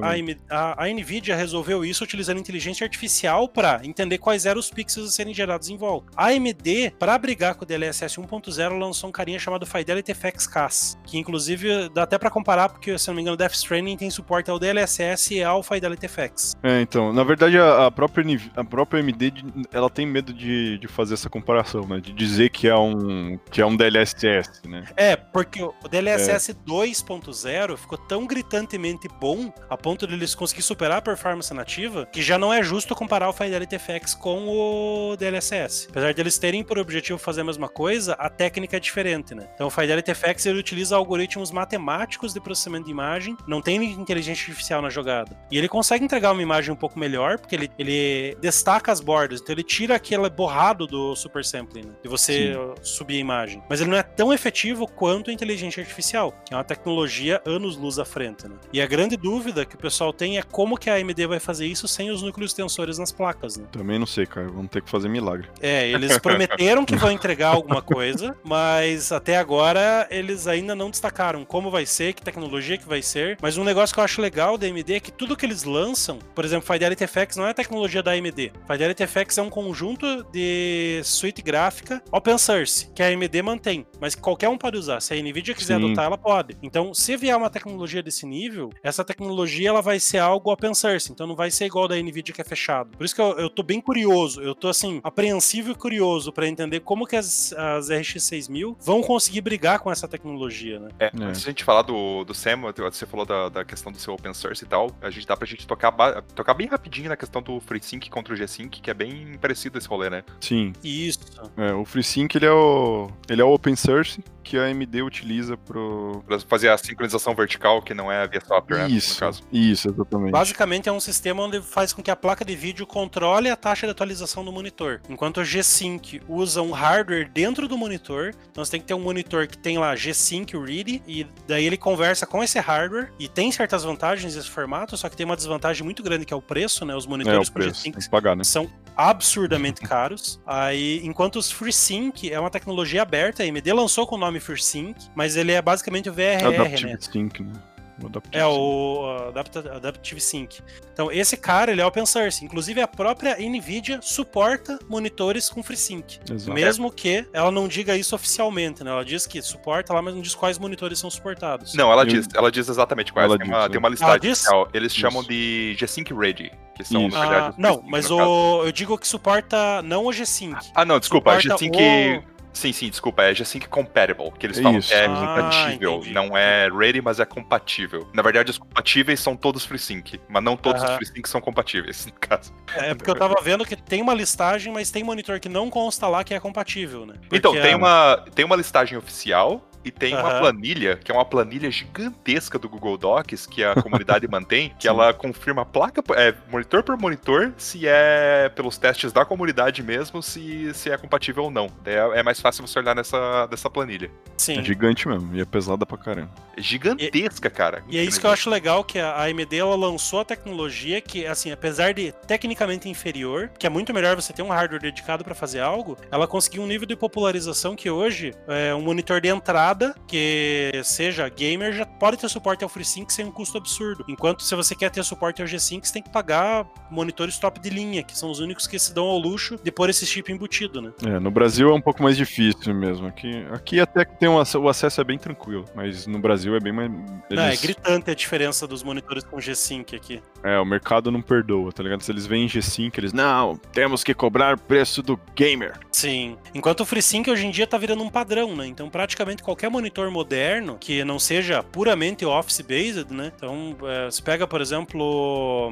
a, 0.50 0.84
a- 0.84 0.88
Nvidia 0.88 1.36
resolveu 1.36 1.84
isso 1.84 2.02
utilizando 2.04 2.38
inteligência 2.40 2.84
artificial 2.84 3.48
para 3.48 3.80
entender 3.84 4.18
quais 4.18 4.46
eram 4.46 4.58
os 4.58 4.70
pixels 4.70 5.08
a 5.08 5.10
serem 5.12 5.34
gerados 5.34 5.68
em 5.68 5.76
volta. 5.76 6.08
A 6.16 6.28
AMD, 6.28 6.94
para 6.98 7.16
brigar 7.18 7.54
com 7.54 7.64
o 7.64 7.66
DLSS 7.66 8.16
1.0, 8.20 8.78
lançou 8.78 9.08
um 9.08 9.12
carinha 9.12 9.38
chamado 9.38 9.66
Fidelity 9.66 10.14
FX 10.14 10.46
CAS, 10.46 10.98
que 11.04 11.18
inclusive 11.18 11.88
dá 11.90 12.02
até 12.04 12.18
para 12.18 12.30
comparar, 12.30 12.68
porque 12.68 12.98
se 12.98 13.08
não 13.08 13.14
me 13.14 13.22
engano, 13.22 13.36
Death 13.36 13.54
Stranding 13.54 13.96
tem 13.96 14.10
suporte 14.10 14.50
ao 14.50 14.58
DLSS 14.58 15.34
e 15.34 15.42
ao 15.42 15.62
Fidelity 15.62 16.08
FX. 16.08 16.56
É, 16.62 16.80
então, 16.80 17.12
na 17.12 17.22
verdade 17.24 17.58
a, 17.58 17.90
própria, 17.90 18.24
a 18.56 18.64
própria 18.64 19.00
AMD, 19.00 19.32
ela 19.72 19.90
tem 19.90 20.06
medo 20.06 20.32
de, 20.32 20.78
de 20.78 20.88
fazer 20.88 21.14
essa 21.14 21.28
comparação, 21.28 21.86
né? 21.86 22.00
De 22.00 22.12
dizer 22.12 22.50
que 22.50 22.66
é 22.68 22.76
um, 22.76 23.38
que 23.50 23.60
é 23.60 23.66
um 23.66 23.76
DLSS, 23.76 24.62
né? 24.66 24.84
É, 24.96 25.16
porque 25.16 25.62
o 25.62 25.72
DLSS 25.90 26.54
2.0 26.66 27.76
ficou 27.76 27.98
tão 27.98 28.26
gritantemente 28.26 29.08
bom 29.20 29.52
a 29.68 29.76
ponto 29.76 30.06
de 30.06 30.14
eles 30.14 30.34
conseguir 30.34 30.62
superar 30.62 30.98
a 30.98 31.02
performance 31.02 31.52
nativa 31.52 32.06
que 32.06 32.22
já 32.22 32.38
não 32.38 32.52
é 32.52 32.62
justo 32.62 32.94
comparar 32.94 33.28
o 33.28 33.32
Fidelity 33.32 33.78
FX 33.78 34.14
com 34.14 34.48
o 34.48 35.16
DLSS. 35.16 35.88
Apesar 35.90 36.12
de 36.12 36.20
eles 36.20 36.38
terem 36.38 36.62
por 36.62 36.78
objetivo 36.78 37.18
fazer 37.18 37.42
a 37.42 37.44
mesma 37.44 37.68
coisa, 37.68 38.14
a 38.14 38.28
técnica 38.28 38.76
é 38.76 38.80
diferente, 38.80 39.34
né? 39.34 39.48
Então 39.54 39.66
o 39.66 39.70
Fidelity 39.70 40.14
FX 40.14 40.46
ele 40.46 40.58
utiliza 40.58 40.96
algoritmos 40.96 41.50
matemáticos 41.50 42.32
de 42.32 42.40
processamento 42.40 42.86
de 42.86 42.90
imagem, 42.90 43.36
não 43.46 43.60
tem 43.60 43.82
inteligência 43.92 44.42
artificial 44.42 44.82
na 44.82 44.90
jogada. 44.90 45.36
E 45.50 45.58
ele 45.58 45.68
consegue 45.68 46.04
entregar 46.04 46.32
uma 46.32 46.42
imagem 46.42 46.72
um 46.72 46.76
pouco 46.76 46.98
melhor, 46.98 47.38
porque 47.38 47.54
ele, 47.54 47.70
ele 47.78 48.36
destaca 48.40 48.92
as 48.92 49.00
bordas, 49.00 49.40
então 49.40 49.54
ele 49.54 49.62
tira 49.62 49.94
aquele 49.94 50.28
borrado 50.28 50.86
do 50.86 51.14
super 51.16 51.44
sampling, 51.44 51.82
né? 51.82 51.94
De 52.02 52.08
você 52.08 52.54
Sim. 52.54 52.74
subir 52.82 53.16
a 53.16 53.20
imagem. 53.20 53.62
Mas 53.68 53.80
ele 53.80 53.90
não 53.90 53.96
é 53.96 54.02
tão 54.02 54.32
efetivo 54.32 54.77
quanto 54.86 55.30
a 55.30 55.32
inteligência 55.32 55.80
artificial, 55.80 56.34
que 56.44 56.54
é 56.54 56.56
uma 56.56 56.64
tecnologia 56.64 57.40
anos-luz 57.44 57.98
à 57.98 58.04
frente, 58.04 58.46
né? 58.46 58.56
E 58.72 58.80
a 58.80 58.86
grande 58.86 59.16
dúvida 59.16 59.64
que 59.64 59.74
o 59.74 59.78
pessoal 59.78 60.12
tem 60.12 60.38
é 60.38 60.42
como 60.42 60.76
que 60.76 60.90
a 60.90 60.94
AMD 60.94 61.26
vai 61.26 61.40
fazer 61.40 61.66
isso 61.66 61.88
sem 61.88 62.10
os 62.10 62.22
núcleos 62.22 62.52
tensores 62.52 62.98
nas 62.98 63.12
placas, 63.12 63.56
né? 63.56 63.66
Também 63.72 63.98
não 63.98 64.06
sei, 64.06 64.26
cara. 64.26 64.48
Vamos 64.48 64.70
ter 64.70 64.82
que 64.82 64.90
fazer 64.90 65.08
milagre. 65.08 65.48
É, 65.60 65.88
eles 65.88 66.16
prometeram 66.18 66.84
que 66.84 66.96
vão 66.96 67.10
entregar 67.10 67.48
alguma 67.48 67.82
coisa, 67.82 68.36
mas 68.44 69.12
até 69.12 69.36
agora 69.36 70.06
eles 70.10 70.46
ainda 70.46 70.74
não 70.74 70.90
destacaram 70.90 71.44
como 71.44 71.70
vai 71.70 71.86
ser, 71.86 72.12
que 72.12 72.22
tecnologia 72.22 72.76
que 72.76 72.88
vai 72.88 73.02
ser. 73.02 73.38
Mas 73.40 73.56
um 73.56 73.64
negócio 73.64 73.94
que 73.94 74.00
eu 74.00 74.04
acho 74.04 74.20
legal 74.20 74.58
da 74.58 74.66
AMD 74.66 74.94
é 74.94 75.00
que 75.00 75.12
tudo 75.12 75.36
que 75.36 75.46
eles 75.46 75.64
lançam, 75.64 76.18
por 76.34 76.44
exemplo, 76.44 76.70
Fidelity 76.70 77.06
FX 77.06 77.36
não 77.36 77.46
é 77.46 77.54
tecnologia 77.54 78.02
da 78.02 78.12
AMD. 78.12 78.52
Fidelity 78.70 79.06
FX 79.06 79.38
é 79.38 79.42
um 79.42 79.50
conjunto 79.50 80.24
de 80.32 81.00
suíte 81.04 81.40
gráfica 81.42 82.02
open 82.12 82.36
source, 82.36 82.88
que 82.94 83.02
a 83.02 83.06
AMD 83.06 83.42
mantém, 83.42 83.86
mas 84.00 84.14
que 84.14 84.20
qualquer 84.20 84.48
um 84.48 84.58
pode 84.58 84.67
usar. 84.76 85.00
Se 85.00 85.14
a 85.14 85.22
Nvidia 85.22 85.54
quiser 85.54 85.78
Sim. 85.78 85.84
adotar, 85.84 86.04
ela 86.06 86.18
pode. 86.18 86.56
Então, 86.62 86.92
se 86.92 87.16
vier 87.16 87.36
uma 87.36 87.50
tecnologia 87.50 88.02
desse 88.02 88.26
nível, 88.26 88.70
essa 88.82 89.04
tecnologia 89.04 89.68
ela 89.68 89.80
vai 89.82 89.98
ser 90.00 90.18
algo 90.18 90.50
open 90.52 90.74
source, 90.74 91.10
então 91.12 91.26
não 91.26 91.36
vai 91.36 91.50
ser 91.50 91.66
igual 91.66 91.88
da 91.88 91.96
Nvidia 91.96 92.34
que 92.34 92.40
é 92.40 92.44
fechado. 92.44 92.96
Por 92.96 93.04
isso 93.04 93.14
que 93.14 93.20
eu, 93.20 93.38
eu 93.38 93.50
tô 93.50 93.62
bem 93.62 93.80
curioso, 93.80 94.40
eu 94.42 94.54
tô 94.54 94.68
assim, 94.68 95.00
apreensivo 95.02 95.70
e 95.70 95.74
curioso 95.74 96.32
para 96.32 96.46
entender 96.48 96.80
como 96.80 97.06
que 97.06 97.16
as, 97.16 97.52
as 97.52 97.88
RX 97.90 98.22
6000 98.24 98.76
vão 98.80 99.02
conseguir 99.02 99.40
brigar 99.40 99.78
com 99.80 99.90
essa 99.90 100.06
tecnologia, 100.08 100.78
né? 100.78 100.88
É, 100.98 101.06
É. 101.06 101.24
antes 101.24 101.40
de 101.42 101.48
a 101.48 101.50
gente 101.50 101.64
falar 101.64 101.82
do, 101.82 102.24
do 102.24 102.34
SAM, 102.34 102.60
você 102.90 103.06
falou 103.06 103.24
da, 103.24 103.48
da 103.48 103.64
questão 103.64 103.90
do 103.92 103.98
seu 103.98 104.14
open 104.14 104.34
source 104.34 104.64
e 104.64 104.68
tal, 104.68 104.90
a 105.00 105.10
gente 105.10 105.26
dá 105.26 105.36
pra 105.36 105.46
gente 105.46 105.66
tocar, 105.66 105.92
tocar 106.34 106.54
bem 106.54 106.66
rapidinho 106.66 107.08
na 107.08 107.16
questão 107.16 107.42
do 107.42 107.60
FreeSync 107.60 108.08
contra 108.10 108.32
o 108.34 108.36
G-Sync, 108.36 108.80
que 108.80 108.90
é 108.90 108.94
bem 108.94 109.36
parecido 109.40 109.78
esse 109.78 109.88
rolê, 109.88 110.10
né? 110.10 110.24
Sim. 110.40 110.72
Isso. 110.82 111.20
É, 111.56 111.72
o 111.72 111.84
FreeSync 111.84 112.34
ele 112.34 112.46
é 112.46 112.50
o 112.52 113.08
ele 113.28 113.40
é 113.40 113.44
o 113.44 113.52
open 113.52 113.76
source 113.76 114.22
que 114.48 114.56
a 114.56 114.64
AMD 114.64 115.02
utiliza 115.02 115.58
pro 115.58 116.22
Pra 116.26 116.40
fazer 116.40 116.70
a 116.70 116.78
sincronização 116.78 117.34
vertical, 117.34 117.82
que 117.82 117.92
não 117.92 118.10
é 118.10 118.26
via 118.26 118.40
software, 118.40 118.78
né, 118.78 118.88
no 118.88 118.94
isso. 118.94 119.20
caso. 119.20 119.42
Isso, 119.52 119.88
exatamente. 119.88 120.32
Basicamente 120.32 120.88
é 120.88 120.92
um 120.92 121.00
sistema 121.00 121.42
onde 121.42 121.60
faz 121.60 121.92
com 121.92 122.02
que 122.02 122.10
a 122.10 122.16
placa 122.16 122.44
de 122.44 122.56
vídeo 122.56 122.86
controle 122.86 123.50
a 123.50 123.56
taxa 123.56 123.86
de 123.86 123.90
atualização 123.90 124.42
do 124.42 124.50
monitor. 124.50 125.02
Enquanto 125.08 125.38
o 125.38 125.44
G-Sync 125.44 126.22
usa 126.26 126.62
um 126.62 126.72
hardware 126.72 127.30
dentro 127.30 127.68
do 127.68 127.76
monitor, 127.76 128.32
então 128.50 128.64
você 128.64 128.70
tem 128.70 128.80
que 128.80 128.86
ter 128.86 128.94
um 128.94 129.00
monitor 129.00 129.46
que 129.46 129.58
tem 129.58 129.76
lá 129.76 129.94
G-Sync 129.94 130.56
Ready, 130.56 131.02
e 131.06 131.26
daí 131.46 131.66
ele 131.66 131.76
conversa 131.76 132.26
com 132.26 132.42
esse 132.42 132.58
hardware, 132.58 133.12
e 133.18 133.28
tem 133.28 133.52
certas 133.52 133.84
vantagens 133.84 134.34
esse 134.34 134.48
formato, 134.48 134.96
só 134.96 135.08
que 135.08 135.16
tem 135.16 135.26
uma 135.26 135.36
desvantagem 135.36 135.84
muito 135.84 136.02
grande 136.02 136.24
que 136.24 136.32
é 136.32 136.36
o 136.36 136.42
preço, 136.42 136.86
né? 136.86 136.94
Os 136.94 137.04
é 137.04 137.08
monitores 137.08 137.48
com 137.50 137.54
preço, 137.54 137.84
G-Sync 137.84 137.98
né? 138.36 138.44
são 138.44 138.70
absurdamente 138.98 139.80
caros. 139.86 140.40
Aí, 140.44 141.00
enquanto 141.04 141.36
os 141.36 141.50
FreeSync 141.50 142.30
é 142.30 142.40
uma 142.40 142.50
tecnologia 142.50 143.02
aberta, 143.02 143.42
a 143.42 143.46
AMD 143.46 143.72
lançou 143.72 144.06
com 144.06 144.16
o 144.16 144.18
nome 144.18 144.37
FreeSync, 144.40 144.96
mas 145.14 145.36
ele 145.36 145.52
é 145.52 145.60
basicamente 145.62 146.08
o 146.08 146.12
VRR, 146.12 146.46
Adaptive 146.54 146.86
né? 146.92 146.98
Sync, 147.00 147.42
né? 147.42 147.52
O 148.00 148.06
Adaptive 148.06 148.36
É 148.36 148.44
Sync. 148.44 148.56
o 148.56 149.74
Adaptive 149.74 150.20
Sync. 150.20 150.60
Então, 150.92 151.10
esse 151.10 151.36
cara, 151.36 151.72
ele 151.72 151.80
é 151.80 151.86
open 151.86 152.06
source. 152.06 152.44
Inclusive, 152.44 152.80
a 152.80 152.86
própria 152.86 153.36
NVIDIA 153.36 153.98
suporta 154.00 154.78
monitores 154.88 155.48
com 155.50 155.64
FreeSync. 155.64 156.18
Exato. 156.30 156.52
Mesmo 156.52 156.92
que 156.92 157.26
ela 157.32 157.50
não 157.50 157.66
diga 157.66 157.96
isso 157.96 158.14
oficialmente, 158.14 158.84
né? 158.84 158.90
Ela 158.92 159.04
diz 159.04 159.26
que 159.26 159.42
suporta 159.42 159.92
lá, 159.92 160.00
mas 160.00 160.14
não 160.14 160.22
diz 160.22 160.32
quais 160.34 160.58
monitores 160.58 160.98
são 161.00 161.10
suportados. 161.10 161.74
Não, 161.74 161.90
ela 161.90 162.02
Eu- 162.02 162.06
diz, 162.06 162.28
ela 162.34 162.52
diz 162.52 162.68
exatamente 162.68 163.12
quais. 163.12 163.28
Ela 163.28 163.36
Tem 163.36 163.46
diz, 163.48 163.52
uma, 163.56 163.62
né? 163.64 163.68
tem 163.68 163.78
uma 163.80 163.88
listagem 163.88 164.30
oficial. 164.30 164.68
Eles 164.72 164.94
chamam 164.94 165.20
Isso. 165.22 165.30
de 165.30 165.76
G-Sync 165.78 166.14
Ready, 166.14 166.52
que 166.76 166.84
são, 166.84 167.10
verdade, 167.10 167.34
Ah, 167.34 167.54
não, 167.58 167.82
mas 167.84 168.08
o, 168.12 168.62
eu 168.64 168.70
digo 168.70 168.96
que 168.96 169.08
suporta 169.08 169.82
não 169.82 170.06
o 170.06 170.12
G-Sync. 170.12 170.70
Ah, 170.72 170.84
não, 170.84 171.00
desculpa, 171.00 171.38
G-Sync... 171.40 171.76
o- 171.76 172.37
Sim, 172.52 172.72
sim, 172.72 172.88
desculpa, 172.90 173.22
é 173.22 173.34
G-Sync 173.34 173.68
Compatible, 173.68 174.32
que 174.38 174.46
eles 174.46 174.58
É 174.58 174.62
falam 174.62 174.78
isso. 174.78 174.88
que 174.88 174.94
é 174.94 175.04
Ah, 175.04 175.08
compatível, 175.08 175.94
entendi. 175.98 176.12
não 176.12 176.36
é 176.36 176.68
ready, 176.68 177.00
mas 177.00 177.20
é 177.20 177.24
compatível. 177.24 178.08
Na 178.12 178.22
verdade, 178.22 178.50
os 178.50 178.58
compatíveis 178.58 179.20
são 179.20 179.36
todos 179.36 179.64
FreeSync, 179.64 180.18
mas 180.28 180.42
não 180.42 180.56
todos 180.56 180.82
os. 180.82 180.90
FreeSync 180.96 181.28
são 181.28 181.40
compatíveis, 181.40 182.06
no 182.06 182.12
caso. 182.14 182.52
É 182.74 182.94
porque 182.94 183.10
eu 183.10 183.14
tava 183.16 183.36
vendo 183.42 183.64
que 183.64 183.76
tem 183.76 184.02
uma 184.02 184.14
listagem, 184.14 184.72
mas 184.72 184.90
tem 184.90 185.04
monitor 185.04 185.38
que 185.38 185.48
não 185.48 185.70
consta 185.70 186.08
lá 186.08 186.24
que 186.24 186.34
é 186.34 186.40
compatível, 186.40 187.06
né? 187.06 187.14
Então, 187.32 187.52
Porque 187.52 187.62
tem 187.62 187.74
a- 187.74 187.76
uma, 187.76 188.24
tem 188.34 188.44
uma 188.44 188.56
listagem 188.56 188.98
oficial 188.98 189.67
e 189.88 189.90
tem 189.90 190.14
uma 190.14 190.28
Aham. 190.28 190.40
planilha, 190.40 190.96
que 190.96 191.10
é 191.10 191.14
uma 191.14 191.24
planilha 191.24 191.70
gigantesca 191.70 192.58
do 192.58 192.68
Google 192.68 192.96
Docs, 192.98 193.46
que 193.46 193.64
a 193.64 193.74
comunidade 193.74 194.28
mantém, 194.28 194.68
que 194.78 194.82
Sim. 194.82 194.88
ela 194.88 195.12
confirma 195.14 195.64
placa, 195.64 196.02
é, 196.14 196.34
monitor 196.50 196.82
por 196.82 196.96
monitor, 196.98 197.52
se 197.56 197.86
é 197.86 198.50
pelos 198.54 198.76
testes 198.76 199.12
da 199.12 199.24
comunidade 199.24 199.82
mesmo, 199.82 200.22
se, 200.22 200.72
se 200.74 200.90
é 200.90 200.96
compatível 200.96 201.44
ou 201.44 201.50
não. 201.50 201.68
Daí 201.82 201.94
É, 201.94 202.20
é 202.20 202.22
mais 202.22 202.40
fácil 202.40 202.66
você 202.66 202.78
olhar 202.78 202.94
nessa, 202.94 203.48
nessa 203.50 203.70
planilha. 203.70 204.10
Sim. 204.36 204.58
É 204.58 204.62
gigante 204.62 205.08
mesmo, 205.08 205.34
e 205.34 205.40
é 205.40 205.44
pesada 205.44 205.84
pra 205.86 205.96
caramba. 205.96 206.30
É 206.56 206.62
gigantesca, 206.62 207.48
cara. 207.50 207.82
E 207.88 207.98
é 207.98 208.04
isso 208.04 208.20
que 208.20 208.26
eu 208.26 208.30
acho 208.30 208.50
legal, 208.50 208.84
que 208.84 208.98
a 208.98 209.22
AMD 209.24 209.56
ela 209.56 209.74
lançou 209.76 210.20
a 210.20 210.24
tecnologia 210.24 211.00
que, 211.00 211.26
assim, 211.26 211.50
apesar 211.50 211.94
de 211.94 212.12
tecnicamente 212.26 212.88
inferior, 212.88 213.50
que 213.58 213.66
é 213.66 213.70
muito 213.70 213.92
melhor 213.94 214.14
você 214.14 214.32
ter 214.32 214.42
um 214.42 214.48
hardware 214.48 214.80
dedicado 214.80 215.24
para 215.24 215.34
fazer 215.34 215.60
algo, 215.60 215.96
ela 216.10 216.26
conseguiu 216.26 216.62
um 216.62 216.66
nível 216.66 216.86
de 216.86 216.94
popularização 216.94 217.74
que 217.74 217.90
hoje 217.90 218.34
é, 218.46 218.74
um 218.74 218.82
monitor 218.82 219.20
de 219.20 219.28
entrada 219.28 219.77
molecada 219.78 219.94
que 220.06 220.72
seja 220.84 221.28
gamer 221.28 221.72
já 221.72 221.86
pode 221.86 222.16
ter 222.16 222.28
suporte 222.28 222.64
ao 222.64 222.68
FreeSync 222.68 223.10
sem 223.12 223.24
um 223.24 223.30
custo 223.30 223.56
absurdo. 223.56 224.04
Enquanto 224.08 224.42
se 224.42 224.54
você 224.54 224.74
quer 224.74 224.90
ter 224.90 225.04
suporte 225.04 225.40
ao 225.40 225.48
G5, 225.48 225.84
você 225.84 225.92
tem 225.92 226.02
que 226.02 226.10
pagar 226.10 226.66
monitores 226.90 227.38
top 227.38 227.60
de 227.60 227.70
linha, 227.70 228.02
que 228.02 228.16
são 228.16 228.30
os 228.30 228.40
únicos 228.40 228.66
que 228.66 228.78
se 228.78 228.92
dão 228.92 229.04
ao 229.04 229.18
luxo 229.18 229.58
de 229.62 229.70
pôr 229.70 229.90
esse 229.90 230.04
chip 230.06 230.32
embutido, 230.32 230.80
né? 230.80 230.92
É, 231.04 231.18
no 231.18 231.30
Brasil 231.30 231.70
é 231.70 231.74
um 231.74 231.80
pouco 231.80 232.02
mais 232.02 232.16
difícil 232.16 232.74
mesmo. 232.74 233.06
Aqui, 233.06 233.46
aqui 233.52 233.80
até 233.80 234.04
que 234.04 234.18
tem 234.18 234.28
um, 234.28 234.36
o 234.36 234.68
acesso 234.68 235.00
é 235.00 235.04
bem 235.04 235.18
tranquilo, 235.18 235.64
mas 235.74 236.06
no 236.06 236.18
Brasil 236.18 236.56
é 236.56 236.60
bem 236.60 236.72
mais. 236.72 236.90
É 237.30 237.34
eles- 237.48 237.60
gritante 237.60 238.10
a 238.10 238.14
diferença 238.14 238.66
dos 238.66 238.82
monitores 238.82 239.24
com 239.24 239.36
G5 239.36 239.94
aqui. 239.94 240.22
É, 240.42 240.58
o 240.58 240.64
mercado 240.64 241.10
não 241.10 241.20
perdoa, 241.20 241.72
tá 241.72 241.82
ligado? 241.82 242.02
Se 242.02 242.10
eles 242.10 242.26
veem 242.26 242.46
G5, 242.46 242.96
eles, 242.98 243.12
não, 243.12 243.56
temos 243.72 244.02
que 244.02 244.14
cobrar 244.14 244.58
preço 244.58 245.02
do 245.02 245.18
gamer. 245.34 245.78
Sim. 245.92 246.36
Enquanto 246.54 246.80
o 246.80 246.86
FreeSync 246.86 247.28
hoje 247.28 247.46
em 247.46 247.50
dia 247.50 247.66
tá 247.66 247.76
virando 247.76 248.02
um 248.02 248.08
padrão, 248.08 248.56
né? 248.56 248.66
Então 248.66 248.88
praticamente 248.88 249.42
qualquer 249.42 249.67
monitor 249.70 250.10
moderno 250.10 250.76
que 250.78 251.04
não 251.04 251.18
seja 251.18 251.62
puramente 251.62 252.24
office-based, 252.24 253.12
né? 253.12 253.32
Então 253.34 253.76
é, 253.84 254.06
você 254.06 254.22
pega, 254.22 254.46
por 254.46 254.60
exemplo, 254.60 255.70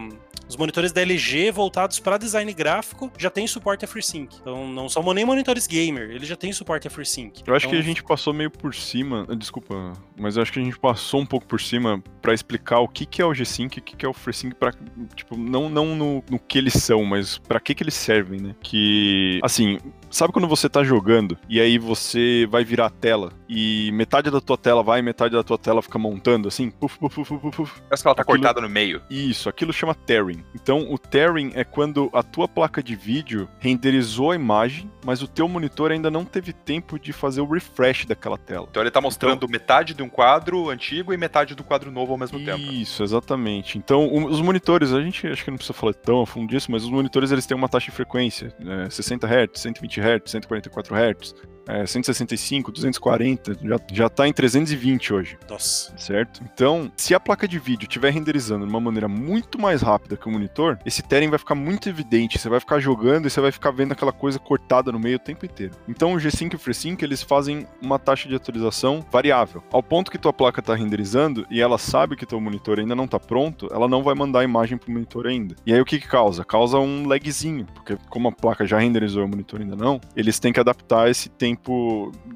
os 0.49 0.57
monitores 0.57 0.93
da 0.93 1.01
LG 1.03 1.51
voltados 1.51 1.99
para 1.99 2.17
design 2.19 2.53
gráfico 2.53 3.11
já 3.19 3.31
tem 3.31 3.47
suporte 3.47 3.85
a 3.85 3.89
FreeSync. 3.89 4.37
Então 4.41 4.67
não 4.69 4.89
são 4.89 5.03
nem 5.13 5.25
monitores 5.25 5.67
gamer, 5.67 6.11
eles 6.11 6.29
já 6.29 6.37
têm 6.37 6.53
suporte 6.53 6.87
a 6.87 6.91
FreeSync. 6.91 7.43
Eu 7.47 7.55
acho 7.55 7.67
Então, 7.67 7.77
que 7.77 7.83
a 7.83 7.87
gente 7.87 8.03
passou 8.03 8.33
meio 8.33 8.51
por 8.51 8.75
cima, 8.75 9.27
desculpa, 9.37 9.93
mas 10.19 10.37
eu 10.37 10.43
acho 10.43 10.53
que 10.53 10.61
a 10.61 10.63
gente 10.63 10.79
passou 10.79 11.21
um 11.21 11.27
pouco 11.27 11.47
por 11.47 11.61
cima 11.61 12.03
pra 12.23 12.33
explicar 12.33 12.81
o 12.81 12.89
que, 12.89 13.07
que 13.07 13.21
é 13.21 13.25
o 13.25 13.31
G5 13.31 13.77
e 13.77 13.79
o 13.81 13.83
que, 13.83 13.97
que 13.97 14.07
é 14.07 14.09
o 14.09 14.13
FreeSync 14.13 14.55
pra, 14.55 14.73
tipo, 15.15 15.37
não, 15.37 15.69
não 15.69 15.95
no, 15.97 16.25
no 16.31 16.39
que 16.39 16.59
eles 16.59 16.75
são, 16.75 17.05
mas 17.05 17.39
pra 17.39 17.59
que 17.59 17.75
que 17.75 17.83
eles 17.83 17.95
servem, 17.95 18.41
né? 18.41 18.55
Que, 18.63 19.41
assim, 19.43 19.79
sabe 20.11 20.33
quando 20.33 20.49
você 20.49 20.69
tá 20.69 20.83
jogando 20.85 21.37
e 21.49 21.61
aí 21.61 21.79
você 21.79 22.47
vai 22.51 22.65
virar 22.65 22.87
a 22.87 22.91
tela 22.91 23.33
e 23.49 23.91
metade 23.93 24.31
da 24.31 24.41
tua 24.41 24.57
tela 24.59 24.83
vai 24.83 25.01
e 25.01 25.03
metade 25.03 25.35
da 25.35 25.43
tua 25.43 25.59
tela 25.59 25.81
fica 25.83 25.99
montando, 25.99 26.49
assim, 26.49 26.71
puf, 26.71 26.99
puf, 26.99 27.15
puf, 27.15 27.39
puf, 27.39 27.57
puf. 27.57 27.81
Parece 27.89 28.03
que 28.03 28.09
ela 28.09 28.15
tá 28.15 28.23
Aquilo- 28.23 28.39
cortada 28.39 28.61
no 28.61 28.69
meio. 28.69 29.01
Isso, 29.11 29.49
aquilo 29.49 29.73
chama 29.73 29.95
tearing. 29.95 30.43
Então, 30.55 30.87
o 30.93 30.99
tearing 30.99 31.53
é 31.55 31.65
quando 31.65 32.11
a 32.13 32.23
tua 32.23 32.49
placa 32.49 32.83
de 32.83 32.97
vídeo 32.97 33.49
renderizou 33.61 34.31
a 34.33 34.35
imagem, 34.35 34.91
mas 35.05 35.23
o 35.23 35.29
teu 35.29 35.49
monitor 35.49 35.91
ainda 35.93 36.11
não 36.11 36.25
teve 36.25 36.53
tempo 36.53 36.99
de 36.99 37.13
fazer 37.13 37.41
o 37.41 37.47
refresh 37.47 38.05
daquela 38.07 38.37
tela. 38.39 38.67
Então 38.71 38.83
ele 38.83 38.91
tá 38.91 39.01
mostrando 39.01 39.49
metade 39.49 39.95
de 39.95 40.03
um 40.03 40.09
quadro 40.09 40.71
antigo 40.71 41.13
e 41.13 41.17
metade 41.17 41.55
do 41.55 41.63
quadro 41.63 41.91
novo 41.91 42.13
ao 42.13 42.19
mesmo 42.19 42.39
tempo. 42.45 42.59
Isso, 42.73 43.03
exatamente. 43.03 43.79
Então, 43.79 44.07
o- 44.07 44.27
os 44.27 44.41
monitores, 44.41 44.93
a 44.93 45.01
gente 45.01 45.27
acho 45.27 45.45
que 45.45 45.51
não 45.51 45.59
precisa 45.59 45.75
falar 45.79 45.95
tão 45.95 46.23
a 46.23 46.27
fundo 46.27 46.49
disso, 46.51 46.71
mas 46.71 46.83
os 46.85 46.91
monitores 46.91 47.31
eles 47.31 47.47
têm 47.47 47.57
uma 47.57 47.69
taxa 47.69 47.87
de 47.87 47.93
frequência, 47.93 48.53
né, 48.59 48.89
60 48.91 49.27
Hz, 49.27 49.67
120 49.97 50.03
Hz, 50.03 50.35
144 50.35 50.95
Hz, 50.95 51.35
é, 51.67 51.87
165, 51.87 52.73
240, 52.73 53.59
já, 53.63 53.81
já 53.93 54.09
tá 54.09 54.27
em 54.29 54.33
320 54.33 55.13
hoje. 55.13 55.39
Nossa. 55.49 55.97
certo? 55.97 56.41
Então, 56.53 56.91
se 56.97 57.15
a 57.15 57.21
placa 57.21 57.47
de 57.49 57.59
vídeo 57.59 57.87
estiver 57.87 58.13
renderizando 58.13 58.67
de 58.67 58.71
uma 58.71 58.81
maneira 58.81 59.09
muito 59.09 59.61
mais 59.61 59.83
rápida 59.83 60.17
que 60.17 60.29
o 60.29 60.31
monitor, 60.31 60.79
esse 60.85 61.03
tearing 61.03 61.31
vai 61.31 61.39
ficar 61.39 61.55
muito 61.55 61.89
evidente. 61.89 62.39
Você 62.39 62.49
vai 62.49 62.61
ficar 62.61 62.79
jogando 62.79 63.27
e 63.27 63.31
você 63.31 63.41
vai 63.41 63.53
ficar 63.53 63.71
vendo 63.71 63.93
aquela 63.93 64.13
coisa 64.13 64.39
cortada 64.39 64.93
no 64.93 64.99
meio 64.99 65.17
o 65.17 65.21
tempo 65.21 65.45
inteiro. 65.45 65.75
Então, 65.89 66.15
o 66.15 66.17
G5 66.17 66.53
e 66.53 66.57
o 66.57 66.59
FreeSync, 66.59 67.03
eles 67.03 67.23
fazem 67.23 67.67
uma 67.83 67.99
taxa 67.99 68.29
de 68.29 68.35
atualização 68.35 69.05
variável. 69.11 69.63
Ao 69.73 69.83
ponto 69.83 70.11
que 70.11 70.19
tua 70.19 70.33
placa 70.33 70.61
está 70.61 70.75
renderizando 70.75 71.47
e 71.51 71.61
ela 71.61 71.79
sabe 71.79 72.17
que 72.17 72.27
teu 72.27 72.41
monitor 72.41 72.79
ainda 72.79 72.95
não 72.95 73.05
está 73.05 73.19
pronto, 73.19 73.69
ela 73.73 73.89
não 73.89 74.03
vai 74.03 74.15
mandar 74.15 74.41
a 74.41 74.45
imagem 74.45 74.79
pro 74.79 74.91
monitor 74.91 75.27
ainda. 75.27 75.57
E 75.67 75.73
aí 75.73 75.81
o 75.81 75.85
que 75.85 75.99
que 75.99 76.09
causa? 76.09 76.45
Causa 76.45 76.79
um 76.79 77.07
lagzinho, 77.07 77.67
porque 77.75 77.97
como 78.09 78.29
a 78.29 78.33
placa 78.33 78.67
já 78.67 78.79
renderizou 78.79 79.23
e 79.23 79.25
o 79.25 79.29
monitor 79.29 79.61
ainda 79.61 79.77
não, 79.77 80.01
eles 80.15 80.39
têm 80.39 80.53
que 80.53 80.61
adaptar 80.61 81.11
esse 81.11 81.29
tempo 81.29 81.56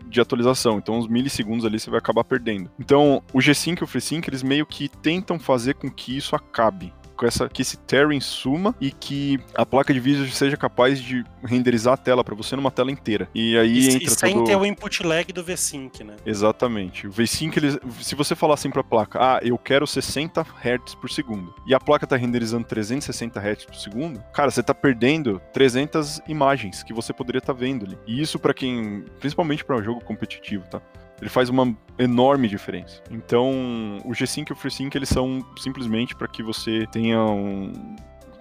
de 0.09 0.21
atualização. 0.21 0.79
Então, 0.79 0.99
uns 0.99 1.09
milissegundos 1.09 1.65
ali 1.65 1.79
você 1.79 1.91
vai 1.91 1.99
acabar 1.99 2.25
perdendo. 2.25 2.71
Então, 2.79 3.23
o 3.33 3.39
G5 3.39 3.81
e 3.81 3.85
o 3.85 3.87
FreeSync, 3.87 4.27
eles 4.29 4.43
meio 4.43 4.67
que 4.67 4.89
tentam 4.89 5.39
fazer 5.39 5.75
com 5.75 5.91
que 5.91 6.17
isso 6.17 6.35
acabe. 6.35 6.93
Com 7.21 7.27
essa, 7.27 7.51
que 7.51 7.61
esse 7.61 7.77
tearing 7.77 8.19
suma 8.19 8.75
e 8.81 8.91
que 8.91 9.39
a 9.55 9.67
placa 9.67 9.93
de 9.93 10.01
vídeo 10.01 10.27
seja 10.31 10.57
capaz 10.57 10.99
de 10.99 11.23
renderizar 11.45 11.93
a 11.93 11.97
tela 11.99 12.25
para 12.25 12.35
você 12.35 12.57
numa 12.57 12.71
tela 12.71 12.91
inteira. 12.91 13.29
E 13.35 13.59
aí 13.59 13.79
E, 13.79 13.91
entra 13.91 14.05
e 14.05 14.11
sem 14.11 14.33
todo... 14.33 14.47
ter 14.47 14.57
o 14.57 14.65
input 14.65 15.03
lag 15.07 15.31
do 15.31 15.45
V-Sync, 15.45 16.03
né? 16.03 16.17
Exatamente. 16.25 17.07
O 17.07 17.11
V5, 17.11 17.57
ele, 17.59 17.79
se 18.01 18.15
você 18.15 18.35
falar 18.35 18.55
assim 18.55 18.71
pra 18.71 18.83
placa, 18.83 19.19
ah, 19.21 19.41
eu 19.43 19.59
quero 19.59 19.87
60 19.87 20.41
Hz 20.41 20.95
por 20.95 21.11
segundo, 21.11 21.55
e 21.67 21.75
a 21.75 21.79
placa 21.79 22.07
tá 22.07 22.17
renderizando 22.17 22.65
360 22.65 23.39
Hz 23.39 23.65
por 23.67 23.75
segundo, 23.75 24.23
cara, 24.33 24.51
você 24.51 24.63
tá 24.63 24.73
perdendo 24.73 25.43
300 25.53 26.23
imagens 26.27 26.83
que 26.83 26.95
você 26.95 27.13
poderia 27.13 27.41
estar 27.41 27.53
vendo 27.53 27.85
ali. 27.85 27.99
E 28.07 28.19
isso 28.19 28.39
pra 28.39 28.55
quem, 28.55 29.05
principalmente 29.19 29.63
pra 29.63 29.77
um 29.77 29.83
jogo 29.83 30.03
competitivo, 30.03 30.65
tá? 30.71 30.81
Ele 31.21 31.29
faz 31.31 31.49
uma 31.49 31.77
enorme 31.99 32.49
diferença. 32.49 33.03
Então, 33.11 33.99
o 34.05 34.11
G5 34.13 34.51
e 34.51 34.53
o 34.53 34.57
FreeSync, 34.57 34.95
eles 34.97 35.09
são 35.09 35.45
simplesmente 35.59 36.15
para 36.15 36.27
que 36.27 36.43
você 36.43 36.87
tenha 36.91 37.21
um- 37.23 37.73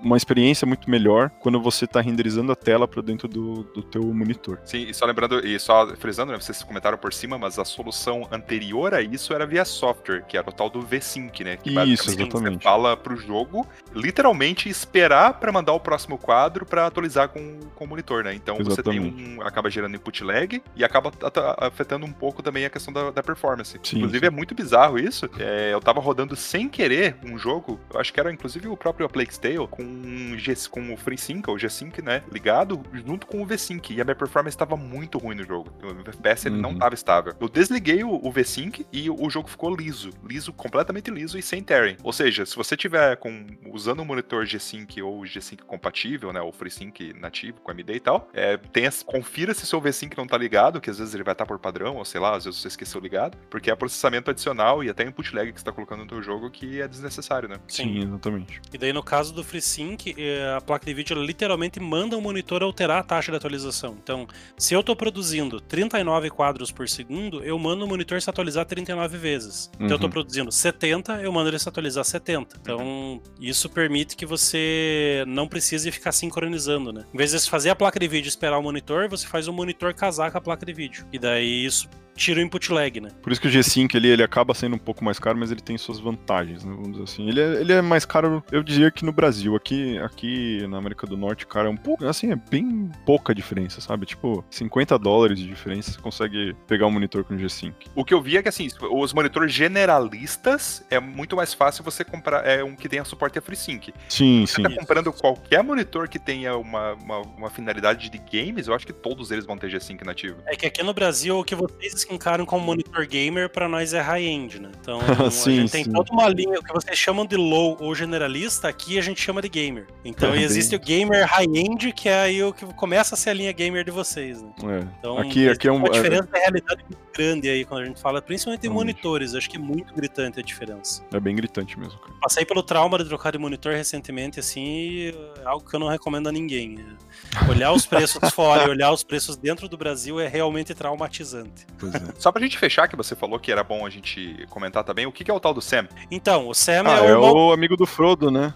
uma 0.02 0.18
experiência 0.18 0.66
muito 0.66 0.90
melhor 0.90 1.30
quando 1.40 1.60
você 1.62 1.86
tá 1.86 2.02
renderizando 2.02 2.52
a 2.52 2.56
tela 2.56 2.88
para 2.88 3.02
dentro 3.02 3.28
do, 3.28 3.64
do 3.64 3.82
teu 3.82 4.04
monitor. 4.04 4.60
Sim, 4.64 4.88
e 4.90 4.94
só 4.94 5.06
lembrando, 5.06 5.46
e 5.46 5.60
só 5.60 5.88
frisando, 5.96 6.32
né, 6.32 6.40
vocês 6.40 6.64
comentaram 6.64 6.98
por 6.98 7.14
cima, 7.14 7.38
mas 7.38 7.60
a 7.60 7.66
solução 7.66 8.28
anterior 8.32 8.94
a 8.94 9.02
isso 9.02 9.34
era 9.34 9.46
via 9.46 9.66
software, 9.66 10.24
que 10.28 10.38
era 10.38 10.50
o 10.50 10.54
tal 10.54 10.70
do 10.70 10.82
V-Sync, 10.82 11.44
né? 11.44 11.58
Que 11.58 11.70
Isso, 11.70 12.10
exatamente. 12.10 12.58
Você 12.58 12.64
fala 12.64 12.96
pro 12.96 13.16
jogo, 13.16 13.68
literalmente 13.94 14.70
esperar 14.70 15.34
pra 15.34 15.52
mandar 15.52 15.74
o 15.74 15.80
próximo 15.80 16.18
quadro 16.18 16.66
pra 16.66 16.88
atualizar 16.88 17.30
com, 17.30 17.60
com 17.76 17.86
o 17.86 17.88
monitor, 17.88 18.24
né? 18.24 18.34
Então 18.34 18.58
você 18.58 18.82
tem 18.82 19.00
um. 19.00 19.42
acaba 19.42 19.70
gerando 19.70 19.96
input 19.96 20.24
lag 20.24 20.62
e 20.76 20.84
acaba 20.84 21.12
afetando 21.58 22.06
um 22.06 22.12
pouco 22.12 22.42
também 22.42 22.66
a 22.66 22.70
questão 22.70 22.94
da, 22.94 23.12
da 23.12 23.24
performance. 23.24 23.80
Sim, 23.84 23.98
inclusive 23.98 24.20
sim. 24.20 24.26
é 24.26 24.30
muito 24.30 24.54
bizarro 24.56 25.00
isso. 25.00 25.30
É, 25.40 25.74
eu 25.74 25.80
tava 25.80 26.00
rodando 26.00 26.36
sem 26.36 26.70
querer 26.70 27.16
um 27.24 27.38
jogo, 27.38 27.80
eu 27.94 28.00
acho 28.00 28.14
que 28.14 28.20
era 28.20 28.32
inclusive 28.32 28.68
o 28.68 28.78
próprio 28.78 29.06
A 29.06 29.10
Plague's 29.10 29.38
Tale, 29.38 29.68
com, 29.68 29.89
G, 30.38 30.54
com 30.70 30.94
o 30.94 30.98
FreeSync, 30.98 31.48
ou 31.50 31.58
G-Sync, 31.58 32.02
né? 32.02 32.24
Ligado, 32.32 32.82
junto 33.06 33.26
com 33.28 33.42
o 33.42 33.46
V-Sync. 33.46 33.94
E 33.94 34.02
a 34.02 34.04
minha 34.04 34.16
performance 34.16 34.56
estava 34.56 34.76
muito 34.76 35.18
ruim 35.18 35.36
no 35.36 35.44
jogo. 35.44 35.72
O 35.84 36.10
FPS 36.10 36.48
ele 36.48 36.58
não 36.58 36.72
Uhum. 36.72 36.78
tava 36.80 36.94
estável. 36.94 37.34
Eu 37.40 37.50
desliguei 37.50 38.04
o, 38.04 38.10
o 38.26 38.32
V-Sync 38.32 38.86
e 38.92 39.10
o 39.10 39.30
jogo 39.30 39.50
ficou 39.50 39.76
liso. 39.76 40.12
Liso, 40.24 40.54
completamente 40.54 41.10
liso 41.12 41.38
e 41.38 41.42
sem 41.42 41.62
tearing. 41.64 41.98
Ou 42.04 42.14
seja, 42.14 42.46
se 42.46 42.56
você 42.56 42.76
tiver 42.78 43.16
com, 43.18 43.46
usando 43.72 44.02
um 44.02 44.06
monitor 44.06 44.46
G-Sync 44.46 45.02
ou 45.02 45.26
G-Sync 45.26 45.64
compatível, 45.64 46.32
né? 46.34 46.42
Ou 46.42 46.52
FreeSync 46.52 47.14
nativo 47.20 47.60
com 47.62 47.72
AMD 47.72 47.90
e 47.94 48.00
tal, 48.00 48.30
é, 48.34 48.58
tenha, 48.58 48.90
confira 49.06 49.54
se 49.54 49.66
seu 49.66 49.80
V-Sync 49.82 50.16
não 50.18 50.28
tá 50.28 50.38
ligado, 50.38 50.80
que 50.82 50.90
às 50.90 51.00
vezes 51.00 51.14
ele 51.14 51.24
vai 51.24 51.34
estar 51.34 51.46
por 51.46 51.58
padrão, 51.60 51.96
ou 51.98 52.06
sei 52.06 52.20
lá, 52.20 52.36
às 52.36 52.46
vezes 52.46 52.60
você 52.62 52.68
esqueceu 52.68 53.00
ligado, 53.02 53.38
porque 53.50 53.70
é 53.72 53.76
processamento 53.76 54.30
adicional 54.32 54.84
e 54.84 54.90
até 54.90 55.04
input 55.04 55.36
lag 55.36 55.52
que 55.52 55.60
você 55.60 55.66
tá 55.66 55.72
colocando 55.72 56.02
no 56.02 56.08
teu 56.08 56.22
jogo 56.22 56.50
que 56.50 56.82
é 56.82 56.88
desnecessário, 56.88 57.48
né? 57.50 57.56
Sim, 57.68 58.04
exatamente. 58.04 58.62
E 58.74 58.78
daí, 58.78 58.94
no 58.94 59.04
caso 59.04 59.34
do 59.34 59.44
FreeSync, 59.44 59.70
eh, 60.18 60.56
a 60.58 60.62
placa 60.62 60.86
de 60.86 60.94
vídeo 60.94 61.16
literalmente 61.22 61.80
manda 61.80 62.18
o 62.18 62.22
monitor 62.22 62.62
alterar 62.64 63.00
a 63.00 63.04
taxa 63.04 63.32
de 63.32 63.38
atualização. 63.38 63.98
Então, 64.02 64.28
se 64.58 64.74
eu 64.74 64.84
tô 64.84 64.96
produzindo 64.96 65.60
39 65.62 66.30
quadros 66.30 66.72
por 66.72 66.88
segundo, 66.90 67.44
eu 67.44 67.58
mando 67.60 67.86
o 67.86 67.88
monitor 67.88 68.22
se 68.22 68.30
atualizar 68.30 68.66
39 68.66 69.18
vezes. 69.18 69.70
Então, 69.76 69.88
eu 69.92 70.00
tô 70.00 70.06
Uhum. 70.06 70.12
produzindo 70.12 70.52
70, 70.52 71.22
eu 71.22 71.32
mando 71.32 71.50
ele 71.50 71.60
se 71.60 71.68
atualizar 71.70 72.04
70. 72.04 72.58
Então, 72.62 73.22
isso 73.40 73.70
permite 73.70 74.16
que 74.16 74.26
você 74.26 75.24
não 75.28 75.48
precise 75.48 75.92
ficar 75.92 76.12
sincronizando, 76.12 76.92
né? 76.92 77.06
Em 77.14 77.18
vez 77.18 77.32
de 77.32 77.50
fazer 77.50 77.70
a 77.70 77.76
placa 77.76 78.00
de 78.00 78.08
vídeo 78.08 78.28
esperar 78.30 78.58
o 78.58 78.64
monitor, 78.64 79.08
você 79.10 79.26
faz 79.28 79.48
o 79.48 79.54
monitor 79.54 79.94
casar 79.94 80.32
com 80.32 80.38
a 80.38 80.42
placa 80.42 80.66
de 80.66 80.74
vídeo. 80.74 81.06
E 81.12 81.20
daí, 81.20 81.66
isso 81.66 81.88
tira 82.20 82.40
o 82.40 82.44
input 82.44 82.72
lag, 82.72 83.00
né? 83.00 83.10
Por 83.22 83.32
isso 83.32 83.42
que 83.42 83.48
o 83.48 83.52
G5 83.52 83.96
ele, 83.96 84.10
ele 84.10 84.24
acaba 84.24 84.54
sendo 84.54 84.76
um 84.76 84.80
pouco 84.80 85.04
mais 85.04 85.18
caro, 85.18 85.38
mas 85.38 85.52
ele 85.52 85.62
tem 85.62 85.78
suas 85.78 86.00
vantagens, 86.00 86.64
né? 86.64 86.72
Vamos 86.76 86.92
dizer 86.92 87.04
assim. 87.04 87.28
Ele 87.28 87.40
é, 87.40 87.62
ele 87.62 87.74
é 87.74 87.82
mais 87.82 88.06
caro, 88.06 88.44
eu 88.52 88.62
diria 88.62 88.92
que 88.92 89.06
no 89.06 89.12
Brasil. 89.12 89.56
Aqui, 89.56 89.98
aqui 90.00 90.68
na 90.68 90.78
América 90.78 91.08
do 91.08 91.18
Norte, 91.18 91.48
cara, 91.48 91.68
é 91.68 91.72
um 91.72 91.78
pouco. 91.78 92.06
Assim, 92.06 92.32
é 92.32 92.36
bem 92.36 92.92
pouca 93.06 93.34
diferença, 93.34 93.82
sabe? 93.82 94.06
Tipo, 94.06 94.44
50 94.50 94.98
dólares 95.00 95.40
de 95.40 95.48
diferença 95.48 95.92
você 95.92 96.00
consegue 96.00 96.56
pegar 96.68 96.88
um 96.88 96.92
monitor 96.92 97.24
com 97.24 97.36
G5. 97.38 97.74
O 97.96 98.04
que 98.04 98.14
eu 98.14 98.22
vi 98.22 98.38
é 98.38 98.44
que, 98.44 98.50
assim, 98.50 98.68
os 98.92 99.14
monitores 99.14 99.54
generalistas 99.54 100.84
é 100.90 101.00
muito 101.00 101.36
mais 101.36 101.54
fácil 101.54 101.84
você 101.84 102.04
comprar 102.04 102.46
é 102.46 102.64
um 102.64 102.76
que 102.76 102.90
tenha 102.90 103.04
suporte 103.04 103.40
a 103.40 103.42
FreeSync. 103.42 103.94
Sim, 104.08 104.46
Você 104.46 104.56
sim. 104.56 104.64
tá 104.64 104.70
comprando 104.70 105.12
qualquer 105.14 105.64
monitor 105.64 106.08
que 106.08 106.20
tenha 106.20 106.58
uma, 106.58 106.94
uma, 106.94 107.20
uma 107.20 107.50
finalidade 107.50 108.10
de 108.10 108.18
games, 108.18 108.68
eu 108.68 108.74
acho 108.74 108.86
que 108.86 108.94
todos 108.94 109.32
eles 109.32 109.46
vão 109.46 109.58
ter 109.58 109.70
G-Sync 109.70 110.04
nativo. 110.06 110.42
É 110.46 110.56
que 110.56 110.66
aqui 110.66 110.84
no 110.84 110.94
Brasil, 110.94 111.38
o 111.38 111.44
que 111.44 111.56
vocês 111.56 112.04
escancaram 112.10 112.46
como 112.46 112.66
monitor 112.66 113.06
gamer, 113.06 113.50
pra 113.50 113.68
nós 113.70 113.94
é 113.94 114.02
high-end, 114.02 114.60
né? 114.60 114.72
Então, 114.82 115.00
Sim, 115.32 115.52
a 115.52 115.62
gente 115.62 115.72
tem 115.72 115.84
sim. 115.84 115.92
toda 115.92 116.12
uma 116.12 116.28
linha, 116.28 116.60
o 116.60 116.64
que 116.64 116.74
vocês 116.74 116.98
chamam 116.98 117.26
de 117.26 117.36
low 117.36 117.78
ou 117.80 117.94
generalista, 117.94 118.68
aqui 118.68 118.98
a 118.98 119.02
gente 119.02 119.22
chama 119.22 119.42
de 119.42 119.50
gamer. 119.50 119.86
Então, 120.04 120.30
É, 120.30 120.34
bem- 120.34 120.42
existe 120.44 120.76
o 120.76 120.80
gamer 120.80 121.26
high-end, 121.28 121.92
que 121.94 122.10
é 122.10 122.22
aí 122.22 122.44
o 122.44 122.52
que 122.52 122.66
começa 122.74 123.14
a 123.16 123.18
ser 123.18 123.30
a 123.30 123.34
linha 123.34 123.52
gamer 123.52 123.84
de 123.86 123.92
vocês, 123.92 124.42
né? 124.42 124.50
É. 124.64 124.88
Então, 125.00 125.18
Aqui, 125.20 125.48
aqui 125.48 125.68
é 125.68 125.72
um. 125.72 125.76
uma 125.78 125.88
é- 125.88 125.92
diferença 125.92 126.24
de 126.28 126.40
realidade 126.40 126.84
muito 126.84 127.00
grande 127.14 127.50
aí 127.50 127.66
quando 127.66 127.82
a 127.82 127.86
gente 127.86 128.02
fala, 128.02 128.22
principalmente 128.22 128.66
em 128.66 128.70
monitores, 128.70 129.36
acho 129.36 129.50
que 129.50 129.58
é 129.58 129.60
muito 129.60 129.94
gritante 129.94 130.40
a 130.40 130.44
diferença. 130.44 131.04
É, 131.14 131.20
bem 131.20 131.36
gritante 131.36 131.78
mesmo, 131.78 132.00
cara. 132.00 132.14
Passei 132.22 132.46
pelo 132.46 132.64
trauma 132.64 132.98
de 132.98 133.06
trocar 133.06 133.32
de 133.32 133.38
monitor 133.38 133.74
recentemente, 133.74 134.40
assim, 134.40 135.10
é 135.10 135.14
algo 135.46 135.68
que 135.70 135.76
eu 135.76 135.80
não 135.80 135.88
recomendo 135.90 136.28
a 136.30 136.32
ninguém. 136.32 136.78
É, 136.80 137.50
Olhar 137.52 137.72
os 137.74 137.86
preços 137.86 138.20
fora 138.34 138.64
e 138.66 138.70
olhar 138.70 138.92
os 138.92 139.04
preços 139.04 139.36
dentro 139.36 139.68
do 139.68 139.78
Brasil 139.78 140.20
é 140.20 140.28
realmente 140.28 140.74
traumatizante. 140.74 141.66
Pois 141.78 141.94
é. 141.94 141.99
Só 142.18 142.32
pra 142.32 142.42
gente 142.42 142.58
fechar, 142.58 142.88
que 142.88 142.96
você 142.96 143.16
falou 143.16 143.40
que 143.40 143.52
era 143.52 143.64
bom 143.64 143.86
a 143.86 143.90
gente 143.90 144.46
comentar 144.50 144.84
também, 144.84 145.06
o 145.06 145.12
que 145.12 145.24
que 145.24 145.32
é 145.32 145.34
o 145.34 145.40
tal 145.40 145.54
do 145.54 145.62
Sam? 145.62 145.88
Então, 146.12 146.48
o 146.48 146.54
Sam 146.54 146.84
Ah, 146.86 146.98
é, 146.98 147.02
o 147.02 147.06
é 147.06 147.10
irmão. 147.12 147.34
o 147.48 147.54
amigo 147.54 147.76
do 147.78 147.86
Frodo, 147.86 148.30
né? 148.32 148.54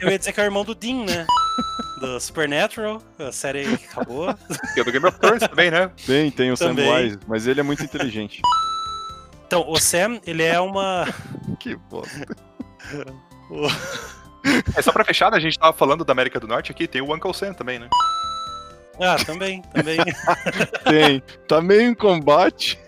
Eu 0.00 0.08
ia 0.10 0.18
dizer 0.18 0.32
que 0.32 0.40
é 0.40 0.42
o 0.42 0.46
irmão 0.46 0.64
do 0.64 0.74
Dean, 0.74 1.04
né? 1.04 1.26
Do 2.00 2.18
Supernatural, 2.18 3.00
a 3.20 3.30
série 3.30 3.76
que 3.76 3.84
acabou. 3.86 4.34
Que 4.74 4.80
é 4.80 4.84
do 4.84 4.90
Game 4.90 5.06
of 5.06 5.16
Thrones 5.20 5.46
também, 5.46 5.70
né? 5.70 5.88
Tem, 6.04 6.28
tem 6.32 6.50
o 6.50 6.56
Também. 6.56 6.84
Samwise, 6.88 7.18
mas 7.28 7.46
ele 7.46 7.60
é 7.60 7.62
muito 7.62 7.84
inteligente. 7.84 8.40
Então, 9.46 9.64
o 9.68 9.78
Sam, 9.78 10.18
ele 10.26 10.42
é 10.42 10.58
uma. 10.58 11.06
que 11.60 11.76
bosta. 11.76 12.26
É 14.76 14.82
só 14.82 14.90
pra 14.90 15.04
fechar, 15.04 15.30
né? 15.30 15.36
A 15.36 15.40
gente 15.40 15.56
tava 15.58 15.72
falando 15.72 16.04
da 16.04 16.10
América 16.12 16.40
do 16.40 16.48
Norte 16.48 16.72
aqui, 16.72 16.88
tem 16.88 17.00
o 17.00 17.14
Uncle 17.14 17.32
Sam 17.32 17.52
também, 17.54 17.78
né? 17.78 17.88
Ah, 19.00 19.16
também, 19.24 19.62
também. 19.72 19.96
Tem. 20.84 21.22
Tá 21.48 21.60
meio 21.60 21.82
em 21.82 21.94
combate. 21.94 22.78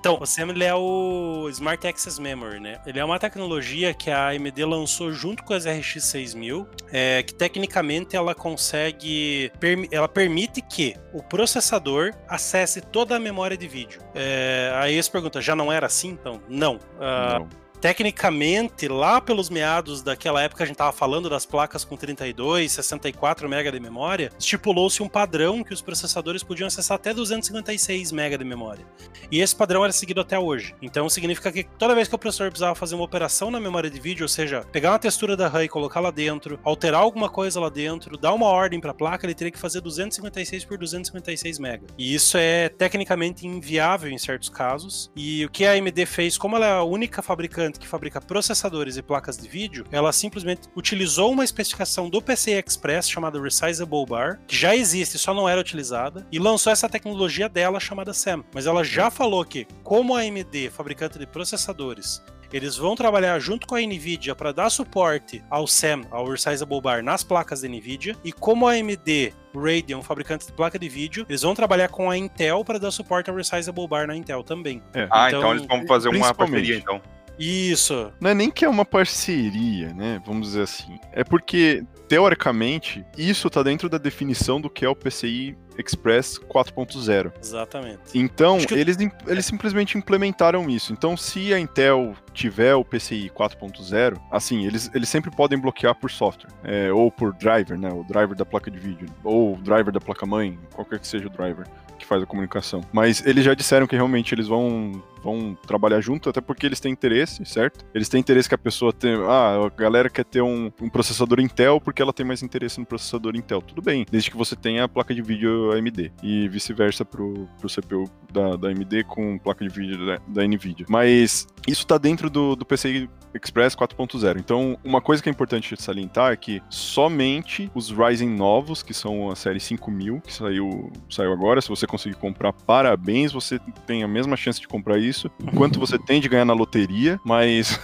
Então, 0.00 0.16
o 0.20 0.24
SAM 0.24 0.54
é 0.62 0.74
o 0.74 1.48
Smart 1.50 1.86
Access 1.86 2.20
Memory, 2.20 2.60
né? 2.60 2.80
Ele 2.86 2.98
é 3.00 3.04
uma 3.04 3.18
tecnologia 3.18 3.92
que 3.92 4.10
a 4.10 4.28
AMD 4.28 4.64
lançou 4.64 5.12
junto 5.12 5.42
com 5.42 5.52
as 5.52 5.66
RX 5.66 6.04
6000, 6.04 6.66
é, 6.92 7.22
que 7.22 7.34
tecnicamente 7.34 8.16
ela 8.16 8.34
consegue, 8.34 9.52
ela 9.90 10.08
permite 10.08 10.62
que 10.62 10.94
o 11.12 11.22
processador 11.22 12.14
acesse 12.28 12.80
toda 12.80 13.16
a 13.16 13.18
memória 13.20 13.56
de 13.56 13.66
vídeo. 13.66 14.00
É, 14.14 14.72
aí 14.76 15.02
você 15.02 15.10
pergunta, 15.10 15.42
já 15.42 15.56
não 15.56 15.70
era 15.70 15.86
assim? 15.86 16.10
Então, 16.10 16.40
não. 16.48 16.78
Ah, 17.00 17.40
Não. 17.40 17.67
Tecnicamente, 17.80 18.88
lá 18.88 19.20
pelos 19.20 19.48
meados 19.48 20.02
daquela 20.02 20.42
época, 20.42 20.64
a 20.64 20.66
gente 20.66 20.76
tava 20.76 20.92
falando 20.92 21.30
das 21.30 21.46
placas 21.46 21.84
com 21.84 21.96
32, 21.96 22.72
64 22.72 23.48
MB 23.48 23.70
de 23.70 23.80
memória, 23.80 24.32
estipulou-se 24.38 25.00
um 25.00 25.08
padrão 25.08 25.62
que 25.62 25.72
os 25.72 25.80
processadores 25.80 26.42
podiam 26.42 26.66
acessar 26.66 26.96
até 26.96 27.14
256 27.14 28.10
MB 28.10 28.38
de 28.38 28.44
memória. 28.44 28.84
E 29.30 29.40
esse 29.40 29.54
padrão 29.54 29.84
era 29.84 29.92
seguido 29.92 30.20
até 30.20 30.36
hoje. 30.36 30.74
Então 30.82 31.08
significa 31.08 31.52
que 31.52 31.62
toda 31.62 31.94
vez 31.94 32.08
que 32.08 32.14
o 32.14 32.18
processador 32.18 32.50
precisava 32.50 32.74
fazer 32.74 32.96
uma 32.96 33.04
operação 33.04 33.50
na 33.50 33.60
memória 33.60 33.88
de 33.88 34.00
vídeo, 34.00 34.24
ou 34.24 34.28
seja, 34.28 34.62
pegar 34.72 34.90
uma 34.90 34.98
textura 34.98 35.36
da 35.36 35.46
RAM 35.46 35.64
e 35.64 35.68
colocar 35.68 36.00
lá 36.00 36.10
dentro, 36.10 36.58
alterar 36.64 37.00
alguma 37.00 37.28
coisa 37.28 37.60
lá 37.60 37.68
dentro, 37.68 38.16
dar 38.16 38.34
uma 38.34 38.46
ordem 38.46 38.80
para 38.80 38.90
a 38.90 38.94
placa, 38.94 39.24
ele 39.24 39.34
teria 39.34 39.52
que 39.52 39.58
fazer 39.58 39.80
256 39.80 40.64
por 40.64 40.78
256 40.78 41.58
MB. 41.60 41.86
E 41.96 42.12
isso 42.12 42.36
é 42.36 42.68
tecnicamente 42.68 43.46
inviável 43.46 44.10
em 44.10 44.18
certos 44.18 44.48
casos. 44.48 45.12
E 45.14 45.44
o 45.44 45.48
que 45.48 45.64
a 45.64 45.72
AMD 45.72 46.06
fez, 46.06 46.36
como 46.36 46.56
ela 46.56 46.66
é 46.66 46.72
a 46.72 46.82
única 46.82 47.22
fabricante 47.22 47.67
que 47.76 47.88
fabrica 47.88 48.20
processadores 48.20 48.96
e 48.96 49.02
placas 49.02 49.36
de 49.36 49.48
vídeo, 49.48 49.84
ela 49.90 50.12
simplesmente 50.12 50.68
utilizou 50.76 51.32
uma 51.32 51.44
especificação 51.44 52.08
do 52.08 52.22
PCI 52.22 52.62
Express 52.64 53.10
chamada 53.10 53.40
Resizable 53.40 54.06
Bar, 54.06 54.40
que 54.46 54.56
já 54.56 54.76
existe, 54.76 55.18
só 55.18 55.34
não 55.34 55.48
era 55.48 55.60
utilizada, 55.60 56.24
e 56.30 56.38
lançou 56.38 56.72
essa 56.72 56.88
tecnologia 56.88 57.48
dela 57.48 57.80
chamada 57.80 58.12
SAM. 58.14 58.44
Mas 58.54 58.66
ela 58.66 58.84
já 58.84 59.10
falou 59.10 59.44
que, 59.44 59.66
como 59.82 60.14
a 60.14 60.20
AMD, 60.20 60.70
fabricante 60.70 61.18
de 61.18 61.26
processadores, 61.26 62.22
eles 62.52 62.76
vão 62.76 62.96
trabalhar 62.96 63.38
junto 63.38 63.66
com 63.66 63.74
a 63.74 63.80
Nvidia 63.80 64.34
para 64.34 64.52
dar 64.52 64.70
suporte 64.70 65.42
ao 65.50 65.66
SAM, 65.66 66.02
ao 66.10 66.26
Resizable 66.26 66.80
Bar, 66.80 67.02
nas 67.02 67.22
placas 67.22 67.60
da 67.60 67.68
Nvidia. 67.68 68.16
E 68.24 68.32
como 68.32 68.66
a 68.66 68.72
AMD 68.72 69.34
Radeon, 69.54 70.02
fabricante 70.02 70.46
de 70.46 70.52
placa 70.52 70.78
de 70.78 70.88
vídeo, 70.88 71.26
eles 71.28 71.42
vão 71.42 71.54
trabalhar 71.54 71.88
com 71.88 72.10
a 72.10 72.16
Intel 72.16 72.64
para 72.64 72.78
dar 72.78 72.90
suporte 72.90 73.28
ao 73.28 73.36
Resizable 73.36 73.86
Bar 73.86 74.06
na 74.06 74.16
Intel 74.16 74.42
também. 74.42 74.82
É. 74.94 75.06
Ah, 75.10 75.28
Então, 75.28 75.40
então, 75.40 75.52
eles 75.52 75.66
vão 75.66 75.86
fazer 75.86 76.08
uma 76.08 76.34
parceria, 76.34 76.76
então. 76.76 77.00
Isso. 77.38 78.12
Não 78.20 78.30
é 78.30 78.34
nem 78.34 78.50
que 78.50 78.64
é 78.64 78.68
uma 78.68 78.84
parceria, 78.84 79.92
né? 79.94 80.20
Vamos 80.26 80.48
dizer 80.48 80.62
assim. 80.62 80.98
É 81.12 81.22
porque, 81.22 81.84
teoricamente, 82.08 83.04
isso 83.16 83.48
tá 83.48 83.62
dentro 83.62 83.88
da 83.88 83.98
definição 83.98 84.60
do 84.60 84.68
que 84.68 84.84
é 84.84 84.88
o 84.88 84.94
PCI 84.96 85.56
Express 85.78 86.38
4.0. 86.38 87.32
Exatamente. 87.40 87.98
Então, 88.12 88.58
que- 88.58 88.74
eles, 88.74 88.96
eles 89.28 89.46
simplesmente 89.46 89.96
implementaram 89.96 90.68
isso. 90.68 90.92
Então, 90.92 91.16
se 91.16 91.54
a 91.54 91.58
Intel 91.60 92.14
tiver 92.32 92.74
o 92.74 92.84
PCI 92.84 93.30
4.0, 93.30 94.20
assim, 94.32 94.66
eles, 94.66 94.90
eles 94.92 95.08
sempre 95.08 95.30
podem 95.30 95.56
bloquear 95.58 95.94
por 95.94 96.10
software, 96.10 96.50
é, 96.64 96.92
ou 96.92 97.12
por 97.12 97.32
driver, 97.34 97.78
né? 97.78 97.90
O 97.92 98.02
driver 98.02 98.36
da 98.36 98.44
placa 98.44 98.70
de 98.70 98.78
vídeo, 98.78 99.06
ou 99.22 99.54
o 99.54 99.56
driver 99.62 99.92
da 99.92 100.00
placa-mãe, 100.00 100.58
qualquer 100.74 100.98
que 100.98 101.06
seja 101.06 101.28
o 101.28 101.30
driver 101.30 101.64
que 101.96 102.06
faz 102.06 102.22
a 102.22 102.26
comunicação. 102.26 102.80
Mas 102.92 103.24
eles 103.26 103.44
já 103.44 103.54
disseram 103.54 103.86
que 103.86 103.94
realmente 103.96 104.32
eles 104.34 104.46
vão, 104.46 105.02
vão 105.22 105.56
trabalhar 105.66 106.00
junto, 106.00 106.28
até 106.28 106.40
porque 106.40 106.66
eles 106.66 106.80
têm 106.80 106.92
interesse, 106.92 107.44
certo? 107.44 107.84
Eles 107.94 108.08
têm 108.08 108.20
interesse 108.20 108.48
que 108.48 108.54
a 108.54 108.58
pessoa 108.58 108.92
tenha. 108.92 109.18
Ah, 109.26 109.66
a 109.66 109.68
galera 109.68 110.08
quer 110.10 110.24
ter 110.24 110.42
um, 110.42 110.70
um 110.80 110.88
processador 110.88 111.40
Intel 111.40 111.80
porque 111.80 112.02
ela 112.02 112.12
tem 112.12 112.24
mais 112.24 112.42
interesse 112.42 112.78
no 112.78 112.86
processador 112.86 113.36
Intel. 113.36 113.62
Tudo 113.62 113.82
bem, 113.82 114.06
desde 114.10 114.30
que 114.30 114.36
você 114.36 114.56
tenha 114.56 114.84
a 114.84 114.88
placa 114.88 115.14
de 115.14 115.22
vídeo 115.22 115.72
AMD. 115.72 116.12
E 116.22 116.48
vice-versa 116.48 117.04
pro, 117.04 117.48
pro 117.58 117.68
CPU 117.68 118.10
da, 118.32 118.56
da 118.56 118.68
AMD 118.68 119.04
com 119.04 119.38
placa 119.38 119.66
de 119.66 119.74
vídeo 119.74 120.06
da, 120.06 120.18
da 120.26 120.46
NVIDIA. 120.46 120.86
Mas 120.88 121.46
isso 121.66 121.86
tá 121.86 121.98
dentro 121.98 122.30
do, 122.30 122.56
do 122.56 122.64
PCI 122.64 123.08
Express 123.34 123.76
4.0. 123.76 124.38
Então, 124.38 124.78
uma 124.82 125.00
coisa 125.00 125.22
que 125.22 125.28
é 125.28 125.32
importante 125.32 125.80
salientar 125.80 126.32
é 126.32 126.36
que 126.36 126.62
somente 126.68 127.70
os 127.74 127.90
Ryzen 127.90 128.28
novos, 128.28 128.82
que 128.82 128.94
são 128.94 129.30
a 129.30 129.36
série 129.36 129.60
5000, 129.60 130.20
que 130.20 130.32
saiu, 130.32 130.90
saiu 131.10 131.32
agora, 131.32 131.60
se 131.60 131.68
você 131.68 131.86
conseguir 131.86 132.16
comprar, 132.16 132.52
parabéns, 132.52 133.32
você 133.32 133.58
tem 133.86 134.02
a 134.02 134.08
mesma 134.08 134.36
chance 134.36 134.60
de 134.60 134.66
comprar 134.66 134.98
isso, 134.98 135.07
enquanto 135.42 135.78
você 135.78 135.98
tem 135.98 136.20
de 136.20 136.28
ganhar 136.28 136.44
na 136.44 136.52
loteria, 136.54 137.20
mas 137.24 137.78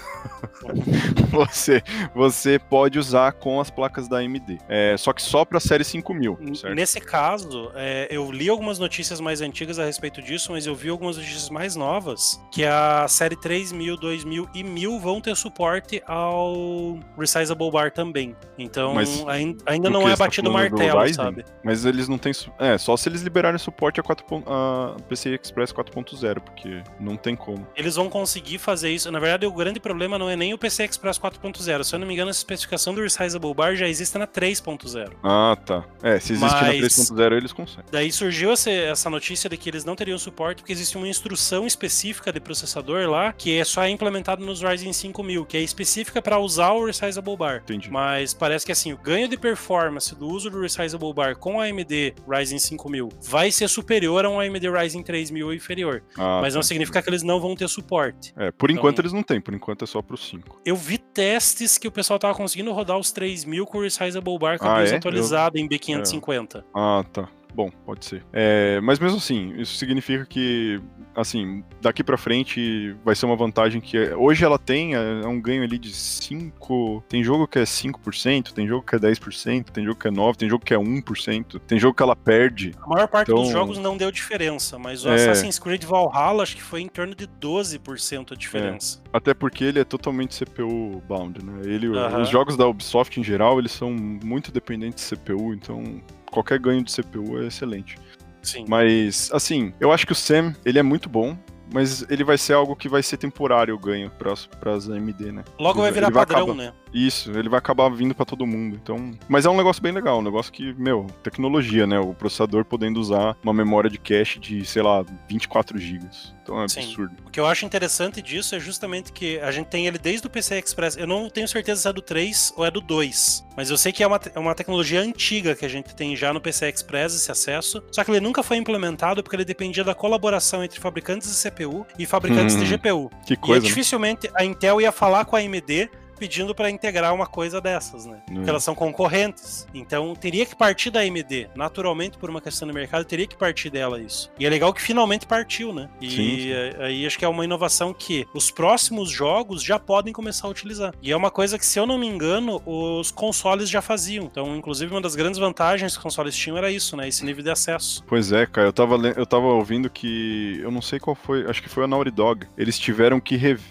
você, 1.31 1.83
você 2.15 2.59
pode 2.59 2.99
usar 2.99 3.33
com 3.33 3.61
as 3.61 3.71
placas 3.71 4.09
da 4.09 4.19
AMD. 4.19 4.59
É, 4.69 4.97
só 4.97 5.13
que 5.13 5.23
só 5.23 5.45
pra 5.45 5.61
série 5.61 5.85
5000, 5.85 6.39
certo? 6.55 6.75
Nesse 6.75 7.01
caso, 7.01 7.71
é, 7.75 8.09
eu 8.11 8.31
li 8.31 8.49
algumas 8.49 8.79
notícias 8.79 9.21
mais 9.21 9.41
antigas 9.41 9.79
a 9.79 9.85
respeito 9.85 10.23
disso, 10.23 10.53
mas 10.53 10.67
eu 10.67 10.75
vi 10.75 10.89
algumas 10.89 11.17
notícias 11.17 11.51
mais 11.51 11.77
novas 11.77 12.41
que 12.51 12.65
a 12.65 13.07
série 13.09 13.37
3000, 13.37 13.97
2000 13.97 14.49
e 14.55 14.63
1000 14.63 14.99
vão 15.01 15.21
ter 15.21 15.37
suporte 15.37 16.03
ao 16.07 16.99
Resizable 17.19 17.71
Bar 17.71 17.91
também. 17.93 18.35
Então, 18.59 18.95
Mas 18.95 19.25
ain- 19.29 19.57
ainda 19.67 19.89
do 19.89 19.93
não 19.93 20.09
é 20.09 20.11
tá 20.17 20.25
batido 20.25 20.49
o 20.51 20.53
martelo, 20.53 21.01
Ryzen? 21.01 21.15
sabe? 21.15 21.45
Mas 21.63 21.85
eles 21.85 22.09
não 22.09 22.19
têm. 22.19 22.33
É, 22.59 22.79
só 22.79 22.97
se 22.97 23.09
eles 23.09 23.23
liberarem 23.23 23.59
suporte 23.59 24.01
a, 24.01 24.03
4. 24.03 24.25
pon- 24.27 24.43
a 24.47 24.97
PCI 25.09 25.39
Express 25.43 25.73
4.0, 25.73 26.41
porque 26.41 26.83
não 27.01 27.14
tem 27.17 27.37
como. 27.37 27.67
Eles 27.77 27.97
vão 27.97 28.09
conseguir 28.09 28.59
fazer 28.59 28.91
isso. 28.91 29.11
Na 29.11 29.19
verdade, 29.19 29.47
o 29.47 29.53
grande 29.53 29.81
problema 29.81 30.19
não 30.19 30.29
é 30.29 30.37
nem 30.37 30.53
o 30.55 30.59
PC 30.59 30.85
Express 30.85 31.19
4.0. 31.19 31.85
Se 31.85 31.95
eu 31.95 31.99
não 31.99 32.07
me 32.07 32.15
engano, 32.15 32.31
essa 32.31 32.41
especificação 32.41 32.95
do 32.95 33.01
Resizable 33.01 33.55
Bar 33.55 33.75
já 33.77 33.89
existe 33.89 34.17
na 34.19 34.27
3.0. 34.27 35.13
Ah, 35.23 35.57
tá. 35.65 35.85
É, 36.03 36.19
se 36.21 36.33
existe 36.35 36.55
na 36.55 36.63
Mas- 36.63 36.81
3.0, 36.81 37.37
eles 37.37 37.53
conseguem. 37.53 37.85
Daí 37.91 38.13
surgiu 38.13 38.53
essa, 38.53 38.71
essa 38.71 39.11
notícia 39.11 39.49
de 39.49 39.57
que 39.57 39.69
eles 39.69 39.85
não 39.85 39.97
teriam 39.97 40.19
suporte 40.19 40.59
porque 40.59 40.73
existe 40.73 40.97
uma 40.97 41.09
instrução 41.09 41.67
específica 41.67 42.33
de 42.33 42.41
processador 42.41 43.09
lá 43.09 43.33
que 43.33 43.59
é 43.59 43.65
só 43.65 43.87
implementado 43.87 44.45
nos 44.45 44.63
Ryzen 44.63 44.93
5000, 44.93 45.45
que 45.47 45.57
é 45.57 45.61
específica 45.61 46.21
para 46.23 46.39
usar 46.39 46.73
o 46.73 46.87
Resizable 46.87 47.37
Bar. 47.37 47.63
Entendi. 47.65 47.91
Mas 47.91 48.33
parece 48.35 48.65
que 48.67 48.73
assim, 48.73 48.93
o 48.93 48.99
ganho 48.99 49.29
de 49.29 49.37
performance 49.37 50.15
do 50.15 50.27
uso 50.29 50.51
do 50.51 50.61
Resizable 50.61 51.13
Bar 51.13 51.37
com 51.37 51.61
a 51.61 51.65
AMD 51.65 52.15
Ryzen 52.29 52.59
5000 52.59 53.09
vai 53.23 53.51
ser 53.51 53.69
superior 53.69 54.25
a 54.25 54.31
um 54.31 54.41
AMD 54.41 54.69
Ryzen 54.71 55.03
3000 55.03 55.47
ou 55.47 55.55
inferior. 55.55 56.03
Ah, 56.17 56.41
mas 56.43 56.55
não 56.55 56.61
tá. 56.61 56.69
significa 56.69 57.03
que 57.05 57.11
eles 57.11 57.23
não 57.23 57.39
vão 57.41 57.55
ter 57.55 57.69
suporte. 57.69 58.33
É, 58.37 58.51
por 58.51 58.71
enquanto 58.71 58.95
Então- 58.95 59.03
eles 59.03 59.13
não 59.13 59.23
têm, 59.23 59.41
por 59.41 59.55
enquanto 59.55 59.85
é 59.85 59.87
só 59.87 60.03
pro 60.03 60.17
5. 60.17 60.61
Eu 60.65 60.75
vi 60.75 60.99
testes 60.99 61.79
que 61.79 61.87
o 61.87 61.93
pessoal 61.93 62.19
tava 62.19 62.35
conseguindo 62.35 62.73
rodar 62.73 62.99
os 62.99 63.13
3000 63.13 63.67
com 63.67 63.79
o 63.79 63.83
Resizable 63.83 64.39
Bar 64.39 64.59
com 64.59 64.67
Ah, 64.67 64.73
a 64.75 64.77
BIOS 64.79 64.93
é? 64.93 64.97
atualizada 64.97 65.59
em 65.61 65.69
B550. 65.69 66.65
Ah, 66.75 67.05
tá. 67.13 67.29
Bom, 67.55 67.71
pode 67.87 68.05
ser. 68.05 68.25
É, 68.33 68.81
mas 68.83 68.99
mesmo 68.99 69.19
assim, 69.19 69.55
isso 69.59 69.77
significa 69.77 70.27
que, 70.27 70.81
assim, 71.15 71.63
daqui 71.81 72.03
pra 72.03 72.17
frente 72.17 72.95
vai 73.05 73.15
ser 73.15 73.27
uma 73.27 73.37
vantagem 73.37 73.81
que 73.81 73.97
é- 73.97 74.17
hoje 74.17 74.45
ela 74.45 74.59
tem, 74.59 74.97
é, 74.97 75.21
é 75.23 75.27
um 75.29 75.41
ganho 75.41 75.63
ali 75.63 75.79
de 75.79 75.93
5. 75.95 77.05
Tem 77.09 77.23
jogo 77.23 77.47
que 77.47 77.59
é 77.61 77.65
5%, 77.65 78.53
tem 78.53 78.67
jogo 78.67 78.85
que 78.85 78.97
é 78.97 78.99
10%, 78.99 79.71
tem 79.71 79.85
jogo 79.85 79.99
que 80.01 80.09
é 80.09 80.11
9%, 80.11 80.37
tem 80.37 80.49
jogo 80.49 80.65
que 80.65 80.75
é 80.75 80.79
1%, 80.79 81.61
tem 81.61 81.79
jogo 81.79 81.95
que 81.97 82.03
ela 82.03 82.17
perde. 82.17 82.73
A 82.83 82.89
maior 82.89 83.07
parte 83.07 83.31
Então- 83.31 83.43
dos 83.45 83.53
jogos 83.53 83.79
não 83.79 83.97
deu 83.97 84.11
diferença, 84.11 84.77
mas 84.79 85.05
o 85.05 85.09
É. 85.09 85.15
Assassin's 85.15 85.59
Creed 85.59 85.85
Valhalla 85.85 86.43
acho 86.43 86.57
que 86.57 86.63
foi 86.63 86.81
em 86.81 86.89
torno 86.89 87.15
de 87.15 87.27
12% 87.27 88.33
a 88.35 88.37
diferença. 88.37 89.01
Até 89.13 89.33
porque 89.33 89.63
ele 89.63 89.79
é 89.79 89.85
totalmente 89.85 90.35
CPU 90.35 91.01
bound, 91.09 91.45
né? 91.45 91.61
Ele, 91.65 91.87
Aham. 91.97 92.23
Os 92.23 92.29
jogos 92.29 92.57
da 92.57 92.67
Ubisoft 92.67 93.21
em 93.21 93.23
geral, 93.23 93.59
eles 93.61 93.71
são 93.71 93.93
muito 93.93 94.51
dependentes 94.51 95.05
de 95.09 95.17
CPU, 95.17 95.55
então 95.55 96.03
qualquer 96.35 96.59
ganho 96.59 96.83
de 96.83 96.93
CPU 96.93 97.41
é 97.41 97.47
excelente. 97.47 97.97
Sim. 98.43 98.67
Mas, 98.69 99.31
assim, 99.33 99.73
eu 99.81 99.93
acho 99.93 100.05
que 100.05 100.13
o 100.13 100.17
Sam, 100.17 100.55
ele 100.65 100.79
é 100.79 100.83
muito 100.83 101.09
bom, 101.09 101.39
mas 101.73 102.05
ele 102.11 102.25
vai 102.25 102.37
ser 102.37 102.53
algo 102.53 102.77
que 102.77 102.89
vai 102.89 103.03
ser 103.03 103.17
temporário 103.17 103.75
o 103.75 103.79
ganho 103.79 104.11
pras, 104.11 104.47
pras 104.47 104.91
AMD, 104.91 105.33
né? 105.33 105.45
Logo 105.59 105.81
vai 105.81 105.89
ele 105.89 105.95
virar 105.95 106.11
vai 106.11 106.27
padrão, 106.27 106.45
acabar. 106.45 106.55
né? 106.55 106.73
Isso, 106.95 107.31
ele 107.37 107.49
vai 107.49 107.59
acabar 107.59 107.89
vindo 107.91 108.15
pra 108.15 108.25
todo 108.25 108.47
mundo. 108.47 108.79
Então, 108.81 109.11
mas 109.29 109.45
é 109.45 109.51
um 109.51 109.57
negócio 109.57 109.83
bem 109.83 109.91
legal, 109.93 110.21
um 110.21 110.23
negócio 110.23 110.53
que, 110.53 110.73
meu, 110.75 111.07
tecnologia, 111.25 111.87
né? 111.87 111.99
O 111.99 112.15
processador 112.15 112.65
podendo 112.65 113.01
usar 113.01 113.37
uma 113.43 113.53
memória 113.53 113.91
de 113.91 113.99
cache 113.99 114.39
de, 114.39 114.65
sei 114.65 114.81
lá, 114.83 115.05
24 115.29 115.77
GB. 115.79 116.07
Então 116.43 116.63
é 116.63 116.69
Sim. 116.69 116.81
absurdo. 116.81 117.15
O 117.27 117.31
que 117.31 117.41
eu 117.41 117.47
acho 117.47 117.65
interessante 117.67 118.23
disso 118.23 118.55
é 118.55 118.61
justamente 118.61 119.13
que 119.13 119.39
a 119.41 119.51
gente 119.51 119.67
tem 119.67 119.87
ele 119.87 119.99
desde 119.99 120.27
o 120.27 120.31
PCI 120.31 120.59
Express. 120.61 120.97
Eu 120.97 121.07
não 121.07 121.29
tenho 121.29 121.49
certeza 121.49 121.81
se 121.83 121.89
é 121.89 121.93
do 121.93 122.03
3 122.03 122.53
ou 122.57 122.65
é 122.65 122.71
do 122.71 122.81
2, 122.81 123.45
mas 123.57 123.71
eu 123.71 123.77
sei 123.79 123.91
que 123.93 124.03
é 124.03 124.07
uma, 124.07 124.21
é 124.35 124.39
uma 124.39 124.55
tecnologia 124.55 125.01
antiga 125.01 125.55
que 125.57 125.65
a 125.65 125.69
gente 125.69 125.95
tem 125.97 126.15
já 126.15 126.33
no 126.33 126.41
PCI 126.41 126.69
Express 126.69 127.15
esse 127.17 127.33
acesso. 127.33 127.83
Só 127.91 128.05
que 128.05 128.11
ele 128.11 128.21
nunca 128.21 128.43
foi 128.43 128.57
implementado 128.59 129.23
porque 129.23 129.35
ele 129.37 129.45
dependia 129.45 129.83
da 129.83 129.95
colaboração 129.95 130.63
entre 130.63 130.79
fabricantes 130.79 131.29
de 131.29 131.51
CPU 131.51 131.85
e 131.99 132.07
fabricantes 132.07 132.57
de 132.57 132.63
Hum, 132.63 132.79
GPU. 132.79 133.11
Que 133.27 133.35
e 133.35 133.37
coisa, 133.37 133.63
né? 133.63 133.69
dificilmente 133.69 134.31
a 134.35 134.45
Intel 134.45 134.81
ia 134.81 134.93
falar 134.93 135.25
com 135.25 135.35
a 135.35 135.41
AMD 135.41 135.91
pedindo 136.15 136.55
para 136.55 136.71
integrar 136.71 137.15
uma 137.15 137.27
coisa 137.27 137.61
dessas, 137.61 138.07
né? 138.07 138.23
Hum. 138.31 138.35
Porque 138.37 138.51
elas 138.51 138.63
são 138.65 138.75
concorrentes. 138.75 139.67
Então 139.75 140.15
teria 140.15 140.47
que 140.47 140.57
partir 140.57 140.91
da 140.91 141.01
AMD. 141.01 141.49
Naturalmente, 141.55 142.19
por 142.19 142.31
uma 142.31 142.41
questão 142.41 142.67
do 142.69 142.75
mercado, 142.75 143.05
teria 143.05 143.27
que 143.27 143.37
partir 143.37 143.71
dela 143.71 144.01
isso. 144.01 144.31
E 144.39 144.47
é 144.47 144.51
legal 144.51 144.73
que 144.73 144.81
finalmente 144.83 145.27
partiu, 145.27 145.73
né? 145.73 145.89
E 146.01 146.11
Sim, 146.11 146.17
sim. 146.17 146.51
eh, 146.53 146.77
aí 146.81 147.07
acho 147.07 147.19
que 147.19 147.25
é 147.25 147.29
uma 147.29 147.45
inovação 147.45 147.93
que 147.93 148.27
os 148.35 148.51
próximos 148.51 149.11
jogos 149.11 149.63
já 149.63 149.79
podem 149.79 150.13
começar 150.13 150.47
a 150.47 150.51
utilizar. 150.51 150.95
E 151.03 151.11
é 151.13 151.17
uma 151.17 151.31
coisa 151.31 151.59
que, 151.59 151.67
se 151.67 151.79
eu 151.79 151.87
não 151.87 151.99
me 151.99 152.07
engano, 152.07 152.63
os 152.65 153.11
consoles 153.11 153.69
já 153.69 153.83
faziam. 153.83 154.25
Então, 154.25 154.57
inclusive, 154.57 154.91
uma 154.93 155.01
das 155.01 155.15
grandes 155.15 155.39
vantagens 155.39 155.93
que 155.93 155.99
os 155.99 156.03
consoles 156.03 156.35
tinham 156.37 156.57
era 156.57 156.71
isso, 156.71 156.97
né? 156.97 157.09
Esse 157.09 157.25
nível 157.25 157.43
de 157.43 157.51
acesso. 157.51 158.03
Pois 158.07 158.33
é, 158.33 158.47
cara, 158.47 158.69
eu 158.69 158.73
tava, 158.73 158.97
eu 158.97 159.27
tava 159.27 159.47
ouvindo 159.47 159.91
que. 159.91 160.61
Eu 160.63 160.71
não 160.71 160.83
sei 160.83 160.99
qual 160.99 161.15
foi, 161.15 161.49
acho 161.49 161.63
que 161.63 161.69
foi 161.69 161.85
a 161.85 161.87
Naughty 161.87 162.11
Dog. 162.11 162.47
Eles 162.57 162.79
tiveram 162.79 163.21
que 163.21 163.37
rever. 163.37 163.65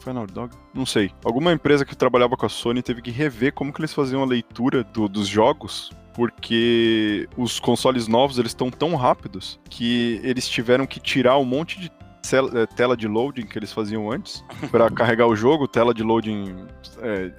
Foi 0.00 0.10
a 0.10 0.14
Naughty 0.14 0.32
Dog? 0.32 0.54
Não 0.74 0.86
sei. 0.86 1.10
Alguma 1.24 1.52
empresa 1.52 1.84
que 1.84 1.96
trabalhava 1.96 2.36
com 2.36 2.46
a 2.46 2.48
Sony 2.48 2.82
teve 2.82 3.02
que 3.02 3.10
rever 3.10 3.52
como 3.52 3.72
que 3.72 3.80
eles 3.80 3.92
faziam 3.94 4.22
a 4.22 4.26
leitura 4.26 4.82
do- 4.84 5.08
dos 5.08 5.26
jogos. 5.28 5.90
Porque 6.14 7.28
os 7.36 7.58
consoles 7.60 8.06
novos 8.08 8.38
eles 8.38 8.50
estão 8.50 8.70
tão 8.70 8.94
rápidos 8.94 9.58
que 9.70 10.20
eles 10.22 10.46
tiveram 10.48 10.86
que 10.86 11.00
tirar 11.00 11.38
um 11.38 11.44
monte 11.44 11.80
de 11.80 11.90
eh, 12.32 12.66
tela 12.76 12.96
de 12.96 13.08
loading 13.08 13.46
que 13.46 13.58
eles 13.58 13.72
faziam 13.72 14.10
antes 14.10 14.44
pra 14.70 14.90
carregar 14.90 15.26
o 15.26 15.34
jogo, 15.34 15.66
tela 15.66 15.94
de 15.94 16.02
loading 16.02 16.66
é, 17.00 17.30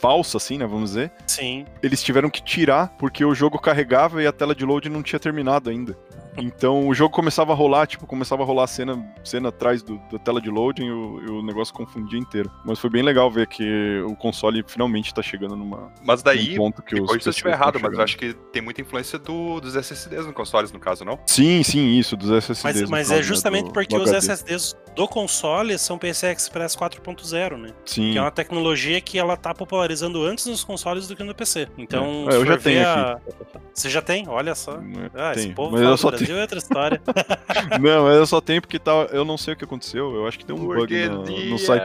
falsa, 0.00 0.36
assim, 0.36 0.58
né? 0.58 0.66
Vamos 0.66 0.90
dizer 0.90 1.10
Sim. 1.26 1.64
eles 1.82 2.02
tiveram 2.02 2.28
que 2.28 2.42
tirar 2.44 2.88
porque 2.98 3.24
o 3.24 3.34
jogo 3.34 3.58
carregava 3.58 4.22
e 4.22 4.26
a 4.26 4.32
tela 4.32 4.54
de 4.54 4.64
load 4.64 4.88
não 4.90 5.02
tinha 5.02 5.18
terminado 5.18 5.70
ainda. 5.70 5.96
Então 6.38 6.88
o 6.88 6.94
jogo 6.94 7.14
começava 7.14 7.52
a 7.52 7.54
rolar, 7.54 7.86
tipo, 7.86 8.06
começava 8.06 8.42
a 8.42 8.46
rolar 8.46 8.64
a 8.64 8.66
cena, 8.66 9.04
cena 9.24 9.48
atrás 9.48 9.82
do, 9.82 10.00
da 10.10 10.18
tela 10.18 10.40
de 10.40 10.50
loading 10.50 10.86
e 10.86 10.90
o, 10.90 11.38
o 11.38 11.42
negócio 11.42 11.72
confundia 11.74 12.18
inteiro. 12.18 12.50
Mas 12.64 12.78
foi 12.78 12.90
bem 12.90 13.02
legal 13.02 13.30
ver 13.30 13.46
que 13.46 14.00
o 14.06 14.14
console 14.16 14.64
finalmente 14.66 15.12
tá 15.14 15.22
chegando 15.22 15.56
numa, 15.56 15.92
Mas 16.04 16.22
daí, 16.22 16.50
num 16.50 16.56
ponto 16.56 16.82
que 16.82 16.96
corrija 17.00 17.20
se 17.22 17.28
eu 17.28 17.30
estiver 17.30 17.52
errado, 17.52 17.78
mas 17.80 17.92
eu 17.92 18.02
acho 18.02 18.16
que 18.16 18.34
tem 18.52 18.62
muita 18.62 18.80
influência 18.80 19.18
do- 19.18 19.60
dos 19.60 19.74
SSDs 19.76 20.26
no 20.26 20.32
consoles, 20.32 20.70
no 20.72 20.78
caso, 20.78 21.04
não? 21.04 21.18
Sim, 21.26 21.62
sim, 21.62 21.96
isso, 21.98 22.16
dos 22.16 22.30
SSDs. 22.30 22.62
Mas, 22.82 22.90
mas 22.90 23.08
caso, 23.08 23.14
é 23.14 23.16
né, 23.16 23.22
justamente 23.22 23.66
do- 23.66 23.72
porque 23.72 23.96
do 23.96 24.02
os. 24.02 24.10
SSDs 24.10 24.76
do 24.96 25.06
console 25.06 25.78
são 25.78 25.98
PCI 25.98 26.32
Express 26.32 26.74
4.0, 26.74 27.56
né? 27.58 27.70
Sim. 27.84 28.12
Que 28.12 28.18
é 28.18 28.20
uma 28.20 28.30
tecnologia 28.30 29.00
que 29.00 29.18
ela 29.18 29.36
tá 29.36 29.54
popularizando 29.54 30.24
antes 30.24 30.46
nos 30.46 30.64
consoles 30.64 31.06
do 31.06 31.14
que 31.14 31.22
no 31.22 31.34
PC. 31.34 31.68
Então, 31.76 32.24
É, 32.28 32.32
se 32.32 32.36
eu 32.38 32.46
já 32.46 32.56
tenho 32.58 32.88
a- 32.88 33.20
Você 33.74 33.90
já 33.90 34.00
tem? 34.02 34.26
Olha 34.26 34.54
só. 34.54 34.78
Né, 34.78 35.10
Ah, 35.14 35.32
esse 35.36 35.50
povo 35.50 35.72
Mas 35.72 35.80
fala 35.82 35.92
eu 35.92 35.96
do 35.96 36.00
só 36.00 36.08
Brasil 36.08 36.26
tenho. 36.26 36.38
é 36.38 36.42
outra 36.42 36.58
história. 36.58 37.02
Não, 37.80 38.04
mas 38.04 38.16
eu 38.16 38.26
só 38.26 38.40
tenho 38.40 38.60
porque 38.62 38.78
tá, 38.78 38.92
eu 39.12 39.24
não 39.24 39.36
sei 39.36 39.52
o 39.54 39.56
que 39.56 39.64
aconteceu. 39.64 40.14
Eu 40.14 40.26
acho 40.26 40.38
que 40.38 40.46
deu 40.46 40.56
um 40.56 40.66
bug 40.66 41.08
no, 41.08 41.22
no 41.50 41.58
site. 41.58 41.82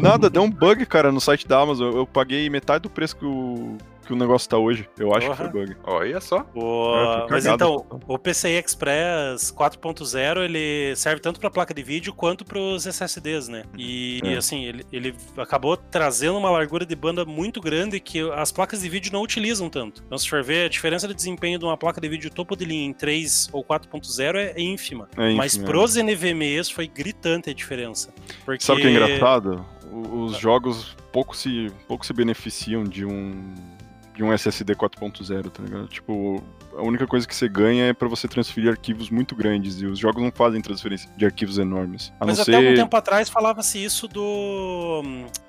Nada, 0.00 0.30
deu 0.30 0.42
um 0.42 0.50
bug, 0.50 0.86
cara, 0.86 1.12
no 1.12 1.20
site 1.20 1.46
da 1.46 1.60
Amazon. 1.60 1.94
Eu 1.94 2.06
paguei 2.06 2.48
metade 2.48 2.82
do 2.82 2.90
preço 2.90 3.16
que 3.16 3.24
o, 3.26 3.76
que 4.06 4.12
o 4.12 4.16
negócio 4.16 4.48
tá 4.48 4.56
hoje. 4.56 4.88
Eu 4.98 5.14
acho 5.14 5.28
que 5.30 5.36
foi 5.36 5.48
bug. 5.48 5.76
Olha 5.84 6.20
só. 6.20 6.46
O- 6.54 6.94
É, 6.96 7.26
Mas 7.30 7.44
então, 7.46 7.84
o 8.06 8.18
PCI 8.18 8.52
Express 8.64 9.50
4.0 9.50 10.42
ele 10.44 10.94
serve 10.96 11.20
tanto 11.20 11.40
para 11.40 11.50
placa 11.50 11.74
de 11.74 11.82
vídeo 11.82 12.12
quanto 12.14 12.44
para 12.44 12.58
os 12.58 12.86
SSDs, 12.86 13.48
né? 13.48 13.64
E, 13.76 14.20
É. 14.24 14.36
assim, 14.36 14.64
ele, 14.64 14.86
ele 14.92 15.14
acabou 15.36 15.76
trazendo 15.76 16.38
uma 16.38 16.50
largura 16.50 16.86
de 16.86 16.94
banda 16.94 17.24
muito 17.24 17.60
grande 17.60 17.98
que 18.00 18.20
as 18.32 18.52
placas 18.52 18.80
de 18.82 18.88
vídeo 18.88 19.12
não 19.12 19.22
utilizam 19.22 19.68
tanto. 19.68 20.02
Então, 20.06 20.16
se 20.16 20.28
for 20.28 20.42
ver, 20.42 20.66
a 20.66 20.68
diferença 20.68 21.06
de 21.08 21.14
desempenho 21.14 21.58
de 21.58 21.64
uma 21.64 21.76
placa 21.76 22.00
de 22.00 22.08
vídeo 22.08 22.30
topo 22.30 22.56
de 22.56 22.64
linha 22.64 22.86
em 22.86 22.92
3 22.92 23.48
ou 23.52 23.64
4.0 23.64 24.36
é, 24.36 24.52
é 24.56 24.60
ínfima. 24.60 25.08
É, 25.16 25.26
enfim, 25.28 25.36
Mas 25.36 25.56
pros 25.56 25.96
NVMEs 25.96 26.70
foi 26.70 26.86
gritante 26.86 27.50
a 27.50 27.52
diferença. 27.54 28.12
Porque... 28.44 28.64
Sabe 28.64 28.78
o 28.78 28.82
que 28.82 28.88
é 28.88 28.90
engraçado? 28.90 29.64
Os 29.92 30.36
jogos 30.38 30.94
pouco 31.12 31.34
se, 31.36 31.68
pouco 31.88 32.04
se 32.04 32.12
beneficiam 32.12 32.84
de 32.84 33.04
um 33.06 33.54
de 34.16 34.24
um 34.24 34.32
SSD 34.32 34.74
4.0, 34.74 35.50
tá 35.50 35.62
ligado? 35.62 35.86
Tipo, 35.88 36.42
a 36.76 36.82
única 36.82 37.06
coisa 37.06 37.28
que 37.28 37.34
você 37.36 37.48
ganha 37.48 37.84
é 37.84 37.92
pra 37.92 38.08
você 38.08 38.26
transferir 38.26 38.70
arquivos 38.70 39.10
muito 39.10 39.36
grandes 39.36 39.80
e 39.80 39.86
os 39.86 39.98
jogos 39.98 40.22
não 40.22 40.32
fazem 40.32 40.60
transferência 40.62 41.08
de 41.16 41.24
arquivos 41.26 41.58
enormes. 41.58 42.12
Mas 42.18 42.40
até 42.40 42.52
ser... 42.52 42.56
algum 42.56 42.74
tempo 42.74 42.96
atrás 42.96 43.28
falava-se 43.28 43.82
isso 43.82 44.08
do, 44.08 45.02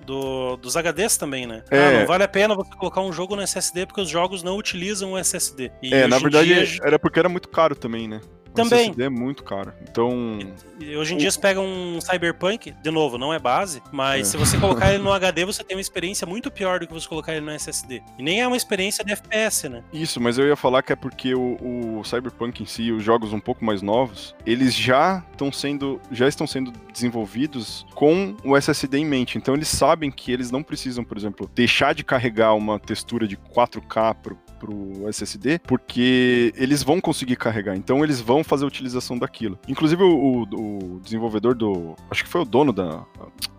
do- 0.05 0.57
dos 0.57 0.75
HDs 0.75 1.17
também, 1.17 1.47
né? 1.47 1.63
É. 1.71 1.79
Ah, 1.79 1.99
não 2.01 2.07
vale 2.07 2.23
a 2.23 2.27
pena 2.27 2.55
você 2.55 2.69
colocar 2.75 3.01
um 3.01 3.11
jogo 3.13 3.35
no 3.35 3.41
SSD 3.41 3.85
porque 3.85 4.01
os 4.01 4.09
jogos 4.09 4.43
não 4.43 4.57
utilizam 4.57 5.13
o 5.13 5.17
SSD. 5.17 5.71
E 5.81 5.93
É, 5.93 6.05
na 6.07 6.19
verdade 6.19 6.53
dia, 6.53 6.79
era 6.83 6.99
porque 6.99 7.19
era 7.19 7.29
muito 7.29 7.47
caro 7.49 7.75
também, 7.75 8.07
né? 8.07 8.19
O 8.61 8.63
Também. 8.69 8.85
SSD 8.85 9.03
é 9.03 9.09
muito 9.09 9.43
caro. 9.43 9.71
Então, 9.89 10.39
e 10.79 10.95
hoje 10.95 11.13
em 11.13 11.17
dia 11.17 11.29
você 11.31 11.39
pega 11.39 11.59
um 11.61 11.99
Cyberpunk, 12.01 12.73
de 12.81 12.91
novo, 12.91 13.17
não 13.17 13.33
é 13.33 13.39
base, 13.39 13.81
mas 13.91 14.27
É. 14.27 14.31
se 14.31 14.37
você 14.37 14.57
colocar 14.57 14.93
ele 14.93 15.03
no 15.03 15.11
HD, 15.13 15.45
você 15.45 15.63
tem 15.63 15.75
uma 15.77 15.81
experiência 15.81 16.25
muito 16.27 16.49
pior 16.51 16.79
do 16.79 16.87
que 16.87 16.93
você 16.93 17.07
colocar 17.07 17.33
ele 17.33 17.45
no 17.45 17.51
SSD. 17.51 18.01
E 18.17 18.23
nem 18.23 18.41
é 18.41 18.47
uma 18.47 18.57
experiência 18.57 19.03
de 19.03 19.11
FPS, 19.13 19.69
né? 19.69 19.83
Isso, 19.93 20.19
mas 20.19 20.37
eu 20.37 20.47
ia 20.47 20.55
falar 20.55 20.81
que 20.83 20.91
é 20.93 20.95
porque 20.95 21.33
o, 21.35 21.57
o 21.99 22.03
Cyberpunk 22.03 22.61
em 22.63 22.65
si, 22.65 22.91
os 22.91 23.03
jogos 23.03 23.33
um 23.33 23.39
pouco 23.39 23.63
mais 23.63 23.81
novos, 23.81 24.35
eles 24.45 24.73
já 24.73 25.23
estão 25.31 25.51
sendo, 25.51 25.99
já 26.11 26.27
estão 26.27 26.45
sendo 26.47 26.71
desenvolvidos 26.91 27.85
com 27.95 28.35
o 28.43 28.55
SSD 28.55 28.97
em 28.99 29.05
mente. 29.05 29.37
Então 29.37 29.53
eles 29.53 29.67
sabem 29.67 30.11
que 30.11 30.31
eles 30.31 30.51
não 30.51 30.61
precisam, 30.63 31.03
por 31.03 31.17
exemplo, 31.17 31.49
deixar 31.53 31.93
de 31.93 32.03
carregar 32.03 32.53
uma 32.53 32.79
textura 32.79 33.27
de 33.27 33.37
4K 33.37 34.15
pro, 34.15 34.37
pro 34.59 35.07
SSD, 35.09 35.59
porque 35.59 36.53
eles 36.55 36.83
vão 36.83 36.99
conseguir 36.99 37.35
carregar. 37.35 37.75
Então 37.75 38.03
eles 38.03 38.19
vão 38.19 38.43
fazer 38.43 38.63
a 38.65 38.67
utilização 38.67 39.17
daquilo. 39.17 39.57
Inclusive 39.67 40.03
o, 40.03 40.43
o- 40.53 40.99
desenvolvedor 41.01 41.55
do, 41.55 41.95
acho 42.09 42.23
que 42.23 42.29
foi 42.29 42.41
o 42.41 42.45
dono 42.45 42.71
da 42.73 43.05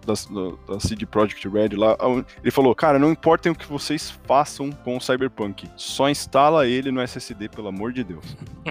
da, 0.09 0.15
da, 0.75 0.81
CD 0.81 1.07
Red 1.53 1.77
lá, 1.77 1.97
ele 2.43 2.51
falou, 2.51 2.75
cara, 2.75 2.99
não 2.99 3.11
importa 3.13 3.51
o 3.51 3.55
que 3.55 3.67
vocês 3.67 4.11
façam 4.27 4.71
com 4.73 4.97
o 4.97 5.01
Cyberpunk, 5.01 5.69
só 5.77 6.09
instala 6.09 6.67
ele 6.67 6.91
no 6.91 7.01
SSD, 7.03 7.51
pelo 7.51 7.69
amor 7.69 7.93
de 7.93 8.03
Deus. 8.03 8.25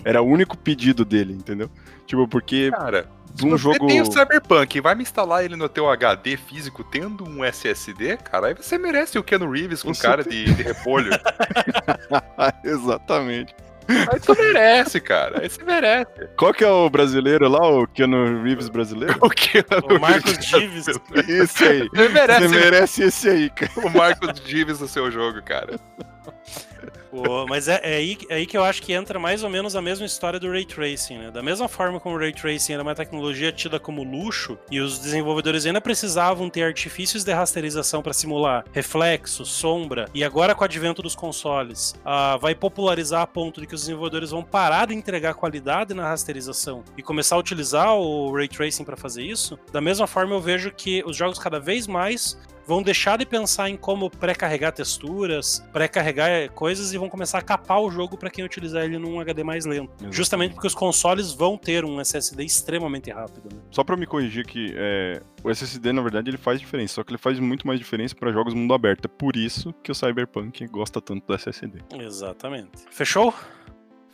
Era 0.04 0.22
o 0.22 0.26
único 0.26 0.58
pedido 0.58 1.06
dele, 1.06 1.34
entendeu? 1.34 1.70
Tipo, 2.08 2.28
porque 2.28 2.72
Cara, 2.72 3.08
se 3.36 3.45
um 3.45 3.49
você 3.52 3.58
jogo... 3.58 3.88
tem 3.88 4.02
o 4.02 4.06
Cyberpunk 4.06 4.78
e 4.78 4.82
vai 4.82 4.95
me 4.95 5.04
instalar 5.04 5.44
ele 5.44 5.56
no 5.56 5.70
teu 5.70 5.90
HD 5.90 6.38
físico 6.38 6.84
tendo 6.84 7.28
um 7.28 7.44
SSD, 7.44 8.18
cara, 8.18 8.48
aí 8.48 8.54
você 8.54 8.78
merece 8.78 9.18
o 9.18 9.24
Keanu 9.24 9.52
Reeves 9.52 9.84
com 9.84 9.94
cara 9.94 10.24
de, 10.24 10.45
de 10.54 10.64
repolho. 10.64 11.12
Exatamente. 12.64 13.56
aí 13.88 14.20
tu 14.20 14.36
merece, 14.38 14.99
cara. 14.99 15.41
Aí 15.41 15.49
você 15.49 15.64
merece. 15.64 16.12
Qual 16.38 16.54
que 16.54 16.64
é 16.64 16.70
o 16.70 16.90
brasileiro 16.90 17.48
lá, 17.48 17.68
o 17.70 17.88
Keanu 17.88 18.44
Reeves 18.44 18.70
brasileiro? 18.70 19.18
O 19.22 19.30
Keanu 19.30 19.95
O 19.95 19.99
Marcos 19.99 20.38
Reeves. 20.52 20.86
Dives. 20.86 21.30
Esse 21.30 21.64
aí. 21.64 21.90
Você 21.90 22.10
merece 22.10 22.48
Você 22.48 22.56
merece 22.56 23.04
esse 23.04 23.30
aí, 23.30 23.49
cara. 23.49 23.72
o 23.78 23.90
Marcos 23.90 24.40
Dives 24.41 24.80
no 24.80 24.88
seu 24.88 25.12
jogo, 25.12 25.41
cara. 25.41 25.80
Pô, 27.09 27.45
mas 27.47 27.67
é, 27.67 27.79
é 27.84 27.95
aí, 27.95 28.17
é 28.29 28.35
aí 28.35 28.45
que 28.45 28.57
eu 28.57 28.63
acho 28.63 28.81
que 28.81 28.93
entra 28.93 29.17
mais 29.19 29.43
ou 29.43 29.49
menos 29.49 29.75
a 29.75 29.81
mesma 29.81 30.05
história 30.05 30.39
do 30.39 30.49
Ray 30.49 30.65
Tracing, 30.65 31.17
né? 31.17 31.31
Da 31.31 31.41
mesma 31.41 31.67
forma 31.67 31.99
como 31.99 32.15
o 32.15 32.19
Ray 32.19 32.34
Tracing 32.34 32.73
era 32.73 32.84
uma 32.84 32.95
tecnologia 32.95 33.51
tida 33.51 33.79
como 33.79 34.03
luxo 34.03 34.57
e 34.69 34.79
os 34.79 34.99
desenvolvedores 34.99 35.65
ainda 35.65 35.81
precisavam 35.81 36.49
ter 36.49 36.63
artifícios 36.63 37.23
de 37.23 37.34
rasterização 37.34 38.01
para 38.01 38.13
simular 38.13 38.65
reflexo, 38.71 39.45
sombra, 39.45 40.09
e 40.13 40.23
agora 40.23 40.53
com 40.53 40.61
o 40.61 40.65
advento 40.65 41.01
dos 41.01 41.15
consoles, 41.15 41.95
ah, 42.03 42.38
vai 42.38 42.53
popularizar 42.53 43.21
a 43.21 43.27
ponto 43.27 43.61
de 43.61 43.67
que 43.67 43.75
os 43.75 43.81
desenvolvedores 43.81 44.31
vão 44.31 44.43
parar 44.43 44.88
de 44.88 44.93
entregar 44.93 45.34
qualidade 45.34 45.93
na 45.93 46.07
rasterização 46.07 46.84
e 46.97 47.03
começar 47.03 47.35
a 47.35 47.39
utilizar 47.39 47.95
o 47.95 48.34
Ray 48.34 48.47
Tracing 48.47 48.84
para 48.84 48.97
fazer 48.97 49.23
isso. 49.23 49.57
Da 49.71 49.81
mesma 49.81 50.07
forma, 50.07 50.34
eu 50.34 50.41
vejo 50.41 50.71
que 50.71 51.03
os 51.05 51.15
jogos 51.15 51.39
cada 51.39 51.59
vez 51.59 51.88
mais 51.88 52.38
vão 52.68 52.84
deixar 52.84 53.18
de 53.18 53.26
pensar 53.26 53.69
em 53.69 53.77
como 53.77 54.10
pré-carregar 54.10 54.73
texturas, 54.73 55.65
pré-carregar 55.72 56.52
coisas 56.52 56.94
e 56.94 56.98
vão 56.98 57.07
começar 57.07 57.38
a 57.38 57.41
capar 57.41 57.81
o 57.81 57.89
jogo 57.89 58.18
para 58.18 58.30
quem 58.30 58.44
utilizar 58.44 58.84
ele 58.84 58.98
num 58.98 59.19
HD 59.19 59.44
mais 59.44 59.65
lento. 59.65 59.89
Exatamente. 59.94 60.15
Justamente 60.15 60.53
porque 60.53 60.68
os 60.68 60.76
consoles 60.76 61.31
vão 61.31 61.57
ter 61.57 61.85
um 61.85 62.02
SSD 62.02 62.44
extremamente 62.44 63.10
rápido. 63.10 63.49
Né? 63.53 63.61
Só 63.72 63.84
pra 63.84 63.95
me 63.95 64.06
corrigir 64.06 64.45
que 64.45 64.73
é, 64.76 65.22
o 65.41 65.49
SSD, 65.49 65.94
na 65.94 66.02
verdade, 66.02 66.30
ele 66.30 66.38
faz 66.38 66.60
diferença, 66.60 66.95
só 66.95 67.03
que 67.03 67.11
ele 67.11 67.18
faz 67.18 67.39
muito 67.39 67.65
mais 67.65 67.80
diferença 67.80 68.14
pra 68.14 68.31
jogos 68.34 68.53
mundo 68.53 68.73
aberto. 68.73 69.06
É 69.06 69.07
por 69.07 69.38
isso 69.38 69.73
que 69.81 69.91
o 69.91 69.95
Cyberpunk 69.95 70.68
gosta 70.68 70.99
tanto 70.99 71.26
do 71.26 71.34
SSD. 71.34 71.80
Exatamente. 71.98 72.84
Fechou? 72.91 73.34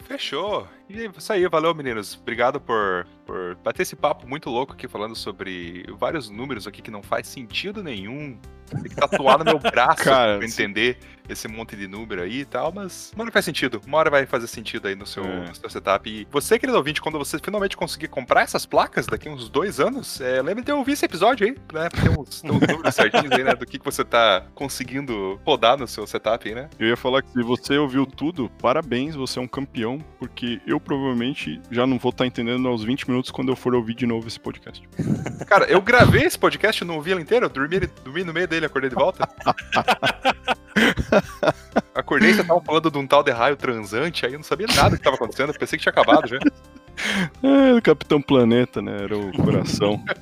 Fechou. 0.04 0.68
E 0.94 1.06
é 1.06 1.12
isso 1.18 1.34
aí, 1.34 1.48
valeu, 1.48 1.74
meninos. 1.74 2.16
Obrigado 2.22 2.62
por, 2.62 3.08
por 3.26 3.56
bater 3.64 3.82
esse 3.82 3.96
papo 3.96 4.28
muito 4.28 4.48
louco 4.50 4.74
aqui, 4.74 4.88
falando 4.88 5.16
sobre 5.16 5.86
vários 5.98 6.30
números 6.30 6.68
aqui 6.68 6.82
que 6.84 6.92
não 6.92 7.02
faz 7.02 7.28
sentido 7.28 7.82
nenhum. 7.82 8.38
Tem 8.70 8.84
que 8.84 8.96
tatuar 8.96 9.38
no 9.40 9.46
meu 9.46 9.60
braço 9.72 10.04
Cara, 10.04 10.38
pra 10.38 10.48
entender 10.48 10.98
esse 11.30 11.48
monte 11.48 11.76
de 11.76 11.88
número 11.88 12.22
aí 12.22 12.40
e 12.40 12.46
tal, 12.46 12.72
mas 12.72 13.12
uma 13.14 13.24
hora 13.24 13.32
faz 13.32 13.46
sentido. 13.46 13.80
Uma 13.86 13.98
hora 14.00 14.10
vai 14.10 14.26
fazer 14.26 14.48
sentido 14.48 14.88
aí 14.88 14.96
no 14.96 15.06
seu, 15.06 15.24
É. 15.24 15.48
no 15.48 15.56
seu 15.56 15.70
setup. 15.70 16.10
E 16.10 16.28
você, 16.32 16.58
querido 16.58 16.78
ouvinte, 16.78 17.00
quando 17.02 17.18
você 17.20 17.38
finalmente 17.40 17.78
conseguir 17.78 18.08
comprar 18.08 18.42
essas 18.42 18.66
placas 18.66 19.06
daqui 19.06 19.30
uns 19.30 19.48
dois 19.48 19.80
anos, 19.80 20.20
é, 20.22 20.42
lembre 20.42 20.64
de 20.64 20.72
ouvir 20.72 20.94
esse 20.94 21.06
episódio 21.06 21.46
aí, 21.46 21.52
né? 21.72 21.90
Pra 21.90 22.02
ter 22.02 22.10
uns, 22.10 22.42
ter 22.42 22.52
uns 22.52 22.60
números 22.62 22.96
certinhos 22.96 23.32
aí, 23.32 23.44
né? 23.44 23.54
Do 23.54 23.66
que, 23.66 23.78
que 23.78 23.86
você 23.86 24.04
tá 24.04 24.44
conseguindo 24.56 25.40
rodar 25.46 25.78
no 25.78 25.88
seu 25.88 26.08
setup 26.08 26.48
aí, 26.48 26.56
né? 26.56 26.70
Eu 26.80 26.88
ia 26.88 26.98
falar 26.98 27.22
que 27.22 27.32
se 27.32 27.44
você 27.44 27.78
ouviu 27.78 28.06
tudo, 28.06 28.50
parabéns, 28.62 29.14
você 29.16 29.38
é 29.40 29.42
um 29.42 29.48
campeão, 29.48 30.00
porque 30.18 30.60
eu 30.66 30.80
provavelmente 30.84 31.62
já 31.72 31.88
não 31.88 31.98
vou 31.98 32.10
estar 32.10 32.26
entendendo 32.26 32.68
aos 32.68 32.84
20 32.84 33.10
minutos 33.10 33.32
quando 33.32 33.50
eu 33.50 33.56
for 33.56 33.74
ouvir 33.74 33.96
de 33.96 34.06
novo 34.06 34.28
esse 34.28 34.40
podcast. 34.40 34.88
Cara, 35.48 35.66
eu 35.66 35.82
gravei 35.82 36.24
esse 36.24 36.38
podcast, 36.38 36.82
eu 36.82 36.88
não 36.88 36.96
ouvi 36.96 37.12
ele 37.12 37.22
inteiro, 37.22 37.46
eu 37.46 37.50
dormi, 37.50 37.80
dormi 38.04 38.24
no 38.24 38.34
meio 38.34 38.48
dele, 38.48 38.66
acordei 38.66 38.90
de 38.90 38.96
volta. 38.96 39.28
Acordei, 41.94 42.34
você 42.34 42.44
tava 42.44 42.60
falando 42.62 42.90
de 42.90 42.98
um 42.98 43.06
tal 43.06 43.22
de 43.22 43.32
raio 43.32 43.56
transante, 43.56 44.26
aí 44.26 44.34
eu 44.34 44.40
não 44.40 44.44
sabia 44.44 44.66
nada 44.76 44.92
do 44.92 44.98
que 44.98 45.04
tava 45.04 45.16
acontecendo, 45.16 45.50
eu 45.50 45.60
pensei 45.60 45.78
que 45.78 45.84
tinha 45.84 45.92
acabado 45.92 46.28
já. 46.28 46.40
É, 47.44 47.74
o 47.74 47.82
Capitão 47.82 48.22
Planeta, 48.22 48.82
né? 48.82 49.04
Era 49.04 49.18
o 49.18 49.32
coração. 49.32 50.04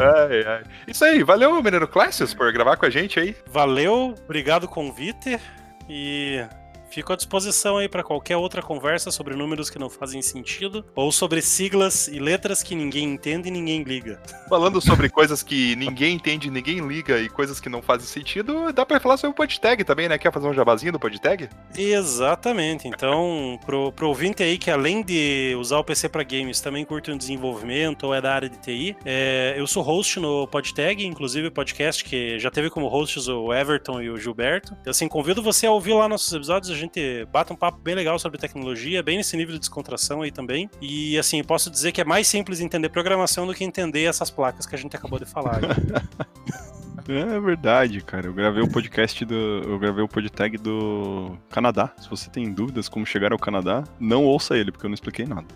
Ai, 0.00 0.44
ai. 0.46 0.62
Isso 0.86 1.04
aí, 1.04 1.24
valeu, 1.24 1.60
Menino 1.60 1.88
Clássicos, 1.88 2.32
por 2.32 2.52
gravar 2.52 2.76
com 2.76 2.86
a 2.86 2.90
gente 2.90 3.18
aí. 3.18 3.34
Valeu, 3.50 4.14
obrigado 4.24 4.64
o 4.64 4.68
convite 4.68 5.40
e 5.88 6.44
fico 6.90 7.12
à 7.12 7.16
disposição 7.16 7.76
aí 7.76 7.88
para 7.88 8.02
qualquer 8.02 8.36
outra 8.36 8.62
conversa 8.62 9.10
sobre 9.10 9.34
números 9.34 9.70
que 9.70 9.78
não 9.78 9.90
fazem 9.90 10.22
sentido 10.22 10.84
ou 10.94 11.12
sobre 11.12 11.42
siglas 11.42 12.08
e 12.08 12.18
letras 12.18 12.62
que 12.62 12.74
ninguém 12.74 13.04
entende 13.12 13.48
e 13.48 13.50
ninguém 13.50 13.82
liga. 13.82 14.20
Falando 14.48 14.80
sobre 14.80 15.08
coisas 15.08 15.42
que 15.42 15.76
ninguém 15.76 16.14
entende, 16.14 16.50
ninguém 16.50 16.86
liga 16.86 17.18
e 17.18 17.28
coisas 17.28 17.60
que 17.60 17.68
não 17.68 17.82
fazem 17.82 18.06
sentido, 18.06 18.72
dá 18.72 18.84
pra 18.84 19.00
falar 19.00 19.16
sobre 19.16 19.32
o 19.32 19.36
podtag 19.36 19.84
também, 19.84 20.08
né? 20.08 20.18
Quer 20.18 20.32
fazer 20.32 20.46
um 20.46 20.54
jabazinho 20.54 20.92
do 20.92 20.98
podtag? 20.98 21.48
Exatamente. 21.76 22.88
Então, 22.88 23.58
pro, 23.64 23.92
pro 23.92 24.08
ouvinte 24.08 24.42
aí 24.42 24.58
que 24.58 24.70
além 24.70 25.02
de 25.02 25.54
usar 25.58 25.78
o 25.78 25.84
PC 25.84 26.08
para 26.08 26.22
games, 26.22 26.60
também 26.60 26.84
curte 26.84 27.10
um 27.10 27.16
desenvolvimento 27.16 28.04
ou 28.04 28.14
é 28.14 28.20
da 28.20 28.34
área 28.34 28.48
de 28.48 28.58
TI, 28.58 28.96
é, 29.04 29.54
eu 29.56 29.66
sou 29.66 29.82
host 29.82 30.20
no 30.20 30.46
PodTag, 30.46 31.04
inclusive 31.04 31.50
podcast 31.50 32.04
que 32.04 32.38
já 32.38 32.50
teve 32.50 32.70
como 32.70 32.88
hosts 32.88 33.28
o 33.28 33.52
Everton 33.52 34.00
e 34.00 34.10
o 34.10 34.16
Gilberto. 34.16 34.76
Eu, 34.84 34.90
assim, 34.90 35.08
convido 35.08 35.42
você 35.42 35.66
a 35.66 35.70
ouvir 35.70 35.94
lá 35.94 36.08
nossos 36.08 36.32
episódios, 36.32 36.77
gente 36.78 37.24
bate 37.26 37.52
um 37.52 37.56
papo 37.56 37.78
bem 37.78 37.94
legal 37.94 38.18
sobre 38.18 38.38
tecnologia, 38.38 39.02
bem 39.02 39.16
nesse 39.18 39.36
nível 39.36 39.54
de 39.54 39.60
descontração 39.60 40.22
aí 40.22 40.30
também. 40.30 40.70
E 40.80 41.18
assim, 41.18 41.42
posso 41.42 41.70
dizer 41.70 41.92
que 41.92 42.00
é 42.00 42.04
mais 42.04 42.26
simples 42.26 42.60
entender 42.60 42.88
programação 42.88 43.46
do 43.46 43.54
que 43.54 43.64
entender 43.64 44.04
essas 44.04 44.30
placas 44.30 44.66
que 44.66 44.74
a 44.74 44.78
gente 44.78 44.96
acabou 44.96 45.18
de 45.18 45.26
falar. 45.26 45.60
É 47.08 47.40
verdade, 47.40 48.02
cara. 48.02 48.26
Eu 48.26 48.34
gravei 48.34 48.62
o 48.62 48.68
podcast 48.70 49.24
do. 49.24 49.34
Eu 49.34 49.78
gravei 49.78 50.04
o 50.04 50.08
podtag 50.08 50.58
do 50.58 51.38
Canadá. 51.48 51.90
Se 51.96 52.08
você 52.08 52.28
tem 52.28 52.52
dúvidas 52.52 52.86
como 52.86 53.06
chegar 53.06 53.32
ao 53.32 53.38
Canadá, 53.38 53.82
não 53.98 54.24
ouça 54.24 54.56
ele, 54.58 54.70
porque 54.70 54.84
eu 54.84 54.90
não 54.90 54.94
expliquei 54.94 55.24
nada. 55.24 55.46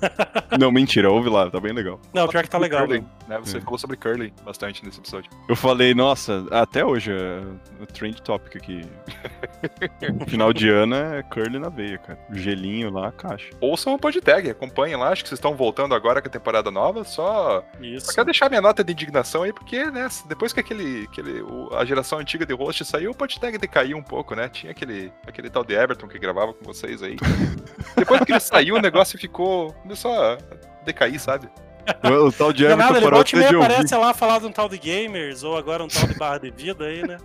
não, 0.58 0.72
mentira, 0.72 1.10
ouve 1.10 1.28
lá, 1.28 1.50
tá 1.50 1.60
bem 1.60 1.72
legal. 1.74 2.00
Não, 2.14 2.26
pior 2.26 2.42
que 2.42 2.48
tá 2.48 2.56
legal. 2.56 2.86
Curling, 2.86 3.02
né? 3.28 3.36
né? 3.36 3.38
Você 3.44 3.58
É. 3.58 3.60
falou 3.60 3.78
sobre 3.78 3.98
curling 3.98 4.32
bastante 4.44 4.82
nesse 4.84 4.98
episódio. 4.98 5.30
Eu 5.46 5.54
falei, 5.56 5.94
nossa, 5.94 6.46
até 6.50 6.82
hoje 6.84 7.12
é 7.12 7.42
o 7.82 7.86
trend 7.86 8.22
topic 8.22 8.56
aqui. 8.56 8.80
Final 10.26 10.52
de 10.54 10.70
ano 10.70 10.94
é 10.94 11.22
curly 11.24 11.58
na 11.58 11.68
veia, 11.68 11.98
cara. 11.98 12.18
O 12.30 12.34
gelinho 12.34 12.90
lá, 12.90 13.12
caixa. 13.12 13.50
Ouçam 13.60 13.92
o 13.94 13.98
podtag, 13.98 14.48
acompanhem 14.48 14.96
lá, 14.96 15.10
acho 15.10 15.22
que 15.22 15.28
vocês 15.28 15.38
estão 15.38 15.54
voltando 15.54 15.94
agora 15.94 16.22
com 16.22 16.28
a 16.28 16.30
temporada 16.30 16.70
nova, 16.70 17.04
só 17.04 17.62
Isso. 17.80 18.06
Só 18.06 18.12
quero 18.14 18.24
deixar 18.26 18.48
minha 18.48 18.62
nota 18.62 18.82
de 18.82 18.92
indignação 18.92 19.42
aí, 19.42 19.52
porque, 19.52 19.84
né, 19.90 20.08
depois 20.26 20.52
que 20.52 20.60
aquele, 20.60 20.93
aquele 21.02 21.42
o- 21.42 21.68
a 21.74 21.84
geração 21.84 22.18
antiga 22.18 22.46
de 22.46 22.54
host 22.54 22.84
saiu, 22.84 23.10
o 23.10 23.14
podtag 23.14 23.58
decaiu 23.58 23.96
um 23.96 24.02
pouco, 24.02 24.34
né? 24.34 24.48
Tinha 24.48 24.70
aquele, 24.72 25.12
aquele 25.26 25.50
tal 25.50 25.64
de 25.64 25.74
Everton 25.74 26.06
que 26.08 26.18
gravava 26.18 26.54
com 26.54 26.64
vocês 26.64 27.02
aí. 27.02 27.16
depois 27.96 28.20
que 28.22 28.32
ele 28.32 28.40
saiu, 28.40 28.76
o 28.76 28.80
negócio 28.80 29.18
ficou. 29.18 29.72
começou 29.74 30.12
a 30.12 30.38
decair, 30.84 31.20
sabe? 31.20 31.48
O, 32.02 32.28
o 32.28 32.32
tal 32.32 32.52
de 32.52 32.62
Não 32.64 32.70
é 32.70 32.72
Everton 32.74 32.92
nada, 32.94 32.98
ele 32.98 33.44
e 33.44 33.48
de 33.48 33.56
ouvir. 33.56 33.66
aparece 33.72 33.94
lá 33.96 34.14
falar 34.14 34.38
de 34.40 34.46
um 34.46 34.52
tal 34.52 34.68
de 34.68 34.78
gamers, 34.78 35.42
ou 35.42 35.56
agora 35.56 35.84
um 35.84 35.88
tal 35.88 36.06
de 36.06 36.14
barra 36.14 36.38
de 36.38 36.50
vida 36.50 36.84
aí, 36.84 37.06
né? 37.06 37.18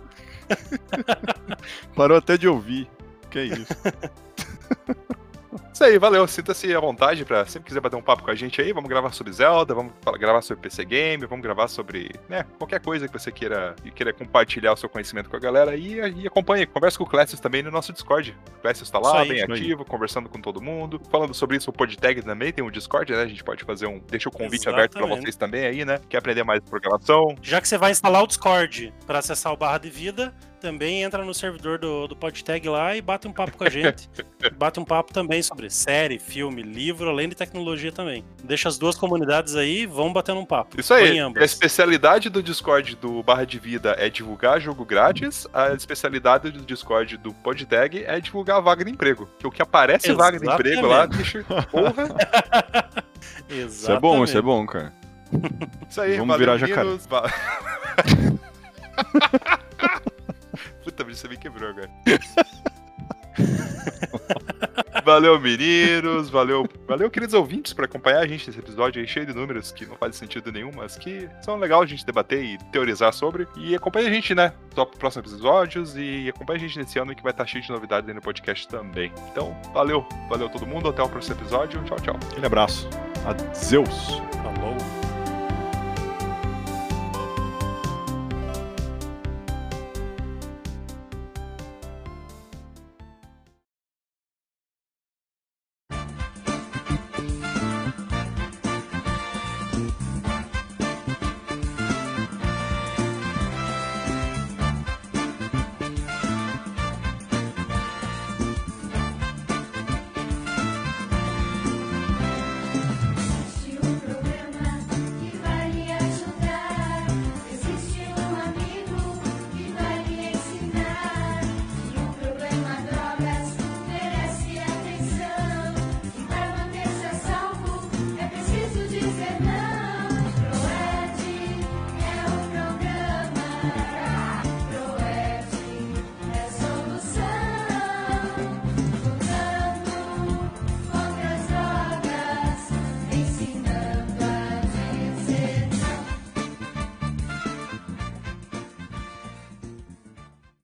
Parou 1.94 2.18
até 2.18 2.36
de 2.36 2.48
ouvir. 2.48 2.88
Que 3.30 3.38
é 3.38 3.44
isso. 3.44 3.66
Isso 5.72 5.84
aí, 5.84 5.98
valeu. 5.98 6.26
Sinta-se 6.26 6.74
à 6.74 6.80
vontade 6.80 7.24
pra 7.24 7.46
sempre 7.46 7.68
quiser 7.68 7.80
bater 7.80 7.96
um 7.96 8.02
papo 8.02 8.22
com 8.22 8.30
a 8.30 8.34
gente 8.34 8.60
aí. 8.60 8.72
Vamos 8.72 8.88
gravar 8.88 9.12
sobre 9.12 9.32
Zelda, 9.32 9.74
vamos 9.74 9.92
gravar 10.18 10.42
sobre 10.42 10.62
PC 10.62 10.84
Game, 10.84 11.24
vamos 11.26 11.42
gravar 11.42 11.68
sobre 11.68 12.10
né, 12.28 12.44
qualquer 12.58 12.80
coisa 12.80 13.06
que 13.06 13.12
você 13.12 13.30
queira, 13.30 13.74
que 13.82 13.90
queira 13.90 14.12
compartilhar 14.12 14.72
o 14.72 14.76
seu 14.76 14.88
conhecimento 14.88 15.30
com 15.30 15.36
a 15.36 15.40
galera 15.40 15.70
aí. 15.70 16.00
E 16.16 16.26
acompanhe, 16.26 16.66
conversa 16.66 16.98
com 16.98 17.04
o 17.04 17.06
Classes 17.06 17.40
também 17.40 17.62
no 17.62 17.70
nosso 17.70 17.92
Discord. 17.92 18.36
O 18.58 18.60
Classes 18.60 18.90
tá 18.90 18.98
lá, 18.98 19.20
aí, 19.20 19.28
bem 19.28 19.38
isso 19.38 19.52
aí. 19.52 19.58
ativo, 19.58 19.84
conversando 19.84 20.28
com 20.28 20.40
todo 20.40 20.60
mundo. 20.60 21.00
Falando 21.10 21.32
sobre 21.34 21.56
isso, 21.56 21.70
o 21.70 21.72
PodTag 21.72 22.22
também 22.22 22.52
tem 22.52 22.64
um 22.64 22.70
Discord, 22.70 23.12
né? 23.12 23.22
A 23.22 23.28
gente 23.28 23.44
pode 23.44 23.64
fazer 23.64 23.86
um. 23.86 24.00
Deixa 24.08 24.28
o 24.28 24.32
convite 24.32 24.68
aberto 24.68 24.92
pra 24.92 25.00
Exatamente. 25.00 25.24
vocês 25.24 25.36
também 25.36 25.66
aí, 25.66 25.84
né? 25.84 26.00
Quer 26.08 26.18
aprender 26.18 26.42
mais 26.42 26.60
programação? 26.60 27.36
Já 27.40 27.60
que 27.60 27.68
você 27.68 27.78
vai 27.78 27.92
instalar 27.92 28.22
o 28.22 28.26
Discord 28.26 28.92
para 29.06 29.20
acessar 29.20 29.52
o 29.52 29.56
barra 29.56 29.78
de 29.78 29.90
vida, 29.90 30.34
também 30.60 31.02
entra 31.02 31.24
no 31.24 31.32
servidor 31.32 31.78
do, 31.78 32.06
do 32.06 32.14
PodTag 32.14 32.68
lá 32.68 32.94
e 32.94 33.00
bate 33.00 33.26
um 33.26 33.32
papo 33.32 33.56
com 33.56 33.64
a 33.64 33.70
gente. 33.70 34.08
bate 34.56 34.78
um 34.78 34.84
papo 34.84 35.12
também 35.12 35.42
sobre 35.42 35.59
série, 35.68 36.18
filme, 36.18 36.62
livro, 36.62 37.10
além 37.10 37.28
de 37.28 37.34
tecnologia 37.34 37.92
também. 37.92 38.24
Deixa 38.42 38.68
as 38.68 38.78
duas 38.78 38.96
comunidades 38.96 39.56
aí, 39.56 39.84
vão 39.84 40.12
batendo 40.12 40.40
um 40.40 40.46
papo. 40.46 40.80
Isso 40.80 40.94
aí. 40.94 41.20
A 41.20 41.44
especialidade 41.44 42.30
do 42.30 42.42
Discord 42.42 42.96
do 42.96 43.22
Barra 43.22 43.44
de 43.44 43.58
Vida 43.58 43.94
é 43.98 44.08
divulgar 44.08 44.60
jogo 44.60 44.84
grátis. 44.84 45.46
A 45.52 45.74
especialidade 45.74 46.50
do 46.50 46.64
Discord 46.64 47.16
do 47.16 47.34
PodTag 47.34 48.04
é 48.04 48.20
divulgar 48.20 48.62
vaga 48.62 48.84
de 48.84 48.90
emprego. 48.90 49.28
Que 49.38 49.46
o 49.46 49.50
que 49.50 49.60
aparece 49.60 50.12
vaga 50.12 50.38
de 50.38 50.48
emprego 50.48 50.86
lá, 50.86 51.06
deixa. 51.06 51.44
Porra. 51.44 52.94
Isso 53.50 53.90
é 53.90 53.98
bom, 53.98 54.22
isso 54.22 54.38
é 54.38 54.42
bom, 54.42 54.64
cara. 54.64 54.92
Isso 55.88 56.00
aí, 56.00 56.16
Vamos 56.16 56.38
valeu, 56.38 56.38
virar 56.38 56.56
jacaré. 56.58 56.88
Puta, 60.84 61.04
bicho, 61.04 61.20
você 61.20 61.28
me 61.28 61.36
quebrou 61.36 61.70
agora. 61.70 61.90
Valeu, 65.04 65.40
meninos. 65.40 66.30
Valeu, 66.30 66.68
valeu, 66.86 67.10
queridos 67.10 67.34
ouvintes, 67.34 67.72
por 67.72 67.84
acompanhar 67.84 68.20
a 68.20 68.26
gente 68.26 68.46
nesse 68.46 68.58
episódio 68.58 69.00
aí 69.00 69.08
cheio 69.08 69.26
de 69.26 69.34
números 69.34 69.72
que 69.72 69.86
não 69.86 69.96
fazem 69.96 70.14
sentido 70.14 70.52
nenhum, 70.52 70.70
mas 70.74 70.96
que 70.96 71.28
são 71.42 71.56
legais 71.56 71.82
a 71.82 71.86
gente 71.86 72.04
debater 72.04 72.42
e 72.42 72.58
teorizar 72.72 73.12
sobre. 73.12 73.46
E 73.56 73.74
acompanha 73.74 74.08
a 74.08 74.12
gente, 74.12 74.34
né? 74.34 74.52
Top 74.74 74.96
próximos 74.98 75.32
episódios 75.32 75.96
e 75.96 76.28
acompanha 76.28 76.58
a 76.58 76.60
gente 76.60 76.78
nesse 76.78 76.98
ano 76.98 77.14
que 77.14 77.22
vai 77.22 77.32
estar 77.32 77.46
cheio 77.46 77.62
de 77.62 77.70
novidades 77.70 78.08
aí 78.08 78.14
no 78.14 78.20
podcast 78.20 78.68
também. 78.68 79.12
Então, 79.30 79.56
valeu, 79.72 80.06
valeu 80.28 80.48
todo 80.48 80.66
mundo. 80.66 80.88
Até 80.88 81.02
o 81.02 81.08
próximo 81.08 81.36
episódio. 81.36 81.82
Tchau, 81.84 81.98
tchau. 82.00 82.16
Aquele 82.30 82.46
abraço. 82.46 82.88
Adeus. 83.24 84.20
Falou. 84.42 84.99